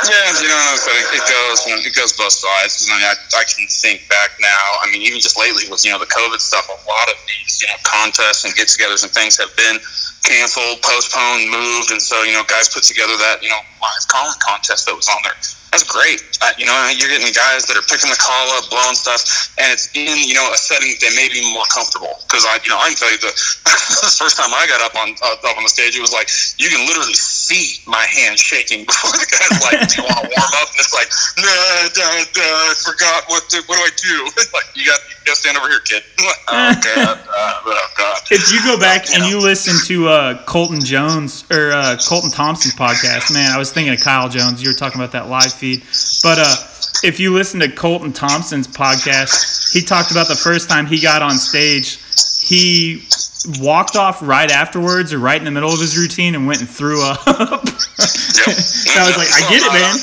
Yeah, 0.05 0.28
you 0.37 0.49
know, 0.49 0.76
it 0.76 1.24
goes 1.24 1.59
it 1.66 1.95
goes 1.97 2.12
both 2.12 2.33
sides. 2.33 2.85
I, 2.85 2.97
mean, 2.97 3.05
I, 3.09 3.16
I 3.41 3.45
can 3.49 3.64
think 3.68 4.05
back 4.09 4.37
now. 4.41 4.64
I 4.85 4.93
mean, 4.93 5.01
even 5.03 5.20
just 5.20 5.41
lately 5.41 5.64
with 5.68 5.85
you 5.85 5.93
know 5.93 5.99
the 5.99 6.09
COVID 6.12 6.41
stuff, 6.41 6.68
a 6.68 6.76
lot 6.89 7.09
of 7.09 7.16
these 7.24 7.61
you 7.61 7.68
know 7.68 7.76
contests 7.83 8.45
and 8.45 8.53
get-togethers 8.55 9.03
and 9.03 9.12
things 9.12 9.41
have 9.41 9.53
been 9.57 9.81
canceled, 10.24 10.85
postponed, 10.85 11.49
moved, 11.49 11.91
and 11.91 12.01
so 12.01 12.22
you 12.22 12.33
know 12.37 12.45
guys 12.45 12.68
put 12.68 12.85
together 12.85 13.16
that 13.16 13.41
you 13.41 13.49
know 13.49 13.61
live 13.81 14.05
calling 14.09 14.37
contest 14.41 14.87
that 14.87 14.95
was 14.95 15.09
on 15.09 15.20
there 15.24 15.37
that's 15.70 15.87
great. 15.87 16.18
Uh, 16.43 16.51
you 16.59 16.66
know, 16.66 16.74
you're 16.91 17.09
getting 17.09 17.31
guys 17.31 17.62
that 17.70 17.78
are 17.78 17.87
picking 17.87 18.11
the 18.11 18.18
call 18.18 18.51
up, 18.59 18.66
blowing 18.74 18.99
stuff, 18.99 19.55
and 19.55 19.70
it's 19.70 19.87
in 19.95 20.18
you 20.26 20.35
know 20.35 20.43
a 20.51 20.59
setting 20.59 20.99
that 20.99 21.14
may 21.14 21.31
be 21.31 21.47
more 21.55 21.66
comfortable. 21.70 22.18
Because 22.26 22.43
I, 22.43 22.59
you 22.66 22.74
know, 22.74 22.78
I 22.78 22.91
can 22.91 22.99
tell 22.99 23.12
you 23.14 23.22
the, 23.22 23.31
the 24.03 24.14
first 24.18 24.35
time 24.35 24.51
I 24.51 24.66
got 24.66 24.83
up 24.83 24.99
on 24.99 25.14
uh, 25.22 25.39
up 25.47 25.55
on 25.55 25.62
the 25.62 25.70
stage, 25.70 25.95
it 25.95 26.03
was 26.03 26.11
like 26.11 26.26
you 26.59 26.66
can 26.74 26.83
literally 26.91 27.14
see 27.14 27.78
my 27.87 28.03
hand 28.03 28.35
shaking 28.35 28.83
before 28.91 29.14
the 29.14 29.26
guy's 29.31 29.62
like, 29.62 29.78
"Do 29.87 30.03
you 30.03 30.05
want 30.11 30.26
to 30.26 30.26
warm 30.26 30.53
up?" 30.59 30.68
And 30.74 30.81
it's 30.83 30.95
like, 30.95 31.11
"Nah, 31.39 31.47
nah, 31.95 32.18
nah 32.35 32.70
I 32.70 32.74
forgot 32.83 33.31
what 33.31 33.47
to, 33.55 33.62
what 33.70 33.78
do 33.78 33.83
I 33.87 33.95
do?" 33.95 34.16
like 34.57 34.66
you 34.74 34.83
got 34.91 34.99
you 35.07 35.22
got 35.22 35.39
to 35.39 35.41
stand 35.41 35.55
over 35.55 35.70
here, 35.70 35.87
kid. 35.87 36.03
oh 36.18 36.74
god, 36.83 37.14
uh, 37.14 37.70
oh 37.70 37.89
god. 37.95 38.18
If 38.35 38.51
you 38.51 38.59
go 38.66 38.74
back 38.74 39.14
and 39.14 39.22
you 39.31 39.39
listen 39.39 39.78
to 39.87 40.11
uh, 40.11 40.43
Colton 40.51 40.83
Jones 40.83 41.47
or 41.47 41.70
uh, 41.70 41.95
Colton 42.03 42.35
Thompson's 42.35 42.74
podcast, 42.74 43.31
man, 43.31 43.55
I 43.55 43.59
was 43.59 43.70
thinking 43.73 43.93
of 43.95 44.01
Kyle 44.01 44.29
Jones. 44.29 44.62
You 44.62 44.71
were 44.71 44.75
talking 44.75 45.01
about 45.01 45.12
that 45.12 45.29
live 45.29 45.53
feed. 45.53 45.83
But 46.23 46.39
uh, 46.39 46.55
if 47.03 47.21
you 47.21 47.33
listen 47.33 47.61
to 47.61 47.68
Colton 47.71 48.12
Thompson's 48.12 48.68
podcast, 48.68 49.73
he 49.73 49.81
talked 49.81 50.11
about 50.11 50.29
the 50.29 50.37
first 50.37 50.68
time 50.68 50.87
he 50.87 51.01
got 51.01 51.23
on 51.23 51.39
stage, 51.39 51.99
he 52.41 53.05
walked 53.61 53.97
off 53.97 54.21
right 54.21 54.51
afterwards 54.51 55.12
or 55.12 55.18
right 55.18 55.39
in 55.39 55.45
the 55.45 55.51
middle 55.51 55.73
of 55.73 55.81
his 55.81 55.97
routine 55.97 56.35
and 56.35 56.47
went 56.47 56.61
and 56.61 56.68
threw 56.68 57.03
up. 57.03 57.25
yep. 57.27 57.37
I 57.37 59.07
was 59.07 59.16
like, 59.16 59.33
I 59.33 59.47
get 59.49 59.62
it, 59.64 59.73
man. 59.73 59.97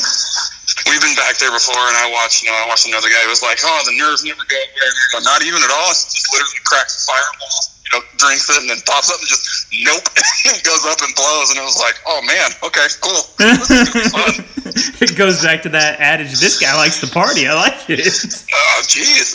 We've 0.87 1.03
been 1.03 1.19
back 1.19 1.35
there 1.37 1.51
before, 1.51 1.75
and 1.75 1.97
I 1.99 2.09
watched, 2.15 2.43
you 2.43 2.49
know, 2.49 2.55
I 2.55 2.65
watched 2.67 2.87
another 2.87 3.09
guy 3.11 3.19
who 3.27 3.29
was 3.29 3.43
like, 3.43 3.59
"Oh, 3.59 3.81
the 3.83 3.97
nerves 3.99 4.23
never 4.23 4.39
go 4.47 4.55
there." 4.55 5.19
Not 5.19 5.43
even 5.43 5.59
at 5.59 5.67
all. 5.67 5.91
It's 5.91 6.07
just 6.07 6.31
literally 6.31 6.63
cracks 6.63 7.03
a 7.03 7.11
fireball 7.11 7.76
you 7.87 7.99
know, 7.99 8.03
drinks 8.17 8.49
it 8.49 8.59
and 8.61 8.69
then 8.69 8.77
pops 8.85 9.09
up 9.09 9.19
and 9.19 9.27
just 9.27 9.67
nope, 9.83 10.03
and 10.51 10.63
goes 10.63 10.83
up 10.85 10.99
and 11.01 11.15
blows. 11.15 11.51
And 11.51 11.59
it 11.59 11.65
was 11.65 11.79
like, 11.79 11.95
oh 12.05 12.21
man, 12.27 12.51
okay, 12.63 12.87
cool. 12.99 13.23
it 15.01 15.17
goes 15.17 15.41
back 15.41 15.63
to 15.63 15.69
that 15.69 15.99
adage: 15.99 16.37
this 16.37 16.59
guy 16.59 16.75
likes 16.75 16.99
to 16.99 17.07
party. 17.07 17.47
I 17.47 17.55
like 17.55 17.89
it. 17.89 18.05
Oh, 18.05 18.79
jeez, 18.85 19.33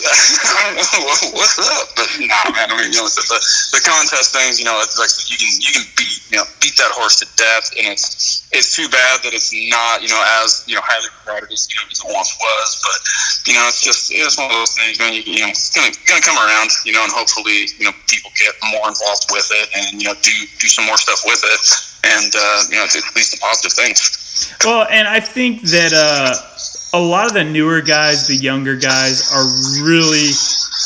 what's 1.33 1.59
up, 1.59 1.89
but 1.95 2.07
nah, 2.21 2.47
man. 2.55 2.71
I 2.71 2.77
mean, 2.79 2.93
you 2.93 3.01
know, 3.01 3.09
the, 3.09 3.39
the 3.73 3.81
contest 3.83 4.31
things, 4.31 4.59
you 4.59 4.65
know, 4.65 4.79
it's 4.79 4.95
like 4.95 5.11
you 5.27 5.35
can 5.35 5.51
you 5.59 5.71
can 5.73 5.85
beat 5.97 6.21
you 6.31 6.37
know 6.37 6.45
beat 6.61 6.77
that 6.77 6.91
horse 6.95 7.19
to 7.19 7.27
death, 7.35 7.73
and 7.75 7.91
it's 7.91 8.47
it's 8.53 8.75
too 8.75 8.87
bad 8.87 9.19
that 9.27 9.33
it's 9.33 9.51
not 9.67 10.01
you 10.01 10.09
know 10.09 10.21
as 10.43 10.63
you 10.67 10.75
know 10.75 10.81
highly 10.85 11.09
regarded 11.25 11.51
as 11.51 11.67
you 11.67 11.75
know 11.75 11.89
it 11.89 11.99
once 12.13 12.31
was. 12.39 12.69
But 12.85 12.99
you 13.51 13.53
know, 13.57 13.65
it's 13.67 13.81
just 13.81 14.13
it's 14.13 14.37
one 14.37 14.47
of 14.47 14.55
those 14.55 14.77
things, 14.77 14.99
man. 14.99 15.11
You, 15.11 15.25
you 15.25 15.41
know, 15.41 15.51
it's 15.51 15.73
gonna 15.73 15.91
gonna 16.07 16.23
come 16.23 16.37
around, 16.37 16.71
you 16.85 16.93
know, 16.93 17.03
and 17.03 17.11
hopefully 17.11 17.67
you 17.81 17.89
know 17.89 17.95
people 18.07 18.31
get 18.39 18.43
get 18.43 18.55
more 18.71 18.87
involved 18.87 19.25
with 19.31 19.47
it 19.51 19.69
and 19.75 20.01
you 20.01 20.07
know 20.07 20.15
do 20.21 20.31
do 20.59 20.67
some 20.67 20.85
more 20.85 20.97
stuff 20.97 21.21
with 21.25 21.41
it 21.43 21.65
and 22.03 22.33
uh, 22.35 22.63
you 22.69 22.75
know 22.75 22.83
at 22.83 23.15
least 23.15 23.31
the 23.31 23.39
positive 23.39 23.73
things 23.73 24.22
well 24.65 24.87
and 24.89 25.07
i 25.07 25.19
think 25.19 25.61
that 25.61 25.91
uh, 25.93 26.33
a 26.97 27.01
lot 27.01 27.25
of 27.25 27.33
the 27.33 27.43
newer 27.43 27.81
guys 27.81 28.27
the 28.27 28.35
younger 28.35 28.75
guys 28.75 29.31
are 29.33 29.45
really 29.83 30.29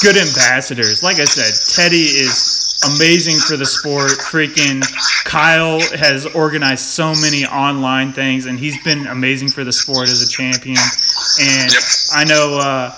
good 0.02 0.18
ambassadors 0.18 1.04
like 1.04 1.20
i 1.20 1.26
said 1.26 1.54
teddy 1.76 2.04
is 2.04 2.56
amazing 2.95 3.38
for 3.39 3.58
the 3.58 3.66
sport 3.66 4.12
freaking 4.12 4.84
kyle 5.24 5.80
has 5.98 6.26
organized 6.36 6.86
so 6.86 7.14
many 7.16 7.45
online 7.45 8.14
things 8.14 8.45
and 8.45 8.60
he's 8.60 8.82
been 8.84 9.08
amazing 9.08 9.50
for 9.50 9.64
the 9.64 9.74
sport 9.74 10.08
as 10.10 10.22
a 10.22 10.28
champion 10.28 10.78
and 11.41 11.72
yep. 11.72 11.82
i 12.14 12.24
know 12.24 12.60
uh, 12.62 12.93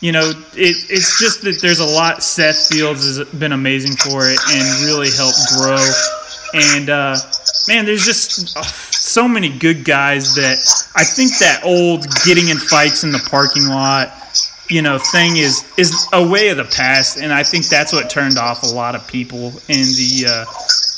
you 0.00 0.12
know, 0.12 0.30
it, 0.54 0.76
it's 0.90 1.18
just 1.18 1.42
that 1.42 1.60
there's 1.62 1.80
a 1.80 1.84
lot. 1.84 2.22
Seth 2.22 2.68
Fields 2.68 3.04
has 3.06 3.28
been 3.30 3.52
amazing 3.52 3.96
for 3.96 4.28
it 4.28 4.38
and 4.52 4.84
really 4.84 5.08
helped 5.10 5.40
grow. 5.56 5.82
And 6.54 6.90
uh, 6.90 7.16
man, 7.68 7.86
there's 7.86 8.04
just 8.04 8.56
uh, 8.56 8.62
so 9.16 9.26
many 9.26 9.48
good 9.48 9.82
guys 9.82 10.34
that 10.34 10.58
I 10.94 11.02
think 11.02 11.38
that 11.38 11.62
old 11.64 12.04
getting 12.26 12.48
in 12.48 12.58
fights 12.58 13.02
in 13.02 13.12
the 13.12 13.28
parking 13.30 13.66
lot, 13.66 14.12
you 14.68 14.82
know, 14.82 14.98
thing 14.98 15.38
is 15.38 15.64
is 15.78 16.06
a 16.12 16.22
way 16.22 16.50
of 16.50 16.58
the 16.58 16.66
past, 16.66 17.16
and 17.16 17.32
I 17.32 17.42
think 17.42 17.66
that's 17.66 17.94
what 17.94 18.10
turned 18.10 18.36
off 18.36 18.62
a 18.62 18.66
lot 18.66 18.94
of 18.94 19.08
people 19.08 19.54
in 19.68 19.88
the 19.96 20.26
uh, 20.28 20.44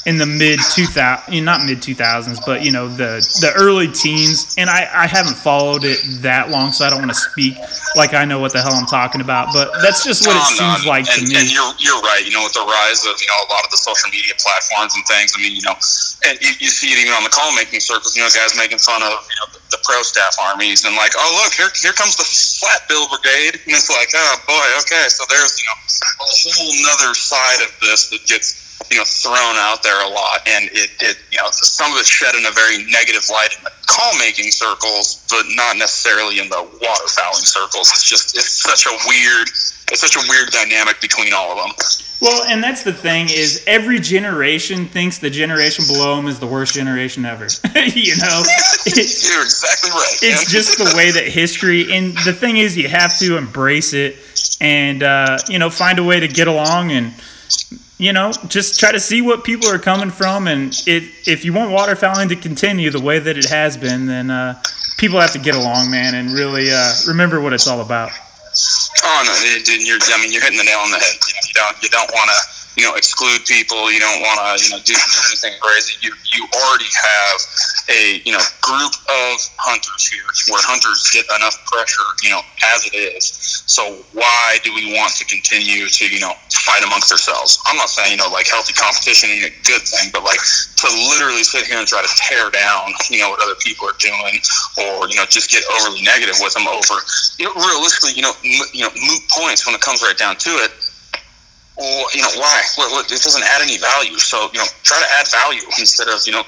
in 0.08 0.16
the 0.16 0.24
mid 0.24 0.56
2000 0.72 1.28
you 1.28 1.44
know, 1.44 1.52
not 1.52 1.68
mid 1.68 1.84
2000s 1.84 2.40
but 2.48 2.64
you 2.64 2.72
know 2.72 2.88
the 2.88 3.20
the 3.44 3.52
early 3.52 3.92
teens 3.92 4.56
and 4.56 4.72
I, 4.72 4.88
I 4.88 5.06
haven't 5.06 5.36
followed 5.36 5.84
it 5.84 6.00
that 6.24 6.48
long 6.48 6.72
so 6.72 6.88
I 6.88 6.88
don't 6.88 7.04
want 7.04 7.12
to 7.12 7.20
speak 7.28 7.60
like 7.92 8.16
I 8.16 8.24
know 8.24 8.40
what 8.40 8.56
the 8.56 8.64
hell 8.64 8.72
I'm 8.72 8.88
talking 8.88 9.20
about 9.20 9.52
but 9.52 9.68
that's 9.84 10.08
just 10.08 10.24
what 10.24 10.32
it 10.32 10.48
seems 10.56 10.88
like 10.88 11.04
and, 11.12 11.28
to 11.28 11.28
me. 11.28 11.36
and 11.36 11.52
you're, 11.52 11.76
you're 11.76 12.00
right 12.00 12.24
you 12.24 12.32
know 12.32 12.40
with 12.40 12.56
the 12.56 12.64
rise 12.64 13.04
of 13.04 13.20
you 13.20 13.28
know 13.28 13.36
a 13.36 13.48
lot 13.52 13.68
of 13.68 13.70
the 13.70 13.76
social 13.76 14.08
media 14.08 14.32
platforms 14.40 14.96
and 14.96 15.04
things 15.04 15.36
I 15.36 15.44
mean 15.44 15.52
you 15.52 15.64
know 15.68 15.76
and 16.24 16.40
you, 16.40 16.56
you 16.56 16.72
see 16.72 16.88
it 16.88 17.04
even 17.04 17.12
on 17.12 17.20
the 17.20 17.34
call 17.34 17.52
making 17.52 17.84
circles 17.84 18.16
you 18.16 18.24
know 18.24 18.32
guys 18.32 18.56
making 18.56 18.80
fun 18.80 19.04
of 19.04 19.12
you 19.28 19.36
know 19.44 19.52
the, 19.52 19.60
the 19.76 19.80
pro 19.84 20.00
staff 20.00 20.32
armies 20.40 20.88
and 20.88 20.96
like 20.96 21.12
oh 21.20 21.30
look 21.44 21.52
here 21.52 21.68
here 21.76 21.92
comes 21.92 22.16
the 22.16 22.24
flat 22.24 22.88
bill 22.88 23.04
brigade 23.12 23.60
and 23.60 23.76
it's 23.76 23.92
like 23.92 24.08
oh 24.16 24.34
boy 24.48 24.68
okay 24.80 25.04
so 25.12 25.28
there's 25.28 25.60
you 25.60 25.68
know 25.68 25.76
a 25.76 26.28
whole 26.32 26.72
nother 26.88 27.12
side 27.12 27.60
of 27.60 27.76
this 27.84 28.08
that 28.08 28.24
gets 28.24 28.67
you 28.90 28.96
know 28.96 29.04
thrown 29.04 29.56
out 29.58 29.82
there 29.82 29.98
a 30.04 30.08
lot, 30.08 30.40
and 30.46 30.66
it, 30.72 30.90
it 31.00 31.18
you 31.30 31.38
know 31.38 31.48
some 31.50 31.92
of 31.92 31.98
it's 31.98 32.08
shed 32.08 32.34
in 32.34 32.46
a 32.46 32.52
very 32.52 32.84
negative 32.90 33.24
light 33.30 33.56
in 33.56 33.64
the 33.64 33.72
call 33.86 34.16
making 34.18 34.50
circles, 34.50 35.26
but 35.30 35.44
not 35.54 35.76
necessarily 35.76 36.38
in 36.38 36.48
the 36.48 36.62
waterfowling 36.80 37.46
circles. 37.46 37.90
It's 37.90 38.08
just 38.08 38.36
it's 38.36 38.62
such 38.62 38.86
a 38.86 38.94
weird 39.08 39.48
it's 39.90 40.00
such 40.00 40.16
a 40.16 40.24
weird 40.28 40.50
dynamic 40.50 41.00
between 41.00 41.32
all 41.32 41.52
of 41.52 41.58
them. 41.58 41.72
Well, 42.20 42.44
and 42.44 42.62
that's 42.62 42.82
the 42.82 42.92
thing 42.92 43.28
is 43.30 43.62
every 43.66 44.00
generation 44.00 44.86
thinks 44.86 45.18
the 45.18 45.30
generation 45.30 45.84
below 45.86 46.16
them 46.16 46.26
is 46.26 46.40
the 46.40 46.48
worst 46.48 46.74
generation 46.74 47.24
ever. 47.24 47.44
you 47.76 48.16
know, 48.16 48.42
you're 48.86 49.44
exactly 49.44 49.90
right. 49.90 50.18
It's 50.22 50.50
just 50.50 50.78
the 50.78 50.92
way 50.96 51.12
that 51.12 51.28
history. 51.28 51.92
And 51.92 52.16
the 52.24 52.32
thing 52.32 52.56
is, 52.56 52.76
you 52.76 52.88
have 52.88 53.16
to 53.18 53.36
embrace 53.36 53.92
it 53.92 54.16
and 54.60 55.02
uh, 55.02 55.38
you 55.48 55.58
know 55.58 55.70
find 55.70 55.98
a 55.98 56.04
way 56.04 56.20
to 56.20 56.28
get 56.28 56.48
along 56.48 56.90
and 56.90 57.12
you 57.98 58.12
know, 58.12 58.32
just 58.46 58.78
try 58.78 58.92
to 58.92 59.00
see 59.00 59.22
what 59.22 59.42
people 59.42 59.68
are 59.68 59.78
coming 59.78 60.10
from, 60.10 60.46
and 60.46 60.72
it, 60.86 61.02
if 61.26 61.44
you 61.44 61.52
want 61.52 61.70
waterfowling 61.70 62.28
to 62.28 62.36
continue 62.36 62.90
the 62.90 63.00
way 63.00 63.18
that 63.18 63.36
it 63.36 63.46
has 63.46 63.76
been, 63.76 64.06
then 64.06 64.30
uh, 64.30 64.60
people 64.98 65.20
have 65.20 65.32
to 65.32 65.38
get 65.38 65.56
along, 65.56 65.90
man, 65.90 66.14
and 66.14 66.30
really 66.32 66.70
uh, 66.70 66.92
remember 67.08 67.40
what 67.40 67.52
it's 67.52 67.66
all 67.66 67.80
about. 67.80 68.10
Oh 69.04 69.22
no, 69.26 69.74
you're, 69.74 69.98
I 70.00 70.22
mean, 70.22 70.32
you're 70.32 70.42
hitting 70.42 70.58
the 70.58 70.64
nail 70.64 70.78
on 70.78 70.90
the 70.90 70.98
head. 70.98 71.14
You, 71.26 71.34
know, 71.34 71.40
you 71.46 71.54
don't, 71.54 71.82
you 71.82 71.88
don't 71.88 72.10
want 72.12 72.30
to 72.30 72.57
you 72.78 72.86
know 72.86 72.94
exclude 72.94 73.42
people. 73.44 73.90
You 73.90 73.98
don't 73.98 74.22
want 74.22 74.38
to 74.38 74.62
you 74.62 74.70
know 74.70 74.78
do 74.86 74.94
anything 75.26 75.58
crazy. 75.58 75.98
You 76.00 76.14
you 76.30 76.46
already 76.54 76.86
have 76.86 77.38
a 77.90 78.22
you 78.22 78.30
know 78.30 78.44
group 78.62 78.94
of 78.94 79.34
hunters 79.58 80.06
here 80.06 80.22
where 80.54 80.62
hunters 80.62 81.10
get 81.10 81.26
enough 81.34 81.58
pressure 81.66 82.06
you 82.22 82.30
know 82.30 82.40
as 82.74 82.86
it 82.86 82.94
is. 82.94 83.34
So 83.66 84.06
why 84.14 84.62
do 84.62 84.70
we 84.70 84.94
want 84.94 85.18
to 85.18 85.26
continue 85.26 85.90
to 85.90 86.04
you 86.06 86.22
know 86.22 86.38
fight 86.62 86.86
amongst 86.86 87.10
ourselves? 87.10 87.58
I'm 87.66 87.76
not 87.76 87.90
saying 87.90 88.14
you 88.14 88.20
know 88.22 88.30
like 88.30 88.46
healthy 88.46 88.78
competition 88.78 89.34
is 89.34 89.50
a 89.50 89.54
good 89.66 89.82
thing, 89.82 90.14
but 90.14 90.22
like 90.22 90.38
to 90.38 90.86
literally 91.10 91.42
sit 91.42 91.66
here 91.66 91.82
and 91.82 91.88
try 91.88 92.00
to 92.00 92.12
tear 92.14 92.46
down 92.54 92.94
you 93.10 93.18
know 93.18 93.34
what 93.34 93.42
other 93.42 93.58
people 93.58 93.90
are 93.90 93.98
doing, 93.98 94.38
or 94.86 95.10
you 95.10 95.18
know 95.18 95.26
just 95.26 95.50
get 95.50 95.66
overly 95.82 96.06
negative 96.06 96.38
with 96.38 96.54
them 96.54 96.70
over 96.70 97.02
you 97.42 97.50
know 97.50 97.54
realistically 97.58 98.14
you 98.14 98.22
know 98.22 98.38
m- 98.46 98.70
you 98.70 98.86
know 98.86 98.92
moot 98.94 99.22
points 99.34 99.66
when 99.66 99.74
it 99.74 99.82
comes 99.82 99.98
right 99.98 100.16
down 100.16 100.38
to 100.38 100.54
it 100.62 100.70
well, 101.78 102.06
you 102.12 102.22
know, 102.22 102.28
why? 102.36 102.62
Well, 102.76 103.00
it 103.00 103.08
doesn't 103.08 103.44
add 103.44 103.62
any 103.62 103.78
value. 103.78 104.18
So, 104.18 104.50
you 104.52 104.58
know, 104.58 104.64
try 104.82 104.98
to 104.98 105.06
add 105.18 105.28
value 105.30 105.62
instead 105.78 106.08
of, 106.08 106.20
you 106.26 106.32
know, 106.32 106.42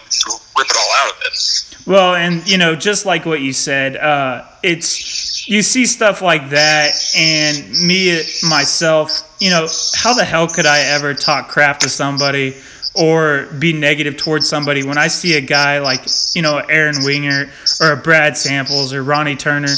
rip 0.58 0.68
it 0.68 0.76
all 0.76 0.92
out 0.96 1.12
of 1.12 1.22
it. 1.22 1.86
Well, 1.86 2.14
and, 2.16 2.46
you 2.48 2.58
know, 2.58 2.74
just 2.74 3.06
like 3.06 3.26
what 3.26 3.40
you 3.40 3.52
said, 3.52 3.96
uh, 3.96 4.44
it's, 4.62 5.48
you 5.48 5.62
see 5.62 5.86
stuff 5.86 6.20
like 6.20 6.50
that, 6.50 6.92
and 7.16 7.70
me, 7.86 8.22
myself, 8.48 9.22
you 9.40 9.50
know, 9.50 9.66
how 9.94 10.14
the 10.14 10.24
hell 10.24 10.48
could 10.48 10.66
I 10.66 10.80
ever 10.80 11.14
talk 11.14 11.48
crap 11.48 11.78
to 11.80 11.88
somebody 11.88 12.56
or 12.94 13.46
be 13.58 13.72
negative 13.72 14.16
towards 14.16 14.48
somebody 14.48 14.82
when 14.82 14.98
I 14.98 15.06
see 15.06 15.36
a 15.36 15.40
guy 15.40 15.78
like, 15.78 16.00
you 16.34 16.42
know, 16.42 16.58
Aaron 16.58 16.96
Winger 17.04 17.50
or 17.80 17.96
Brad 17.96 18.36
Samples 18.36 18.92
or 18.92 19.02
Ronnie 19.04 19.36
Turner, 19.36 19.68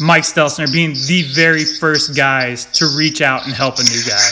Mike 0.00 0.24
Stelzner 0.24 0.70
being 0.72 0.94
the 1.06 1.22
very 1.32 1.64
first 1.64 2.16
guys 2.16 2.66
to 2.66 2.88
reach 2.96 3.22
out 3.22 3.46
and 3.46 3.54
help 3.54 3.78
a 3.78 3.82
new 3.82 4.02
guy 4.06 4.28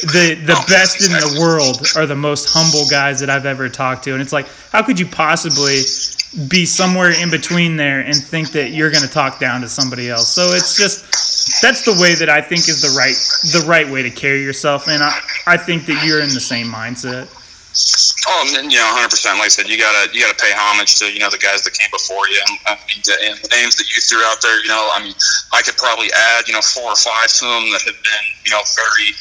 the 0.00 0.34
the 0.46 0.54
oh, 0.56 0.64
best 0.68 1.02
in 1.02 1.10
the 1.10 1.40
world 1.40 1.86
are 1.96 2.06
the 2.06 2.16
most 2.16 2.48
humble 2.50 2.88
guys 2.90 3.20
that 3.20 3.30
I've 3.30 3.46
ever 3.46 3.68
talked 3.68 4.04
to, 4.04 4.12
and 4.12 4.22
it's 4.22 4.32
like, 4.32 4.46
how 4.70 4.82
could 4.82 4.98
you 4.98 5.06
possibly 5.06 5.82
be 6.48 6.66
somewhere 6.66 7.10
in 7.10 7.30
between 7.30 7.76
there 7.76 8.00
and 8.00 8.14
think 8.14 8.52
that 8.52 8.70
you're 8.70 8.90
going 8.90 9.02
to 9.02 9.10
talk 9.10 9.40
down 9.40 9.60
to 9.62 9.68
somebody 9.68 10.08
else? 10.10 10.28
So 10.28 10.52
it's 10.52 10.76
just 10.76 11.62
that's 11.62 11.84
the 11.84 11.98
way 12.00 12.14
that 12.14 12.28
I 12.28 12.40
think 12.40 12.68
is 12.68 12.80
the 12.80 12.94
right 12.96 13.16
the 13.52 13.66
right 13.68 13.88
way 13.88 14.02
to 14.02 14.10
carry 14.10 14.42
yourself, 14.42 14.88
and 14.88 15.02
I 15.02 15.18
I 15.46 15.56
think 15.56 15.86
that 15.86 16.04
you're 16.06 16.20
in 16.20 16.30
the 16.30 16.40
same 16.40 16.66
mindset. 16.66 17.34
Oh, 18.28 18.44
you 18.44 18.76
know, 18.76 18.90
hundred 18.90 19.10
percent. 19.10 19.38
Like 19.38 19.46
I 19.46 19.54
said, 19.54 19.68
you 19.68 19.78
gotta 19.78 20.12
you 20.12 20.20
gotta 20.20 20.36
pay 20.36 20.52
homage 20.52 20.98
to 20.98 21.06
you 21.06 21.18
know 21.18 21.30
the 21.30 21.38
guys 21.38 21.62
that 21.62 21.72
came 21.72 21.88
before 21.90 22.28
you, 22.28 22.40
and, 22.44 22.58
uh, 22.66 22.76
and 23.24 23.38
the 23.38 23.48
names 23.54 23.76
that 23.76 23.88
you 23.88 24.02
threw 24.02 24.20
out 24.26 24.42
there. 24.42 24.60
You 24.62 24.68
know, 24.68 24.90
I 24.92 25.02
mean, 25.02 25.14
I 25.52 25.62
could 25.62 25.76
probably 25.76 26.10
add 26.12 26.46
you 26.46 26.54
know 26.54 26.60
four 26.60 26.92
or 26.92 26.98
five 26.98 27.30
to 27.40 27.44
them 27.46 27.70
that 27.72 27.82
have 27.86 27.96
been 28.02 28.26
you 28.44 28.50
know 28.52 28.60
very 28.76 29.14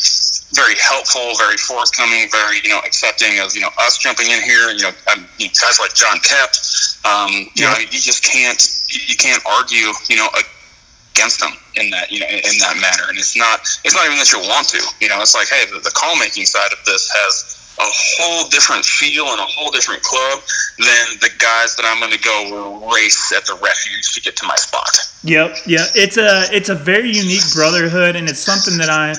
very 0.54 0.76
helpful, 0.80 1.36
very 1.38 1.58
forthcoming, 1.58 2.30
very 2.32 2.60
you 2.64 2.70
know 2.70 2.80
accepting 2.86 3.40
of 3.40 3.54
you 3.56 3.62
know 3.62 3.70
us 3.80 3.98
jumping 3.98 4.28
in 4.28 4.42
here. 4.42 4.70
You 4.70 4.84
know, 4.84 4.94
um, 5.12 5.28
you 5.38 5.48
know 5.48 5.54
guys 5.60 5.80
like 5.80 5.94
John 5.94 6.20
Kep. 6.24 6.56
Um, 7.04 7.32
you 7.56 7.66
yeah. 7.68 7.74
know, 7.74 7.80
you 7.80 8.00
just 8.00 8.24
can't 8.24 8.60
you 8.88 9.16
can't 9.16 9.44
argue 9.46 9.92
you 10.08 10.16
know 10.16 10.30
against 11.12 11.40
them 11.40 11.52
in 11.76 11.90
that 11.92 12.12
you 12.12 12.20
know 12.20 12.28
in 12.28 12.56
that 12.60 12.78
manner. 12.80 13.10
And 13.10 13.18
it's 13.18 13.36
not 13.36 13.60
it's 13.84 13.96
not 13.96 14.06
even 14.06 14.18
that 14.18 14.32
you 14.32 14.40
want 14.40 14.70
to. 14.70 14.82
You 15.02 15.10
know, 15.10 15.20
it's 15.20 15.36
like 15.36 15.50
hey, 15.50 15.66
the, 15.72 15.80
the 15.80 15.92
call 15.92 16.16
making 16.18 16.46
side 16.46 16.72
of 16.72 16.84
this 16.86 17.10
has 17.12 17.57
a 17.80 17.86
whole 17.86 18.48
different 18.50 18.84
feel 18.86 19.26
and 19.28 19.40
a 19.40 19.46
whole 19.46 19.72
different 19.72 20.02
club 20.02 20.42
than 20.80 21.20
the 21.22 21.30
guys 21.38 21.76
that 21.76 21.86
I'm 21.86 22.00
going 22.00 22.12
to 22.12 22.20
go 22.20 22.92
race 22.92 23.32
at 23.36 23.46
the 23.46 23.54
refuge 23.62 24.14
to 24.14 24.22
get 24.22 24.36
to 24.38 24.46
my 24.48 24.56
spot. 24.56 24.98
Yep, 25.24 25.58
yeah, 25.66 25.86
it's 25.94 26.18
a 26.18 26.46
it's 26.56 26.70
a 26.70 26.76
very 26.76 27.10
unique 27.10 27.54
brotherhood, 27.54 28.16
and 28.16 28.30
it's 28.30 28.40
something 28.40 28.78
that 28.78 28.90
I 28.90 29.14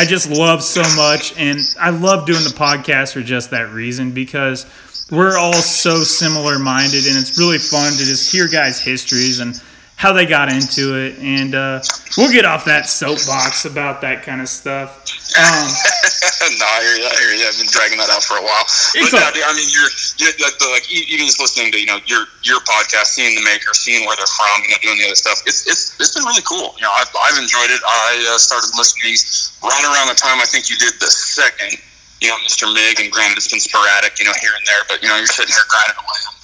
I 0.00 0.04
just 0.04 0.30
love 0.30 0.62
so 0.62 0.82
much, 0.96 1.36
and 1.36 1.58
I 1.80 1.90
love 1.90 2.26
doing 2.26 2.44
the 2.44 2.54
podcast 2.54 3.14
for 3.14 3.22
just 3.22 3.50
that 3.50 3.72
reason 3.72 4.12
because 4.12 4.66
we're 5.10 5.36
all 5.36 5.52
so 5.52 6.02
similar 6.02 6.58
minded, 6.58 7.06
and 7.06 7.16
it's 7.16 7.38
really 7.38 7.58
fun 7.58 7.92
to 7.92 8.04
just 8.04 8.30
hear 8.30 8.48
guys' 8.48 8.80
histories 8.80 9.40
and 9.40 9.60
how 9.96 10.12
they 10.12 10.26
got 10.26 10.50
into 10.50 10.98
it, 10.98 11.18
and 11.22 11.54
uh, 11.54 11.80
we'll 12.18 12.32
get 12.32 12.44
off 12.44 12.66
that 12.66 12.90
soapbox 12.90 13.64
about 13.64 14.02
that 14.02 14.22
kind 14.22 14.42
of 14.42 14.48
stuff. 14.48 15.06
Um, 15.38 15.66
no, 16.58 16.66
I 16.66 16.78
hear 16.82 16.96
you. 16.98 17.06
I 17.06 17.14
hear 17.14 17.32
you. 17.38 17.44
I've 17.46 17.58
been 17.58 17.70
dragging 17.70 17.98
that 18.02 18.10
out 18.10 18.22
for 18.22 18.38
a 18.38 18.44
while. 18.44 18.66
But 18.94 19.10
no, 19.14 19.22
I 19.22 19.54
mean, 19.54 19.70
you're, 19.70 19.90
you're 20.18 20.34
like, 20.42 20.58
the, 20.58 20.68
like 20.74 20.86
even 20.90 21.26
just 21.26 21.38
listening 21.38 21.70
to 21.74 21.78
you 21.78 21.86
know 21.86 21.98
your 22.06 22.26
your 22.42 22.58
podcast, 22.66 23.14
seeing 23.14 23.38
the 23.38 23.44
maker, 23.46 23.70
seeing 23.74 24.06
where 24.06 24.18
they're 24.18 24.30
from, 24.34 24.66
you 24.66 24.74
know, 24.74 24.82
doing 24.82 24.98
the 24.98 25.06
other 25.10 25.18
stuff. 25.18 25.42
It's 25.46 25.66
it's 25.66 25.94
it's 25.98 26.12
been 26.14 26.26
really 26.26 26.44
cool. 26.46 26.74
You 26.78 26.86
know, 26.86 26.94
I've, 26.94 27.10
I've 27.14 27.38
enjoyed 27.38 27.70
it. 27.70 27.80
I 27.82 28.34
uh, 28.34 28.38
started 28.38 28.74
listening 28.74 29.14
right 29.62 29.84
around 29.90 30.10
the 30.10 30.18
time 30.18 30.42
I 30.42 30.46
think 30.46 30.70
you 30.70 30.76
did 30.76 30.98
the 30.98 31.10
second. 31.10 31.78
You 32.22 32.30
know, 32.30 32.38
Mr. 32.46 32.70
Mig, 32.70 33.02
and 33.02 33.10
granted, 33.12 33.36
it's 33.36 33.50
been 33.50 33.60
sporadic, 33.60 34.16
you 34.16 34.24
know, 34.24 34.32
here 34.40 34.54
and 34.56 34.64
there, 34.64 34.80
but 34.88 35.02
you 35.02 35.08
know, 35.10 35.18
you're 35.18 35.28
sitting 35.28 35.52
here 35.52 35.66
grinding 35.68 35.98
away 35.98 36.34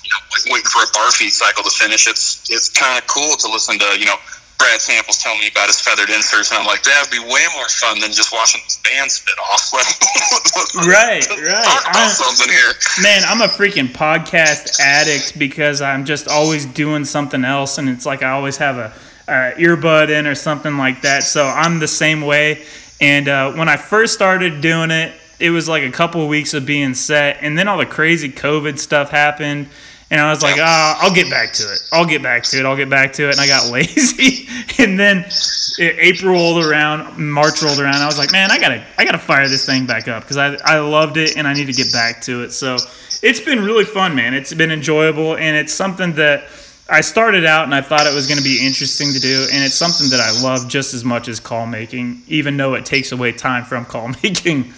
waiting 0.51 0.67
for 0.67 0.83
a 0.83 0.91
bar 0.93 1.11
feed 1.11 1.31
cycle 1.31 1.63
to 1.63 1.71
finish. 1.71 2.07
It's 2.07 2.49
it's 2.51 2.69
kind 2.69 2.99
of 2.99 3.07
cool 3.07 3.37
to 3.37 3.49
listen 3.51 3.79
to 3.79 3.99
you 3.99 4.07
know 4.07 4.17
Brad 4.61 4.81
Samples 4.83 5.17
tell 5.17 5.35
me 5.39 5.49
about 5.49 5.69
his 5.69 5.81
feathered 5.81 6.11
inserts, 6.11 6.51
and 6.51 6.61
I'm 6.61 6.67
like, 6.67 6.83
that 6.83 7.03
would 7.03 7.11
be 7.11 7.19
way 7.19 7.47
more 7.57 7.69
fun 7.69 7.99
than 7.99 8.13
just 8.13 8.31
watching 8.31 8.61
this 8.65 8.79
band 8.85 9.11
spit 9.11 9.35
off. 9.39 9.73
right, 10.87 11.27
right. 11.27 11.83
I'm, 11.87 12.11
something 12.11 12.49
here, 12.49 12.73
man. 13.03 13.23
I'm 13.27 13.41
a 13.41 13.49
freaking 13.49 13.89
podcast 13.89 14.79
addict 14.79 15.39
because 15.39 15.81
I'm 15.81 16.05
just 16.05 16.29
always 16.29 16.67
doing 16.67 17.07
something 17.07 17.43
else, 17.43 17.79
and 17.79 17.89
it's 17.89 18.05
like 18.05 18.23
I 18.23 18.33
always 18.33 18.59
have 18.59 18.77
a, 18.77 18.93
a 19.29 19.55
earbud 19.57 20.11
in 20.11 20.27
or 20.27 20.35
something 20.35 20.77
like 20.77 21.01
that. 21.03 21.23
So 21.23 21.47
I'm 21.47 21.79
the 21.79 21.89
same 21.89 22.21
way. 22.21 22.63
And 23.01 23.29
uh, 23.29 23.53
when 23.53 23.71
I 23.71 23.79
first 23.79 24.13
started 24.13 24.61
doing 24.61 24.91
it, 24.91 25.15
it 25.39 25.49
was 25.49 25.71
like 25.71 25.85
a 25.85 25.91
couple 25.91 26.21
of 26.21 26.29
weeks 26.29 26.53
of 26.53 26.67
being 26.67 26.93
set, 26.93 27.39
and 27.41 27.57
then 27.57 27.67
all 27.67 27.79
the 27.79 27.87
crazy 27.87 28.29
COVID 28.29 28.79
stuff 28.79 29.09
happened 29.09 29.71
and 30.11 30.21
I 30.21 30.31
was 30.31 30.43
like, 30.43 30.57
ah, 30.59 30.99
oh, 30.99 31.07
I'll 31.07 31.15
get 31.15 31.31
back 31.31 31.53
to 31.55 31.63
it. 31.63 31.89
I'll 31.93 32.07
get 32.07 32.23
back 32.23 32.43
to 32.45 32.59
it. 32.59 32.67
I'll 32.67 32.77
get 32.77 32.91
back 32.91 33.13
to 33.15 33.29
it. 33.29 33.33
And 33.33 33.41
I 33.41 33.47
got 33.47 33.71
lazy. 33.73 34.49
and 34.79 34.99
then 34.99 35.25
April 35.79 36.33
rolled 36.33 36.65
around, 36.65 37.17
March 37.17 37.63
rolled 37.63 37.79
around. 37.79 37.97
I 37.97 38.07
was 38.07 38.19
like, 38.19 38.33
man, 38.33 38.51
I 38.51 38.59
gotta, 38.59 38.85
I 38.99 39.05
gotta 39.05 39.19
fire 39.19 39.49
this 39.49 39.65
thing 39.65 39.87
back 39.87 40.09
up 40.09 40.25
because 40.25 40.37
I, 40.37 40.57
I 40.65 40.81
loved 40.81 41.17
it 41.17 41.37
and 41.37 41.47
I 41.47 41.55
need 41.55 41.67
to 41.67 41.73
get 41.73 41.93
back 41.93 42.21
to 42.23 42.43
it. 42.43 42.51
So 42.51 42.77
it's 43.23 43.41
been 43.41 43.65
really 43.65 43.85
fun, 43.85 44.15
man. 44.15 44.35
It's 44.35 44.53
been 44.53 44.73
enjoyable 44.73 45.37
and 45.37 45.57
it's 45.57 45.73
something 45.73 46.13
that 46.15 46.45
I 46.91 47.03
started 47.03 47.45
out 47.45 47.65
and 47.65 47.75
I 47.75 47.83
thought 47.83 48.07
it 48.09 48.15
was 48.15 48.27
going 48.27 48.39
to 48.39 48.45
be 48.45 48.67
interesting 48.67 49.13
to 49.13 49.21
do, 49.21 49.47
and 49.53 49.63
it's 49.63 49.77
something 49.77 50.11
that 50.11 50.19
I 50.19 50.33
love 50.43 50.69
just 50.69 50.93
as 50.93 51.05
much 51.05 51.29
as 51.29 51.39
call 51.39 51.65
making, 51.65 52.23
even 52.27 52.57
though 52.57 52.75
it 52.75 52.85
takes 52.85 53.13
away 53.13 53.31
time 53.31 53.65
from 53.65 53.85
call 53.85 54.09
making. 54.25 54.73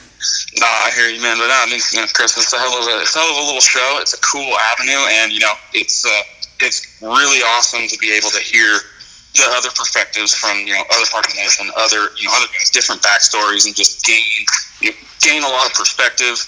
No, 0.60 0.66
I 0.66 0.90
hear 0.94 1.08
you, 1.08 1.20
man. 1.20 1.38
But 1.38 1.50
I 1.50 1.66
mean, 1.66 1.80
you 1.92 2.00
know, 2.00 2.06
Chris, 2.14 2.36
it's 2.36 2.52
a 2.52 2.58
hell 2.58 2.74
of 2.76 2.86
a, 2.86 3.02
it's 3.02 3.16
a 3.16 3.18
hell 3.18 3.30
of 3.30 3.38
a 3.42 3.46
little 3.46 3.60
show. 3.60 3.98
It's 4.00 4.14
a 4.14 4.20
cool 4.20 4.54
avenue, 4.74 5.02
and 5.22 5.32
you 5.32 5.40
know, 5.40 5.54
it's 5.72 6.06
uh, 6.06 6.22
it's 6.60 7.02
really 7.02 7.42
awesome 7.56 7.88
to 7.88 7.96
be 7.98 8.12
able 8.12 8.30
to 8.30 8.38
hear 8.40 8.78
the 9.34 9.48
other 9.56 9.70
perspectives 9.74 10.34
from 10.34 10.58
you 10.66 10.74
know 10.74 10.84
other 10.92 11.08
parts 11.10 11.28
of 11.28 11.34
the 11.34 11.40
nation, 11.40 11.66
other 11.76 12.12
you 12.16 12.28
know 12.28 12.34
other 12.36 12.48
different 12.72 13.02
backstories, 13.02 13.66
and 13.66 13.74
just 13.74 14.04
gain 14.04 14.22
you 14.80 14.90
know, 14.90 14.96
gain 15.20 15.42
a 15.42 15.48
lot 15.48 15.66
of 15.66 15.74
perspective 15.74 16.38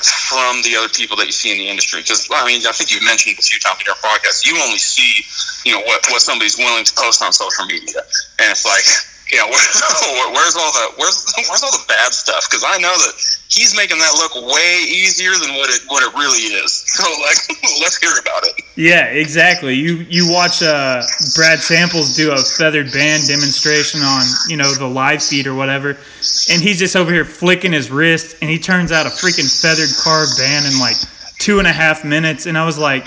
from 0.00 0.62
the 0.64 0.72
other 0.76 0.88
people 0.88 1.16
that 1.16 1.26
you 1.26 1.36
see 1.36 1.52
in 1.52 1.58
the 1.58 1.68
industry. 1.68 2.00
Because 2.00 2.26
I 2.32 2.46
mean, 2.46 2.64
I 2.66 2.72
think 2.72 2.90
you 2.90 3.04
mentioned 3.04 3.36
a 3.38 3.42
few 3.42 3.60
times 3.60 3.80
in 3.80 3.86
your 3.86 4.00
podcast, 4.00 4.46
you 4.46 4.56
only 4.64 4.78
see 4.80 5.22
you 5.68 5.76
know 5.76 5.84
what 5.84 6.00
what 6.08 6.22
somebody's 6.22 6.56
willing 6.56 6.84
to 6.84 6.94
post 6.96 7.22
on 7.22 7.32
social 7.32 7.66
media, 7.66 8.00
and 8.40 8.48
it's 8.50 8.64
like 8.64 8.88
yeah, 9.32 9.44
where, 9.50 10.32
where's 10.32 10.56
all 10.56 10.72
the 10.72 10.92
where's 10.98 11.24
where's 11.48 11.62
all 11.62 11.72
the 11.72 11.84
bad 11.86 12.12
stuff? 12.12 12.48
Because 12.50 12.64
I 12.66 12.78
know 12.78 12.90
that 12.90 13.14
he's 13.48 13.76
making 13.76 13.98
that 13.98 14.14
look 14.18 14.34
way 14.34 14.84
easier 14.88 15.30
than 15.32 15.54
what 15.56 15.70
it 15.70 15.82
what 15.86 16.02
it 16.02 16.12
really 16.14 16.42
is. 16.62 16.86
So 17.00 17.08
like, 17.22 17.38
let's 17.80 17.96
hear 17.96 18.10
about 18.20 18.42
it. 18.44 18.62
Yeah, 18.76 19.06
exactly. 19.06 19.74
You 19.74 20.04
you 20.10 20.30
watch 20.30 20.62
uh, 20.62 21.02
Brad 21.34 21.60
Samples 21.60 22.14
do 22.14 22.32
a 22.32 22.36
feathered 22.36 22.92
band 22.92 23.26
demonstration 23.26 24.02
on 24.02 24.22
you 24.48 24.56
know 24.56 24.74
the 24.74 24.86
live 24.86 25.22
feed 25.22 25.46
or 25.46 25.54
whatever, 25.54 25.90
and 26.50 26.62
he's 26.62 26.78
just 26.78 26.96
over 26.96 27.10
here 27.10 27.24
flicking 27.24 27.72
his 27.72 27.90
wrist, 27.90 28.36
and 28.42 28.50
he 28.50 28.58
turns 28.58 28.92
out 28.92 29.06
a 29.06 29.08
freaking 29.08 29.48
feathered 29.48 29.88
carved 30.02 30.36
band 30.36 30.66
in 30.66 30.78
like 30.78 30.96
two 31.38 31.58
and 31.58 31.66
a 31.66 31.72
half 31.72 32.04
minutes, 32.04 32.44
and 32.44 32.58
I 32.58 32.66
was 32.66 32.76
like 32.76 33.06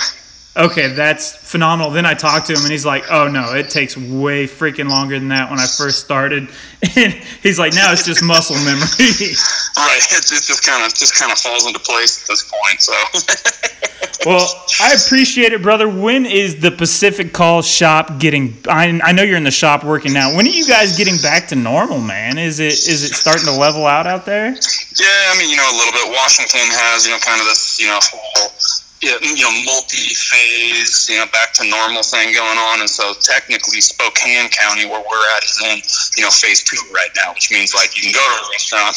okay, 0.56 0.88
that's 0.90 1.36
phenomenal. 1.36 1.92
Then 1.92 2.06
I 2.06 2.14
talked 2.14 2.48
to 2.48 2.54
him 2.54 2.62
and 2.62 2.72
he's 2.72 2.86
like, 2.86 3.06
oh 3.12 3.28
no, 3.28 3.54
it 3.54 3.70
takes 3.70 3.98
way 3.98 4.46
freaking 4.46 4.90
longer 4.90 5.18
than 5.18 5.30
that 5.30 5.50
when 5.50 5.60
I 5.60 5.66
first 5.66 6.04
started. 6.04 6.50
And 6.98 7.14
he's 7.42 7.58
like, 7.58 7.74
now 7.74 7.94
it's 7.94 8.04
just 8.04 8.22
muscle 8.22 8.58
memory. 8.58 8.76
right. 9.78 10.04
It, 10.12 10.20
it 10.20 10.44
just 10.44 10.66
kind 10.66 10.86
of 10.86 10.94
just 10.94 11.18
kind 11.18 11.32
of 11.32 11.40
falls 11.40 11.66
into 11.66 11.80
place 11.80 12.22
at 12.22 12.28
this 12.28 12.52
point. 12.52 12.82
So. 12.82 14.26
well, 14.30 14.66
I 14.82 14.94
appreciate 14.94 15.54
it, 15.54 15.62
brother. 15.62 15.88
When 15.88 16.26
is 16.26 16.60
the 16.60 16.72
Pacific 16.72 17.32
Call 17.32 17.62
shop 17.62 18.20
getting? 18.20 18.58
I, 18.68 19.00
I 19.02 19.14
know 19.14 19.24
you're 19.24 19.38
in 19.38 19.46
the 19.46 19.50
shop 19.50 19.86
working 19.86 20.12
now. 20.12 20.36
When 20.36 20.46
are 20.46 20.50
you 20.50 20.68
guys 20.68 20.98
getting 20.98 21.16
back 21.22 21.48
to 21.48 21.56
normal, 21.56 22.02
man? 22.02 22.38
Is 22.38 22.60
it 22.60 22.74
is 22.74 23.06
it 23.06 23.14
starting 23.14 23.46
to 23.46 23.54
level 23.54 23.86
out 23.86 24.06
out 24.06 24.26
there? 24.26 24.48
Yeah, 24.50 25.32
I 25.32 25.36
mean, 25.40 25.50
you 25.50 25.56
know, 25.56 25.72
a 25.72 25.78
little 25.78 25.94
bit. 25.94 26.12
Washington 26.12 26.68
has, 26.68 27.06
you 27.06 27.14
know, 27.14 27.20
kind 27.20 27.40
of 27.40 27.48
this, 27.48 27.80
you 27.80 27.88
know, 27.88 28.00
whole 28.04 28.52
you 29.04 29.44
know, 29.44 29.52
multi-phase, 29.66 31.08
you 31.10 31.18
know, 31.18 31.28
back 31.32 31.54
to 31.54 31.70
normal 31.70 32.04
thing 32.04 32.34
going 32.34 32.58
on. 32.58 32.80
And 32.80 32.90
so 32.90 33.14
technically 33.20 33.82
Spokane 33.82 34.50
County, 34.50 34.86
where 34.86 35.04
we're 35.04 35.28
at, 35.36 35.44
is 35.44 35.62
in, 35.66 35.78
you 36.18 36.24
know, 36.24 36.32
phase 36.32 36.64
two 36.64 36.80
right 36.94 37.12
now, 37.16 37.34
which 37.34 37.52
means 37.52 37.74
like 37.76 37.96
you 37.96 38.04
can 38.04 38.14
go 38.14 38.24
to 38.24 38.46
a 38.46 38.50
restaurant, 38.52 38.96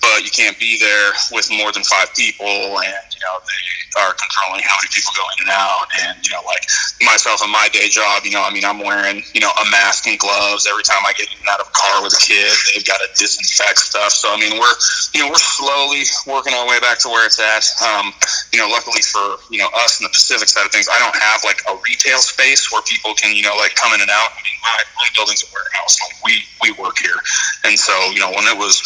but 0.00 0.24
you 0.24 0.30
can't 0.30 0.58
be 0.58 0.78
there 0.78 1.12
with 1.32 1.50
more 1.50 1.72
than 1.72 1.84
five 1.84 2.08
people. 2.14 2.46
And, 2.48 3.11
you 3.22 3.30
know, 3.30 3.38
they 3.46 4.02
are 4.02 4.10
controlling 4.18 4.66
how 4.66 4.74
many 4.82 4.90
people 4.90 5.14
go 5.14 5.22
in 5.38 5.46
and 5.46 5.54
out. 5.54 5.86
And, 6.02 6.18
you 6.26 6.34
know, 6.34 6.42
like 6.42 6.66
myself 7.06 7.38
and 7.46 7.54
my 7.54 7.70
day 7.70 7.86
job, 7.86 8.26
you 8.26 8.34
know, 8.34 8.42
I 8.42 8.50
mean, 8.50 8.66
I'm 8.66 8.82
wearing, 8.82 9.22
you 9.30 9.38
know, 9.38 9.54
a 9.62 9.66
mask 9.70 10.10
and 10.10 10.18
gloves 10.18 10.66
every 10.66 10.82
time 10.82 11.06
I 11.06 11.14
get 11.14 11.30
in 11.30 11.38
and 11.38 11.46
out 11.46 11.62
of 11.62 11.70
a 11.70 11.76
car 11.76 12.02
with 12.02 12.18
a 12.18 12.22
kid. 12.22 12.50
They've 12.74 12.82
got 12.82 12.98
to 12.98 13.06
disinfect 13.14 13.78
stuff. 13.78 14.10
So, 14.10 14.34
I 14.34 14.42
mean, 14.42 14.58
we're, 14.58 14.76
you 15.14 15.22
know, 15.22 15.30
we're 15.30 15.38
slowly 15.38 16.02
working 16.26 16.50
our 16.58 16.66
way 16.66 16.82
back 16.82 16.98
to 17.06 17.08
where 17.08 17.22
it's 17.22 17.38
at. 17.38 17.62
Um, 17.78 18.10
you 18.50 18.58
know, 18.58 18.66
luckily 18.66 19.06
for 19.06 19.38
you 19.48 19.58
know 19.62 19.70
us 19.86 20.00
in 20.00 20.04
the 20.04 20.12
Pacific 20.12 20.48
side 20.48 20.66
of 20.66 20.72
things, 20.72 20.90
I 20.90 20.98
don't 20.98 21.16
have 21.16 21.40
like 21.46 21.62
a 21.70 21.78
retail 21.86 22.18
space 22.18 22.70
where 22.74 22.82
people 22.82 23.14
can 23.14 23.36
you 23.36 23.42
know 23.42 23.54
like 23.56 23.74
come 23.78 23.94
in 23.94 24.00
and 24.02 24.10
out. 24.10 24.34
I 24.34 24.40
mean, 24.42 24.58
my, 24.60 24.78
my 24.98 25.08
building's 25.14 25.46
a 25.46 25.48
warehouse. 25.54 25.96
Like 26.02 26.16
we 26.26 26.42
we 26.60 26.70
work 26.82 26.98
here, 26.98 27.16
and 27.64 27.78
so 27.78 27.94
you 28.10 28.20
know 28.20 28.30
when 28.34 28.44
it 28.50 28.58
was 28.58 28.82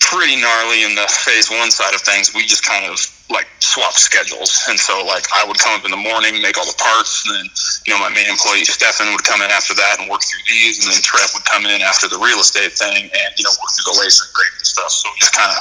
pretty 0.00 0.36
gnarly 0.40 0.84
in 0.84 0.94
the 0.94 1.06
phase 1.24 1.50
one 1.50 1.70
side 1.70 1.94
of 1.94 2.00
things, 2.02 2.34
we 2.34 2.46
just 2.46 2.64
kind 2.64 2.84
of 2.84 2.98
like 3.30 3.48
swap 3.60 3.94
schedules. 3.96 4.64
And 4.68 4.78
so 4.78 5.04
like 5.06 5.24
I 5.32 5.44
would 5.46 5.58
come 5.58 5.78
up 5.78 5.84
in 5.84 5.90
the 5.90 6.00
morning, 6.00 6.42
make 6.42 6.58
all 6.58 6.68
the 6.68 6.76
parts, 6.76 7.24
and 7.24 7.32
then 7.34 7.46
you 7.86 7.90
know 7.94 8.00
my 8.00 8.12
main 8.12 8.28
employee 8.28 8.64
Stefan 8.68 9.10
would 9.12 9.24
come 9.24 9.40
in 9.40 9.50
after 9.50 9.72
that 9.74 10.00
and 10.00 10.10
work 10.10 10.22
through 10.22 10.44
these, 10.48 10.84
and 10.84 10.92
then 10.92 11.00
Trev 11.00 11.32
would 11.32 11.44
come 11.44 11.64
in 11.64 11.80
after 11.80 12.08
the 12.08 12.20
real 12.20 12.38
estate 12.38 12.72
thing 12.76 13.08
and 13.08 13.30
you 13.36 13.44
know 13.44 13.54
work 13.56 13.70
through 13.72 13.88
the 13.92 13.96
laser 14.00 14.28
engraving 14.28 14.66
stuff. 14.66 14.92
So 14.92 15.08
we 15.08 15.18
just 15.20 15.34
kind 15.34 15.50
of 15.50 15.60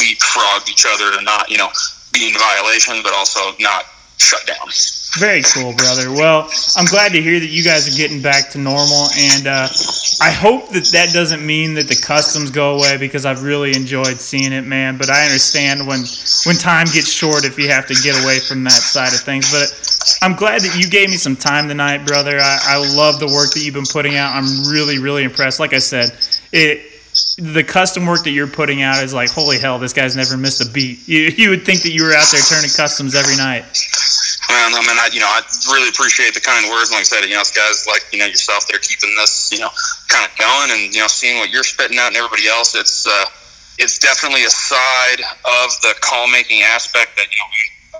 leapfrogged 0.00 0.68
each 0.72 0.86
other 0.88 1.12
to 1.12 1.20
not 1.22 1.50
you 1.50 1.58
know 1.58 1.68
be 2.12 2.32
in 2.32 2.34
violation, 2.36 3.04
but 3.04 3.12
also 3.12 3.52
not 3.60 3.84
shut 4.16 4.46
down. 4.46 4.68
Very 5.18 5.42
cool, 5.42 5.74
brother. 5.74 6.10
Well, 6.10 6.48
I'm 6.76 6.86
glad 6.86 7.12
to 7.12 7.20
hear 7.20 7.38
that 7.38 7.50
you 7.50 7.62
guys 7.62 7.86
are 7.86 7.96
getting 7.96 8.22
back 8.22 8.48
to 8.50 8.58
normal, 8.58 9.08
and 9.14 9.46
uh, 9.46 9.68
I 10.22 10.30
hope 10.30 10.70
that 10.70 10.88
that 10.92 11.10
doesn't 11.12 11.44
mean 11.44 11.74
that 11.74 11.86
the 11.86 11.96
customs 11.96 12.50
go 12.50 12.76
away 12.76 12.96
because 12.96 13.26
I've 13.26 13.42
really 13.42 13.76
enjoyed 13.76 14.20
seeing 14.22 14.52
it, 14.52 14.62
man. 14.62 14.96
But 14.96 15.10
I 15.10 15.24
understand 15.24 15.86
when 15.86 16.04
when 16.46 16.56
time 16.56 16.86
gets 16.86 17.12
short 17.12 17.44
if 17.44 17.58
you 17.58 17.68
have 17.68 17.86
to 17.88 17.94
get 17.94 18.22
away 18.24 18.38
from 18.40 18.64
that 18.64 18.72
side 18.72 19.12
of 19.12 19.20
things. 19.20 19.52
But 19.52 19.68
I'm 20.22 20.34
glad 20.34 20.62
that 20.62 20.78
you 20.80 20.88
gave 20.88 21.10
me 21.10 21.16
some 21.16 21.36
time 21.36 21.68
tonight, 21.68 22.06
brother. 22.06 22.38
I, 22.40 22.58
I 22.68 22.96
love 22.96 23.20
the 23.20 23.26
work 23.26 23.52
that 23.52 23.60
you've 23.62 23.74
been 23.74 23.84
putting 23.84 24.16
out. 24.16 24.34
I'm 24.34 24.64
really, 24.70 24.98
really 24.98 25.24
impressed. 25.24 25.60
Like 25.60 25.74
I 25.74 25.78
said, 25.78 26.16
it 26.52 26.91
the 27.38 27.64
custom 27.64 28.06
work 28.06 28.24
that 28.24 28.30
you're 28.30 28.46
putting 28.46 28.82
out 28.82 29.02
is 29.02 29.14
like, 29.14 29.30
holy 29.30 29.58
hell, 29.58 29.78
this 29.78 29.92
guy's 29.92 30.16
never 30.16 30.36
missed 30.36 30.60
a 30.66 30.70
beat. 30.70 31.06
You, 31.08 31.32
you 31.36 31.50
would 31.50 31.64
think 31.64 31.82
that 31.82 31.92
you 31.92 32.04
were 32.04 32.12
out 32.12 32.28
there 32.30 32.40
turning 32.40 32.70
customs 32.70 33.14
every 33.14 33.36
night. 33.36 33.64
Well, 34.48 34.74
I 34.74 34.80
mean, 34.84 34.98
I, 34.98 35.08
you 35.12 35.20
know, 35.20 35.30
I 35.30 35.40
really 35.72 35.88
appreciate 35.88 36.34
the 36.34 36.40
kind 36.40 36.68
words. 36.68 36.90
Like 36.90 37.00
I 37.00 37.08
said, 37.08 37.24
you 37.24 37.34
know, 37.34 37.46
guys 37.56 37.86
like 37.86 38.04
you 38.12 38.18
know 38.18 38.26
yourself, 38.26 38.66
they're 38.68 38.82
keeping 38.82 39.14
this, 39.16 39.50
you 39.52 39.60
know, 39.60 39.70
kind 40.08 40.28
of 40.28 40.36
going, 40.36 40.70
and 40.76 40.92
you 40.92 41.00
know, 41.00 41.08
seeing 41.08 41.38
what 41.38 41.50
you're 41.50 41.64
spitting 41.64 41.96
out 41.98 42.08
and 42.08 42.16
everybody 42.16 42.48
else. 42.48 42.74
It's 42.74 43.06
uh, 43.06 43.24
it's 43.78 43.98
definitely 43.98 44.44
a 44.44 44.50
side 44.50 45.22
of 45.22 45.68
the 45.80 45.94
call 46.00 46.28
making 46.28 46.62
aspect 46.62 47.16
that 47.16 47.26
you 47.30 47.38
know 47.38 47.48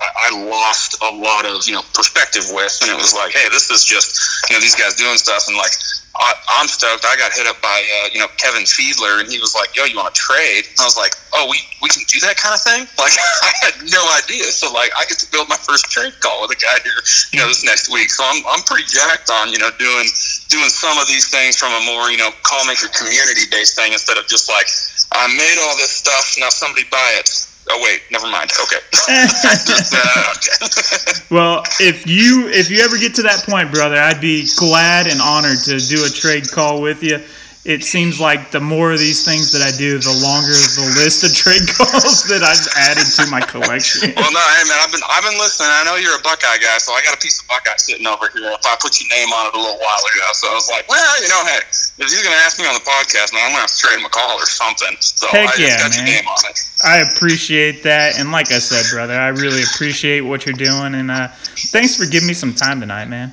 I 0.02 0.48
lost 0.48 0.98
a 1.02 1.10
lot 1.14 1.46
of 1.46 1.66
you 1.66 1.74
know 1.74 1.82
perspective 1.94 2.44
with, 2.50 2.78
and 2.82 2.90
it 2.90 2.98
was 2.98 3.14
like, 3.14 3.32
hey, 3.32 3.48
this 3.50 3.70
is 3.70 3.84
just 3.84 4.18
you 4.50 4.56
know 4.56 4.60
these 4.60 4.74
guys 4.74 4.94
doing 4.94 5.16
stuff, 5.18 5.44
and 5.48 5.56
like 5.56 5.72
I, 6.12 6.60
am 6.60 6.68
stoked. 6.68 7.04
I 7.08 7.16
got 7.16 7.32
hit 7.32 7.46
up 7.48 7.60
by 7.64 7.72
uh, 7.72 8.08
you 8.12 8.20
know 8.20 8.28
Kevin 8.36 8.68
Fiedler, 8.68 9.20
and 9.20 9.28
he 9.32 9.40
was 9.40 9.54
like, 9.56 9.72
"Yo, 9.76 9.84
you 9.84 9.96
want 9.96 10.12
to 10.12 10.18
trade?" 10.18 10.68
I 10.76 10.84
was 10.84 10.96
like, 10.96 11.16
"Oh, 11.32 11.48
we 11.48 11.56
we 11.80 11.88
can 11.88 12.04
do 12.04 12.20
that 12.20 12.36
kind 12.36 12.52
of 12.52 12.60
thing." 12.60 12.84
Like 13.02 13.16
I 13.18 13.50
had 13.66 13.74
no 13.90 13.98
idea. 14.14 14.46
So 14.52 14.70
like 14.70 14.92
I 14.94 15.04
get 15.06 15.18
to 15.18 15.28
build 15.32 15.48
my 15.48 15.56
first 15.56 15.90
trade 15.90 16.14
call 16.20 16.42
with 16.42 16.54
a 16.54 16.60
guy 16.60 16.78
here, 16.84 17.00
you 17.32 17.40
know, 17.40 17.48
this 17.48 17.64
next 17.64 17.90
week. 17.90 18.10
So 18.10 18.22
I'm 18.22 18.44
I'm 18.46 18.62
pretty 18.62 18.86
jacked 18.86 19.30
on 19.30 19.50
you 19.50 19.58
know 19.58 19.70
doing 19.78 20.06
doing 20.52 20.70
some 20.70 20.98
of 20.98 21.08
these 21.08 21.32
things 21.32 21.56
from 21.56 21.72
a 21.72 21.82
more 21.82 22.12
you 22.12 22.18
know 22.18 22.30
call 22.44 22.62
maker 22.66 22.86
community 22.94 23.48
based 23.50 23.74
thing 23.74 23.92
instead 23.92 24.18
of 24.18 24.28
just 24.28 24.46
like 24.46 24.68
I 25.10 25.26
made 25.34 25.58
all 25.58 25.74
this 25.76 25.90
stuff 25.90 26.36
now 26.38 26.52
somebody 26.52 26.84
buy 26.92 27.18
it. 27.18 27.28
Oh 27.70 27.80
wait, 27.82 28.02
never 28.10 28.28
mind. 28.28 28.50
Okay. 28.62 28.78
well, 31.34 31.62
if 31.80 32.06
you 32.06 32.48
if 32.48 32.70
you 32.70 32.82
ever 32.82 32.98
get 32.98 33.14
to 33.16 33.22
that 33.22 33.44
point, 33.46 33.72
brother, 33.72 33.96
I'd 33.96 34.20
be 34.20 34.46
glad 34.56 35.06
and 35.06 35.20
honored 35.20 35.58
to 35.64 35.78
do 35.78 36.04
a 36.04 36.08
trade 36.08 36.50
call 36.50 36.82
with 36.82 37.02
you 37.02 37.20
it 37.62 37.86
seems 37.86 38.18
like 38.18 38.50
the 38.50 38.58
more 38.58 38.90
of 38.90 38.98
these 38.98 39.22
things 39.22 39.54
that 39.54 39.62
I 39.62 39.70
do, 39.78 39.94
the 40.02 40.10
longer 40.18 40.50
the 40.50 40.98
list 40.98 41.22
of 41.22 41.30
trade 41.30 41.62
calls 41.78 42.26
that 42.26 42.42
I've 42.42 42.66
added 42.74 43.06
to 43.06 43.30
my 43.30 43.38
collection. 43.38 44.10
well, 44.18 44.34
no, 44.34 44.42
hey 44.42 44.66
man, 44.66 44.82
I've 44.82 44.90
been 44.90 45.04
I've 45.06 45.22
been 45.22 45.38
listening. 45.38 45.70
I 45.70 45.86
know 45.86 45.94
you're 45.94 46.18
a 46.18 46.24
Buckeye 46.26 46.58
guy, 46.58 46.82
so 46.82 46.90
I 46.90 47.06
got 47.06 47.14
a 47.14 47.22
piece 47.22 47.38
of 47.38 47.46
Buckeye 47.46 47.78
sitting 47.78 48.02
over 48.10 48.26
here. 48.34 48.50
If 48.50 48.66
I 48.66 48.74
put 48.82 48.98
your 48.98 49.06
name 49.14 49.30
on 49.30 49.46
it 49.46 49.54
a 49.54 49.62
little 49.62 49.78
while 49.78 50.02
ago, 50.02 50.26
so 50.34 50.50
I 50.50 50.58
was 50.58 50.66
like, 50.74 50.90
well, 50.90 51.14
you 51.22 51.30
know, 51.30 51.38
hey, 51.46 51.62
if 52.02 52.10
he's 52.10 52.18
gonna 52.26 52.42
ask 52.42 52.58
me 52.58 52.66
on 52.66 52.74
the 52.74 52.82
podcast, 52.82 53.30
man, 53.30 53.46
I'm 53.46 53.54
gonna 53.54 53.62
have 53.62 53.70
to 53.70 53.78
trade 53.78 54.02
him 54.02 54.06
a 54.06 54.12
call 54.12 54.34
or 54.34 54.46
something. 54.50 54.98
So 54.98 55.30
Heck 55.30 55.54
I 55.54 55.62
yeah, 55.62 55.78
got 55.78 55.94
man. 55.94 56.02
your 56.02 56.18
name 56.18 56.26
on 56.26 56.42
it. 56.50 56.58
I 56.82 57.06
appreciate 57.14 57.86
that, 57.86 58.18
and 58.18 58.34
like 58.34 58.50
I 58.50 58.58
said, 58.58 58.90
brother, 58.90 59.14
I 59.14 59.30
really 59.38 59.62
appreciate 59.62 60.26
what 60.26 60.50
you're 60.50 60.58
doing, 60.58 60.98
and 60.98 61.14
uh, 61.14 61.30
thanks 61.70 61.94
for 61.94 62.10
giving 62.10 62.26
me 62.26 62.34
some 62.34 62.58
time 62.58 62.82
tonight, 62.82 63.06
man. 63.06 63.30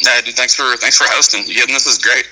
Yeah, 0.00 0.20
dude, 0.22 0.34
thanks 0.34 0.54
for 0.54 0.76
thanks 0.78 0.96
for 0.96 1.04
hosting. 1.08 1.44
Yeah, 1.46 1.66
this 1.66 1.86
is 1.86 1.98
great. 1.98 2.26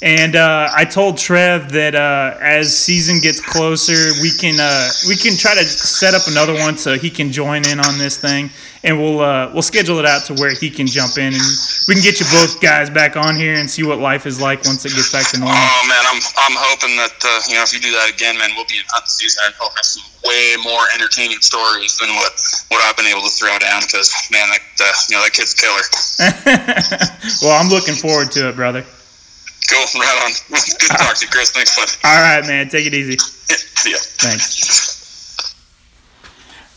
And 0.00 0.36
uh, 0.36 0.70
I 0.72 0.84
told 0.84 1.18
Trev 1.18 1.72
that 1.72 1.96
uh, 1.96 2.36
as 2.40 2.76
season 2.76 3.18
gets 3.18 3.40
closer, 3.40 4.12
we 4.22 4.30
can 4.30 4.54
uh, 4.60 4.88
we 5.08 5.16
can 5.16 5.36
try 5.36 5.54
to 5.54 5.64
set 5.64 6.14
up 6.14 6.22
another 6.28 6.54
one 6.54 6.78
so 6.78 6.96
he 6.96 7.10
can 7.10 7.32
join 7.32 7.66
in 7.68 7.80
on 7.80 7.98
this 7.98 8.16
thing, 8.16 8.50
and 8.84 8.98
we'll 8.98 9.20
uh, 9.20 9.50
we'll 9.52 9.62
schedule 9.62 9.98
it 9.98 10.06
out 10.06 10.24
to 10.26 10.34
where 10.34 10.54
he 10.54 10.70
can 10.70 10.86
jump 10.86 11.18
in, 11.18 11.34
and 11.34 11.42
we 11.86 11.94
can 11.94 12.02
get 12.02 12.20
you 12.20 12.26
both 12.30 12.60
guys 12.60 12.90
back 12.90 13.16
on 13.16 13.36
here 13.36 13.54
and 13.54 13.68
see 13.68 13.82
what 13.82 13.98
life 13.98 14.26
is 14.26 14.40
like 14.40 14.64
once 14.64 14.84
it 14.84 14.94
gets 14.94 15.10
back 15.12 15.28
to 15.32 15.38
normal. 15.40 15.56
Oh 15.56 15.82
man, 15.88 16.04
I'm 16.06 16.20
I'm 16.46 16.56
hoping 16.58 16.94
that 16.96 17.16
uh, 17.24 17.40
you 17.48 17.54
know 17.56 17.62
if 17.62 17.72
you 17.72 17.80
do 17.80 17.90
that 17.92 18.10
again, 18.14 18.38
man, 18.38 18.50
we'll 18.54 18.68
be 18.68 18.78
in 18.78 18.86
hunting 18.88 19.10
season 19.10 19.42
and 19.46 19.54
we'll 19.58 19.70
have 19.70 19.84
some 19.84 20.04
way 20.24 20.56
more 20.62 20.84
entertaining 20.94 21.40
stories 21.40 21.98
than 21.98 22.10
what 22.14 22.34
what 22.68 22.80
I've 22.86 22.96
been 22.96 23.10
able 23.10 23.22
to 23.22 23.32
throw 23.34 23.56
down 23.58 23.82
because 23.82 24.10
man, 24.30 24.48
that 24.50 24.62
uh, 24.80 24.92
you 25.10 25.16
know 25.16 25.22
that 25.24 25.32
kid's 25.34 25.54
a 25.54 25.58
killer. 25.58 25.84
well, 27.42 27.58
I'm 27.58 27.68
looking 27.68 27.94
forward 27.94 28.30
to 28.38 28.48
it, 28.48 28.56
brother. 28.56 28.84
Cool, 29.68 30.00
right 30.00 30.22
on. 30.24 30.32
Good 30.48 30.90
to 30.90 30.96
talk 30.96 31.16
to 31.16 31.24
you, 31.26 31.30
Chris. 31.30 31.50
Thanks, 31.52 31.76
bud. 31.76 31.88
All 32.08 32.20
right, 32.20 32.46
man. 32.46 32.68
Take 32.68 32.86
it 32.86 32.94
easy. 32.94 33.18
See 33.18 33.92
ya. 33.92 33.98
Thanks. 34.00 34.97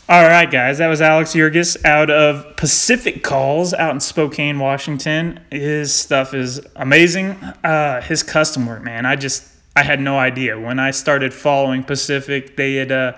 All 0.08 0.24
right, 0.24 0.50
guys. 0.50 0.78
That 0.78 0.88
was 0.88 1.00
Alex 1.00 1.32
Yurgis 1.32 1.82
out 1.84 2.10
of 2.10 2.56
Pacific 2.56 3.22
Calls 3.22 3.72
out 3.72 3.94
in 3.94 4.00
Spokane, 4.00 4.58
Washington. 4.58 5.40
His 5.50 5.94
stuff 5.94 6.34
is 6.34 6.60
amazing. 6.74 7.30
Uh, 7.62 8.00
his 8.00 8.24
custom 8.24 8.66
work, 8.66 8.82
man. 8.82 9.06
I 9.06 9.14
just 9.14 9.48
I 9.76 9.84
had 9.84 10.00
no 10.00 10.18
idea 10.18 10.58
when 10.58 10.80
I 10.80 10.90
started 10.90 11.32
following 11.32 11.84
Pacific. 11.84 12.56
They 12.56 12.74
had 12.74 12.90
uh, 12.90 13.12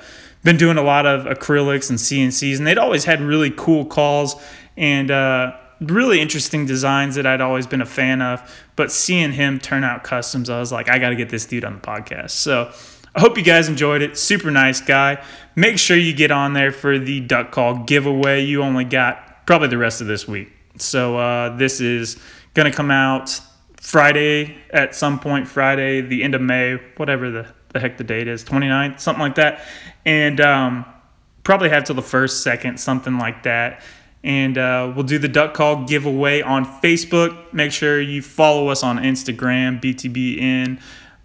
been 0.44 0.58
doing 0.58 0.76
a 0.76 0.82
lot 0.82 1.06
of 1.06 1.24
acrylics 1.24 1.88
and 1.88 1.98
CNCs, 1.98 2.58
and 2.58 2.66
they'd 2.66 2.78
always 2.78 3.06
had 3.06 3.22
really 3.22 3.50
cool 3.50 3.86
calls 3.86 4.36
and 4.76 5.10
uh, 5.10 5.56
really 5.80 6.20
interesting 6.20 6.66
designs 6.66 7.14
that 7.14 7.26
I'd 7.26 7.40
always 7.40 7.66
been 7.66 7.80
a 7.80 7.86
fan 7.86 8.20
of. 8.20 8.62
But 8.76 8.92
seeing 8.92 9.32
him 9.32 9.58
turn 9.58 9.84
out 9.84 10.04
customs, 10.04 10.50
I 10.50 10.60
was 10.60 10.70
like, 10.70 10.90
I 10.90 10.98
got 10.98 11.08
to 11.08 11.16
get 11.16 11.30
this 11.30 11.46
dude 11.46 11.64
on 11.64 11.76
the 11.76 11.80
podcast. 11.80 12.32
So 12.32 12.72
I 13.14 13.20
hope 13.20 13.38
you 13.38 13.44
guys 13.44 13.68
enjoyed 13.68 14.02
it. 14.02 14.18
Super 14.18 14.50
nice 14.50 14.80
guy. 14.80 15.24
Make 15.54 15.78
sure 15.78 15.96
you 15.96 16.12
get 16.12 16.30
on 16.30 16.52
there 16.52 16.72
for 16.72 16.98
the 16.98 17.20
duck 17.20 17.52
call 17.52 17.78
giveaway. 17.84 18.44
You 18.44 18.62
only 18.62 18.84
got 18.84 19.46
probably 19.46 19.68
the 19.68 19.78
rest 19.78 20.00
of 20.00 20.08
this 20.08 20.26
week. 20.26 20.50
So 20.78 21.16
uh, 21.16 21.56
this 21.56 21.80
is 21.80 22.18
going 22.54 22.70
to 22.70 22.76
come 22.76 22.90
out 22.90 23.40
Friday 23.80 24.56
at 24.70 24.94
some 24.94 25.20
point, 25.20 25.46
Friday, 25.46 26.00
the 26.00 26.24
end 26.24 26.34
of 26.34 26.40
May, 26.40 26.74
whatever 26.96 27.30
the, 27.30 27.46
the 27.72 27.78
heck 27.78 27.98
the 27.98 28.04
date 28.04 28.26
is, 28.26 28.42
29th, 28.42 28.98
something 28.98 29.22
like 29.22 29.36
that. 29.36 29.64
And 30.04 30.40
um, 30.40 30.84
probably 31.44 31.68
have 31.68 31.84
till 31.84 31.94
the 31.94 32.02
first, 32.02 32.42
second, 32.42 32.80
something 32.80 33.18
like 33.18 33.44
that 33.44 33.82
and 34.24 34.56
uh, 34.56 34.90
we'll 34.96 35.04
do 35.04 35.18
the 35.18 35.28
duck 35.28 35.52
call 35.52 35.84
giveaway 35.84 36.40
on 36.40 36.64
Facebook. 36.64 37.52
Make 37.52 37.72
sure 37.72 38.00
you 38.00 38.22
follow 38.22 38.68
us 38.68 38.82
on 38.82 38.96
Instagram, 38.96 39.82
BTBN, 39.82 40.80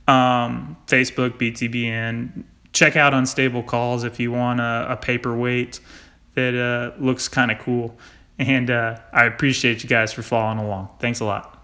um, 0.10 0.77
Facebook, 0.88 1.38
BTBN. 1.38 2.44
Check 2.73 2.95
out 2.95 3.14
Unstable 3.14 3.64
Calls 3.64 4.03
if 4.03 4.19
you 4.19 4.31
want 4.31 4.60
a, 4.60 4.88
a 4.90 4.98
paperweight 4.98 5.80
that 6.34 6.56
uh, 6.56 7.02
looks 7.03 7.27
kind 7.27 7.52
of 7.52 7.60
cool. 7.60 7.98
And 8.38 8.69
uh, 8.69 8.99
I 9.11 9.26
appreciate 9.26 9.84
you 9.84 9.90
guys 9.90 10.14
for 10.14 10.22
following 10.22 10.60
along. 10.60 10.90
Thanks 10.99 11.19
a 11.19 11.26
lot. 11.26 11.59